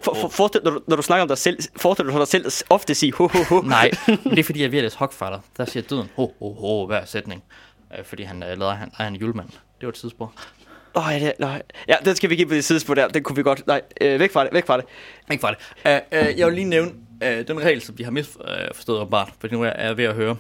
For, 0.03 0.15
ho. 0.15 0.21
for, 0.21 0.29
forestil, 0.29 0.61
når, 0.65 0.71
du, 0.71 0.81
når 0.87 0.97
du 0.97 1.03
snakker 1.03 1.23
om 1.23 1.29
dig 1.29 1.39
selv, 1.39 1.59
forestil 1.77 2.07
dig 2.07 2.15
dig 2.15 2.29
selv 2.29 2.47
ofte 2.71 2.95
sige 2.95 3.13
hu, 3.13 3.29
hu, 3.29 3.39
hu. 3.49 3.61
Nej, 3.63 3.91
det 4.31 4.39
er 4.39 4.45
fordi, 4.45 4.61
jeg 4.61 4.67
er 4.67 4.71
ved 4.71 4.79
at 4.79 4.83
læse 4.85 4.99
Hogfather. 4.99 5.39
Der 5.57 5.65
siger 5.65 5.83
døden, 5.83 6.11
ho, 6.17 6.33
ho, 6.39 6.53
ho, 6.55 6.87
hver 6.87 7.05
sætning. 7.05 7.43
Øh, 7.99 8.05
fordi 8.05 8.23
han 8.23 8.43
øh, 8.43 8.59
lader 8.59 8.75
han, 8.75 9.15
en 9.15 9.21
julemand. 9.21 9.49
Det 9.49 9.87
var 9.87 9.89
et 9.89 9.95
tidsspor. 9.95 10.33
Åh, 10.95 11.07
oh, 11.07 11.13
ja, 11.13 11.27
det, 11.27 11.33
nej. 11.39 11.63
Ja, 11.89 11.97
den 12.05 12.17
skal 12.17 12.31
vi 12.31 12.37
give 12.37 12.49
på 12.49 12.55
det 12.55 12.65
sidespor 12.65 12.95
der. 12.95 13.09
Den 13.09 13.23
kunne 13.23 13.37
vi 13.37 13.43
godt... 13.43 13.67
Nej, 13.67 13.83
øh, 14.01 14.21
væk 14.21 14.33
fra 14.33 14.45
det, 14.45 14.53
væk 14.53 14.67
fra 14.67 14.77
det. 14.77 14.85
Ikke 15.31 15.41
for 15.41 15.49
det. 15.49 15.59
Uh, 16.13 16.19
uh, 16.19 16.39
jeg 16.39 16.47
vil 16.47 16.55
lige 16.55 16.65
nævne 16.65 16.91
uh, 17.25 17.29
den 17.29 17.61
regel, 17.61 17.81
som 17.81 17.97
de 17.97 18.05
har 18.05 18.11
misforstået 18.11 18.97
uh, 18.97 19.03
åbenbart, 19.03 19.33
fordi 19.39 19.55
nu 19.55 19.63
er 19.63 19.87
jeg 19.87 19.97
ved 19.97 20.05
at 20.05 20.15
høre 20.15 20.37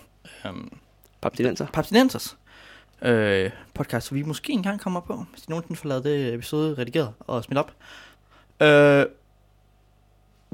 um, 0.48 0.78
Papstinenser. 1.22 1.66
Papstinensers 1.66 2.36
uh, 3.02 3.50
podcast, 3.74 4.06
som 4.06 4.16
vi 4.16 4.22
måske 4.22 4.52
engang 4.52 4.80
kommer 4.80 5.00
på, 5.00 5.24
hvis 5.30 5.42
de 5.42 5.50
nogensinde 5.50 5.80
får 5.80 5.88
lavet 5.88 6.04
det 6.04 6.34
episode 6.34 6.74
redigeret 6.78 7.12
og 7.20 7.44
smidt 7.44 7.58
op. 7.58 7.72
Uh, 8.60 8.66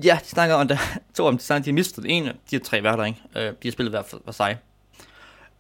ja, 0.05 0.19
de 0.23 0.29
snakker 0.29 0.55
om, 0.55 0.69
der, 0.69 0.77
to 1.17 1.27
om 1.27 1.39
de 1.39 1.45
snakker, 1.45 1.65
de 1.65 1.71
har 1.71 1.75
mistet 1.75 2.05
en 2.09 2.27
af 2.29 2.35
de 2.51 2.57
her 2.57 2.65
tre 2.65 2.83
værter, 2.83 3.05
ikke? 3.05 3.21
Uh, 3.37 3.43
de 3.43 3.57
har 3.65 3.71
spillet 3.71 3.93
hver 3.93 4.03
for, 4.03 4.21
for 4.25 4.33
sig. 4.33 4.59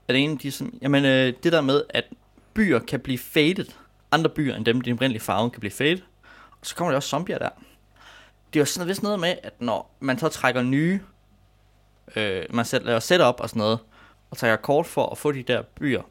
Er 0.08 0.12
det 0.12 0.24
ene, 0.24 0.38
de 0.38 0.52
som, 0.52 0.78
jamen 0.82 1.04
øh, 1.04 1.32
det 1.42 1.52
der 1.52 1.60
med, 1.60 1.82
at 1.88 2.04
byer 2.54 2.78
kan 2.78 3.00
blive 3.00 3.18
faded, 3.18 3.66
andre 4.12 4.30
byer 4.30 4.54
end 4.54 4.64
dem, 4.64 4.80
de 4.80 4.92
oprindelige 4.92 5.22
farve 5.22 5.50
kan 5.50 5.60
blive 5.60 5.72
faded, 5.72 6.00
og 6.60 6.66
så 6.66 6.76
kommer 6.76 6.90
der 6.90 6.96
også 6.96 7.08
zombier 7.08 7.38
der 7.38 7.48
det 8.56 8.60
er 8.60 8.62
jo 8.62 8.66
sådan 8.66 8.88
vist 8.88 9.02
noget 9.02 9.20
med, 9.20 9.34
at 9.42 9.52
når 9.60 9.96
man 10.00 10.18
så 10.18 10.28
trækker 10.28 10.62
nye, 10.62 11.00
øh, 12.16 12.44
man 12.50 12.64
sætter, 12.64 12.86
laver 12.86 13.00
setup 13.00 13.40
og 13.40 13.48
sådan 13.48 13.60
noget, 13.60 13.78
og 14.30 14.36
trækker 14.38 14.56
kort 14.56 14.86
for 14.86 15.06
at 15.06 15.18
få 15.18 15.32
de 15.32 15.42
der 15.42 15.62
byer, 15.62 16.02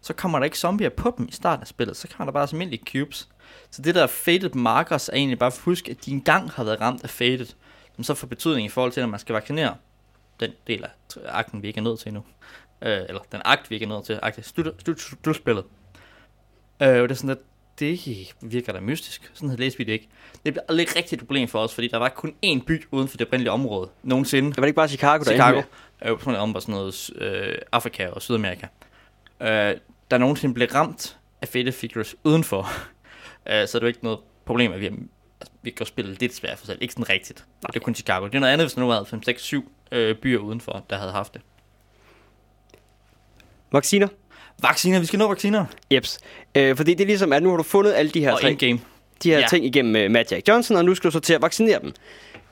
så 0.00 0.12
kommer 0.12 0.38
der 0.38 0.44
ikke 0.44 0.58
zombier 0.58 0.88
på 0.88 1.14
dem 1.18 1.28
i 1.28 1.32
starten 1.32 1.62
af 1.62 1.66
spillet, 1.66 1.96
så 1.96 2.08
kommer 2.08 2.24
der 2.24 2.32
bare 2.32 2.48
almindelige 2.52 2.84
cubes. 2.92 3.28
Så 3.70 3.82
det 3.82 3.94
der 3.94 4.06
faded 4.06 4.50
markers 4.50 5.08
er 5.08 5.12
egentlig 5.12 5.38
bare 5.38 5.50
for 5.50 5.58
at 5.58 5.64
huske, 5.64 5.90
at 5.90 6.04
de 6.04 6.10
engang 6.10 6.50
har 6.50 6.64
været 6.64 6.80
ramt 6.80 7.04
af 7.04 7.10
faded, 7.10 7.46
som 7.94 8.04
så 8.04 8.14
får 8.14 8.26
betydning 8.26 8.66
i 8.66 8.68
forhold 8.68 8.92
til, 8.92 9.02
når 9.02 9.08
man 9.08 9.20
skal 9.20 9.32
vaccinere 9.32 9.76
den 10.40 10.50
del 10.66 10.84
af 10.84 10.90
akten, 11.26 11.62
vi 11.62 11.68
ikke 11.68 11.78
er 11.78 11.84
nødt 11.84 12.00
til 12.00 12.08
endnu. 12.08 12.22
Øh, 12.82 13.02
eller 13.08 13.20
den 13.32 13.40
akt, 13.44 13.70
vi 13.70 13.74
ikke 13.74 13.84
er 13.84 13.88
nødt 13.88 14.04
til. 14.04 14.18
Akt, 14.22 14.46
slut, 14.46 14.66
slut, 14.84 15.00
slut, 15.00 15.18
slutspillet. 15.22 15.64
Øh, 16.82 17.02
og 17.02 17.08
det 17.08 17.10
er 17.10 17.14
sådan, 17.14 17.30
at 17.30 17.38
det 17.80 18.34
virker 18.40 18.72
da 18.72 18.80
mystisk. 18.80 19.30
Sådan 19.34 19.48
havde 19.48 19.60
læst 19.60 19.78
vi 19.78 19.84
det 19.84 19.92
ikke. 19.92 20.08
Det 20.46 20.54
blev 20.54 20.62
aldrig 20.68 20.96
rigtig 20.96 21.16
et 21.16 21.20
problem 21.20 21.48
for 21.48 21.58
os, 21.58 21.74
fordi 21.74 21.88
der 21.88 21.96
var 21.96 22.08
kun 22.08 22.34
én 22.46 22.64
by 22.64 22.86
uden 22.90 23.08
for 23.08 23.16
det 23.16 23.26
oprindelige 23.26 23.52
område. 23.52 23.90
Nogensinde. 24.02 24.50
Det 24.50 24.58
var 24.58 24.66
ikke 24.66 24.76
bare 24.76 24.88
Chicago, 24.88 25.24
der 25.24 25.30
Chicago. 25.30 25.62
Øh, 26.04 26.18
på 26.18 26.30
om 26.30 26.54
var 26.54 26.60
sådan 26.60 26.74
noget 26.74 27.10
øh, 27.14 27.58
Afrika 27.72 28.08
og 28.08 28.22
Sydamerika. 28.22 28.66
Øh, 29.40 29.76
der 30.10 30.18
nogensinde 30.18 30.54
blev 30.54 30.68
ramt 30.74 31.18
af 31.42 31.48
fede 31.48 31.72
figures 31.72 32.16
udenfor. 32.24 32.68
øh, 33.50 33.68
så 33.68 33.78
det 33.78 33.82
var 33.82 33.88
ikke 33.88 34.04
noget 34.04 34.18
problem, 34.44 34.72
at 34.72 34.80
vi, 34.80 34.86
altså, 34.86 35.52
vi 35.62 35.70
kan 35.70 35.86
spille 35.86 36.14
lidt 36.14 36.34
svært 36.34 36.58
for 36.58 36.66
sig. 36.66 36.76
Ikke 36.80 36.94
sådan 36.94 37.08
rigtigt. 37.08 37.44
Nej. 37.62 37.70
Det 37.70 37.76
er 37.76 37.84
kun 37.84 37.94
Chicago. 37.94 38.26
Det 38.26 38.34
er 38.34 38.40
noget 38.40 38.52
andet, 38.52 38.66
hvis 38.66 38.76
nu 38.76 38.86
var 38.86 39.04
5, 39.04 39.22
6, 39.22 39.42
7 39.42 39.72
øh, 39.92 40.16
byer 40.16 40.38
udenfor, 40.38 40.84
der 40.90 40.96
havde 40.96 41.12
haft 41.12 41.34
det. 41.34 41.42
Vacciner? 43.72 44.08
Vacciner, 44.62 45.00
vi 45.00 45.06
skal 45.06 45.18
nå 45.18 45.28
vacciner. 45.28 45.64
Jeps. 45.90 46.18
Øh, 46.54 46.76
fordi 46.76 46.94
det 46.94 47.00
er 47.00 47.06
ligesom, 47.06 47.32
at 47.32 47.42
nu 47.42 47.50
har 47.50 47.56
du 47.56 47.62
fundet 47.62 47.92
alle 47.92 48.10
de 48.10 48.20
her, 48.20 48.32
Og 48.32 48.40
tre, 48.40 48.50
endgame. 48.50 48.80
de 49.22 49.30
her 49.30 49.38
ja. 49.38 49.46
ting 49.50 49.64
igennem 49.64 50.04
uh, 50.04 50.10
Matt 50.10 50.32
Jack 50.32 50.48
Johnson, 50.48 50.76
og 50.76 50.84
nu 50.84 50.94
skal 50.94 51.08
du 51.08 51.12
så 51.12 51.20
til 51.20 51.34
at 51.34 51.42
vaccinere 51.42 51.80
dem. 51.82 51.92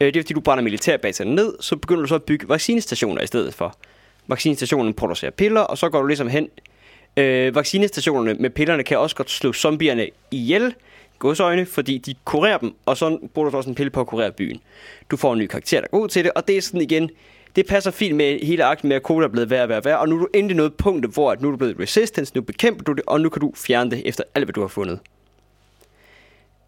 Øh, 0.01 0.07
det 0.07 0.17
er 0.17 0.23
fordi, 0.23 0.35
du 0.35 0.41
brænder 0.41 0.65
militærbaserne 0.65 1.35
ned, 1.35 1.55
så 1.61 1.77
begynder 1.77 2.03
du 2.03 2.09
så 2.09 2.15
at 2.15 2.23
bygge 2.23 2.49
vaccinestationer 2.49 3.23
i 3.23 3.27
stedet 3.27 3.55
for. 3.55 3.77
Vaccinestationen 4.27 4.95
producerer 4.95 5.31
piller, 5.31 5.61
og 5.61 5.79
så 5.79 5.89
går 5.89 6.01
du 6.01 6.07
ligesom 6.07 6.29
hen. 6.29 6.49
Øh, 7.17 7.55
vaccinestationerne 7.55 8.35
med 8.35 8.51
pillerne 8.51 8.83
kan 8.83 8.99
også 8.99 9.17
godt 9.17 9.31
slå 9.31 9.53
zombierne 9.53 10.07
ihjel, 10.31 10.75
godsøjne, 11.19 11.67
fordi 11.67 11.99
de 11.99 12.15
kurerer 12.25 12.59
dem, 12.59 12.75
og 12.87 12.97
så 12.97 13.19
bruger 13.35 13.49
du 13.49 13.51
så 13.51 13.57
også 13.57 13.71
en 13.71 13.75
pille 13.75 13.91
på 13.91 14.01
at 14.01 14.07
kurere 14.07 14.33
byen. 14.33 14.61
Du 15.11 15.17
får 15.17 15.33
en 15.33 15.39
ny 15.39 15.47
karakter, 15.47 15.81
der 15.81 15.87
er 15.93 15.99
god 15.99 16.09
til 16.09 16.25
det, 16.25 16.33
og 16.33 16.49
det 16.49 16.57
er 16.57 16.63
sådan 16.63 16.81
igen, 16.81 17.11
det 17.57 17.67
passer 17.67 17.91
fint 17.91 18.17
med 18.17 18.47
hele 18.47 18.65
akten 18.65 18.89
med, 18.89 18.97
at 18.97 19.03
koda 19.03 19.25
er 19.25 19.29
blevet 19.29 19.51
værd, 19.51 19.69
værd, 19.69 19.83
værre 19.83 19.97
og 19.97 20.01
og 20.01 20.09
nu 20.09 20.17
er 20.17 20.21
du 20.21 20.29
endelig 20.35 20.57
nået 20.57 20.75
punktet, 20.75 21.13
hvor 21.13 21.33
at 21.33 21.41
nu 21.41 21.49
er 21.49 21.51
du 21.51 21.57
blevet 21.57 21.81
resistance, 21.81 22.33
nu 22.35 22.43
bekæmper 22.43 22.85
du 22.85 22.93
det, 22.93 23.03
og 23.07 23.21
nu 23.21 23.29
kan 23.29 23.41
du 23.41 23.53
fjerne 23.57 23.91
det 23.91 24.03
efter 24.05 24.25
alt, 24.35 24.45
hvad 24.45 24.53
du 24.53 24.61
har 24.61 24.69
fundet. 24.69 24.99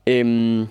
Øhm, 0.06 0.66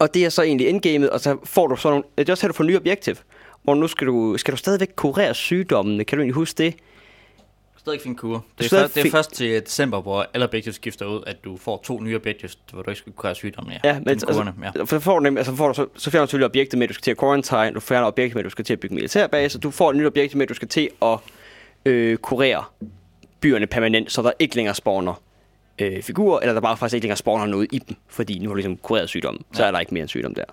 og 0.00 0.14
det 0.14 0.24
er 0.24 0.28
så 0.28 0.42
egentlig 0.42 0.68
endgamet, 0.68 1.10
og 1.10 1.20
så 1.20 1.36
får 1.44 1.66
du 1.66 1.76
sådan 1.76 1.92
nogle, 1.92 2.04
det 2.18 2.28
er 2.28 2.32
også 2.32 2.42
her, 2.42 2.48
du 2.48 2.54
får 2.54 2.64
nye 2.64 2.76
objektiv, 2.76 3.14
hvor 3.62 3.74
nu 3.74 3.86
skal 3.86 4.06
du, 4.06 4.36
skal 4.38 4.52
du 4.52 4.56
stadigvæk 4.56 4.90
kurere 4.96 5.34
sygdommene, 5.34 6.04
kan 6.04 6.18
du 6.18 6.22
egentlig 6.22 6.34
huske 6.34 6.58
det? 6.58 6.74
Stadig 7.80 8.00
fin 8.00 8.14
kur. 8.14 8.44
Det 8.58 8.64
er, 8.64 8.68
Stadig 8.68 8.82
først, 8.82 8.94
det 8.94 9.06
er 9.06 9.10
først 9.10 9.32
til 9.32 9.60
december, 9.66 10.00
hvor 10.00 10.26
alle 10.34 10.44
objektiver 10.46 10.74
skifter 10.74 11.06
ud, 11.06 11.22
at 11.26 11.44
du 11.44 11.56
får 11.56 11.80
to 11.84 12.00
nye 12.00 12.16
objektiver, 12.16 12.52
hvor 12.72 12.82
du 12.82 12.90
ikke 12.90 12.98
skal 12.98 13.12
kurere 13.12 13.34
sygdommen. 13.34 13.74
Ja, 13.84 13.98
men 13.98 14.08
altså, 14.08 14.26
kurerne, 14.26 14.54
ja. 14.76 14.82
for 14.82 14.98
får 14.98 15.14
du, 15.18 15.20
nemlig, 15.22 15.38
altså 15.40 15.56
får 15.56 15.68
du 15.68 15.74
så, 15.74 15.86
så 15.96 16.10
fjerner 16.10 16.26
du 16.26 16.30
selvfølgelig 16.30 16.46
objektet 16.46 16.78
med, 16.78 16.84
at 16.84 16.88
du 16.88 16.94
skal 16.94 17.02
til 17.02 17.10
at 17.10 17.18
quarantine, 17.18 17.74
du 17.74 17.80
fjerner 17.80 18.06
objektet 18.06 18.34
med, 18.34 18.40
at 18.40 18.44
du 18.44 18.50
skal 18.50 18.64
til 18.64 18.72
at 18.72 18.80
bygge 18.80 18.94
militærbase, 18.94 19.58
du 19.58 19.70
får 19.70 19.90
et 19.90 19.96
nyt 19.96 20.06
objekt 20.06 20.34
med, 20.34 20.42
at 20.42 20.48
du 20.48 20.54
skal 20.54 20.68
til 20.68 20.88
at 21.02 21.18
øh, 21.84 22.16
kurere 22.16 22.64
byerne 23.40 23.66
permanent, 23.66 24.12
så 24.12 24.22
der 24.22 24.32
ikke 24.38 24.56
længere 24.56 24.74
spawner 24.74 25.22
øh, 25.78 26.02
figurer, 26.02 26.40
eller 26.40 26.52
der 26.52 26.60
bare 26.60 26.76
faktisk 26.76 26.94
ikke 26.94 27.04
længere 27.04 27.16
spawner 27.16 27.46
noget 27.46 27.68
i 27.72 27.78
dem, 27.78 27.96
fordi 28.08 28.38
nu 28.38 28.48
har 28.48 28.48
du 28.48 28.56
ligesom 28.56 28.76
kureret 28.76 29.08
sygdommen, 29.08 29.44
så 29.52 29.62
Ja. 29.62 29.68
er 29.68 29.72
der 29.72 29.80
ikke 29.80 29.94
mere 29.94 30.02
en 30.02 30.08
sygdom 30.08 30.34
der. 30.34 30.44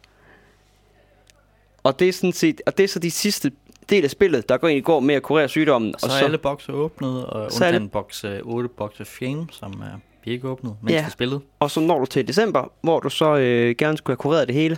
Og 1.83 1.99
det 1.99 2.07
er 2.09 2.13
sådan 2.13 2.33
set, 2.33 2.61
og 2.65 2.77
det 2.77 2.83
er 2.83 2.87
så 2.87 2.99
de 2.99 3.11
sidste 3.11 3.51
del 3.89 4.03
af 4.03 4.09
spillet, 4.09 4.49
der 4.49 4.57
går 4.57 4.67
egentlig 4.67 4.83
går 4.85 4.99
med 4.99 5.15
at 5.15 5.23
kurere 5.23 5.47
sygdommen, 5.49 5.95
Så 5.99 6.05
og 6.05 6.13
er 6.13 6.19
så, 6.19 6.25
alle 6.25 6.37
bokse 6.37 6.71
åbnet, 6.73 7.25
og 7.25 7.39
er 7.39 7.43
undtagen 7.45 7.89
boks 7.89 8.23
øh, 8.23 8.39
8 8.43 8.69
boks 8.69 8.99
af 8.99 9.07
Fame, 9.07 9.47
som 9.51 9.73
uh, 9.73 9.85
vi 10.25 10.31
ikke 10.31 10.47
åbnet, 10.49 10.75
mens 10.81 10.93
Ja. 10.93 11.05
vi 11.05 11.11
spillede. 11.11 11.41
og 11.59 11.71
så 11.71 11.79
når 11.79 11.99
du 11.99 12.05
til 12.05 12.27
december, 12.27 12.71
hvor 12.81 12.99
du 12.99 13.09
så 13.09 13.35
øh, 13.35 13.75
gerne 13.75 13.97
skulle 13.97 14.11
have 14.13 14.17
kureret 14.21 14.47
det 14.47 14.55
hele. 14.55 14.77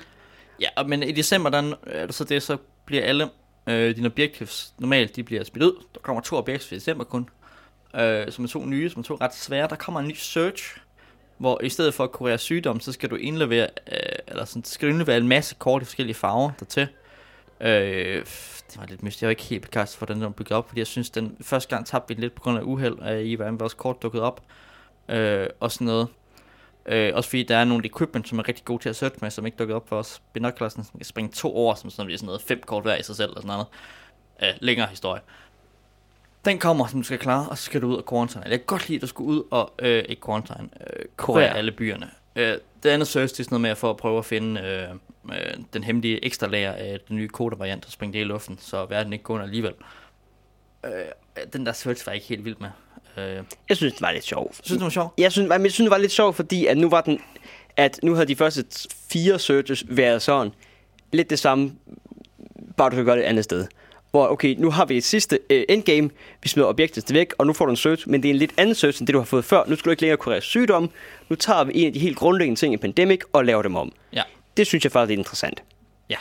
Ja, 0.62 0.68
og- 0.78 0.90
men 0.90 1.04
i 1.04 1.12
december, 1.12 1.50
der 1.50 1.74
er 1.88 2.06
det 2.06 2.16
så 2.16 2.24
det, 2.24 2.44
så 2.44 2.58
bliver 2.86 3.04
alle 3.04 3.30
øh, 3.70 3.96
dine 3.96 4.08
objectives, 4.08 4.74
normalt, 4.80 5.16
de 5.16 5.24
bliver 5.24 5.44
smidt 5.44 5.64
ud. 5.64 5.84
Der 5.94 6.00
kommer 6.02 6.22
to 6.22 6.36
objectives 6.38 6.72
i 6.72 6.76
december 6.76 7.04
kun, 7.04 7.30
øh, 7.96 8.32
som 8.32 8.44
er 8.44 8.48
to 8.50 8.66
nye, 8.66 8.90
som 8.90 9.00
er 9.00 9.04
to 9.04 9.18
ret 9.22 9.36
svære. 9.36 9.68
Der 9.68 9.76
kommer 9.76 10.00
en 10.00 10.08
ny 10.08 10.14
search, 10.16 10.78
hvor 11.38 11.62
i 11.64 11.70
stedet 11.70 11.94
for 11.94 12.04
at 12.04 12.12
kurere 12.12 12.38
sygdom, 12.38 12.80
så 12.80 12.92
skal 12.92 13.10
du 13.10 13.16
indlevere, 13.16 13.68
øh, 13.92 13.98
eller 14.28 14.46
sådan, 14.46 14.64
skal 14.64 14.88
du 14.88 14.92
indlevere 14.92 15.18
en 15.18 15.28
masse 15.28 15.56
kort 15.60 15.82
i 15.82 15.86
forskellige 15.86 16.16
farver 16.16 16.52
dertil. 16.60 16.88
Øh, 17.62 18.26
det 18.72 18.78
var 18.78 18.86
lidt 18.86 19.04
mystisk. 19.04 19.22
Jeg 19.22 19.28
var 19.28 19.32
ikke 19.32 19.44
helt 19.44 19.62
begejstret 19.64 19.98
for, 20.00 20.06
hvordan 20.06 20.22
den 20.22 20.26
var 20.26 20.32
bygget 20.32 20.52
op, 20.52 20.68
fordi 20.68 20.80
jeg 20.80 20.88
synes, 20.88 21.10
den 21.10 21.38
første 21.42 21.76
gang 21.76 21.86
tabte 21.86 22.16
vi 22.16 22.22
lidt 22.22 22.36
på 22.36 22.42
grund 22.42 22.58
af 22.58 22.62
uheld, 22.62 23.00
af 23.02 23.22
i 23.22 23.34
hvordan 23.34 23.60
vores 23.60 23.74
kort 23.74 24.02
dukkede 24.02 24.24
op, 24.24 24.42
øh, 25.10 25.48
og 25.60 25.72
sådan 25.72 25.86
noget. 25.86 26.08
Øh, 26.86 27.12
også 27.16 27.30
fordi 27.30 27.44
der 27.44 27.58
er 27.58 27.66
nogle 27.66 27.86
equipment, 27.86 28.28
som 28.28 28.40
er 28.40 28.48
rigtig 28.48 28.66
gode 28.66 28.84
til 28.84 28.90
at 28.90 28.96
search 28.96 29.16
med, 29.22 29.32
som 29.32 29.46
ikke 29.46 29.56
dukkede 29.58 29.76
op 29.76 29.90
for 29.90 29.96
os. 30.00 30.22
Binocularsen, 30.34 30.84
som 30.84 31.00
kan 31.00 31.06
springe 31.06 31.32
to 31.32 31.58
år, 31.58 31.76
som 31.76 31.90
sådan, 31.90 32.18
sådan 32.18 32.26
noget 32.26 32.42
fem 32.42 32.62
kort 32.66 32.84
hver 32.84 32.96
i 32.96 33.04
sig 33.04 33.16
selv, 33.16 33.30
og 33.36 33.42
sådan 33.42 33.48
noget. 33.48 33.68
Øh, 34.44 34.58
længere 34.62 34.88
historie. 34.88 35.22
Den 36.46 36.60
kommer, 36.60 36.88
som 36.88 37.00
du 37.00 37.04
skal 37.04 37.20
klare, 37.20 37.50
og 37.50 37.58
så 37.58 37.64
skal 37.64 37.82
du 37.82 37.88
ud 37.88 37.96
og 37.96 38.04
quarantine. 38.10 38.44
Jeg 38.44 38.60
kan 38.60 38.66
godt 38.66 38.88
lide, 38.88 38.96
at 38.96 39.02
du 39.02 39.08
skal 39.08 39.24
ud 39.24 39.44
og, 39.52 39.74
øh, 39.80 40.04
ikke 40.10 40.22
quarantine, 40.26 40.70
øh, 40.82 41.06
Kurere. 41.18 41.58
alle 41.58 41.72
byerne. 41.72 42.10
Øh, 42.36 42.58
det 42.84 42.90
andet 42.90 43.08
search, 43.08 43.34
det 43.34 43.40
er 43.40 43.44
sådan 43.44 43.54
noget 43.54 43.62
med 43.62 43.70
at 43.70 43.78
for 43.78 43.90
at 43.90 43.98
prøve 43.98 44.18
at 44.18 44.26
finde 44.26 44.62
øh, 44.62 44.90
øh, 45.38 45.54
den 45.74 45.84
hemmelige 45.84 46.26
ekstra 46.26 46.48
lager 46.48 46.72
af 46.72 47.00
den 47.08 47.16
nye 47.16 47.28
kodevariant, 47.28 47.86
og 47.86 47.92
springe 47.92 48.14
det 48.14 48.20
i 48.20 48.24
luften, 48.24 48.58
så 48.62 48.86
verden 48.86 49.14
ikke 49.14 49.24
går 49.24 49.34
under 49.34 49.46
alligevel. 49.46 49.74
Øh, 50.86 50.92
den 51.54 51.66
der 51.66 51.72
search 51.74 52.06
var 52.06 52.12
jeg 52.12 52.16
ikke 52.16 52.28
helt 52.28 52.46
vild 52.46 52.56
med. 52.60 52.70
Øh, 53.18 53.44
Jeg 53.70 53.78
synes, 53.78 53.94
det 53.94 54.02
var 54.02 54.12
lidt 54.12 54.24
sjovt. 54.26 54.56
synes 54.56 54.68
du, 54.70 54.74
det 54.76 54.84
var 54.84 54.90
sjovt? 54.90 55.14
Jeg 55.18 55.32
synes, 55.32 55.50
men 55.50 55.64
jeg 55.64 55.72
synes, 55.72 55.86
det 55.86 55.92
var 55.92 55.98
lidt 55.98 56.12
sjovt, 56.12 56.36
fordi 56.36 56.66
at 56.66 56.78
nu 56.78 56.90
var 56.90 57.02
den, 57.02 57.20
at 57.78 58.00
nu 58.04 58.14
havde 58.14 58.28
de 58.28 58.36
første 58.36 58.66
fire 59.12 59.40
searches 59.40 59.84
været 59.90 60.22
sådan, 60.22 60.52
lidt 61.12 61.30
det 61.30 61.40
samme, 61.40 61.74
bare 62.78 62.90
du 62.90 62.96
kan 62.96 63.06
gøre 63.06 63.16
det 63.16 63.24
et 63.24 63.28
andet 63.28 63.44
sted. 63.44 63.68
Hvor, 64.12 64.28
okay, 64.28 64.56
nu 64.58 64.70
har 64.72 64.86
vi 64.86 64.98
et 64.98 65.04
sidste 65.04 65.40
uh, 65.50 65.58
endgame, 65.70 66.10
vi 66.44 66.50
smider 66.50 66.68
objektet 66.68 67.14
væk, 67.14 67.34
og 67.38 67.48
nu 67.48 67.54
får 67.54 67.66
du 67.66 67.72
en 67.72 67.78
search, 67.78 68.10
men 68.10 68.24
det 68.24 68.30
er 68.30 68.34
en 68.34 68.38
lidt 68.40 68.52
anden 68.58 68.76
search, 68.76 69.02
end 69.02 69.08
det 69.08 69.14
du 69.14 69.20
har 69.20 69.26
fået 69.26 69.46
før. 69.46 69.64
Nu 69.68 69.76
skal 69.76 69.86
du 69.86 69.92
ikke 69.92 70.02
længere 70.02 70.18
kurere 70.18 70.42
sygdom, 70.42 70.90
nu 71.30 71.36
tager 71.36 71.64
vi 71.64 71.72
en 71.76 71.88
af 71.88 71.94
de 71.94 72.00
helt 72.00 72.18
grundlæggende 72.18 72.60
ting 72.60 72.74
i 72.74 72.78
Pandemic 72.78 73.20
og 73.34 73.46
laver 73.46 73.62
dem 73.62 73.76
om. 73.76 73.92
Ja. 74.14 74.24
det 74.58 74.68
synes 74.68 74.84
jeg 74.84 74.92
faktisk 74.92 75.16
er 75.16 75.20
interessant. 75.20 75.64
Ja. 76.10 76.18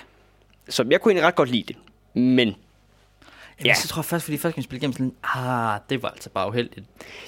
Så 0.68 0.84
jeg 0.90 1.00
kunne 1.00 1.12
egentlig 1.12 1.26
ret 1.26 1.34
godt 1.34 1.50
lide 1.50 1.62
det. 1.62 1.76
Men 2.22 2.54
Ja. 3.60 3.68
Ja. 3.68 3.74
Så 3.74 3.88
tror 3.88 4.00
jeg 4.00 4.04
først, 4.04 4.24
fordi 4.24 4.36
først 4.36 4.54
kan 4.54 4.60
vi 4.60 4.64
spille 4.64 4.78
igennem 4.78 4.92
sådan, 4.92 5.12
ah, 5.22 5.80
det 5.90 6.02
var 6.02 6.08
altså 6.08 6.30
bare 6.30 6.48
uheldigt. 6.48 6.86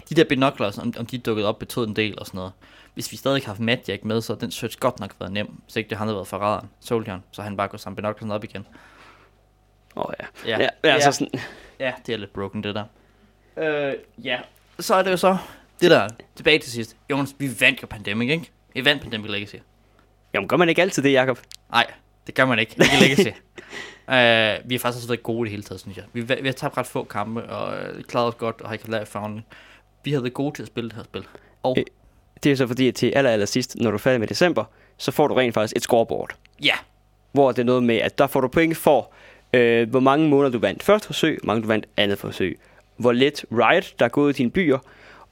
De 0.08 0.14
der 0.14 0.24
binoculars, 0.24 0.78
om, 0.78 0.94
om 0.98 1.06
de 1.06 1.18
dukkede 1.18 1.48
op, 1.48 1.58
betød 1.58 1.86
en 1.86 1.96
del 1.96 2.18
og 2.18 2.26
sådan 2.26 2.38
noget. 2.38 2.52
Hvis 2.94 3.12
vi 3.12 3.16
stadig 3.16 3.34
havde 3.34 3.46
haft 3.46 3.60
Madjack 3.60 4.04
med, 4.04 4.20
så 4.20 4.34
den 4.34 4.50
search 4.50 4.78
godt 4.78 5.00
nok 5.00 5.14
været 5.20 5.32
nem. 5.32 5.60
Hvis 5.64 5.76
ikke 5.76 5.90
det 5.90 5.98
han 5.98 6.06
havde 6.06 6.16
været 6.16 6.28
forræderen, 6.28 6.68
Soldieren, 6.80 7.20
så 7.30 7.42
han 7.42 7.56
bare 7.56 7.68
gået 7.68 7.80
sammen 7.80 7.96
binoculars 7.96 8.34
op 8.34 8.44
igen. 8.44 8.66
Åh 9.96 10.04
oh, 10.06 10.12
ja. 10.20 10.50
Ja. 10.50 10.58
ja, 10.62 10.68
ja, 10.84 10.94
Ja. 10.94 11.00
Så 11.00 11.12
sådan, 11.12 11.40
Ja, 11.80 11.92
det 12.06 12.12
er 12.12 12.16
lidt 12.16 12.32
broken, 12.32 12.62
det 12.62 12.74
der. 12.74 12.84
Øh, 13.56 13.94
ja. 14.24 14.38
Så 14.78 14.94
er 14.94 15.02
det 15.02 15.10
jo 15.10 15.16
så, 15.16 15.36
det 15.80 15.90
der, 15.90 16.08
tilbage 16.36 16.58
til 16.58 16.72
sidst. 16.72 16.96
Jonas, 17.10 17.34
vi 17.38 17.60
vandt 17.60 17.82
jo 17.82 17.86
Pandemic, 17.86 18.30
ikke? 18.30 18.50
Vi 18.74 18.84
vandt 18.84 19.02
Pandemic 19.02 19.30
Legacy. 19.30 19.54
jamen, 20.34 20.48
gør 20.48 20.56
man 20.56 20.68
ikke 20.68 20.82
altid 20.82 21.02
det, 21.02 21.12
Jacob? 21.12 21.38
Nej, 21.72 21.86
det 22.26 22.34
gør 22.34 22.44
man 22.44 22.58
ikke. 22.58 22.74
Ikke 22.78 23.00
Legacy. 23.00 23.28
uh, 23.28 24.68
vi 24.68 24.74
har 24.74 24.78
faktisk 24.78 24.84
også 24.84 25.08
været 25.08 25.22
gode 25.22 25.40
i 25.40 25.44
det 25.44 25.50
hele 25.50 25.62
taget, 25.62 25.80
synes 25.80 25.96
jeg. 25.96 26.04
Vi, 26.12 26.20
vi 26.20 26.48
har 26.48 26.52
tabt 26.52 26.76
ret 26.76 26.86
få 26.86 27.04
kampe, 27.04 27.42
og 27.42 27.78
uh, 27.96 28.02
klaret 28.02 28.28
os 28.28 28.34
godt, 28.34 28.60
og 28.60 28.68
har 28.68 28.72
ikke 28.74 28.90
lært 28.90 29.08
founding. 29.08 29.46
Vi 30.04 30.12
har 30.12 30.20
været 30.20 30.34
gode 30.34 30.56
til 30.56 30.62
at 30.62 30.66
spille 30.66 30.90
det 30.90 30.96
her 30.96 31.04
spil. 31.04 31.24
Og 31.62 31.76
Øh. 31.78 31.84
Det 32.44 32.52
er 32.52 32.56
så 32.56 32.66
fordi, 32.66 32.88
at 32.88 32.94
til 32.94 33.12
aller, 33.16 33.30
aller 33.30 33.46
sidst, 33.46 33.76
når 33.76 33.90
du 33.90 33.94
er 33.94 33.98
færdig 33.98 34.20
med 34.20 34.28
december, 34.28 34.64
så 34.96 35.10
får 35.10 35.28
du 35.28 35.34
rent 35.34 35.54
faktisk 35.54 35.76
et 35.76 35.82
scoreboard. 35.82 36.36
ja, 36.62 36.74
Hvor 37.32 37.52
det 37.52 37.58
er 37.58 37.64
noget 37.64 37.82
med, 37.82 37.96
at 37.96 38.18
der 38.18 38.26
får 38.26 38.40
du 38.40 38.48
point 38.48 38.76
for, 38.76 39.12
øh, 39.52 39.90
hvor 39.90 40.00
mange 40.00 40.28
måneder 40.28 40.50
du 40.50 40.58
vandt 40.58 40.82
første 40.82 41.06
forsøg, 41.06 41.38
hvor 41.42 41.46
mange 41.46 41.62
du 41.62 41.68
vandt 41.68 41.86
andet 41.96 42.18
forsøg. 42.18 42.58
Hvor 42.96 43.12
let 43.12 43.44
Riot, 43.52 43.94
der 43.98 44.04
er 44.04 44.08
gået 44.08 44.34
i 44.34 44.36
dine 44.36 44.50
byer, 44.50 44.78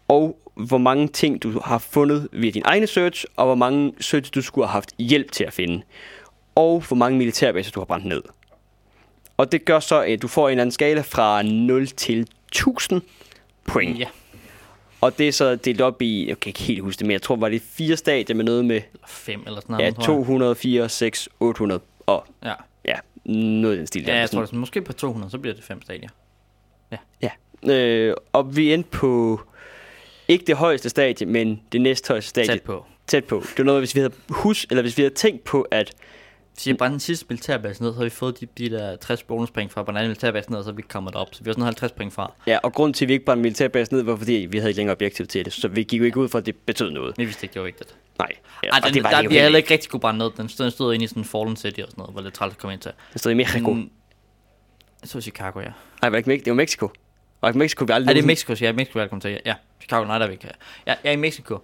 og 0.09 0.39
hvor 0.55 0.79
mange 0.79 1.09
ting 1.09 1.43
du 1.43 1.61
har 1.64 1.79
fundet 1.79 2.29
via 2.33 2.51
din 2.51 2.62
egne 2.64 2.87
search, 2.87 3.25
og 3.37 3.47
hvor 3.47 3.55
mange 3.55 3.93
search 4.01 4.35
du 4.35 4.43
skulle 4.43 4.66
have 4.66 4.73
haft 4.73 4.95
hjælp 4.99 5.33
til 5.33 5.45
at 5.45 5.53
finde. 5.53 5.83
Og 6.55 6.81
hvor 6.89 6.97
mange 6.97 7.19
militærbaser 7.19 7.73
du 7.73 7.81
har 7.81 7.85
brændt 7.85 8.07
ned. 8.07 8.23
Og 9.37 9.53
det 9.53 9.64
gør 9.64 9.81
så, 9.81 10.03
at 10.03 10.23
du 10.23 10.29
får 10.29 10.49
en 10.49 10.51
eller 10.51 10.62
anden 10.62 10.73
skala 10.73 11.01
fra 11.01 11.43
0 11.43 11.87
til 11.87 12.27
1000 12.49 13.03
point. 13.66 13.99
ja. 13.99 14.07
Og 15.01 15.19
det 15.19 15.29
er 15.29 15.33
så 15.33 15.57
delt 15.57 15.81
op 15.81 16.03
i, 16.03 16.29
jeg 16.29 16.41
kan 16.41 16.51
ikke 16.51 16.61
helt 16.61 16.83
huske 16.83 16.99
det, 16.99 17.07
men 17.07 17.12
jeg 17.12 17.23
tror, 17.23 17.37
var 17.37 17.49
det 17.49 17.62
fire 17.62 17.97
stadier 17.97 18.37
med 18.37 18.45
noget 18.45 18.64
med 18.64 18.81
fem 19.07 19.43
eller 19.47 19.61
sådan 19.61 19.73
noget. 19.73 19.85
ja, 19.85 19.91
tror 19.91 20.14
jeg. 20.14 20.27
200, 20.27 20.55
4, 20.55 20.89
6, 20.89 21.29
800 21.41 21.81
og 22.07 22.25
ja, 22.45 22.53
noget 23.33 23.74
i 23.74 23.79
den 23.79 23.87
stil. 23.87 24.03
ja 24.03 24.12
der. 24.12 24.18
jeg 24.18 24.31
tror, 24.31 24.41
det 24.41 24.53
er 24.53 24.57
måske 24.57 24.83
på 24.83 24.93
200, 24.93 25.31
så 25.31 25.39
bliver 25.39 25.55
det 25.55 25.64
fem 25.64 25.83
stadier. 25.83 26.09
Ja. 27.22 27.31
Øh, 27.72 28.14
og 28.33 28.57
vi 28.57 28.72
endte 28.74 28.91
på 28.91 29.41
ikke 30.29 30.45
det 30.45 30.57
højeste 30.57 30.89
stadie, 30.89 31.26
men 31.26 31.61
det 31.72 31.81
næsthøjeste 31.81 32.29
stadie. 32.29 32.53
Tæt 32.53 32.62
på. 32.62 32.85
Tæt 33.07 33.24
på. 33.24 33.37
Det 33.41 33.59
var 33.59 33.64
noget, 33.64 33.81
hvis 33.81 33.95
vi 33.95 34.01
havde 34.01 34.12
hus, 34.29 34.66
eller 34.70 34.83
hvis 34.83 34.97
vi 34.97 35.03
havde 35.03 35.14
tænkt 35.14 35.45
på, 35.45 35.62
at 35.70 35.93
Hvis 36.55 36.66
jeg 36.66 36.76
brændte 36.76 36.93
den 36.93 37.01
sidste 37.01 37.26
militærbase 37.29 37.83
ned, 37.83 37.93
så 37.93 37.97
har 37.97 38.05
vi 38.05 38.11
fået 38.11 38.41
de, 38.41 38.47
de 38.59 38.70
der 38.70 38.97
60 38.97 39.22
bonuspoint 39.22 39.72
fra 39.72 39.83
brændte 39.83 40.03
militærbase 40.03 40.51
ned, 40.51 40.59
og 40.59 40.64
så 40.64 40.72
vi 40.72 40.83
kommet 40.83 41.14
op. 41.14 41.29
Så 41.33 41.45
vi 41.45 41.49
har 41.49 41.53
sådan 41.53 41.64
50 41.64 41.93
point 41.93 42.12
fra. 42.12 42.33
ja, 42.47 42.59
og 42.62 42.72
grunden 42.72 42.95
til, 42.95 43.05
at 43.05 43.09
vi 43.09 43.12
ikke 43.12 43.24
brændte 43.24 43.43
militærbase 43.43 43.93
ned, 43.95 44.03
var 44.03 44.16
fordi, 44.16 44.33
vi 44.33 44.59
havde 44.59 44.70
ikke 44.70 44.76
længere 44.79 44.95
objektiv 44.97 45.26
til 45.26 45.45
det. 45.45 45.53
Så 45.53 45.68
vi 45.68 45.83
gik 45.83 46.01
jo 46.01 46.05
ikke 46.05 46.20
ud 46.20 46.29
fra, 46.29 46.39
at 46.39 46.47
det 46.47 46.57
betød 46.57 46.91
noget. 46.91 47.14
Vi 47.18 47.24
vidste 47.24 47.45
ikke, 47.45 47.55
det 47.55 47.61
var 47.61 47.66
vigtigt. 47.66 47.95
Nej. 48.19 48.29
Ja, 48.62 48.69
Ej, 48.69 48.79
og 48.79 48.87
den, 48.87 48.95
det 48.95 49.03
var 49.03 49.11
der, 49.11 49.23
jo 49.23 49.29
vi 49.29 49.39
heller 49.39 49.57
ikke. 49.57 49.71
rigtig 49.75 49.91
kunne 49.91 50.01
brænde 50.01 50.19
ned. 50.19 50.31
Den 50.37 50.49
stod, 50.49 50.64
den 50.64 50.73
stod 50.73 50.95
inde 50.95 51.05
i 51.05 51.09
sådan 51.09 51.21
en 51.21 51.25
Fallen 51.29 51.57
City 51.57 51.81
og 51.81 51.87
sådan 51.89 52.01
noget, 52.03 52.12
hvor 52.14 52.23
det 52.23 52.35
træls 52.35 52.53
at 52.53 52.59
komme 52.59 52.73
ind 52.73 52.81
til. 52.81 52.93
Den 53.12 53.19
stod 53.19 53.33
i 53.33 53.35
Mexico. 53.35 53.71
Mm, 53.73 53.91
Jeg 55.03 55.09
så 55.09 55.21
Chicago, 55.21 55.61
ja. 55.61 55.73
Nej, 56.03 56.11
var 56.11 56.21
det 56.21 56.33
ikke? 56.33 56.45
Det 56.45 56.51
var 56.51 56.57
Mexico. 56.57 56.87
Var 57.41 57.49
det 57.49 57.55
ikke 57.55 57.59
Mexico, 57.59 57.85
vi 57.85 57.93
aldrig 57.93 58.11
Er 58.11 58.14
det 58.14 58.25
Mexico? 58.25 58.55
Ja, 58.61 58.73
Mexico, 58.73 58.99
velkommen 58.99 59.21
til. 59.21 59.41
Ja, 59.47 59.55
Chicago, 59.81 60.05
nej, 60.05 60.19
der 60.19 60.25
er 60.25 60.29
vi 60.29 60.33
ikke. 60.35 60.49
Ja, 60.87 60.95
jeg 61.05 61.11
er 61.11 61.12
i 61.12 61.16
Mexico, 61.16 61.59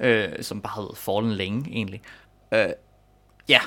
øh, 0.00 0.28
som 0.42 0.62
bare 0.62 0.82
været 0.82 0.98
fallen 0.98 1.32
længe, 1.32 1.70
egentlig. 1.70 2.02
Øh, 2.54 2.66
ja. 3.48 3.60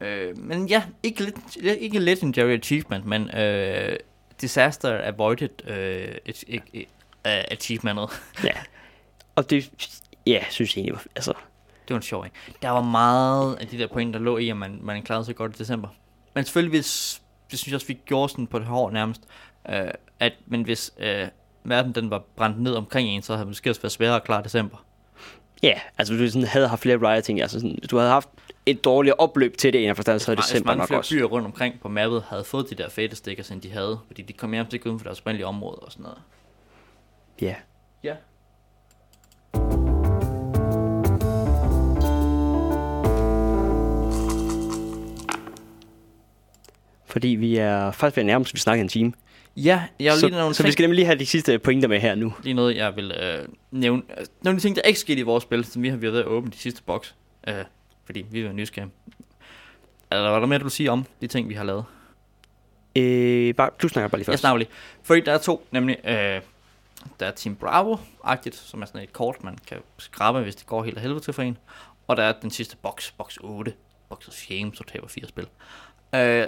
Øh, 0.00 0.38
men 0.38 0.66
ja, 0.68 0.82
ikke, 1.02 1.22
lit, 1.24 1.34
ikke 1.80 1.98
legendary 1.98 2.50
achievement, 2.58 3.04
men 3.04 3.30
øh, 3.36 3.96
disaster 4.40 5.00
avoided 5.08 5.68
øh, 5.70 6.14
et, 6.26 6.44
et, 6.48 6.62
et, 6.72 6.86
uh, 7.24 7.30
achievementet. 7.50 8.22
Ja. 8.44 8.50
Og 9.36 9.50
det, 9.50 9.70
ja, 10.26 10.44
synes 10.50 10.76
jeg 10.76 10.80
egentlig 10.80 10.94
var, 10.94 11.04
altså, 11.16 11.32
Det 11.88 11.94
var 11.94 11.96
en 11.96 12.02
sjov, 12.02 12.24
ikke? 12.24 12.36
Der 12.62 12.70
var 12.70 12.82
meget 12.82 13.54
af 13.56 13.66
de 13.66 13.78
der 13.78 13.86
point, 13.86 14.14
der 14.14 14.20
lå 14.20 14.38
i, 14.38 14.48
at 14.48 14.56
man, 14.56 14.78
man 14.82 15.02
klarede 15.02 15.24
sig 15.24 15.36
godt 15.36 15.56
i 15.56 15.58
december. 15.58 15.88
Men 16.34 16.44
selvfølgelig, 16.44 16.78
hvis, 16.78 17.22
det 17.50 17.58
synes 17.58 17.72
jeg 17.72 17.74
også, 17.76 17.86
vi 17.86 17.98
gjorde 18.06 18.28
sådan 18.28 18.46
på 18.46 18.58
det 18.58 18.66
hår 18.66 18.90
nærmest, 18.90 19.20
øh, 19.68 19.90
at, 20.20 20.32
men 20.46 20.62
hvis 20.62 20.92
øh, 20.98 21.28
verden 21.64 21.92
den 21.94 22.10
var 22.10 22.24
brændt 22.36 22.60
ned 22.60 22.74
omkring 22.74 23.08
en, 23.08 23.22
så 23.22 23.32
havde 23.32 23.40
det 23.40 23.48
måske 23.48 23.70
også 23.70 23.80
været 23.80 23.92
sværere 23.92 24.16
at 24.16 24.24
klare 24.24 24.42
december. 24.42 24.84
ja, 25.62 25.80
altså 25.98 26.14
hvis 26.14 26.28
du 26.28 26.32
sådan 26.32 26.48
havde 26.48 26.68
haft 26.68 26.82
flere 26.82 26.96
rioting, 26.96 27.40
altså 27.40 27.60
sådan, 27.60 27.76
hvis 27.78 27.88
du 27.88 27.96
havde 27.96 28.10
haft 28.10 28.28
et 28.66 28.84
dårligt 28.84 29.14
opløb 29.18 29.56
til 29.56 29.72
det, 29.72 29.82
en 29.82 29.88
af 29.88 29.96
forstand, 29.96 30.18
så 30.18 30.26
havde 30.26 30.36
december 30.36 30.66
mange 30.66 30.78
nok 30.78 30.88
flere 30.88 31.00
også. 31.00 31.14
byer 31.14 31.24
rundt 31.24 31.46
omkring 31.46 31.80
på 31.80 31.88
mappet 31.88 32.24
havde 32.28 32.44
fået 32.44 32.70
de 32.70 32.74
der 32.74 32.88
fede 32.88 33.16
stickers, 33.16 33.50
end 33.50 33.62
de 33.62 33.70
havde, 33.70 33.98
fordi 34.06 34.22
de 34.22 34.32
kom 34.32 34.52
hjem 34.52 34.66
til 34.66 34.80
uden 34.86 34.98
for 34.98 35.04
deres 35.04 35.20
oprindelige 35.20 35.46
område 35.46 35.78
og 35.78 35.92
sådan 35.92 36.02
noget. 36.02 36.18
Ja. 37.40 37.54
Ja. 38.02 38.14
Fordi 47.16 47.28
vi 47.28 47.56
er 47.56 47.90
faktisk 47.90 48.16
ved 48.16 48.22
at 48.22 48.26
nærme 48.26 48.44
os, 48.44 48.54
vi 48.54 48.58
snakker 48.58 48.82
en 48.82 48.88
time. 48.88 49.12
Ja, 49.56 49.82
jeg 50.00 50.12
vil 50.12 50.20
så, 50.20 50.26
lige 50.28 50.38
nogle 50.38 50.54
så 50.54 50.62
vi 50.62 50.72
skal 50.72 50.82
nemlig 50.82 50.94
lige 50.96 51.06
have 51.06 51.18
de 51.18 51.26
sidste 51.26 51.58
pointer 51.58 51.88
med 51.88 52.00
her 52.00 52.14
nu. 52.14 52.32
lige 52.42 52.54
noget, 52.54 52.76
jeg 52.76 52.96
vil 52.96 53.12
øh, 53.12 53.48
nævne. 53.70 54.02
Øh, 54.18 54.26
Nogle 54.42 54.60
ting, 54.60 54.76
der 54.76 54.82
ikke 54.82 55.00
skete 55.00 55.18
i 55.20 55.22
vores 55.22 55.42
spil, 55.42 55.64
som 55.64 55.82
vi 55.82 55.88
har 55.88 55.96
været 55.96 56.18
at 56.20 56.24
åbne 56.26 56.50
de 56.50 56.56
sidste 56.56 56.82
boks. 56.82 57.14
Øh, 57.48 57.54
fordi 58.04 58.24
vi 58.30 58.44
var 58.44 58.52
nysgerrige. 58.52 58.92
Eller 60.12 60.30
var 60.30 60.40
der 60.40 60.46
mere, 60.46 60.58
du 60.58 60.64
vil 60.64 60.70
sige 60.70 60.90
om 60.90 61.04
de 61.20 61.26
ting, 61.26 61.48
vi 61.48 61.54
har 61.54 61.64
lavet? 61.64 61.84
Øh, 62.96 63.54
bare, 63.54 63.70
du 63.82 63.88
snakker 63.88 64.08
bare 64.08 64.18
lige 64.18 64.24
Jeg 64.28 64.32
først. 64.32 64.40
snakker 64.40 64.58
lige. 64.58 64.68
Fordi 65.02 65.20
der 65.20 65.32
er 65.32 65.38
to, 65.38 65.66
nemlig 65.70 65.96
øh, 66.04 66.12
der 67.20 67.26
er 67.26 67.30
Team 67.30 67.56
Bravo-agtigt, 67.56 68.56
som 68.56 68.82
er 68.82 68.86
sådan 68.86 69.02
et 69.02 69.12
kort, 69.12 69.44
man 69.44 69.58
kan 69.68 69.78
skrabe, 69.98 70.40
hvis 70.40 70.54
det 70.56 70.66
går 70.66 70.84
helt 70.84 70.96
af 70.96 71.02
helvede 71.02 71.20
til 71.20 71.32
for 71.32 71.42
en. 71.42 71.58
Og 72.06 72.16
der 72.16 72.22
er 72.22 72.32
den 72.42 72.50
sidste 72.50 72.76
boks, 72.76 73.10
boks 73.12 73.38
8, 73.40 73.72
Box 74.08 74.28
of 74.28 74.34
Shame, 74.34 74.70
så 74.74 74.84
taber 74.92 75.08
fire 75.08 75.28
spil. 75.28 75.44
Øh, 75.44 75.50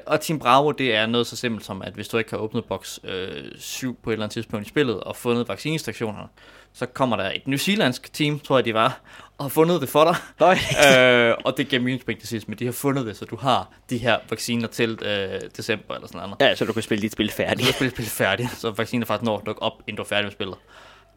og 0.07 0.21
Team 0.21 0.39
Bravo, 0.39 0.71
det 0.71 0.95
er 0.95 1.07
noget 1.07 1.27
så 1.27 1.37
simpelt 1.37 1.65
som, 1.65 1.83
at 1.83 1.93
hvis 1.93 2.09
du 2.09 2.19
ikke 2.19 2.31
har 2.31 2.39
åbnet 2.39 2.65
boks 2.65 3.01
øh, 3.05 3.45
7 3.59 3.99
på 4.03 4.11
et 4.11 4.15
eller 4.15 4.25
andet 4.25 4.33
tidspunkt 4.35 4.67
i 4.67 4.69
spillet, 4.69 5.01
og 5.01 5.17
fundet 5.17 5.49
vaccinestationerne, 5.49 6.29
så 6.73 6.87
kommer 6.87 7.17
der 7.17 7.31
et 7.31 7.47
newzealandsk 7.47 8.13
team, 8.13 8.41
tror 8.41 8.59
jeg 8.59 8.65
de 8.65 8.75
var, 8.75 9.01
og 9.39 9.45
har 9.45 9.49
fundet 9.49 9.81
det 9.81 9.89
for 9.89 10.05
dig. 10.05 10.17
Nej. 10.41 10.59
øh, 11.29 11.35
og 11.45 11.57
det 11.57 11.69
giver 11.69 11.83
minuspoint 11.83 12.21
til 12.21 12.29
sidst, 12.29 12.49
men 12.49 12.59
de 12.59 12.65
har 12.65 12.73
fundet 12.73 13.07
det, 13.07 13.17
så 13.17 13.25
du 13.25 13.37
har 13.37 13.69
de 13.91 13.99
her 13.99 14.19
vacciner 14.31 14.69
til 14.69 14.99
øh, 15.03 15.41
december 15.57 15.95
eller 15.95 16.09
sådan 16.09 16.29
noget. 16.29 16.37
Ja, 16.41 16.55
så 16.55 16.65
du 16.65 16.73
kan 16.73 16.83
spille 16.83 17.03
dit 17.03 17.13
spil 17.13 17.27
Du 17.29 17.33
færdigt. 17.33 17.67
kan 17.67 17.75
spille 17.75 17.91
spillet 17.91 18.13
færdigt, 18.13 18.51
så 18.57 18.71
vaccinen 18.71 19.07
faktisk 19.07 19.25
når 19.25 19.39
at 19.39 19.47
dukke 19.47 19.63
op, 19.63 19.73
inden 19.87 19.97
du 19.97 20.03
er 20.03 20.07
færdig 20.07 20.25
med 20.25 20.33
spillet. 20.33 20.57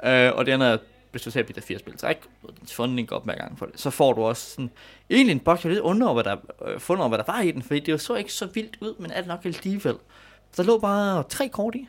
Øh, 0.03 0.31
og 0.35 0.45
det 0.45 0.51
andet 0.51 0.69
er, 0.69 0.77
hvis 1.11 1.21
du 1.21 1.31
ser 1.31 1.41
de 1.41 1.53
der 1.53 1.61
fire 1.61 1.79
spil 1.79 1.97
træk, 1.97 2.17
og 2.43 2.57
din 2.59 2.67
funding 2.67 3.07
går 3.07 3.15
op 3.15 3.25
hver 3.25 3.35
gang 3.35 3.59
for 3.59 3.65
det, 3.65 3.79
så 3.79 3.89
får 3.89 4.13
du 4.13 4.23
også 4.23 4.49
sådan, 4.49 4.71
egentlig 5.09 5.31
en 5.31 5.39
boks, 5.39 5.63
jeg 5.63 5.71
lidt 5.71 5.81
under 5.81 6.07
over, 6.07 6.13
hvad 6.13 6.23
der, 6.23 6.37
øh, 6.65 6.79
fundet 6.79 7.01
over, 7.01 7.09
hvad 7.09 7.17
der 7.17 7.31
var 7.31 7.41
i 7.41 7.51
den, 7.51 7.63
fordi 7.63 7.79
det 7.79 8.01
så 8.01 8.15
ikke 8.15 8.33
så 8.33 8.45
vildt 8.45 8.77
ud, 8.81 8.95
men 8.99 9.11
alt 9.11 9.27
nok 9.27 9.45
alligevel. 9.45 9.95
Der 10.57 10.63
lå 10.63 10.79
bare 10.79 11.23
tre 11.23 11.49
kort 11.49 11.75
i. 11.75 11.79
Det 11.79 11.87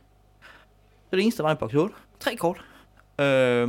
var 1.13 1.17
det 1.17 1.23
eneste, 1.23 1.43
der 1.43 1.49
var 1.49 1.55
i 1.55 1.59
boks 1.59 1.75
8. 1.75 1.95
Tre 2.21 2.37
kort. 2.37 2.65
Øh, 3.19 3.69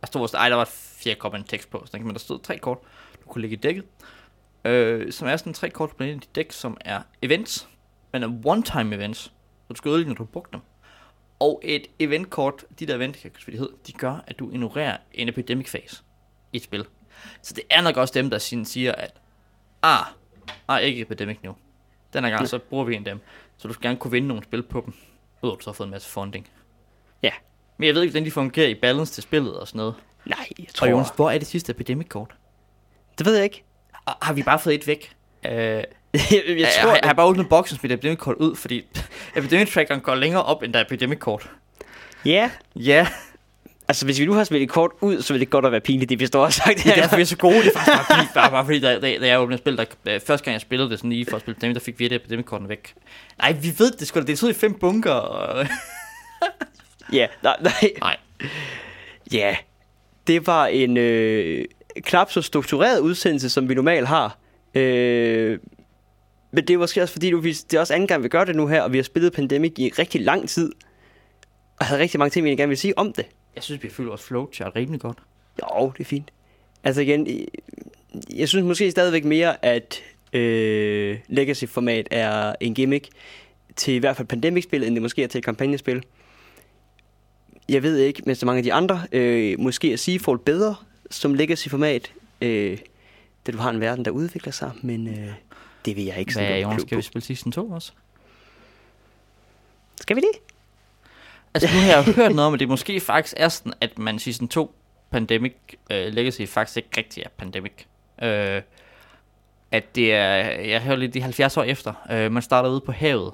der 0.00 0.06
stod, 0.06 0.34
ej, 0.34 0.48
der 0.48 0.56
var 0.56 0.62
et 0.62 0.68
fjerde 0.68 1.20
kort 1.20 1.32
med 1.32 1.40
en 1.40 1.46
tekst 1.46 1.70
på, 1.70 1.84
så 1.86 1.98
men 1.98 2.12
der 2.12 2.18
stod 2.18 2.38
tre 2.38 2.58
kort, 2.58 2.78
du 3.22 3.28
kunne 3.28 3.42
lægge 3.42 3.56
i 3.56 3.60
dækket. 3.60 3.84
Øh, 4.64 5.12
som 5.12 5.28
er 5.28 5.36
sådan 5.36 5.54
tre 5.54 5.70
kort 5.70 5.96
på 5.96 6.04
i 6.04 6.18
dæk, 6.34 6.52
som 6.52 6.76
er 6.80 7.02
events, 7.22 7.68
men 8.12 8.22
er 8.22 8.28
one-time 8.28 8.94
events. 8.94 9.20
Så 9.22 9.32
du 9.68 9.74
skal 9.74 9.88
ødelægge, 9.88 10.08
når 10.08 10.16
du 10.16 10.22
har 10.22 10.30
brugt 10.32 10.52
dem. 10.52 10.60
Og 11.42 11.60
et 11.64 11.86
eventkort, 11.98 12.64
de 12.78 12.86
der 12.86 12.96
event, 12.96 13.22
hvad 13.22 13.30
det 13.46 13.58
hed, 13.58 13.68
de 13.86 13.92
gør, 13.92 14.24
at 14.26 14.38
du 14.38 14.50
ignorerer 14.50 14.96
en 15.12 15.28
epidemic 15.28 15.70
phase 15.70 16.02
i 16.52 16.56
et 16.56 16.62
spil. 16.62 16.86
Så 17.42 17.54
det 17.54 17.64
er 17.70 17.82
nok 17.82 17.96
også 17.96 18.14
dem, 18.14 18.30
der 18.30 18.38
siger, 18.38 18.92
at 18.92 19.10
ah, 19.82 20.06
ah, 20.68 20.82
ikke 20.82 21.00
epidemic 21.00 21.38
nu. 21.42 21.54
Den 22.12 22.24
her 22.24 22.30
gang, 22.30 22.48
så 22.48 22.58
bruger 22.58 22.84
vi 22.84 22.94
en 22.94 23.06
af 23.06 23.14
dem. 23.14 23.20
Så 23.56 23.68
du 23.68 23.74
skal 23.74 23.82
gerne 23.82 23.98
kunne 23.98 24.10
vinde 24.10 24.28
nogle 24.28 24.42
spil 24.42 24.62
på 24.62 24.82
dem, 24.86 24.94
udover 25.42 25.56
at 25.56 25.60
du 25.60 25.64
så 25.64 25.70
har 25.70 25.74
fået 25.74 25.86
en 25.86 25.90
masse 25.90 26.08
funding. 26.08 26.48
Ja. 27.22 27.30
Men 27.76 27.86
jeg 27.86 27.94
ved 27.94 28.02
ikke, 28.02 28.12
hvordan 28.12 28.26
de 28.26 28.30
fungerer 28.30 28.68
i 28.68 28.74
balance 28.74 29.12
til 29.12 29.22
spillet 29.22 29.58
og 29.58 29.68
sådan 29.68 29.78
noget. 29.78 29.94
Nej, 30.26 30.46
jeg 30.58 30.66
Og 30.68 30.74
tror... 30.74 30.86
Jonas, 30.86 31.12
hvor 31.16 31.30
er 31.30 31.38
det 31.38 31.46
sidste 31.46 31.70
epidemic 31.70 32.08
kort? 32.08 32.36
Det 33.18 33.26
ved 33.26 33.34
jeg 33.34 33.44
ikke. 33.44 33.64
Har 33.92 34.18
har 34.22 34.32
vi 34.32 34.42
bare 34.42 34.58
fået 34.58 34.74
et 34.74 34.86
væk? 34.86 35.16
Øh, 35.46 35.84
jeg, 36.14 36.22
jeg, 36.30 36.42
jeg 36.48 36.58
jeg, 36.58 36.68
tror, 36.80 36.90
har, 36.90 36.98
jeg 37.02 37.08
har 37.08 37.14
bare 37.14 37.26
åbnet 37.26 37.48
boksen 37.48 37.78
smidt 37.78 37.92
epidemic 37.92 38.18
kort 38.18 38.36
ud, 38.36 38.56
fordi 38.56 38.84
epidemic 39.36 39.72
trackeren 39.72 40.00
går 40.00 40.14
længere 40.14 40.42
op, 40.42 40.62
end 40.62 40.72
der 40.72 40.78
er 40.78 40.84
epidemic 40.84 41.18
kort. 41.18 41.50
Ja, 42.24 42.50
Ja, 42.76 43.06
altså 43.88 44.04
hvis 44.04 44.20
vi 44.20 44.24
nu 44.26 44.32
har 44.32 44.44
smidt 44.44 44.62
et 44.62 44.68
kort 44.68 44.90
ud, 45.00 45.22
så 45.22 45.32
vil 45.32 45.40
det 45.40 45.50
godt 45.50 45.64
at 45.66 45.72
være 45.72 45.80
pinligt, 45.80 46.08
det 46.08 46.20
vi 46.20 46.26
står 46.26 46.44
og 46.44 46.52
sagt 46.52 46.84
det 46.84 46.86
er 46.86 46.94
derfor, 46.94 47.16
vi 47.16 47.22
er 47.22 47.26
så 47.26 47.36
gode. 47.36 47.56
Det 47.56 47.66
er 47.66 47.78
faktisk 47.78 47.96
bare 47.96 48.04
fordi, 48.16 48.28
bare, 48.34 48.50
bare 48.50 48.64
fordi 48.64 48.80
da, 48.80 48.94
da, 49.00 49.18
da 49.18 49.26
jeg 49.26 49.40
åbnede 49.40 49.58
spil, 49.58 49.76
der, 49.76 50.18
første 50.26 50.44
gang 50.44 50.52
jeg 50.52 50.60
spillede 50.60 50.90
det 50.90 50.98
sådan 50.98 51.10
lige 51.10 51.26
for 51.26 51.36
at 51.36 51.42
spille 51.42 51.56
dem, 51.60 51.74
der 51.74 51.80
fik 51.80 51.98
vi 51.98 52.06
et 52.06 52.12
epidemic 52.12 52.46
korten 52.46 52.68
væk. 52.68 52.94
Nej, 53.38 53.52
vi 53.52 53.72
ved 53.78 53.90
det 53.90 54.08
sgu 54.08 54.20
da, 54.20 54.26
det 54.26 54.32
er 54.32 54.36
så 54.36 54.48
i 54.48 54.52
fem 54.52 54.74
bunker. 54.74 55.12
Og... 55.12 55.66
Ja, 57.12 57.26
nej, 57.42 57.56
nej. 57.60 57.90
Nej. 58.00 58.16
Ja, 59.32 59.56
det 60.26 60.46
var 60.46 60.66
en... 60.66 60.96
Øh, 60.96 61.64
knap 62.00 62.30
så 62.30 62.42
struktureret 62.42 62.98
udsendelse, 62.98 63.50
som 63.50 63.68
vi 63.68 63.74
normalt 63.74 64.08
har. 64.08 64.38
Øh, 64.74 65.58
men 66.52 66.66
det 66.66 66.74
er 66.74 66.78
måske 66.78 67.02
også 67.02 67.12
fordi, 67.12 67.30
du, 67.30 67.42
det 67.42 67.74
er 67.74 67.80
også 67.80 67.94
anden 67.94 68.06
gang, 68.06 68.22
vi 68.22 68.28
gør 68.28 68.44
det 68.44 68.56
nu 68.56 68.66
her, 68.66 68.82
og 68.82 68.92
vi 68.92 68.98
har 68.98 69.02
spillet 69.02 69.32
Pandemic 69.32 69.72
i 69.78 69.92
rigtig 69.98 70.20
lang 70.20 70.48
tid. 70.48 70.72
Og 71.80 71.86
havde 71.86 72.00
rigtig 72.00 72.18
mange 72.18 72.30
ting, 72.30 72.44
vi 72.44 72.50
gerne 72.50 72.68
vil 72.68 72.78
sige 72.78 72.98
om 72.98 73.12
det. 73.12 73.26
Jeg 73.54 73.62
synes, 73.62 73.82
vi 73.82 73.88
føler 73.88 74.08
vores 74.08 74.22
flowchart 74.22 74.76
rimelig 74.76 75.00
godt. 75.00 75.18
Jo, 75.62 75.92
det 75.98 76.00
er 76.00 76.08
fint. 76.08 76.32
Altså 76.84 77.00
igen, 77.00 77.48
jeg 78.34 78.48
synes 78.48 78.64
måske 78.64 78.90
stadigvæk 78.90 79.24
mere, 79.24 79.64
at 79.64 80.02
øh, 80.32 81.18
Legacy-format 81.28 82.08
er 82.10 82.54
en 82.60 82.74
gimmick 82.74 83.08
til 83.76 83.94
i 83.94 83.98
hvert 83.98 84.16
fald 84.16 84.28
Pandemic-spil, 84.28 84.84
end 84.84 84.94
det 84.94 85.02
måske 85.02 85.22
er 85.22 85.28
til 85.28 85.38
et 85.38 85.44
kampagnespil. 85.44 86.04
Jeg 87.68 87.82
ved 87.82 87.98
ikke, 87.98 88.22
men 88.26 88.34
så 88.34 88.46
mange 88.46 88.58
af 88.58 88.64
de 88.64 88.72
andre, 88.72 89.02
øh, 89.12 89.60
måske 89.60 89.92
er 89.92 89.96
Seafall 89.96 90.38
bedre 90.38 90.74
som 91.10 91.34
Legacy-format, 91.34 92.12
øh, 92.42 92.78
da 93.46 93.52
du 93.52 93.58
har 93.58 93.70
en 93.70 93.80
verden, 93.80 94.04
der 94.04 94.10
udvikler 94.10 94.52
sig, 94.52 94.70
men 94.82 95.08
øh, 95.08 95.28
det 95.84 95.96
vil 95.96 96.04
jeg 96.04 96.18
ikke 96.18 96.32
Hvad 96.32 96.44
er 96.44 96.56
Jonas, 96.56 96.82
skal 96.82 96.96
vi 96.98 97.02
spille 97.02 97.24
Season 97.24 97.52
2 97.52 97.70
også? 97.70 97.92
Skal 100.00 100.16
vi 100.16 100.20
det? 100.20 100.40
Altså 101.54 101.68
nu 101.74 101.80
har 101.80 101.88
jeg 101.88 102.06
jo 102.06 102.12
hørt 102.22 102.34
noget 102.34 102.46
om, 102.46 102.54
at 102.54 102.60
det 102.60 102.68
måske 102.68 103.00
faktisk 103.00 103.34
er 103.36 103.48
sådan, 103.48 103.72
at 103.80 103.98
man 103.98 104.18
Season 104.18 104.48
2 104.48 104.74
Pandemic 105.10 105.54
uh, 105.90 105.96
Legacy 105.96 106.46
faktisk 106.46 106.76
ikke 106.76 106.88
rigtig 106.96 107.22
er 107.22 107.28
Pandemic. 107.38 107.72
Uh, 108.22 108.62
at 109.70 109.94
det 109.94 110.14
er, 110.14 110.34
jeg 110.60 110.82
hører 110.82 110.96
lidt 110.96 111.14
de 111.14 111.20
70 111.20 111.56
år 111.56 111.62
efter, 111.62 111.94
uh, 112.10 112.32
man 112.32 112.42
starter 112.42 112.70
ude 112.70 112.80
på 112.80 112.92
havet, 112.92 113.32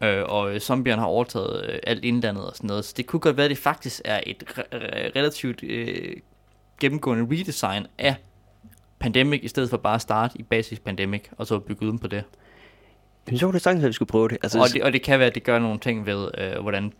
uh, 0.00 0.08
og 0.08 0.60
zombierne 0.60 1.00
har 1.00 1.08
overtaget 1.08 1.70
uh, 1.70 1.78
alt 1.82 2.04
indlandet 2.04 2.46
og 2.46 2.56
sådan 2.56 2.68
noget, 2.68 2.84
så 2.84 2.94
det 2.96 3.06
kunne 3.06 3.20
godt 3.20 3.36
være, 3.36 3.44
at 3.44 3.50
det 3.50 3.58
faktisk 3.58 4.00
er 4.04 4.20
et 4.26 4.44
re- 4.48 4.76
relativt 5.16 5.62
uh, 5.62 6.20
gennemgående 6.80 7.24
redesign 7.30 7.86
af 7.98 8.16
Pandemic, 9.06 9.40
i 9.42 9.48
stedet 9.48 9.70
for 9.70 9.76
bare 9.76 9.94
at 9.94 10.00
starte 10.00 10.38
i 10.38 10.42
Basis 10.42 10.78
Pandemic, 10.78 11.22
og 11.36 11.46
så 11.46 11.58
bygge 11.58 11.86
uden 11.86 11.98
på 11.98 12.06
det. 12.06 12.24
Men 13.26 13.38
så 13.38 13.46
var 13.46 13.52
det 13.52 13.62
sagtens, 13.62 13.84
at 13.84 13.88
vi 13.88 13.92
skulle 13.92 14.08
prøve 14.08 14.28
det. 14.28 14.38
Altså, 14.42 14.60
og, 14.60 14.66
det 14.72 14.82
og 14.82 14.92
det 14.92 15.02
kan 15.02 15.18
være, 15.18 15.28
at 15.28 15.34
det 15.34 15.42
gør 15.42 15.58
nogle 15.58 15.78
ting 15.78 16.06
ved, 16.06 16.28
øh, 16.38 16.62
hvordan 16.62 16.92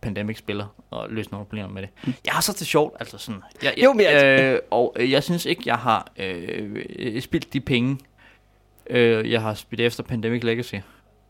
Pandemic 0.00 0.38
spiller, 0.38 0.66
og 0.90 1.06
løser 1.10 1.30
nogle 1.32 1.46
problemer 1.46 1.68
med 1.68 1.82
det. 1.82 1.90
Mm. 2.04 2.14
Jeg 2.24 2.32
har 2.32 2.40
så 2.40 2.52
til 2.52 2.66
sjovt, 2.66 2.96
altså 3.00 3.18
sådan. 3.18 3.40
Jeg, 3.62 3.72
jeg, 3.76 3.84
jo, 3.84 3.92
men 3.92 4.00
jeg... 4.00 4.40
Øh, 4.40 4.58
og 4.70 4.96
jeg 4.98 5.22
synes 5.22 5.46
ikke, 5.46 5.62
jeg 5.66 5.76
har 5.76 6.12
øh, 6.18 7.20
spildt 7.20 7.52
de 7.52 7.60
penge, 7.60 7.98
øh, 8.90 9.30
jeg 9.30 9.42
har 9.42 9.54
spildt 9.54 9.84
efter 9.84 10.02
Pandemic 10.02 10.42
Legacy. 10.42 10.74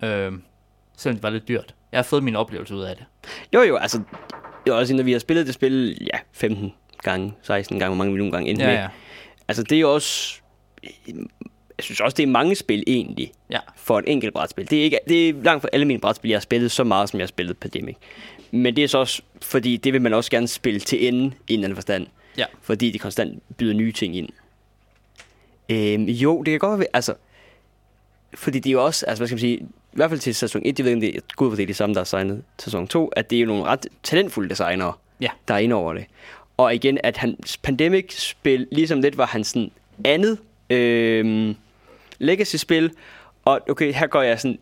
Øh, 0.05 0.33
selvom 0.97 1.17
det 1.17 1.23
var 1.23 1.31
lidt 1.31 1.49
dyrt. 1.49 1.75
Jeg 1.93 1.99
har 1.99 2.05
fået 2.05 2.25
min 2.25 2.37
oplevelse 2.37 2.75
ud 2.75 2.83
af 2.83 2.97
det. 2.97 3.05
Jo, 3.55 3.63
jo, 3.63 3.77
altså, 3.77 4.01
det 4.65 4.73
er 4.73 4.77
også 4.77 4.95
når 4.95 5.03
vi 5.03 5.13
har 5.13 5.19
spillet 5.19 5.47
det 5.47 5.55
spil, 5.55 5.99
ja, 6.01 6.19
15 6.33 6.73
gange, 7.03 7.35
16 7.43 7.79
gange, 7.79 7.89
hvor 7.89 8.05
mange 8.05 8.13
millioner 8.13 8.33
gange 8.33 8.51
endte 8.51 8.65
ja, 8.65 8.71
med. 8.71 8.79
Ja. 8.79 8.89
Altså, 9.49 9.63
det 9.63 9.81
er 9.81 9.87
også 9.87 10.41
jeg 11.79 11.85
synes 11.85 12.01
også, 12.01 12.15
det 12.15 12.23
er 12.23 12.27
mange 12.27 12.55
spil 12.55 12.85
egentlig, 12.87 13.33
ja. 13.51 13.59
for 13.77 13.99
et 13.99 14.05
enkelt 14.07 14.33
brætspil. 14.33 14.71
Det 14.71 14.79
er, 14.79 14.83
ikke, 14.83 14.99
det 15.09 15.29
er 15.29 15.33
langt 15.33 15.63
fra 15.63 15.69
alle 15.73 15.87
mine 15.87 16.01
brætspil, 16.01 16.29
jeg 16.29 16.37
har 16.37 16.41
spillet 16.41 16.71
så 16.71 16.85
meget, 16.85 17.09
som 17.09 17.19
jeg 17.19 17.25
har 17.25 17.29
spillet 17.29 17.59
Pandemic. 17.59 17.97
Men 18.51 18.77
det 18.77 18.85
er 18.85 18.89
så 18.89 18.99
også, 18.99 19.23
fordi 19.43 19.77
det 19.77 19.93
vil 19.93 20.03
man 20.03 20.15
også 20.15 20.31
gerne 20.31 20.49
spille 20.49 20.81
til 20.81 21.09
ende, 21.09 21.33
i 21.49 21.55
en 21.55 21.65
anden 21.65 21.77
forstand. 21.77 22.07
Ja. 22.39 22.45
Fordi 22.63 22.91
det 22.91 23.01
konstant 23.01 23.43
byder 23.57 23.75
nye 23.75 23.93
ting 23.93 24.17
ind. 24.17 24.29
Øhm, 25.69 26.05
jo, 26.05 26.43
det 26.43 26.53
kan 26.53 26.59
godt 26.59 26.79
være, 26.79 26.89
altså, 26.93 27.15
fordi 28.35 28.59
det 28.59 28.71
er 28.71 28.73
jo 28.73 28.85
også, 28.85 29.07
altså 29.07 29.21
hvad 29.21 29.29
skal 29.29 29.35
man 29.35 29.41
sige, 29.41 29.57
i 29.57 29.67
hvert 29.93 30.11
fald 30.11 30.21
til 30.21 30.35
sæson 30.35 30.63
1, 30.65 30.79
jeg 30.79 30.85
ved 30.85 30.93
ikke, 30.93 30.97
om 30.97 31.01
det 31.01 31.17
er 31.17 31.21
gud 31.37 31.51
for 31.51 31.57
det 31.57 31.63
er 31.63 31.67
det 31.67 31.77
samme, 31.77 31.95
der 31.95 32.01
har 32.01 32.05
signet 32.05 32.43
sæson 32.59 32.89
2, 32.89 33.07
at 33.09 33.31
det 33.31 33.37
er 33.37 33.41
jo 33.41 33.47
nogle 33.47 33.65
ret 33.65 33.87
talentfulde 34.03 34.49
designere, 34.49 34.93
ja. 35.21 35.29
der 35.49 35.55
er 35.55 35.59
inde 35.59 35.75
over 35.75 35.93
det. 35.95 36.05
Og 36.57 36.75
igen, 36.75 36.99
at 37.03 37.17
hans 37.17 37.57
Pandemic-spil 37.57 38.67
ligesom 38.73 39.01
lidt 39.01 39.19
var 39.19 39.27
hans 39.27 39.47
sådan 39.47 39.71
andet 40.05 40.39
øh, 40.71 41.55
legacy-spil, 42.19 42.91
og 43.45 43.61
okay, 43.71 43.93
her 43.93 44.07
går 44.07 44.23
jeg 44.23 44.41
sådan, 44.41 44.59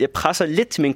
jeg 0.00 0.10
presser 0.10 0.46
lidt 0.46 0.68
til 0.68 0.82
min 0.82 0.94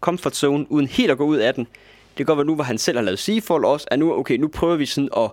comfort 0.00 0.36
zone, 0.36 0.72
uden 0.72 0.86
helt 0.86 1.10
at 1.10 1.18
gå 1.18 1.24
ud 1.24 1.36
af 1.36 1.54
den. 1.54 1.64
Det 1.64 2.16
kan 2.16 2.26
godt 2.26 2.36
være 2.36 2.46
nu, 2.46 2.54
hvor 2.54 2.64
han 2.64 2.78
selv 2.78 2.98
har 2.98 3.04
lavet 3.04 3.18
Seafall 3.18 3.64
også, 3.64 3.86
at 3.90 3.98
nu, 3.98 4.12
okay, 4.14 4.36
nu 4.36 4.48
prøver 4.48 4.76
vi 4.76 4.86
sådan 4.86 5.08
at 5.16 5.30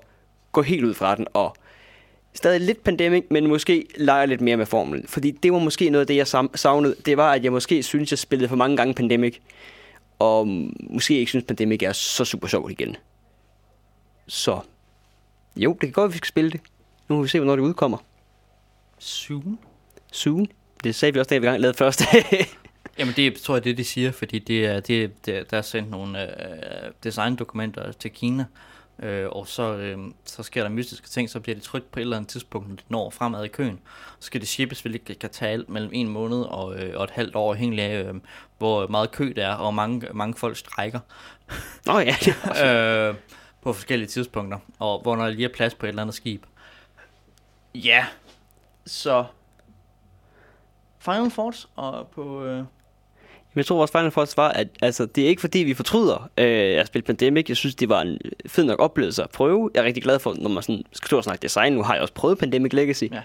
gå 0.52 0.62
helt 0.62 0.84
ud 0.84 0.93
fra 0.93 1.16
den, 1.16 1.28
og 1.34 1.56
stadig 2.34 2.62
lidt 2.62 2.84
pandemic, 2.84 3.24
men 3.30 3.47
måske 3.47 3.86
leger 3.97 4.26
lidt 4.26 4.41
mere 4.41 4.58
med 4.58 4.66
formlen. 4.66 5.08
Fordi 5.08 5.32
det 5.32 5.54
var 5.54 5.60
måske 5.60 5.89
noget 5.89 6.02
af 6.02 6.08
det, 6.08 6.16
jeg 6.16 6.28
savnede. 6.56 6.95
Det 7.06 7.18
var, 7.18 7.34
at 7.34 7.43
jeg 7.43 7.52
måske 7.52 7.84
synes, 7.84 8.12
jeg 8.12 8.20
spillede 8.20 8.50
for 8.50 8.56
mange 8.56 8.78
gange 8.78 8.93
pandemic, 8.93 9.38
og 10.20 10.47
måske 10.89 11.18
ikke 11.20 11.30
synes, 11.30 11.45
pandemic 11.45 11.84
er 11.84 11.93
så 11.93 12.26
super 12.26 12.47
sjovt 12.47 12.72
igen. 12.72 12.95
Så 14.30 14.62
jo, 15.56 15.72
det 15.72 15.80
kan 15.80 15.92
godt, 15.92 16.10
at 16.10 16.14
vi 16.14 16.18
skal 16.18 16.28
spille 16.28 16.52
det. 16.52 16.62
Nu 17.08 17.16
må 17.16 17.22
vi 17.22 17.28
se, 17.28 17.40
hvornår 17.40 17.56
det 17.56 17.64
udkommer. 17.64 17.98
Soon? 19.00 19.60
Soon? 20.12 20.48
Det 20.84 20.96
sagde 20.96 21.14
vi 21.14 21.20
også, 21.20 21.30
da 21.30 21.38
vi 21.38 21.46
gang 21.46 21.60
lavede 21.60 21.78
først. 21.78 22.04
Jamen 23.00 23.14
det 23.16 23.36
tror 23.36 23.56
jeg, 23.56 23.64
det 23.64 23.78
de 23.78 23.84
siger, 23.84 24.12
fordi 24.12 24.40
det 24.40 24.66
er, 24.66 24.80
det, 24.80 25.26
det, 25.26 25.52
der 25.52 25.58
er 25.58 25.62
sendt 25.62 25.90
nogle 25.90 26.22
øh, 26.22 26.92
designdokumenter 27.04 27.92
til 27.92 28.12
Kina, 28.12 28.46
øh, 29.04 29.28
og 29.30 29.48
så, 29.48 29.76
øh, 29.76 29.98
så 30.26 30.44
sker 30.44 30.62
der 30.64 30.70
mystiske 30.70 31.10
ting, 31.10 31.30
så 31.30 31.40
bliver 31.40 31.56
det 31.56 31.64
trykt 31.64 31.92
på 31.92 32.00
et 32.00 32.02
eller 32.02 32.18
andet 32.18 32.30
tidspunkt, 32.30 32.68
når 32.68 32.76
det 32.76 32.86
når 32.90 33.10
fremad 33.10 33.46
i 33.46 33.48
køen. 33.48 33.80
Så 34.20 34.26
skal 34.26 34.42
det 34.42 34.50
shippes, 34.50 34.82
hvilket 34.82 35.20
kan 35.20 35.30
tage 35.30 35.52
alt 35.52 35.70
mellem 35.70 35.92
en 35.94 36.10
måned 36.10 36.42
og, 36.42 36.80
øh, 36.80 36.98
og 36.98 37.04
et 37.04 37.12
halvt 37.12 37.36
år, 37.36 37.54
hængelig 37.54 37.86
af, 37.86 38.04
øh, 38.04 38.16
hvor 38.58 38.88
meget 38.88 39.12
kø 39.12 39.34
der 39.36 39.48
er, 39.48 39.56
og 39.56 39.74
mange, 39.74 40.08
mange 40.14 40.36
folk 40.38 40.58
strækker. 40.58 41.00
Nå 41.86 41.94
oh, 41.94 42.06
ja, 42.06 42.16
det 42.26 42.36
øh, 42.66 43.16
på 43.62 43.74
forskellige 43.74 44.07
tidspunkter, 44.07 44.60
og 44.80 45.01
hvor 45.01 45.16
der 45.16 45.30
lige 45.30 45.45
er 45.45 45.53
plads 45.53 45.76
på 45.76 45.86
et 45.86 45.89
eller 45.89 46.01
andet 46.01 46.16
skib. 46.16 46.43
Ja, 47.76 48.05
så 48.86 49.26
Final 50.99 51.32
Thoughts 51.32 51.70
og 51.76 52.07
på... 52.07 52.45
Øh... 52.45 52.64
Jeg 53.55 53.66
tror, 53.66 53.76
vores 53.76 53.91
Final 53.91 54.12
Thoughts 54.12 54.38
var, 54.38 54.49
at 54.49 54.68
altså, 54.82 55.05
det 55.05 55.24
er 55.24 55.28
ikke 55.28 55.41
fordi, 55.41 55.60
vi 55.60 55.74
fortryder 55.74 56.30
øh, 56.38 56.80
at 56.80 56.88
spille 56.88 57.05
Pandemic. 57.05 57.45
Jeg 57.47 57.57
synes, 57.57 57.76
det 57.76 57.89
var 57.89 58.01
en 58.01 58.20
fed 58.47 58.64
nok 58.64 58.80
oplevelse 58.80 59.24
at 59.24 59.30
prøve. 59.30 59.72
Jeg 59.74 59.82
er 59.82 59.86
rigtig 59.86 60.03
glad 60.03 60.20
for, 60.20 60.36
når 60.38 60.49
man 60.49 60.64
sådan, 60.64 60.84
skal 60.91 61.07
stå 61.07 61.18
og 61.18 61.24
snakke 61.24 61.41
design. 61.41 61.74
Nu 61.74 61.84
har 61.84 61.93
jeg 61.93 62.01
også 62.01 62.14
prøvet 62.14 62.38
Pandemic 62.38 62.74
Legacy. 62.74 63.03
Ja. 63.03 63.22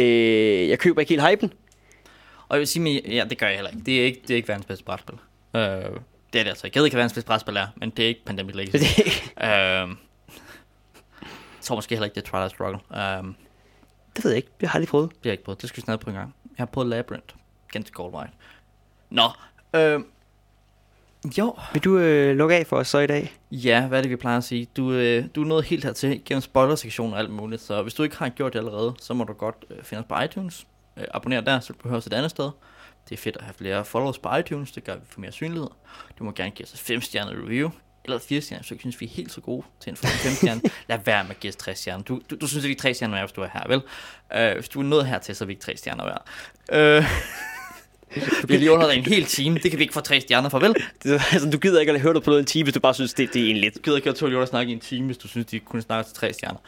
Øh, 0.00 0.68
jeg 0.68 0.78
køber 0.78 1.00
ikke 1.00 1.10
helt 1.10 1.28
hypen. 1.28 1.52
Og 2.48 2.56
jeg 2.56 2.58
vil 2.58 2.66
sige, 2.66 3.02
ja, 3.08 3.24
det 3.30 3.38
gør 3.38 3.46
jeg 3.46 3.54
heller 3.54 3.70
ikke. 3.70 3.82
Det 3.86 4.00
er 4.00 4.04
ikke, 4.04 4.22
det 4.22 4.30
er 4.30 4.36
ikke 4.36 4.48
verdens 4.48 4.66
bedste 4.66 4.84
brætspil. 4.84 5.16
Øh, 5.56 6.00
det 6.32 6.38
er 6.38 6.42
det 6.42 6.50
altså 6.50 6.66
ikke. 6.66 6.76
Jeg 6.76 6.80
ved 6.80 6.86
ikke, 6.86 6.96
hvad 6.96 7.22
brætspil 7.22 7.56
er, 7.56 7.66
men 7.76 7.90
det 7.90 8.02
er 8.02 8.08
ikke 8.08 8.24
Pandemic 8.24 8.54
Legacy. 8.54 9.00
øh, 9.46 9.48
jeg 9.48 9.86
tror 11.60 11.74
måske 11.74 11.94
heller 11.94 12.04
ikke, 12.04 12.14
det 12.14 12.22
er 12.22 12.30
Twilight 12.30 12.52
Struggle. 12.52 12.80
Øh, 12.94 13.34
det 14.16 14.24
ved 14.24 14.30
jeg 14.30 14.36
ikke. 14.36 14.48
Det 14.60 14.68
har 14.68 14.72
jeg 14.72 14.74
aldrig 14.74 14.88
prøvet. 14.88 15.10
Det 15.10 15.18
har 15.22 15.28
jeg 15.28 15.32
ikke 15.32 15.44
prøvet. 15.44 15.60
Det 15.60 15.68
skal 15.68 15.76
vi 15.76 15.82
snart 15.82 16.00
på 16.00 16.10
en 16.10 16.16
gang. 16.16 16.34
Jeg 16.44 16.56
har 16.58 16.66
prøvet 16.66 16.88
Labyrinth. 16.88 17.34
Ganske 17.72 17.92
gold 17.92 18.14
white. 18.14 18.32
Nå. 19.10 19.28
Øh, 19.74 20.00
jo. 21.38 21.56
Vil 21.72 21.84
du 21.84 21.98
øh, 21.98 22.36
lukke 22.36 22.56
af 22.56 22.66
for 22.66 22.76
os 22.76 22.88
så 22.88 22.98
i 22.98 23.06
dag? 23.06 23.32
Ja, 23.50 23.86
hvad 23.86 23.98
er 23.98 24.02
det, 24.02 24.10
vi 24.10 24.16
plejer 24.16 24.38
at 24.38 24.44
sige? 24.44 24.66
Du, 24.76 24.92
øh, 24.92 25.24
du 25.34 25.42
er 25.42 25.46
nået 25.46 25.64
helt 25.64 25.84
hertil 25.84 26.22
gennem 26.24 26.40
spoiler-sektionen 26.40 27.14
og 27.14 27.18
alt 27.18 27.30
muligt, 27.30 27.62
så 27.62 27.82
hvis 27.82 27.94
du 27.94 28.02
ikke 28.02 28.16
har 28.16 28.28
gjort 28.28 28.52
det 28.52 28.58
allerede, 28.58 28.94
så 29.00 29.14
må 29.14 29.24
du 29.24 29.32
godt 29.32 29.64
øh, 29.70 29.84
finde 29.84 30.00
os 30.00 30.06
på 30.08 30.20
iTunes. 30.20 30.66
Øh, 30.96 31.04
abonner 31.14 31.40
der, 31.40 31.60
så 31.60 31.72
du 31.72 31.78
behøver 31.82 32.06
et 32.06 32.12
andet 32.12 32.30
sted. 32.30 32.50
Det 33.08 33.18
er 33.18 33.22
fedt 33.22 33.36
at 33.36 33.42
have 33.42 33.54
flere 33.54 33.84
followers 33.84 34.18
på 34.18 34.36
iTunes, 34.36 34.72
det 34.72 34.84
gør 34.84 34.94
vi 34.94 35.00
for 35.08 35.20
mere 35.20 35.32
synlighed. 35.32 35.68
Du 36.18 36.24
må 36.24 36.32
gerne 36.32 36.50
give 36.50 36.66
os 36.66 36.72
et 36.72 36.78
5 36.78 37.00
stjernet 37.00 37.34
review 37.44 37.70
eller 38.04 38.18
4 38.18 38.40
stjerner, 38.40 38.64
så 38.64 38.74
jeg 38.74 38.80
synes, 38.80 39.00
vi 39.00 39.06
er 39.06 39.10
helt 39.10 39.32
så 39.32 39.40
gode 39.40 39.66
til 39.80 39.90
en 39.90 39.96
5 39.96 40.32
stjerne. 40.32 40.60
Lad 40.88 40.98
være 41.04 41.24
med 41.24 41.30
at 41.30 41.40
give 41.40 41.52
3 41.52 41.74
stjerner. 41.74 42.04
Du, 42.04 42.20
du, 42.30 42.36
du 42.40 42.46
synes, 42.46 42.64
at 42.64 42.68
vi 42.68 42.74
er 42.74 42.78
3 42.78 42.94
stjerner, 42.94 43.20
hvis 43.20 43.32
du 43.32 43.40
er 43.40 43.48
her, 43.52 43.68
vel? 43.68 43.82
Uh, 44.50 44.58
hvis 44.58 44.68
du 44.68 44.80
er 44.80 44.84
nået 44.84 45.06
hertil, 45.06 45.36
så 45.36 45.44
er 45.44 45.46
vi 45.46 45.52
ikke 45.52 45.62
3 45.62 45.76
stjerner 45.76 46.04
værd. 46.04 46.26
Du 48.40 48.46
bliver 48.46 48.58
lige 48.58 48.72
underholdt 48.74 48.98
en 48.98 49.12
hel 49.12 49.24
time. 49.24 49.58
Det 49.58 49.70
kan 49.70 49.78
vi 49.78 49.82
ikke 49.82 49.94
få 49.94 50.00
3 50.00 50.20
stjerner 50.20 50.48
for, 50.48 50.58
vel? 50.58 50.74
Det, 51.02 51.12
altså, 51.32 51.50
du 51.50 51.58
gider 51.58 51.80
ikke 51.80 51.92
at 51.92 52.00
høre 52.00 52.14
det 52.14 52.22
på 52.22 52.30
noget 52.30 52.40
en 52.40 52.46
time, 52.46 52.64
hvis 52.64 52.74
du 52.74 52.80
bare 52.80 52.94
synes, 52.94 53.14
det, 53.14 53.34
det 53.34 53.46
er 53.46 53.50
en 53.50 53.56
lidt. 53.56 53.74
Du 53.74 53.80
gider 53.80 53.96
ikke 53.96 54.10
at 54.10 54.20
høre 54.20 54.46
snakke 54.46 54.70
i 54.70 54.72
en 54.74 54.80
time, 54.80 55.06
hvis 55.06 55.18
du 55.18 55.28
synes, 55.28 55.46
de 55.46 55.58
kunne 55.58 55.82
snakke 55.82 56.08
til 56.08 56.16
3 56.16 56.32
stjerner. 56.32 56.58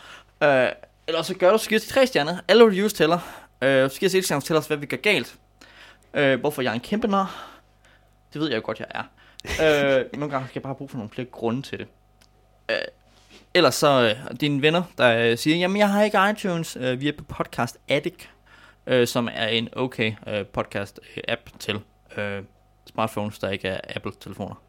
Uh, 0.41 0.72
eller 1.09 1.22
så 1.22 1.35
gør 1.35 1.53
du, 1.53 1.59
giver 1.68 1.78
til 1.78 1.91
3 1.91 2.07
stjerner. 2.07 2.39
Alle 2.49 2.64
reviews 2.64 2.93
tæller. 2.93 3.18
Uh, 3.62 3.68
så 3.68 3.97
giver 3.99 4.11
til 4.11 4.24
stjerner 4.24 4.59
os, 4.59 4.66
hvad 4.66 4.76
vi 4.76 4.87
gør 4.87 4.97
galt. 4.97 5.35
Uh, 6.18 6.40
hvorfor 6.40 6.62
jeg 6.62 6.70
er 6.70 6.74
en 6.74 6.80
kæmpe 6.80 7.08
nar. 7.08 7.50
Det 8.32 8.40
ved 8.40 8.48
jeg 8.48 8.56
jo 8.56 8.62
godt, 8.64 8.78
jeg 8.78 8.86
er 8.90 9.02
øh, 9.44 10.04
nogle 10.20 10.30
gange 10.30 10.48
skal 10.48 10.60
jeg 10.60 10.62
bare 10.62 10.74
bruge 10.74 10.88
for 10.88 10.96
nogle 10.96 11.10
flere 11.10 11.26
grunde 11.26 11.62
til 11.62 11.78
det. 11.78 11.86
Øh, 12.70 12.76
ellers 13.54 13.74
så 13.74 14.02
øh, 14.02 14.40
dine 14.40 14.62
venner, 14.62 14.82
der 14.98 15.30
øh, 15.30 15.38
siger, 15.38 15.56
jamen 15.56 15.76
jeg 15.76 15.90
har 15.90 16.02
ikke 16.02 16.18
iTunes, 16.30 16.76
øh, 16.80 17.00
vi 17.00 17.08
er 17.08 17.12
på 17.18 17.24
Podcast 17.24 17.78
Addict, 17.88 18.30
øh, 18.86 19.06
som 19.06 19.28
er 19.32 19.46
en 19.46 19.68
okay 19.76 20.12
øh, 20.26 20.44
podcast-app 20.58 21.58
til 21.58 21.80
øh, 22.16 22.42
smartphones, 22.86 23.38
der 23.38 23.50
ikke 23.50 23.68
er 23.68 23.80
Apple-telefoner. 23.96 24.62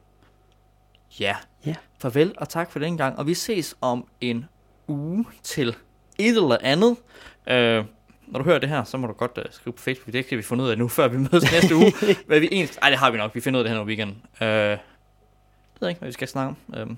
Ja. 1.19 1.35
ja. 1.65 1.75
Farvel 1.99 2.33
og 2.37 2.49
tak 2.49 2.71
for 2.71 2.79
den 2.79 2.97
gang, 2.97 3.19
og 3.19 3.27
vi 3.27 3.33
ses 3.33 3.77
om 3.81 4.07
en 4.21 4.45
uge 4.87 5.25
til 5.43 5.75
et 6.19 6.37
eller 6.37 6.57
andet. 6.61 6.97
Øh, 7.47 7.85
når 8.28 8.39
du 8.39 8.45
hører 8.45 8.59
det 8.59 8.69
her, 8.69 8.84
så 8.84 8.97
må 8.97 9.07
du 9.07 9.13
godt 9.13 9.38
uh, 9.38 9.43
skrive 9.51 9.73
på 9.73 9.82
Facebook. 9.82 10.13
Det 10.13 10.28
kan 10.28 10.38
vi 10.38 10.43
finde 10.43 10.63
ud 10.63 10.69
af 10.69 10.78
nu, 10.78 10.88
før 10.97 11.07
vi 11.07 11.17
mødes 11.17 11.51
næste 11.51 11.76
uge. 11.76 11.93
Hvad 12.28 12.39
vi 12.39 12.49
ens... 12.51 12.78
Ej, 12.82 12.89
det 12.89 12.99
har 12.99 13.11
vi 13.11 13.17
nok. 13.17 13.36
Vi 13.36 13.41
finder 13.41 13.59
ud 13.59 13.61
af 13.61 13.63
det 13.63 13.71
her 13.71 13.78
over 13.78 13.88
weekenden. 13.88 14.21
Uh, 14.41 14.47
jeg 14.47 14.80
ved 15.80 15.89
ikke, 15.89 15.99
hvad 15.99 16.09
vi 16.09 16.13
skal 16.13 16.28
snakke 16.28 16.55
om. 16.67 16.82
Uh, 16.82 16.95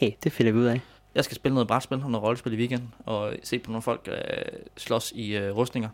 Nej, 0.00 0.14
det 0.24 0.32
finder 0.32 0.52
vi 0.52 0.58
ud 0.58 0.64
af. 0.64 0.80
Jeg 1.14 1.24
skal 1.24 1.34
spille 1.34 1.54
noget 1.54 1.68
brætspil 1.68 2.02
og 2.02 2.10
noget 2.10 2.24
rollespil 2.24 2.52
i 2.52 2.56
weekenden, 2.56 2.94
og 3.06 3.34
se 3.42 3.58
på 3.58 3.70
nogle 3.70 3.82
folk 3.82 4.08
uh, 4.12 4.58
slås 4.76 5.12
i 5.14 5.38
uh, 5.38 5.56
rustninger. 5.56 5.88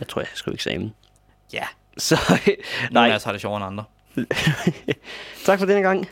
Jeg 0.00 0.08
tror, 0.08 0.20
jeg 0.20 0.26
skal 0.26 0.38
skrive 0.38 0.54
eksamen. 0.54 0.94
Ja. 1.52 1.64
Så, 1.98 2.16
nej. 2.30 2.56
Nogle 2.90 3.12
af 3.12 3.16
os 3.16 3.24
har 3.24 3.32
det 3.32 3.40
sjovere 3.40 3.56
end 3.56 3.66
andre. 3.66 3.84
tak 5.46 5.58
for 5.58 5.66
denne 5.66 5.82
gang. 5.82 6.08